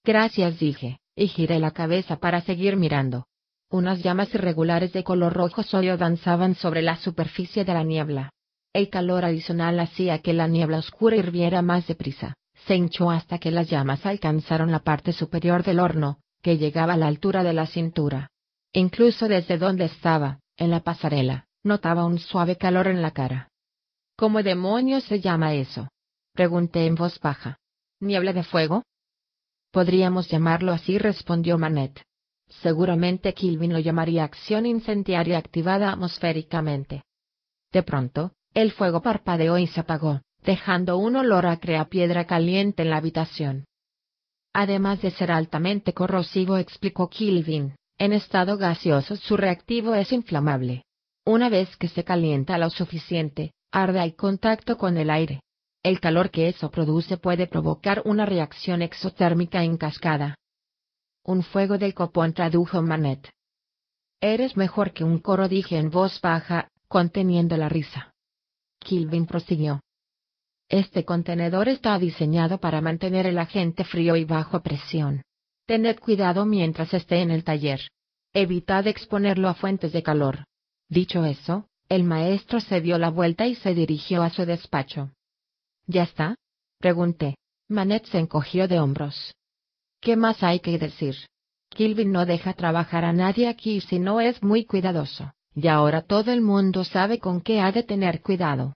[0.03, 3.29] Gracias dije, y giré la cabeza para seguir mirando.
[3.71, 8.34] Unas llamas irregulares de color rojo sólido danzaban sobre la superficie de la niebla.
[8.75, 12.35] El calor adicional hacía que la niebla oscura hirviera más deprisa.
[12.67, 16.97] Se hinchó hasta que las llamas alcanzaron la parte superior del horno, que llegaba a
[16.97, 18.31] la altura de la cintura.
[18.73, 23.49] Incluso desde donde estaba, en la pasarela, notaba un suave calor en la cara.
[24.17, 25.89] ¿Cómo demonios se llama eso?
[26.33, 27.59] Pregunté en voz baja.
[28.01, 28.83] ¿Niebla de fuego?
[29.71, 32.03] Podríamos llamarlo así, respondió Manet.
[32.49, 37.05] Seguramente Kilvin lo llamaría acción incendiaria activada atmosféricamente.
[37.73, 42.83] De pronto, el fuego parpadeó y se apagó, dejando un olor a crea piedra caliente
[42.83, 43.67] en la habitación.
[44.53, 50.85] Además de ser altamente corrosivo, explicó Kilvin, en estado gaseoso su reactivo es inflamable.
[51.27, 55.41] Una vez que se calienta lo suficiente, arde al contacto con el aire.
[55.83, 60.37] El calor que eso produce puede provocar una reacción exotérmica en cascada.
[61.25, 63.31] Un fuego del copón tradujo Manet.
[64.21, 68.14] Eres mejor que un coro, dije en voz baja, conteniendo la risa.
[68.85, 69.81] Kilvin prosiguió.
[70.69, 75.23] Este contenedor está diseñado para mantener el agente frío y bajo presión.
[75.67, 77.81] Tened cuidado mientras esté en el taller.
[78.33, 80.45] Evitad exponerlo a fuentes de calor.
[80.89, 85.11] Dicho eso, el maestro se dio la vuelta y se dirigió a su despacho.
[85.87, 86.37] ¿Ya está?
[86.79, 87.37] pregunté.
[87.69, 89.35] Manet se encogió de hombros.
[90.01, 91.17] ¿Qué más hay que decir?
[91.71, 96.33] Kilvin no deja trabajar a nadie aquí si no es muy cuidadoso, y ahora todo
[96.33, 98.75] el mundo sabe con qué ha de tener cuidado.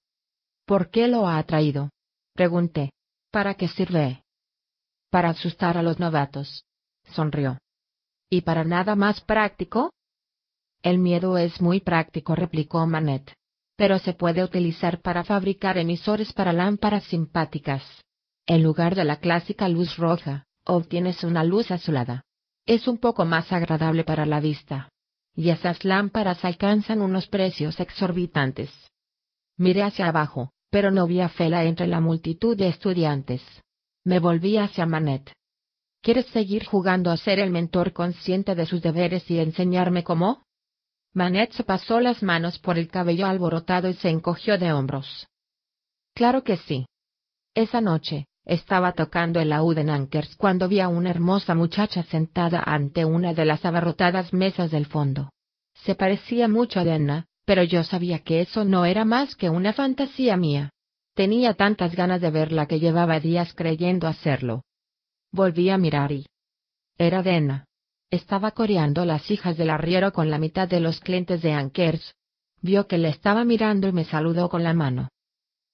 [0.66, 1.90] ¿Por qué lo ha traído?
[2.34, 2.90] Pregunté.
[3.30, 4.22] ¿Para qué sirve?
[5.10, 6.64] Para asustar a los novatos
[7.12, 7.58] sonrió.
[8.30, 9.90] ¿Y para nada más práctico?
[10.82, 13.32] El miedo es muy práctico, replicó Manet.
[13.76, 17.82] Pero se puede utilizar para fabricar emisores para lámparas simpáticas.
[18.46, 22.22] En lugar de la clásica luz roja, obtienes una luz azulada.
[22.66, 24.88] Es un poco más agradable para la vista.
[25.38, 28.70] Y esas lámparas alcanzan unos precios exorbitantes.
[29.56, 33.40] Miré hacia abajo, pero no vi a Fela entre la multitud de estudiantes.
[34.02, 35.32] Me volví hacia Manet.
[36.02, 40.42] ¿Quieres seguir jugando a ser el mentor consciente de sus deberes y enseñarme cómo?
[41.14, 45.28] Manet se pasó las manos por el cabello alborotado y se encogió de hombros.
[46.14, 46.84] Claro que sí.
[47.54, 52.62] Esa noche, estaba tocando el laúd en Ankers cuando vi a una hermosa muchacha sentada
[52.64, 55.30] ante una de las abarrotadas mesas del fondo.
[55.74, 59.74] Se parecía mucho a Denna, pero yo sabía que eso no era más que una
[59.74, 60.70] fantasía mía.
[61.14, 64.64] Tenía tantas ganas de verla que llevaba días creyendo hacerlo.
[65.30, 66.26] Volví a mirar y...
[66.96, 67.66] Era Dena.
[68.10, 72.14] Estaba coreando las hijas del arriero con la mitad de los clientes de Ankers.
[72.62, 75.10] Vio que le estaba mirando y me saludó con la mano.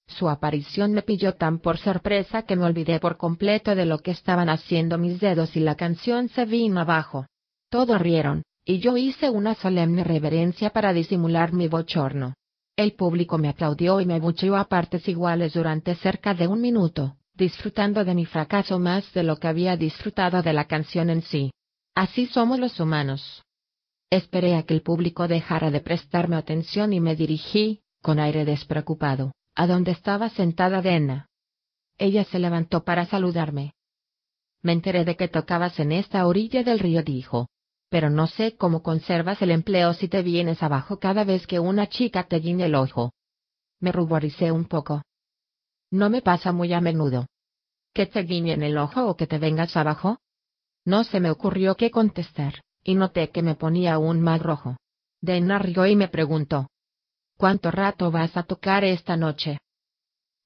[0.07, 4.11] Su aparición me pilló tan por sorpresa que me olvidé por completo de lo que
[4.11, 7.25] estaban haciendo mis dedos y la canción se vino abajo.
[7.69, 12.33] Todos rieron, y yo hice una solemne reverencia para disimular mi bochorno.
[12.77, 17.17] El público me aplaudió y me bucheó a partes iguales durante cerca de un minuto,
[17.33, 21.51] disfrutando de mi fracaso más de lo que había disfrutado de la canción en sí.
[21.95, 23.43] Así somos los humanos.
[24.09, 29.31] Esperé a que el público dejara de prestarme atención y me dirigí, con aire despreocupado,
[29.55, 31.29] a donde estaba sentada Dena.
[31.97, 33.73] Ella se levantó para saludarme.
[34.61, 37.47] Me enteré de que tocabas en esta orilla del río, dijo
[37.95, 41.87] pero no sé cómo conservas el empleo si te vienes abajo cada vez que una
[41.87, 43.13] chica te guiña el ojo.
[43.79, 45.03] Me ruboricé un poco.
[45.91, 47.27] No me pasa muy a menudo.
[47.93, 50.17] ¿Que te guiñen el ojo o que te vengas abajo?
[50.83, 54.75] No se me ocurrió qué contestar, y noté que me ponía aún más rojo.
[55.21, 56.67] Dena rió y me preguntó.
[57.37, 59.57] ¿Cuánto rato vas a tocar esta noche?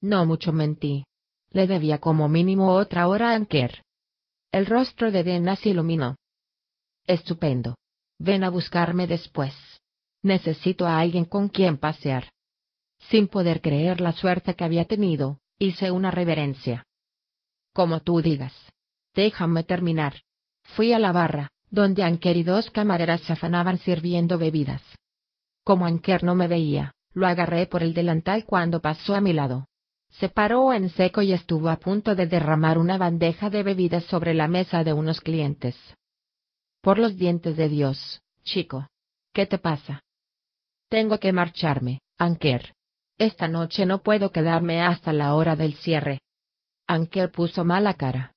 [0.00, 1.04] No mucho mentí.
[1.50, 3.82] Le debía como mínimo otra hora a Anker.
[4.50, 6.16] El rostro de Dena se iluminó.
[7.06, 7.76] Estupendo.
[8.18, 9.54] Ven a buscarme después.
[10.22, 12.30] Necesito a alguien con quien pasear.
[13.08, 16.84] Sin poder creer la suerte que había tenido, hice una reverencia.
[17.72, 18.52] Como tú digas.
[19.14, 20.22] Déjame terminar.
[20.62, 24.82] Fui a la barra, donde Anker y dos camareras se afanaban sirviendo bebidas.
[25.70, 29.68] Como Anker no me veía, lo agarré por el delantal cuando pasó a mi lado.
[30.08, 34.34] Se paró en seco y estuvo a punto de derramar una bandeja de bebidas sobre
[34.34, 35.76] la mesa de unos clientes.
[36.80, 38.88] Por los dientes de Dios, chico.
[39.32, 40.02] ¿Qué te pasa?
[40.88, 42.74] Tengo que marcharme, Anker.
[43.16, 46.18] Esta noche no puedo quedarme hasta la hora del cierre.
[46.88, 48.34] Anker puso mala cara.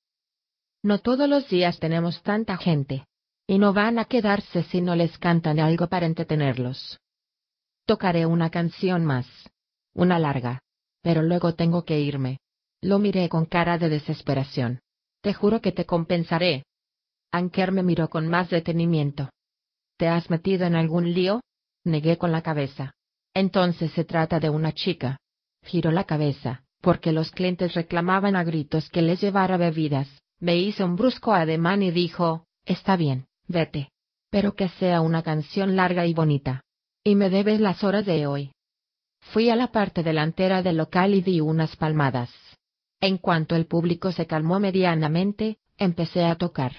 [0.83, 3.07] No todos los días tenemos tanta gente.
[3.47, 6.99] Y no van a quedarse si no les cantan algo para entretenerlos.
[7.85, 9.27] Tocaré una canción más.
[9.93, 10.61] Una larga.
[11.01, 12.39] Pero luego tengo que irme.
[12.81, 14.79] Lo miré con cara de desesperación.
[15.21, 16.63] Te juro que te compensaré,
[17.33, 19.31] Anker me miró con más detenimiento.
[19.97, 21.41] ¿Te has metido en algún lío?
[21.83, 22.93] Negué con la cabeza.
[23.33, 25.17] Entonces se trata de una chica.
[25.63, 30.07] Giró la cabeza, porque los clientes reclamaban a gritos que les llevara bebidas.
[30.39, 33.89] Me hizo un brusco ademán y dijo, Está bien, vete.
[34.29, 36.62] Pero que sea una canción larga y bonita.
[37.05, 38.53] Y me debes las horas de hoy.
[39.33, 42.29] Fui a la parte delantera del local y di unas palmadas.
[43.01, 46.71] En cuanto el público se calmó medianamente, empecé a tocar.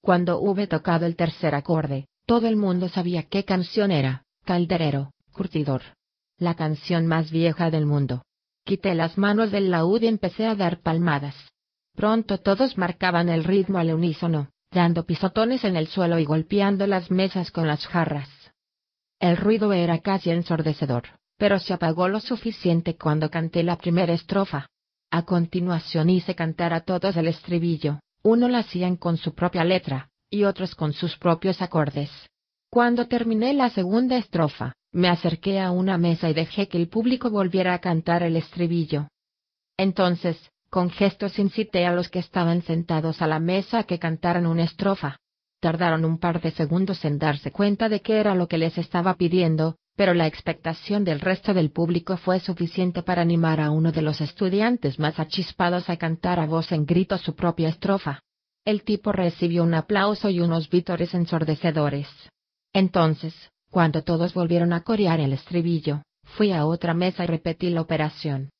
[0.00, 5.82] Cuando hube tocado el tercer acorde, todo el mundo sabía qué canción era, Calderero, Curtidor.
[6.38, 8.22] La canción más vieja del mundo.
[8.64, 11.36] Quité las manos del laúd y empecé a dar palmadas.
[11.94, 17.12] Pronto todos marcaban el ritmo al unísono, dando pisotones en el suelo y golpeando las
[17.12, 18.28] mesas con las jarras.
[19.20, 21.04] El ruido era casi ensordecedor,
[21.36, 24.68] pero se apagó lo suficiente cuando canté la primera estrofa.
[25.10, 30.10] A continuación hice cantar a todos el estribillo, uno la hacían con su propia letra,
[30.30, 32.10] y otros con sus propios acordes.
[32.70, 37.30] Cuando terminé la segunda estrofa, me acerqué a una mesa y dejé que el público
[37.30, 39.08] volviera a cantar el estribillo.
[39.76, 44.46] Entonces, con gestos incité a los que estaban sentados a la mesa a que cantaran
[44.46, 45.18] una estrofa.
[45.60, 49.14] Tardaron un par de segundos en darse cuenta de qué era lo que les estaba
[49.14, 54.02] pidiendo, pero la expectación del resto del público fue suficiente para animar a uno de
[54.02, 58.20] los estudiantes más achispados a cantar a voz en grito su propia estrofa.
[58.64, 62.06] El tipo recibió un aplauso y unos vítores ensordecedores.
[62.72, 63.34] Entonces,
[63.70, 68.50] cuando todos volvieron a corear el estribillo, fui a otra mesa y repetí la operación.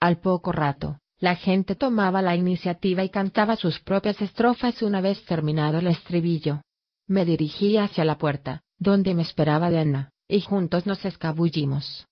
[0.00, 5.22] Al poco rato, la gente tomaba la iniciativa y cantaba sus propias estrofas una vez
[5.26, 6.62] terminado el estribillo.
[7.06, 12.06] Me dirigí hacia la puerta, donde me esperaba Denna, y juntos nos escabullimos.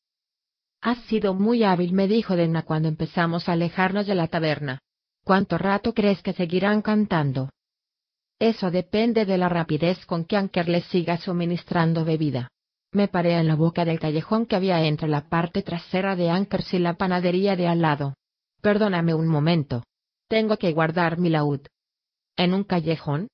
[0.83, 4.81] Has sido muy hábil, me dijo Denna cuando empezamos a alejarnos de la taberna.
[5.25, 7.51] ¿Cuánto rato crees que seguirán cantando?
[8.39, 12.51] Eso depende de la rapidez con que Anker les siga suministrando bebida.
[12.93, 16.73] Me paré en la boca del callejón que había entre la parte trasera de Ankers
[16.75, 18.15] y la panadería de al lado.
[18.61, 19.85] Perdóname un momento.
[20.29, 21.61] Tengo que guardar mi laúd.
[22.37, 23.29] ¿En un callejón?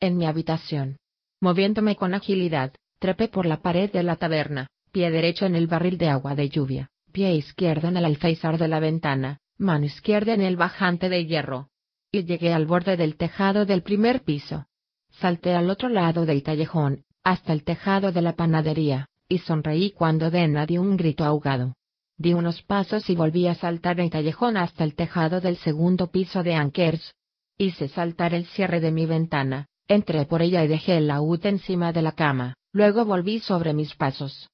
[0.00, 0.96] En mi habitación.
[1.40, 5.98] Moviéndome con agilidad, trepé por la pared de la taberna, pie derecho en el barril
[5.98, 10.42] de agua de lluvia, pie izquierdo en el alféizar de la ventana, mano izquierda en
[10.42, 11.68] el bajante de hierro.
[12.10, 14.66] Y llegué al borde del tejado del primer piso.
[15.10, 20.30] Salté al otro lado del callejón, hasta el tejado de la panadería, y sonreí cuando
[20.30, 21.74] Dena dio un grito ahogado.
[22.22, 26.44] Di unos pasos y volví a saltar el callejón hasta el tejado del segundo piso
[26.44, 27.16] de Ankers.
[27.58, 31.92] Hice saltar el cierre de mi ventana, entré por ella y dejé el laúd encima
[31.92, 34.48] de la cama, luego volví sobre mis pasos.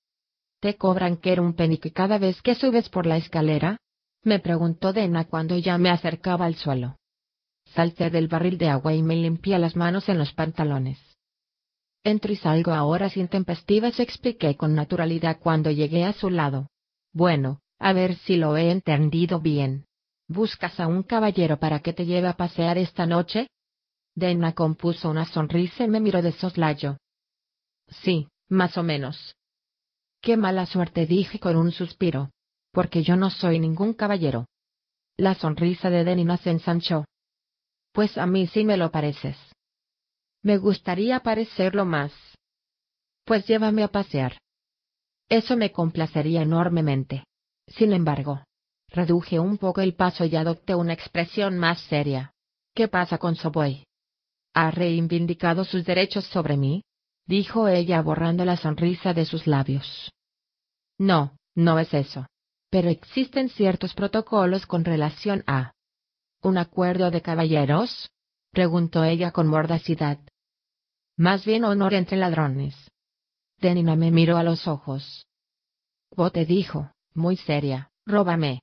[0.61, 3.77] ¿Te cobran que un penique cada vez que subes por la escalera?
[4.25, 6.97] Me preguntó Dena cuando ya me acercaba al suelo.
[7.75, 10.99] Salté del barril de agua y me limpié las manos en los pantalones.
[12.03, 16.71] Entro y salgo a horas intempestivas, expliqué con naturalidad cuando llegué a su lado.
[17.19, 19.87] Bueno, a ver si lo he entendido bien.
[20.29, 23.49] ¿Buscas a un caballero para que te lleve a pasear esta noche?
[24.15, 26.97] Dena compuso una sonrisa y me miró de soslayo.
[27.89, 29.35] Sí, más o menos.
[30.21, 32.31] Qué mala suerte dije con un suspiro.
[32.71, 34.47] Porque yo no soy ningún caballero.
[35.17, 37.05] La sonrisa de Denina se ensanchó.
[37.91, 39.37] Pues a mí sí me lo pareces.
[40.45, 42.13] Me gustaría parecerlo más.
[43.25, 44.39] Pues llévame a pasear.
[45.29, 47.25] Eso me complacería enormemente.
[47.67, 48.45] Sin embargo,
[48.89, 52.33] reduje un poco el paso y adopté una expresión más seria.
[52.75, 53.85] ¿Qué pasa con Soboy?
[54.55, 56.83] ¿Ha reivindicado sus derechos sobre mí?
[57.27, 60.11] dijo ella borrando la sonrisa de sus labios.
[60.97, 62.27] No, no es eso.
[62.71, 65.73] Pero existen ciertos protocolos con relación a...
[66.43, 68.09] ¿Un acuerdo de caballeros?
[68.51, 70.19] preguntó ella con mordacidad.
[71.17, 72.88] Más bien honor entre ladrones.
[73.61, 75.27] Denina me miró a los ojos.
[76.15, 78.63] Bote dijo, muy seria, róbame.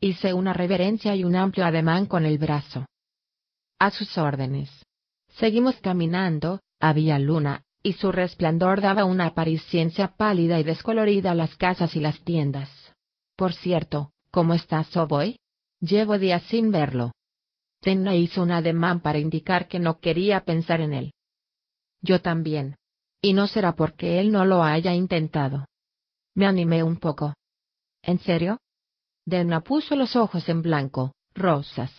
[0.00, 2.86] Hice una reverencia y un amplio ademán con el brazo.
[3.78, 4.70] A sus órdenes.
[5.28, 11.56] Seguimos caminando, había luna, y su resplandor daba una apariencia pálida y descolorida a las
[11.56, 12.68] casas y las tiendas.
[13.36, 15.38] Por cierto, ¿cómo está Soboy?
[15.80, 17.12] Llevo días sin verlo.
[17.80, 21.12] Tenna hizo un ademán para indicar que no quería pensar en él.
[22.02, 22.76] Yo también.
[23.20, 25.66] Y no será porque él no lo haya intentado.
[26.34, 27.34] Me animé un poco.
[28.02, 28.58] ¿En serio?
[29.26, 31.92] Denna puso los ojos en blanco, rosas.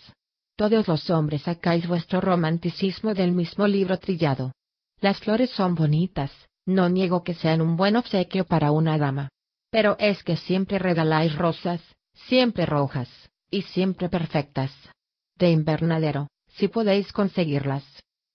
[0.56, 4.52] Todos los hombres sacáis vuestro romanticismo del mismo libro trillado.
[5.00, 6.32] Las flores son bonitas,
[6.66, 9.28] no niego que sean un buen obsequio para una dama.
[9.70, 11.80] Pero es que siempre regaláis rosas,
[12.12, 13.08] siempre rojas,
[13.50, 14.72] y siempre perfectas.
[15.36, 17.84] De invernadero, si podéis conseguirlas.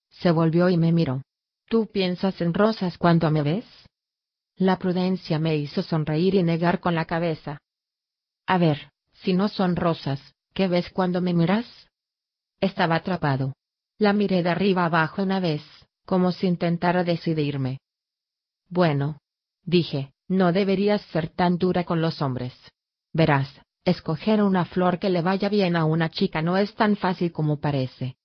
[0.09, 1.21] Se volvió y me miró.
[1.67, 3.65] ¿Tú piensas en rosas cuando me ves?
[4.55, 7.59] La prudencia me hizo sonreír y negar con la cabeza.
[8.45, 10.21] A ver, si no son rosas,
[10.53, 11.65] ¿qué ves cuando me miras?
[12.59, 13.53] Estaba atrapado.
[13.97, 15.63] La miré de arriba abajo una vez,
[16.05, 17.79] como si intentara decidirme.
[18.69, 19.19] Bueno,
[19.63, 22.53] dije, no deberías ser tan dura con los hombres.
[23.11, 23.49] Verás,
[23.83, 27.59] escoger una flor que le vaya bien a una chica no es tan fácil como
[27.59, 28.15] parece.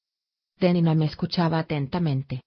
[0.59, 2.43] Denina me escuchaba atentamente.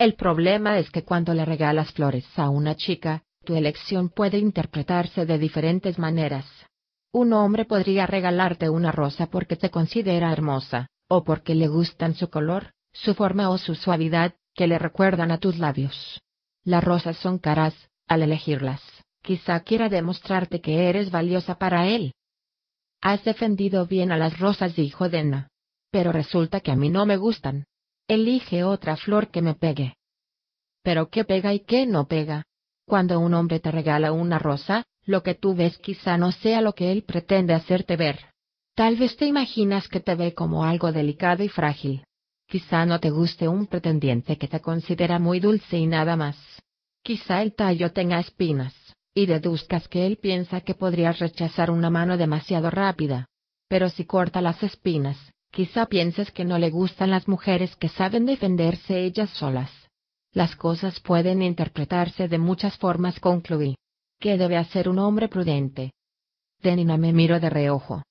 [0.00, 5.26] El problema es que cuando le regalas flores a una chica, tu elección puede interpretarse
[5.26, 6.46] de diferentes maneras.
[7.12, 12.30] Un hombre podría regalarte una rosa porque te considera hermosa, o porque le gustan su
[12.30, 16.22] color, su forma o su suavidad, que le recuerdan a tus labios.
[16.64, 17.74] Las rosas son caras,
[18.08, 18.80] al elegirlas,
[19.20, 22.14] quizá quiera demostrarte que eres valiosa para él.
[23.02, 25.48] Has defendido bien a las rosas, dijo Dena.
[25.90, 27.66] Pero resulta que a mí no me gustan.
[28.10, 29.94] Elige otra flor que me pegue.
[30.82, 32.42] Pero qué pega y qué no pega.
[32.84, 36.72] Cuando un hombre te regala una rosa, lo que tú ves quizá no sea lo
[36.72, 38.18] que él pretende hacerte ver.
[38.74, 42.02] Tal vez te imaginas que te ve como algo delicado y frágil.
[42.48, 46.36] Quizá no te guste un pretendiente que te considera muy dulce y nada más.
[47.04, 48.74] Quizá el tallo tenga espinas,
[49.14, 53.28] y deduzcas que él piensa que podrías rechazar una mano demasiado rápida.
[53.68, 55.16] Pero si corta las espinas,
[55.50, 59.70] quizá pienses que no le gustan las mujeres que saben defenderse ellas solas.
[60.32, 63.76] Las cosas pueden interpretarse de muchas formas, concluí.
[64.18, 65.92] ¿Qué debe hacer un hombre prudente?
[66.62, 68.02] Denina me miró de reojo.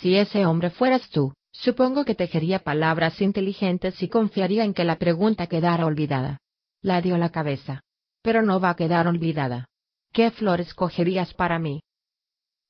[0.00, 4.96] Si ese hombre fueras tú, Supongo que tejería palabras inteligentes y confiaría en que la
[4.96, 6.38] pregunta quedara olvidada.
[6.80, 7.82] La dio la cabeza.
[8.22, 9.66] Pero no va a quedar olvidada.
[10.12, 11.82] ¿Qué flores cogerías para mí?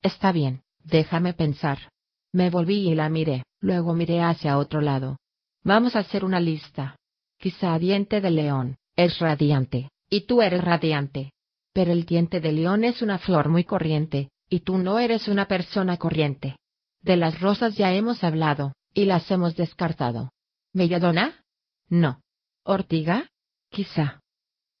[0.01, 1.91] Está bien, déjame pensar.
[2.33, 5.17] Me volví y la miré, luego miré hacia otro lado.
[5.63, 6.97] Vamos a hacer una lista.
[7.37, 11.31] Quizá diente de león, es radiante, y tú eres radiante.
[11.73, 15.47] Pero el diente de león es una flor muy corriente, y tú no eres una
[15.47, 16.57] persona corriente.
[17.01, 20.31] De las rosas ya hemos hablado, y las hemos descartado.
[20.73, 21.43] ¿Belladona?
[21.89, 22.21] No.
[22.63, 23.29] ¿Ortiga?
[23.69, 24.21] Quizá.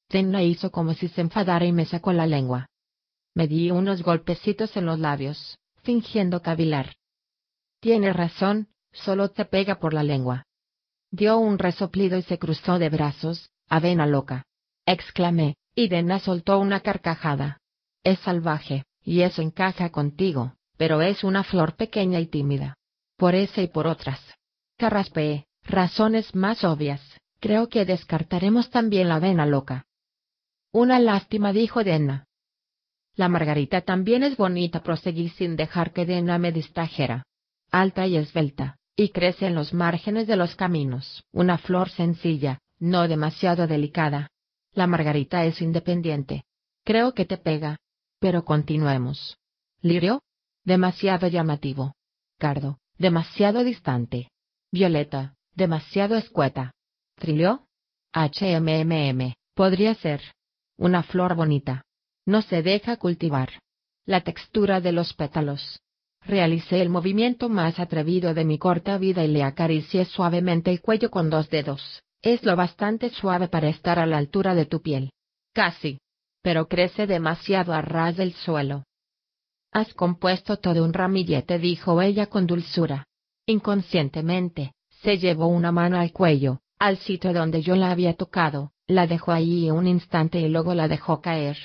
[0.07, 2.67] Tenna hizo como si se enfadara y me sacó la lengua.
[3.33, 6.95] Me di unos golpecitos en los labios, fingiendo cavilar.
[7.79, 10.45] Tiene razón, solo te pega por la lengua.
[11.11, 14.45] Dio un resoplido y se cruzó de brazos, avena loca.
[14.85, 17.59] Exclamé, y Dena soltó una carcajada.
[18.03, 22.75] Es salvaje, y eso encaja contigo, pero es una flor pequeña y tímida.
[23.17, 24.19] Por esa y por otras.
[24.77, 27.01] Carraspeé, razones más obvias,
[27.39, 29.85] creo que descartaremos también la avena loca.
[30.71, 32.25] Una lástima, dijo Dena.
[33.15, 37.23] La margarita también es bonita, proseguí sin dejar que Dena me distrajera.
[37.69, 41.23] Alta y esbelta, y crece en los márgenes de los caminos.
[41.31, 44.29] Una flor sencilla, no demasiado delicada.
[44.73, 46.43] La margarita es independiente.
[46.83, 47.77] Creo que te pega.
[48.19, 49.39] Pero continuemos.
[49.81, 50.21] Lirio?
[50.63, 51.95] Demasiado llamativo.
[52.37, 54.29] Cardo, demasiado distante.
[54.71, 56.71] Violeta, demasiado escueta.
[57.15, 57.65] Trilio?
[58.13, 60.21] HMMM, podría ser.
[60.77, 61.85] Una flor bonita.
[62.27, 63.49] No se deja cultivar.
[64.05, 65.81] La textura de los pétalos.
[66.25, 71.09] Realicé el movimiento más atrevido de mi corta vida y le acaricié suavemente el cuello
[71.09, 72.03] con dos dedos.
[72.21, 75.11] Es lo bastante suave para estar a la altura de tu piel.
[75.53, 75.99] Casi.
[76.43, 78.83] Pero crece demasiado a ras del suelo.
[79.71, 83.05] Has compuesto todo un ramillete, dijo ella con dulzura.
[83.45, 89.07] Inconscientemente, se llevó una mano al cuello, al sitio donde yo la había tocado, la
[89.07, 91.57] dejó allí un instante y luego la dejó caer.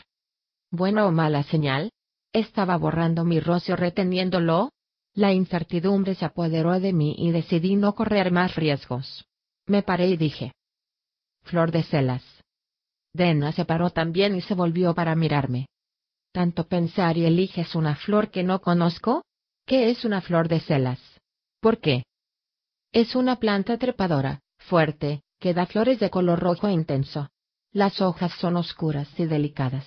[0.70, 1.90] ¿Buena o mala señal?
[2.36, 4.70] ¿Estaba borrando mi rostro reteniéndolo?
[5.14, 9.24] La incertidumbre se apoderó de mí y decidí no correr más riesgos.
[9.64, 10.52] Me paré y dije.
[11.44, 12.22] Flor de celas.
[13.14, 15.68] Dena se paró también y se volvió para mirarme.
[16.30, 19.22] ¿Tanto pensar y eliges una flor que no conozco?
[19.64, 21.00] ¿Qué es una flor de celas?
[21.62, 22.02] ¿Por qué?
[22.92, 27.30] Es una planta trepadora, fuerte, que da flores de color rojo intenso.
[27.72, 29.86] Las hojas son oscuras y delicadas.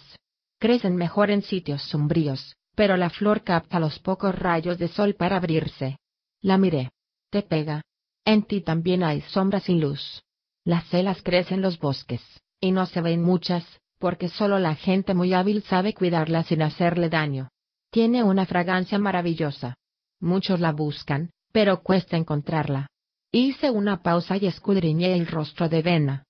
[0.60, 5.38] Crecen mejor en sitios sombríos, pero la flor capta los pocos rayos de sol para
[5.38, 5.98] abrirse.
[6.42, 6.92] La miré.
[7.30, 7.82] Te pega.
[8.26, 10.24] En ti también hay sombras y luz.
[10.66, 12.22] Las celas crecen en los bosques,
[12.60, 13.66] y no se ven muchas,
[14.00, 17.50] porque solo la gente muy hábil sabe cuidarla sin hacerle daño.
[17.90, 19.76] Tiene una fragancia maravillosa.
[20.20, 22.88] Muchos la buscan, pero cuesta encontrarla.
[23.32, 26.24] Hice una pausa y escudriñé el rostro de Vena.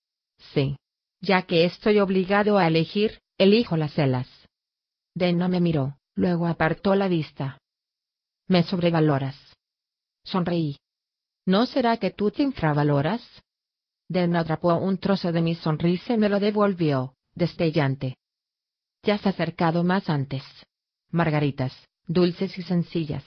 [0.54, 0.78] Sí.
[1.22, 4.28] Ya que estoy obligado a elegir, Elijo las celas.
[5.16, 7.58] Dena me miró, luego apartó la vista.
[8.50, 9.38] Me sobrevaloras.
[10.26, 10.76] Sonreí.
[11.46, 13.22] ¿No será que tú te infravaloras?
[14.10, 18.18] Dena atrapó un trozo de mi sonrisa y me lo devolvió, destellante.
[19.04, 20.44] Ya has acercado más antes.
[21.10, 21.74] Margaritas,
[22.08, 23.24] dulces y sencillas.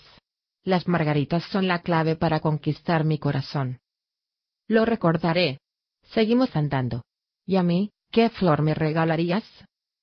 [0.62, 3.80] Las margaritas son la clave para conquistar mi corazón.
[4.68, 5.60] Lo recordaré.
[6.02, 7.02] Seguimos andando.
[7.46, 9.44] ¿Y a mí, qué flor me regalarías?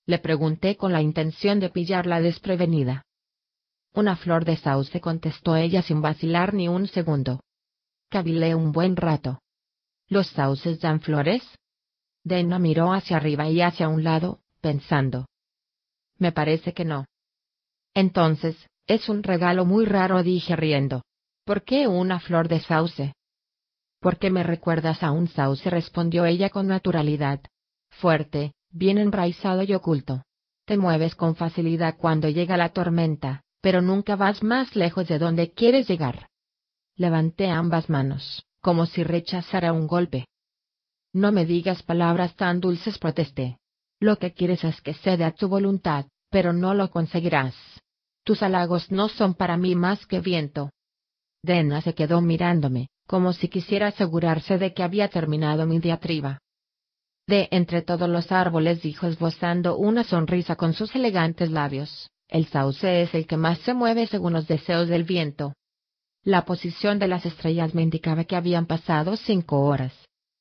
[0.09, 3.03] Le pregunté con la intención de pillarla desprevenida.
[3.93, 7.41] Una flor de sauce contestó ella sin vacilar ni un segundo.
[8.09, 9.43] Cavilé un buen rato.
[10.07, 11.43] ¿Los sauces dan flores?
[12.23, 15.27] Dena miró hacia arriba y hacia un lado, pensando.
[16.17, 17.05] Me parece que no.
[17.93, 18.57] Entonces,
[18.87, 21.03] es un regalo muy raro, dije riendo.
[21.45, 23.13] ¿Por qué una flor de sauce?
[23.99, 27.41] Porque me recuerdas a un sauce, respondió ella con naturalidad.
[27.91, 30.23] Fuerte, bien enraizado y oculto.
[30.65, 35.51] Te mueves con facilidad cuando llega la tormenta, pero nunca vas más lejos de donde
[35.51, 36.27] quieres llegar.
[36.95, 40.27] Levanté ambas manos, como si rechazara un golpe.
[41.13, 43.57] No me digas palabras tan dulces, protesté.
[43.99, 47.55] Lo que quieres es que ceda a tu voluntad, pero no lo conseguirás.
[48.23, 50.69] Tus halagos no son para mí más que viento.
[51.41, 56.39] Dena se quedó mirándome, como si quisiera asegurarse de que había terminado mi diatriba
[57.29, 63.03] de entre todos los árboles dijo esbozando una sonrisa con sus elegantes labios, el sauce
[63.03, 65.53] es el que más se mueve según los deseos del viento.
[66.23, 69.93] La posición de las estrellas me indicaba que habían pasado cinco horas.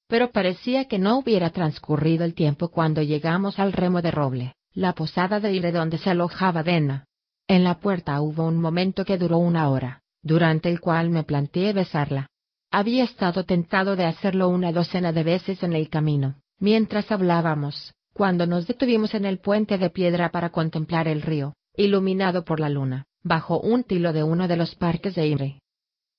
[0.08, 4.94] Pero parecía que no hubiera transcurrido el tiempo cuando llegamos al remo de roble, la
[4.94, 7.05] posada de aire donde se alojaba Dena.
[7.47, 11.75] En la puerta hubo un momento que duró una hora, durante el cual me planteé
[11.75, 12.28] besarla.
[12.70, 18.47] Había estado tentado de hacerlo una docena de veces en el camino, Mientras hablábamos, cuando
[18.47, 23.07] nos detuvimos en el puente de piedra para contemplar el río, iluminado por la luna,
[23.23, 25.61] bajo un tilo de uno de los parques de Imre.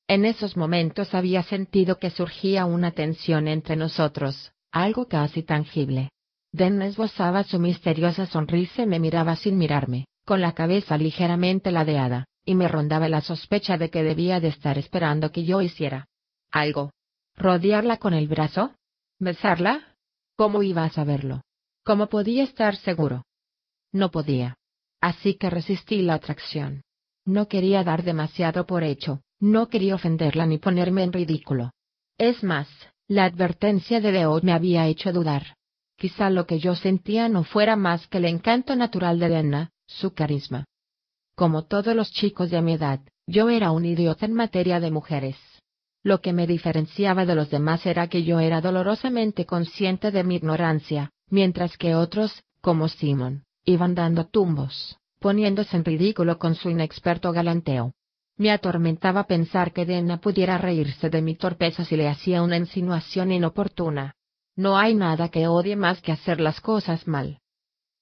[0.08, 6.10] En esos momentos había sentido que surgía una tensión entre nosotros, algo casi tangible.
[6.52, 12.26] Den esbozaba su misteriosa sonrisa y me miraba sin mirarme, con la cabeza ligeramente ladeada,
[12.46, 16.08] y me rondaba la sospecha de que debía de estar esperando que yo hiciera
[16.50, 16.92] algo.
[17.36, 18.74] ¿Rodearla con el brazo?
[19.20, 19.89] ¿Besarla?
[20.40, 21.42] ¿Cómo iba a saberlo?
[21.84, 23.26] ¿Cómo podía estar seguro?
[23.92, 24.56] No podía.
[25.02, 26.84] Así que resistí la atracción.
[27.26, 31.74] No quería dar demasiado por hecho, no quería ofenderla ni ponerme en ridículo.
[32.18, 32.70] Es más,
[33.10, 35.58] la advertencia de Deo me había hecho dudar.
[35.98, 40.14] Quizá lo que yo sentía no fuera más que el encanto natural de Dena, su
[40.14, 40.64] carisma.
[41.36, 45.36] Como todos los chicos de mi edad, yo era un idiota en materia de mujeres.
[46.04, 50.36] Lo que me diferenciaba de los demás era que yo era dolorosamente consciente de mi
[50.36, 57.32] ignorancia, mientras que otros, como Simon, iban dando tumbos, poniéndose en ridículo con su inexperto
[57.32, 57.94] galanteo.
[58.38, 63.34] Me atormentaba pensar que Dena pudiera reírse de mi torpeza si le hacía una insinuación
[63.34, 64.16] inoportuna.
[64.56, 67.40] No hay nada que odie más que hacer las cosas mal.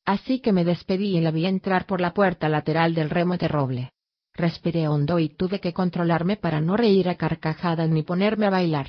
[0.06, 3.48] Así que me despedí y la vi entrar por la puerta lateral del remo de
[3.48, 3.92] roble.
[4.38, 8.88] Respiré hondo y tuve que controlarme para no reír a carcajadas ni ponerme a bailar.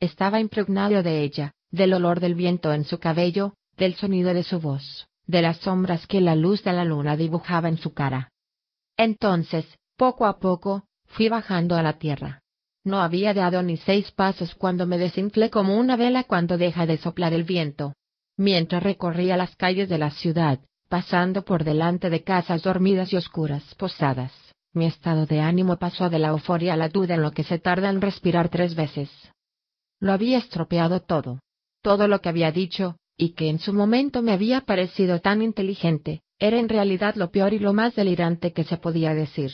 [0.00, 4.60] Estaba impregnado de ella, del olor del viento en su cabello, del sonido de su
[4.60, 8.28] voz, de las sombras que la luz de la luna dibujaba en su cara.
[8.98, 9.64] Entonces,
[9.96, 12.42] poco a poco, fui bajando a la tierra.
[12.84, 16.98] No había dado ni seis pasos cuando me desinflé como una vela cuando deja de
[16.98, 17.94] soplar el viento.
[18.36, 20.58] Mientras recorría las calles de la ciudad,
[20.90, 24.32] pasando por delante de casas dormidas y oscuras posadas,
[24.74, 27.58] mi estado de ánimo pasó de la euforia a la duda en lo que se
[27.58, 29.10] tarda en respirar tres veces.
[30.00, 31.40] Lo había estropeado todo.
[31.82, 36.22] Todo lo que había dicho, y que en su momento me había parecido tan inteligente,
[36.38, 39.52] era en realidad lo peor y lo más delirante que se podía decir.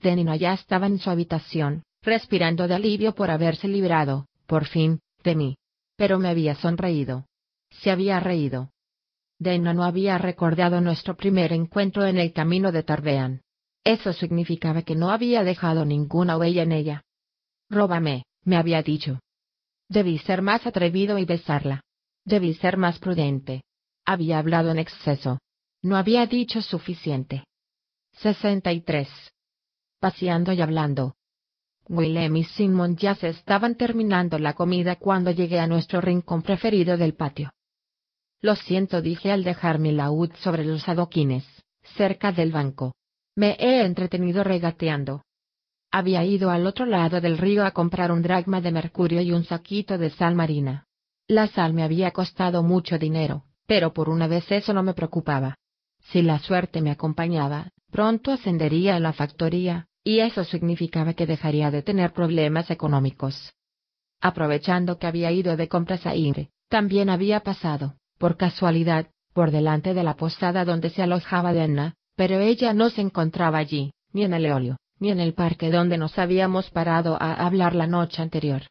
[0.00, 5.34] Denino ya estaba en su habitación, respirando de alivio por haberse librado, por fin, de
[5.34, 5.56] mí.
[5.96, 7.26] Pero me había sonreído.
[7.70, 8.70] Se había reído.
[9.38, 13.43] Dena no había recordado nuestro primer encuentro en el camino de Tarbean.
[13.84, 17.04] Eso significaba que no había dejado ninguna huella en ella.
[17.68, 19.20] Róbame, me había dicho.
[19.88, 21.82] Debí ser más atrevido y besarla.
[22.24, 23.62] Debí ser más prudente.
[24.06, 25.38] Había hablado en exceso.
[25.82, 27.44] No había dicho suficiente.
[28.14, 29.08] 63
[30.04, 31.14] paseando y hablando.
[31.88, 36.98] Willem y Simon ya se estaban terminando la comida cuando llegué a nuestro rincón preferido
[36.98, 37.54] del patio.
[38.42, 41.46] Lo siento, dije al dejar mi laúd sobre los adoquines,
[41.96, 42.94] cerca del banco.
[43.36, 45.22] Me he entretenido regateando.
[45.90, 49.44] Había ido al otro lado del río a comprar un dragma de mercurio y un
[49.44, 50.86] saquito de sal marina.
[51.26, 55.56] La sal me había costado mucho dinero, pero por una vez eso no me preocupaba.
[56.10, 61.70] Si la suerte me acompañaba, pronto ascendería a la factoría, y eso significaba que dejaría
[61.70, 63.54] de tener problemas económicos.
[64.20, 69.94] Aprovechando que había ido de compras a Ingrid, también había pasado, por casualidad, por delante
[69.94, 74.34] de la posada donde se alojaba Denna, pero ella no se encontraba allí, ni en
[74.34, 78.62] el eolio, ni en el parque donde nos habíamos parado a hablar la noche anterior.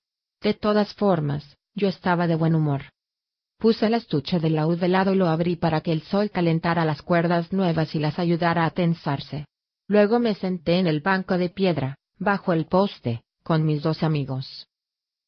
[0.41, 2.83] De todas formas, yo estaba de buen humor.
[3.57, 6.85] Puse el estuche del laúd de lado y lo abrí para que el sol calentara
[6.85, 9.45] las cuerdas nuevas y las ayudara a tensarse.
[9.88, 14.67] Luego me senté en el banco de piedra, bajo el poste, con mis dos amigos.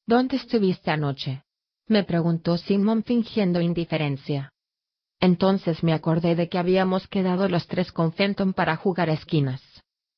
[0.06, 1.44] ¿Dónde estuviste anoche?
[1.88, 4.52] me preguntó Simón fingiendo indiferencia.
[5.26, 9.60] Entonces me acordé de que habíamos quedado los tres con Fenton para jugar esquinas.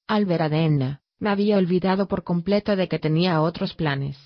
[0.06, 4.18] Al ver a me había olvidado por completo de que tenía otros planes.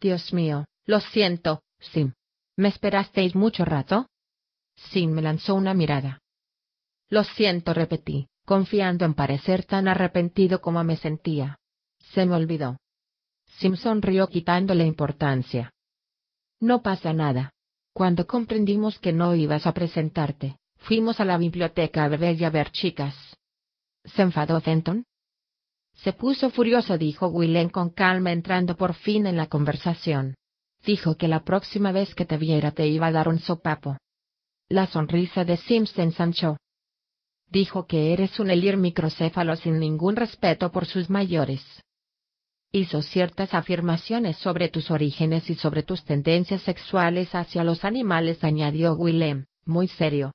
[0.00, 1.60] Dios mío, lo siento,
[1.92, 2.12] Sim.
[2.56, 4.06] ¿Me esperasteis mucho rato?
[4.74, 6.22] Sim me lanzó una mirada.
[7.10, 11.58] Lo siento, repetí confiando en parecer tan arrepentido como me sentía.
[12.14, 12.78] Se me olvidó.
[13.58, 15.72] Simpson rió quitándole importancia.
[16.58, 17.52] No pasa nada.
[17.94, 22.50] Cuando comprendimos que no ibas a presentarte, fuimos a la biblioteca a beber y a
[22.50, 23.14] ver chicas.
[24.04, 25.06] ¿Se enfadó Fenton?
[25.94, 30.34] Se puso furioso, dijo Willem con calma entrando por fin en la conversación.
[30.84, 33.96] Dijo que la próxima vez que te viera te iba a dar un sopapo.
[34.68, 36.58] La sonrisa de Sims se ensanchó
[37.54, 41.62] dijo que eres un elir microcéfalo sin ningún respeto por sus mayores.
[42.76, 48.94] Hizo ciertas afirmaciones sobre tus orígenes y sobre tus tendencias sexuales hacia los animales, añadió
[48.94, 50.32] Willem, muy serio.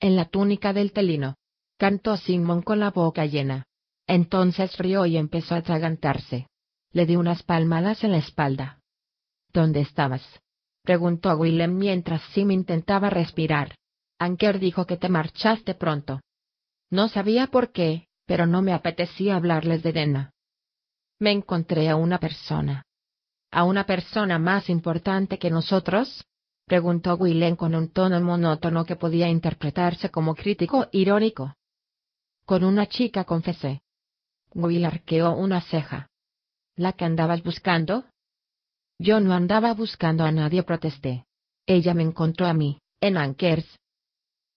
[0.00, 1.36] En la túnica del telino.
[1.76, 3.66] Cantó Simon con la boca llena.
[4.06, 6.46] Entonces rió y empezó a atragantarse.
[6.90, 8.80] Le di unas palmadas en la espalda.
[9.52, 10.22] ¿Dónde estabas?
[10.82, 13.74] preguntó Willem mientras Sim intentaba respirar.
[14.18, 16.22] Anker dijo que te marchaste pronto.
[16.88, 20.31] No sabía por qué, pero no me apetecía hablarles de Dena.
[21.22, 22.84] Me encontré a una persona.
[23.52, 26.24] ¿A una persona más importante que nosotros?
[26.66, 31.54] preguntó Willem con un tono monótono que podía interpretarse como crítico irónico.
[32.44, 33.82] Con una chica confesé.
[34.52, 36.08] Will arqueó una ceja.
[36.74, 38.04] ¿La que andabas buscando?
[38.98, 41.24] Yo no andaba buscando a nadie, protesté.
[41.66, 43.78] Ella me encontró a mí, en Ankers.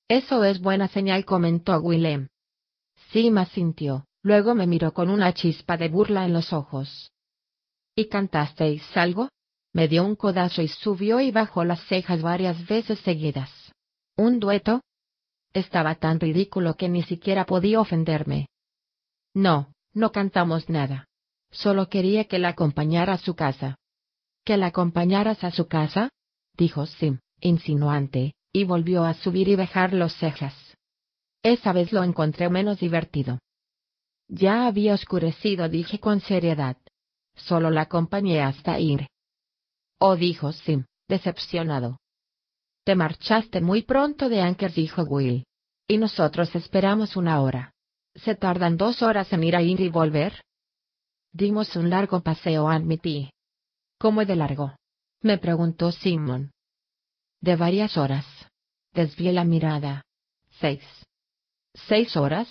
[0.07, 2.27] Eso es buena señal, comentó Willem.
[3.11, 7.11] Sima sintió, luego me miró con una chispa de burla en los ojos.
[7.95, 9.29] ¿Y cantasteis algo?
[9.71, 13.51] Me dio un codazo y subió y bajó las cejas varias veces seguidas.
[14.17, 14.81] ¿Un dueto?
[15.53, 18.47] Estaba tan ridículo que ni siquiera podía ofenderme.
[19.35, 21.05] No, no cantamos nada.
[21.51, 23.77] Solo quería que la acompañara a su casa.
[24.43, 26.09] ¿Que la acompañaras a su casa?
[26.57, 30.55] dijo Sim, insinuante, y volvió a subir y bajar los cejas.
[31.43, 33.37] Esa vez lo encontré menos divertido.
[34.27, 36.77] Ya había oscurecido, dije con seriedad.
[37.35, 39.07] Solo la acompañé hasta ir.
[39.99, 41.97] Oh, dijo Sim, decepcionado.
[42.83, 45.45] Te marchaste muy pronto de Anker, dijo Will.
[45.87, 47.73] Y nosotros esperamos una hora.
[48.15, 50.41] ¿Se tardan dos horas en ir a ir y volver?
[51.31, 53.29] Dimos un largo paseo, admití.
[53.99, 54.75] ¿Cómo de largo?
[55.21, 56.51] me preguntó Simon.
[57.41, 58.25] De varias horas.
[58.93, 60.03] Desvié la mirada.
[60.59, 60.81] Seis.
[61.73, 62.47] ¿Seis horas?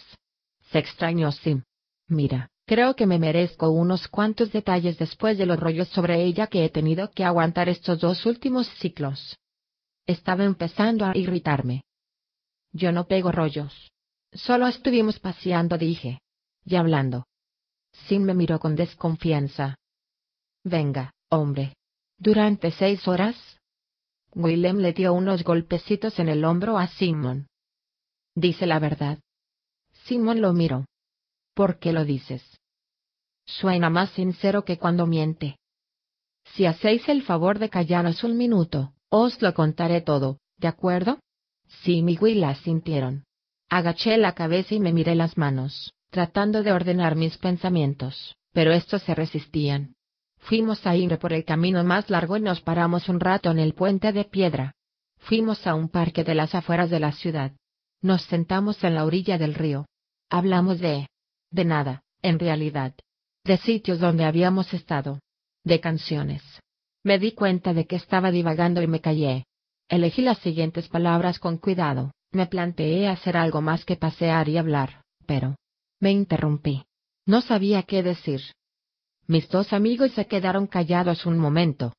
[0.75, 1.63] Se extrañó Sim.
[2.09, 6.65] Mira, creo que me merezco unos cuantos detalles después de los rollos sobre ella que
[6.65, 9.39] he tenido que aguantar estos dos últimos ciclos.
[10.05, 11.85] Estaba empezando a irritarme.
[12.73, 13.93] Yo no pego rollos.
[14.33, 16.19] Solo estuvimos paseando, dije.
[16.65, 17.29] Y hablando.
[18.09, 19.77] Sim me miró con desconfianza.
[20.65, 21.77] Venga, hombre.
[22.19, 23.37] ¿Durante seis horas?
[24.33, 27.47] Willem le dio unos golpecitos en el hombro a Simon.
[28.35, 29.21] Dice la verdad.
[30.05, 30.87] Simon lo miró.
[31.55, 32.43] ¿Por qué lo dices?
[33.47, 35.57] Suena más sincero que cuando miente.
[36.55, 41.21] Si hacéis el favor de callaros un minuto, os lo contaré todo, ¿de acuerdo?
[41.83, 43.25] Sí, mi Will sintieron.
[43.71, 49.03] Agaché la cabeza y me miré las manos, tratando de ordenar mis pensamientos, pero estos
[49.03, 49.95] se resistían.
[50.39, 53.73] Fuimos a ir por el camino más largo y nos paramos un rato en el
[53.73, 54.75] puente de piedra.
[55.19, 57.53] Fuimos a un parque de las afueras de la ciudad.
[58.03, 59.87] Nos sentamos en la orilla del río.
[60.31, 61.09] Hablamos de...
[61.51, 62.95] de nada, en realidad.
[63.45, 65.21] De sitios donde habíamos estado.
[65.65, 66.43] De canciones.
[67.03, 69.45] Me di cuenta de que estaba divagando y me callé.
[69.89, 72.13] Elegí las siguientes palabras con cuidado.
[72.33, 75.57] Me planteé hacer algo más que pasear y hablar, pero...
[76.01, 76.85] Me interrumpí.
[77.27, 78.41] No sabía qué decir.
[79.27, 81.95] Mis dos amigos se quedaron callados un momento.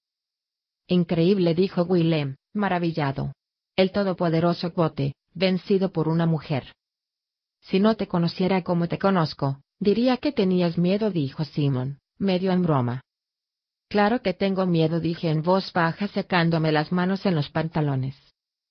[0.87, 3.33] Increíble, dijo Willem, maravillado.
[3.75, 6.73] El todopoderoso Bote, vencido por una mujer.
[7.65, 12.61] Si no te conociera como te conozco, diría que tenías miedo, dijo Simon, medio en
[12.61, 13.01] broma.
[13.89, 18.15] Claro que tengo miedo, dije en voz baja secándome las manos en los pantalones.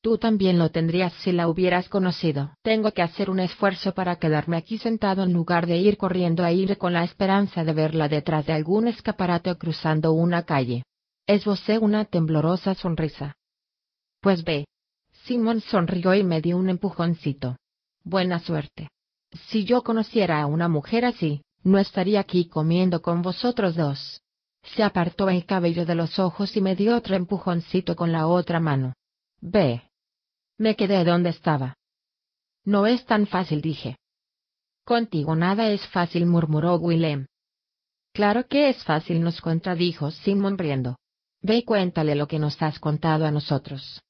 [0.00, 2.54] Tú también lo tendrías si la hubieras conocido.
[2.62, 6.52] Tengo que hacer un esfuerzo para quedarme aquí sentado en lugar de ir corriendo a
[6.52, 10.84] ir con la esperanza de verla detrás de algún escaparate o cruzando una calle.
[11.26, 13.34] Esbocé una temblorosa sonrisa.
[14.20, 14.66] Pues ve.
[15.24, 17.56] Simón sonrió y me dio un empujoncito.
[18.04, 18.90] Buena suerte.
[19.48, 24.20] Si yo conociera a una mujer así, no estaría aquí comiendo con vosotros dos.
[24.62, 28.60] Se apartó el cabello de los ojos y me dio otro empujoncito con la otra
[28.60, 28.94] mano.
[29.40, 29.82] Ve.
[30.58, 31.76] Me quedé donde estaba.
[32.64, 33.96] No es tan fácil, dije.
[34.84, 37.26] Contigo nada es fácil, murmuró Willem.
[38.12, 40.96] Claro que es fácil, nos contradijo Simon riendo.
[41.40, 44.02] Ve y cuéntale lo que nos has contado a nosotros.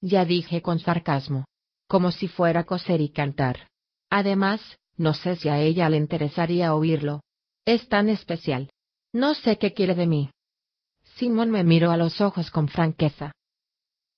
[0.00, 1.44] Ya dije con sarcasmo.
[1.86, 3.68] Como si fuera coser y cantar.
[4.10, 4.60] Además,
[4.96, 7.22] no sé si a ella le interesaría oírlo.
[7.64, 8.70] Es tan especial.
[9.12, 10.30] No sé qué quiere de mí.
[11.16, 13.32] Simon me miró a los ojos con franqueza.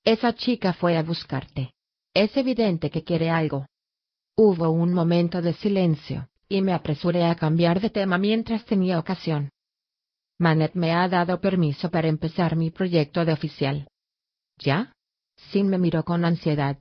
[0.05, 1.73] Esa chica fue a buscarte.
[2.15, 3.67] Es evidente que quiere algo.
[4.37, 9.51] Hubo un momento de silencio, y me apresuré a cambiar de tema mientras tenía ocasión.
[10.39, 13.89] Manet me ha dado permiso para empezar mi proyecto de oficial.
[14.59, 14.93] ¿Ya?
[15.51, 16.79] Sin me miró con ansiedad.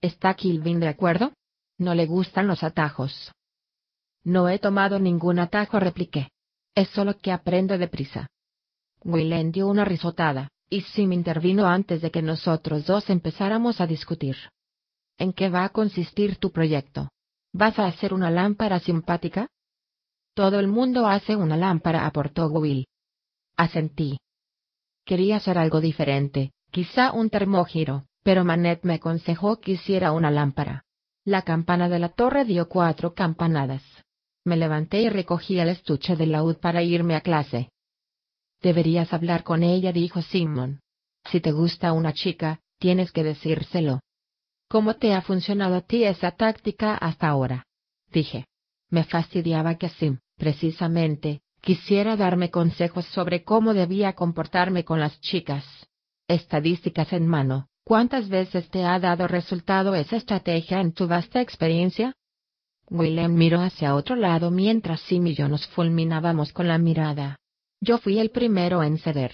[0.00, 1.32] ¿Está Kilvin de acuerdo?
[1.76, 3.32] No le gustan los atajos.
[4.24, 6.30] No he tomado ningún atajo, repliqué.
[6.74, 8.28] Es solo que aprendo deprisa.
[9.04, 14.36] Willen dio una risotada y Sim intervino antes de que nosotros dos empezáramos a discutir.
[15.18, 17.08] ¿En qué va a consistir tu proyecto?
[17.52, 19.48] ¿Vas a hacer una lámpara simpática?
[20.34, 22.86] Todo el mundo hace una lámpara, aportó Will.
[23.56, 24.18] Asentí.
[25.04, 30.84] Quería hacer algo diferente, quizá un termógiro, pero Manet me aconsejó que hiciera una lámpara.
[31.24, 33.82] La campana de la torre dio cuatro campanadas.
[34.44, 37.70] Me levanté y recogí el estuche de laúd para irme a clase.
[38.62, 40.80] Deberías hablar con ella, dijo Simon.
[41.30, 44.00] Si te gusta una chica, tienes que decírselo.
[44.68, 47.66] ¿Cómo te ha funcionado a ti esa táctica hasta ahora?
[48.10, 48.46] Dije.
[48.88, 55.64] Me fastidiaba que Sim, precisamente, quisiera darme consejos sobre cómo debía comportarme con las chicas.
[56.26, 62.14] Estadísticas en mano, ¿cuántas veces te ha dado resultado esa estrategia en tu vasta experiencia?
[62.88, 67.38] William miró hacia otro lado mientras Sim y yo nos fulminábamos con la mirada.
[67.80, 69.32] Yo fui el primero en ceder.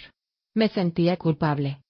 [0.55, 1.83] Me sentía culpable.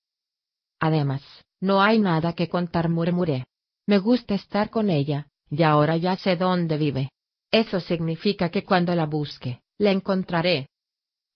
[0.81, 1.23] Además,
[1.61, 3.47] no hay nada que contar, murmuré.
[3.87, 7.11] Me gusta estar con ella, y ahora ya sé dónde vive.
[7.51, 10.69] Eso significa que cuando la busque, la encontraré.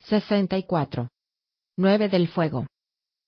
[0.00, 1.08] 64.
[1.76, 2.66] 9 del fuego.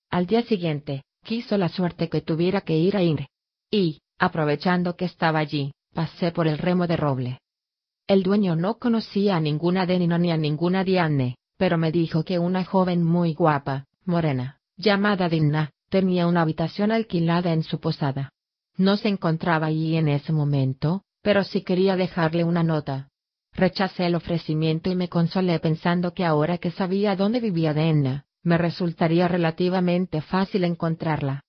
[0.09, 3.27] Al día siguiente, quiso la suerte que tuviera que ir a Ir.
[3.71, 7.39] Y, aprovechando que estaba allí, pasé por el remo de roble.
[8.07, 12.37] El dueño no conocía a ninguna Denino ni a ninguna Diane, pero me dijo que
[12.37, 18.31] una joven muy guapa, morena, llamada Dinah, tenía una habitación alquilada en su posada.
[18.75, 23.09] No se encontraba allí en ese momento, pero sí quería dejarle una nota.
[23.53, 28.57] Rechacé el ofrecimiento y me consolé pensando que ahora que sabía dónde vivía Denna, me
[28.57, 31.43] resultaría relativamente fácil encontrarla.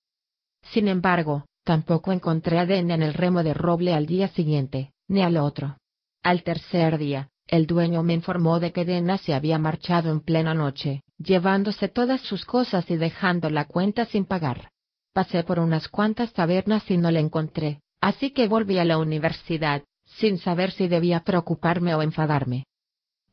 [0.61, 5.21] Sin embargo, tampoco encontré a Denna en el remo de roble al día siguiente, ni
[5.21, 5.77] al otro.
[6.23, 10.53] Al tercer día, el dueño me informó de que Dena se había marchado en plena
[10.53, 14.69] noche, llevándose todas sus cosas y dejando la cuenta sin pagar.
[15.13, 19.83] Pasé por unas cuantas tabernas y no la encontré, así que volví a la universidad,
[20.05, 22.65] sin saber si debía preocuparme o enfadarme.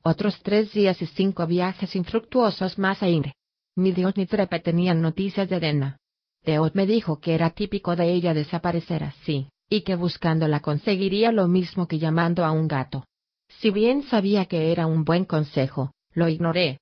[0.02, 3.32] Otros tres días y cinco viajes infructuosos más a.
[3.76, 5.98] Ni Dios ni Trepe tenían noticias de Dena.
[6.44, 11.48] Deot me dijo que era típico de ella desaparecer así, y que buscándola conseguiría lo
[11.48, 13.04] mismo que llamando a un gato.
[13.48, 16.80] Si bien sabía que era un buen consejo, lo ignoré.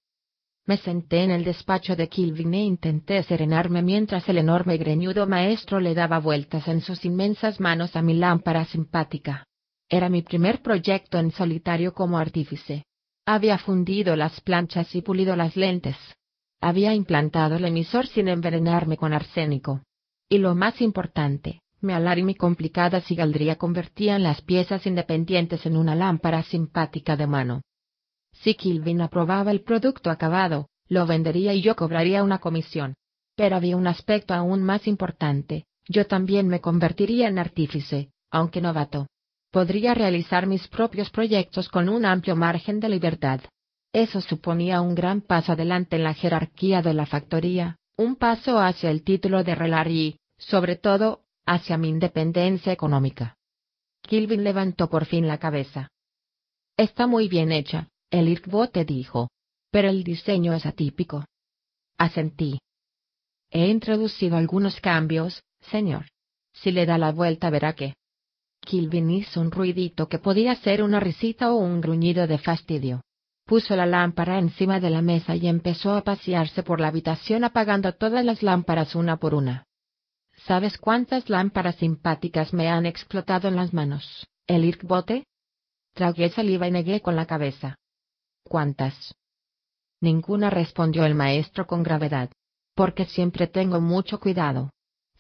[0.67, 5.81] Me senté en el despacho de Kilvin e intenté serenarme mientras el enorme greñudo maestro
[5.81, 9.47] le daba vueltas en sus inmensas manos a mi lámpara simpática.
[9.89, 12.85] Era mi primer proyecto en solitario como artífice.
[13.27, 15.97] Había fundido las planchas y pulido las lentes.
[16.61, 19.83] Había implantado el emisor sin envenenarme con arsénico.
[20.29, 25.95] Y lo más importante, mi alar y complicada cigaldría convertían las piezas independientes en una
[25.95, 27.63] lámpara simpática de mano.
[28.33, 32.95] Si Kilvin aprobaba el producto acabado, lo vendería y yo cobraría una comisión.
[33.37, 39.07] Pero había un aspecto aún más importante, yo también me convertiría en artífice, aunque novato.
[39.51, 43.41] Podría realizar mis propios proyectos con un amplio margen de libertad.
[43.93, 48.91] Eso suponía un gran paso adelante en la jerarquía de la factoría, un paso hacia
[48.91, 53.37] el título de relar y, sobre todo, hacia mi independencia económica.
[54.03, 55.91] Kilvin levantó por fin la cabeza.
[56.77, 59.29] Está muy bien hecha, el Irkbote dijo.
[59.71, 61.25] Pero el diseño es atípico.
[61.97, 62.59] Asentí.
[63.51, 66.07] He introducido algunos cambios, señor.
[66.53, 67.95] Si le da la vuelta verá que.
[68.61, 73.03] Kilvin hizo un ruidito que podía ser una risita o un gruñido de fastidio.
[73.51, 77.93] Puso la lámpara encima de la mesa y empezó a pasearse por la habitación apagando
[77.93, 79.67] todas las lámparas una por una.
[80.47, 85.25] ¿Sabes cuántas lámparas simpáticas me han explotado en las manos, el Irkbote?
[85.95, 87.75] Tragué saliva y negué con la cabeza.
[88.45, 89.17] ¿Cuántas?
[90.01, 92.31] Ninguna respondió el maestro con gravedad.
[92.77, 94.71] Porque siempre tengo mucho cuidado.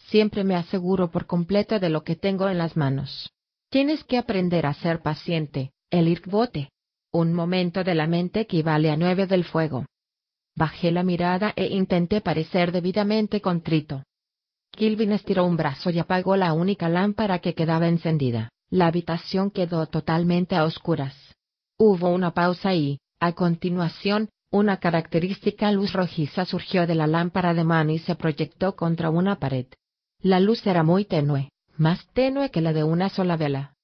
[0.07, 3.29] Siempre me aseguro por completo de lo que tengo en las manos.
[3.71, 6.71] Tienes que aprender a ser paciente, el Irkbote.
[7.13, 9.85] Un momento de la mente equivale a nueve del fuego.
[10.55, 14.05] Bajé la mirada e intenté parecer debidamente contrito.
[14.71, 18.51] Kilvin estiró un brazo y apagó la única lámpara que quedaba encendida.
[18.71, 21.17] La habitación quedó totalmente a oscuras.
[21.77, 27.65] Hubo una pausa y, a continuación, una característica luz rojiza surgió de la lámpara de
[27.65, 29.67] mano y se proyectó contra una pared.
[30.21, 33.75] La luz era muy tenue, más tenue que la de una sola vela.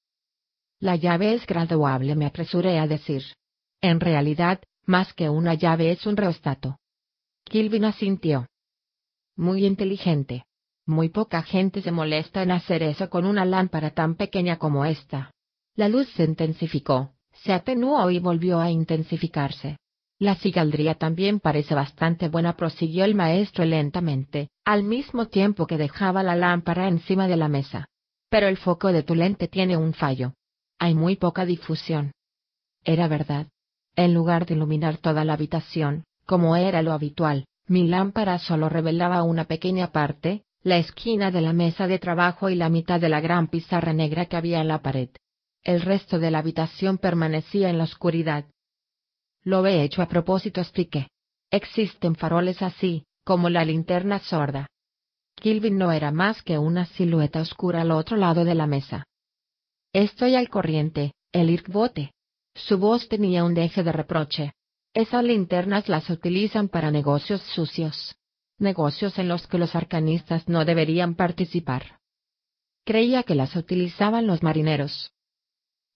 [0.79, 3.23] La llave es graduable, me apresuré a decir.
[3.81, 6.77] En realidad, más que una llave es un reostato.
[7.45, 8.47] Kilvin asintió.
[9.35, 10.45] Muy inteligente.
[10.85, 15.31] Muy poca gente se molesta en hacer eso con una lámpara tan pequeña como esta.
[15.75, 19.77] La luz se intensificó, se atenuó y volvió a intensificarse.
[20.19, 26.23] La cigaldría también parece bastante buena, prosiguió el maestro lentamente, al mismo tiempo que dejaba
[26.23, 27.87] la lámpara encima de la mesa.
[28.29, 30.33] Pero el foco de tu lente tiene un fallo.
[30.79, 32.11] Hay muy poca difusión.
[32.83, 33.47] Era verdad.
[33.95, 39.23] En lugar de iluminar toda la habitación, como era lo habitual, Mi lámpara solo revelaba
[39.23, 43.19] una pequeña parte, la esquina de la mesa de trabajo y la mitad de la
[43.19, 45.09] gran pizarra negra que había en la pared.
[45.63, 48.45] El resto de la habitación permanecía en la oscuridad.
[49.43, 51.09] Lo he hecho a propósito, expliqué.
[51.51, 54.67] Existen faroles así, como la linterna sorda.
[55.35, 59.06] Kilvin no era más que una silueta oscura al otro lado de la mesa.
[59.97, 62.13] Estoy al corriente, el Irkbote.
[62.53, 64.53] Su voz tenía un deje de reproche.
[64.93, 68.15] Esas linternas las utilizan para negocios sucios.
[68.59, 71.99] Negocios en los que los arcanistas no deberían participar.
[72.85, 75.13] Creía que las utilizaban los marineros.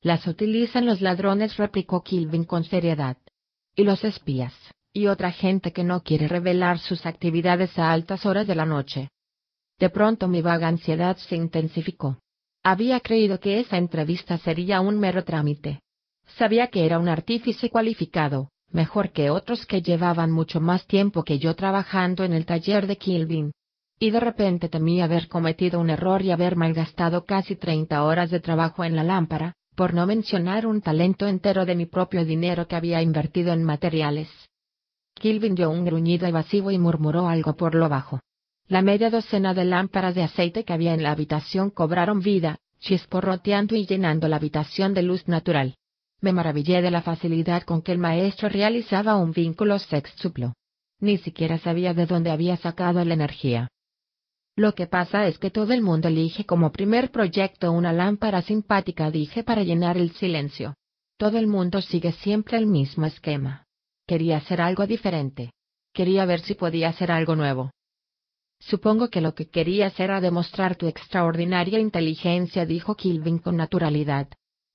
[0.01, 3.17] Las utilizan los ladrones, replicó Kilvin con seriedad.
[3.75, 4.55] Y los espías,
[4.91, 9.09] y otra gente que no quiere revelar sus actividades a altas horas de la noche.
[9.77, 12.17] De pronto mi vaga ansiedad se intensificó.
[12.64, 15.81] Había creído que esa entrevista sería un mero trámite.
[16.38, 21.40] Sabía que era un artífice cualificado, mejor que otros que llevaban mucho más tiempo que
[21.40, 23.51] yo trabajando en el taller de Kilvin.
[23.99, 28.40] Y de repente temí haber cometido un error y haber malgastado casi 30 horas de
[28.40, 32.75] trabajo en la lámpara, por no mencionar un talento entero de mi propio dinero que
[32.75, 34.30] había invertido en materiales.
[35.15, 38.19] Kilvin dio un gruñido evasivo y murmuró algo por lo bajo.
[38.72, 43.75] La media docena de lámparas de aceite que había en la habitación cobraron vida, chisporroteando
[43.75, 45.75] y llenando la habitación de luz natural.
[46.22, 50.53] Me maravillé de la facilidad con que el maestro realizaba un vínculo sextuplo.
[51.01, 53.67] Ni siquiera sabía de dónde había sacado la energía.
[54.56, 59.11] Lo que pasa es que todo el mundo elige como primer proyecto una lámpara simpática,
[59.11, 60.75] dije para llenar el silencio.
[61.17, 63.66] Todo el mundo sigue siempre el mismo esquema.
[64.08, 65.51] Quería hacer algo diferente.
[65.91, 67.72] Quería ver si podía hacer algo nuevo.
[68.61, 74.27] Supongo que lo que querías era demostrar tu extraordinaria inteligencia, dijo Kilvin con naturalidad.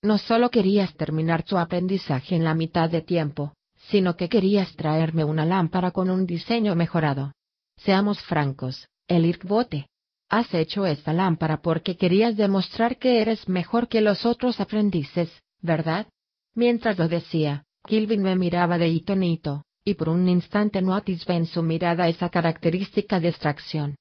[0.03, 3.55] No solo querías terminar tu aprendizaje en la mitad de tiempo,
[3.89, 7.33] sino que querías traerme una lámpara con un diseño mejorado.
[7.77, 9.87] Seamos francos, el Bote.
[10.29, 15.31] Has hecho esta lámpara porque querías demostrar que eres mejor que los otros aprendices,
[15.63, 16.09] ¿verdad?
[16.57, 20.97] Mientras lo decía, Kilvin me miraba de hito en hito, y por un instante no
[20.97, 23.95] atisbé en su mirada esa característica distracción.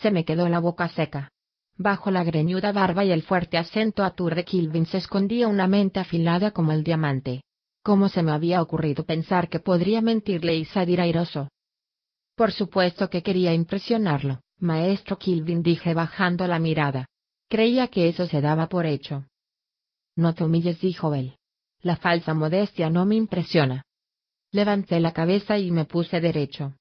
[0.00, 1.30] Se me quedó la boca seca.
[1.76, 6.00] Bajo la greñuda barba y el fuerte acento atur de Kilvin se escondía una mente
[6.00, 7.42] afilada como el diamante.
[7.82, 11.48] ¿Cómo se me había ocurrido pensar que podría mentirle y salir airoso?
[12.34, 17.04] Por supuesto que quería impresionarlo, maestro Kilvin dije bajando la mirada.
[17.50, 19.26] Creía que eso se daba por hecho.
[20.16, 21.36] No te humilles, dijo él.
[21.82, 23.84] La falsa modestia no me impresiona.
[24.52, 26.74] Levanté la cabeza y me puse derecho.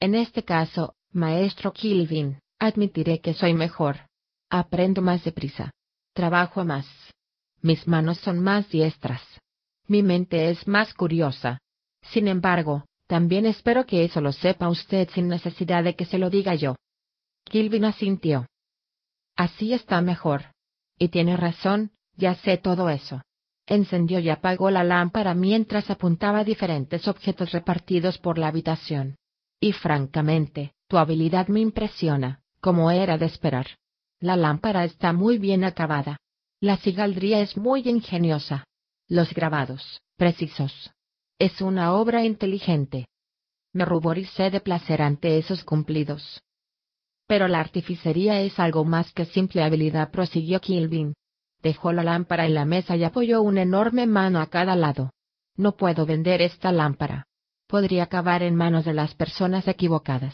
[0.00, 4.08] En este caso, maestro Kilvin, Admitiré que soy mejor.
[4.48, 5.72] Aprendo más deprisa.
[6.14, 6.86] Trabajo más.
[7.60, 9.22] Mis manos son más diestras.
[9.86, 11.58] Mi mente es más curiosa.
[12.00, 16.30] Sin embargo, también espero que eso lo sepa usted sin necesidad de que se lo
[16.30, 16.76] diga yo.
[17.44, 18.46] Kilvin asintió.
[19.36, 20.46] Así está mejor.
[20.98, 23.20] Y tiene razón, ya sé todo eso.
[23.66, 29.16] Encendió y apagó la lámpara mientras apuntaba diferentes objetos repartidos por la habitación.
[29.58, 33.66] Y francamente, tu habilidad me impresiona como era de esperar.
[34.18, 36.18] La lámpara está muy bien acabada.
[36.60, 38.64] La cigaldría es muy ingeniosa.
[39.08, 40.90] Los grabados, precisos.
[41.38, 43.06] Es una obra inteligente.
[43.72, 46.40] Me ruboricé de placer ante esos cumplidos.
[47.28, 51.14] Pero la artificería es algo más que simple habilidad, prosiguió Kilvin.
[51.66, 55.10] Dejó la lámpara en la mesa y apoyó una enorme mano a cada lado.
[55.56, 57.26] No puedo vender esta lámpara.
[57.66, 60.32] Podría acabar en manos de las personas equivocadas.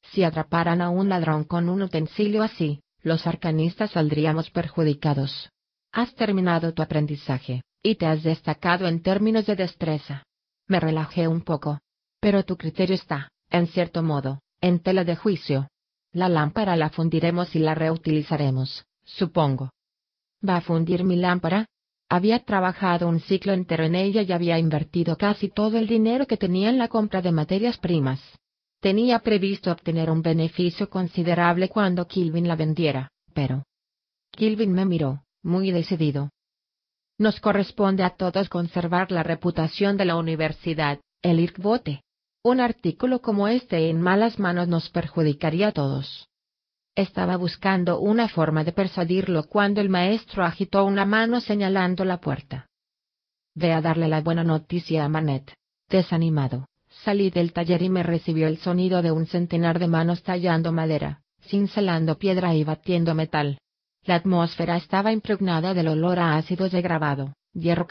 [0.00, 5.50] Si atraparan a un ladrón con un utensilio así, los arcanistas saldríamos perjudicados.
[5.92, 10.24] Has terminado tu aprendizaje, y te has destacado en términos de destreza.
[10.68, 11.80] Me relajé un poco.
[12.18, 15.68] Pero tu criterio está, en cierto modo, en tela de juicio.
[16.12, 19.68] La lámpara la fundiremos y la reutilizaremos, supongo.
[20.46, 21.66] ¿Va a fundir mi lámpara?
[22.08, 26.36] Había trabajado un ciclo entero en ella y había invertido casi todo el dinero que
[26.36, 28.20] tenía en la compra de materias primas.
[28.80, 33.64] Tenía previsto obtener un beneficio considerable cuando Kilvin la vendiera, pero...
[34.32, 36.30] Kilvin me miró, muy decidido.
[37.18, 42.02] Nos corresponde a todos conservar la reputación de la universidad, el IRCBOTE.
[42.42, 46.28] Un artículo como este en malas manos nos perjudicaría a todos.
[46.94, 52.68] Estaba buscando una forma de persuadirlo cuando el maestro agitó una mano señalando la puerta.
[53.54, 55.54] Ve a darle la buena noticia a Manet,
[55.88, 56.66] desanimado.
[57.04, 61.22] Salí del taller y me recibió el sonido de un centenar de manos tallando madera,
[61.40, 63.58] cincelando piedra y batiendo metal.
[64.04, 67.86] La atmósfera estaba impregnada del olor a ácidos de grabado, hierro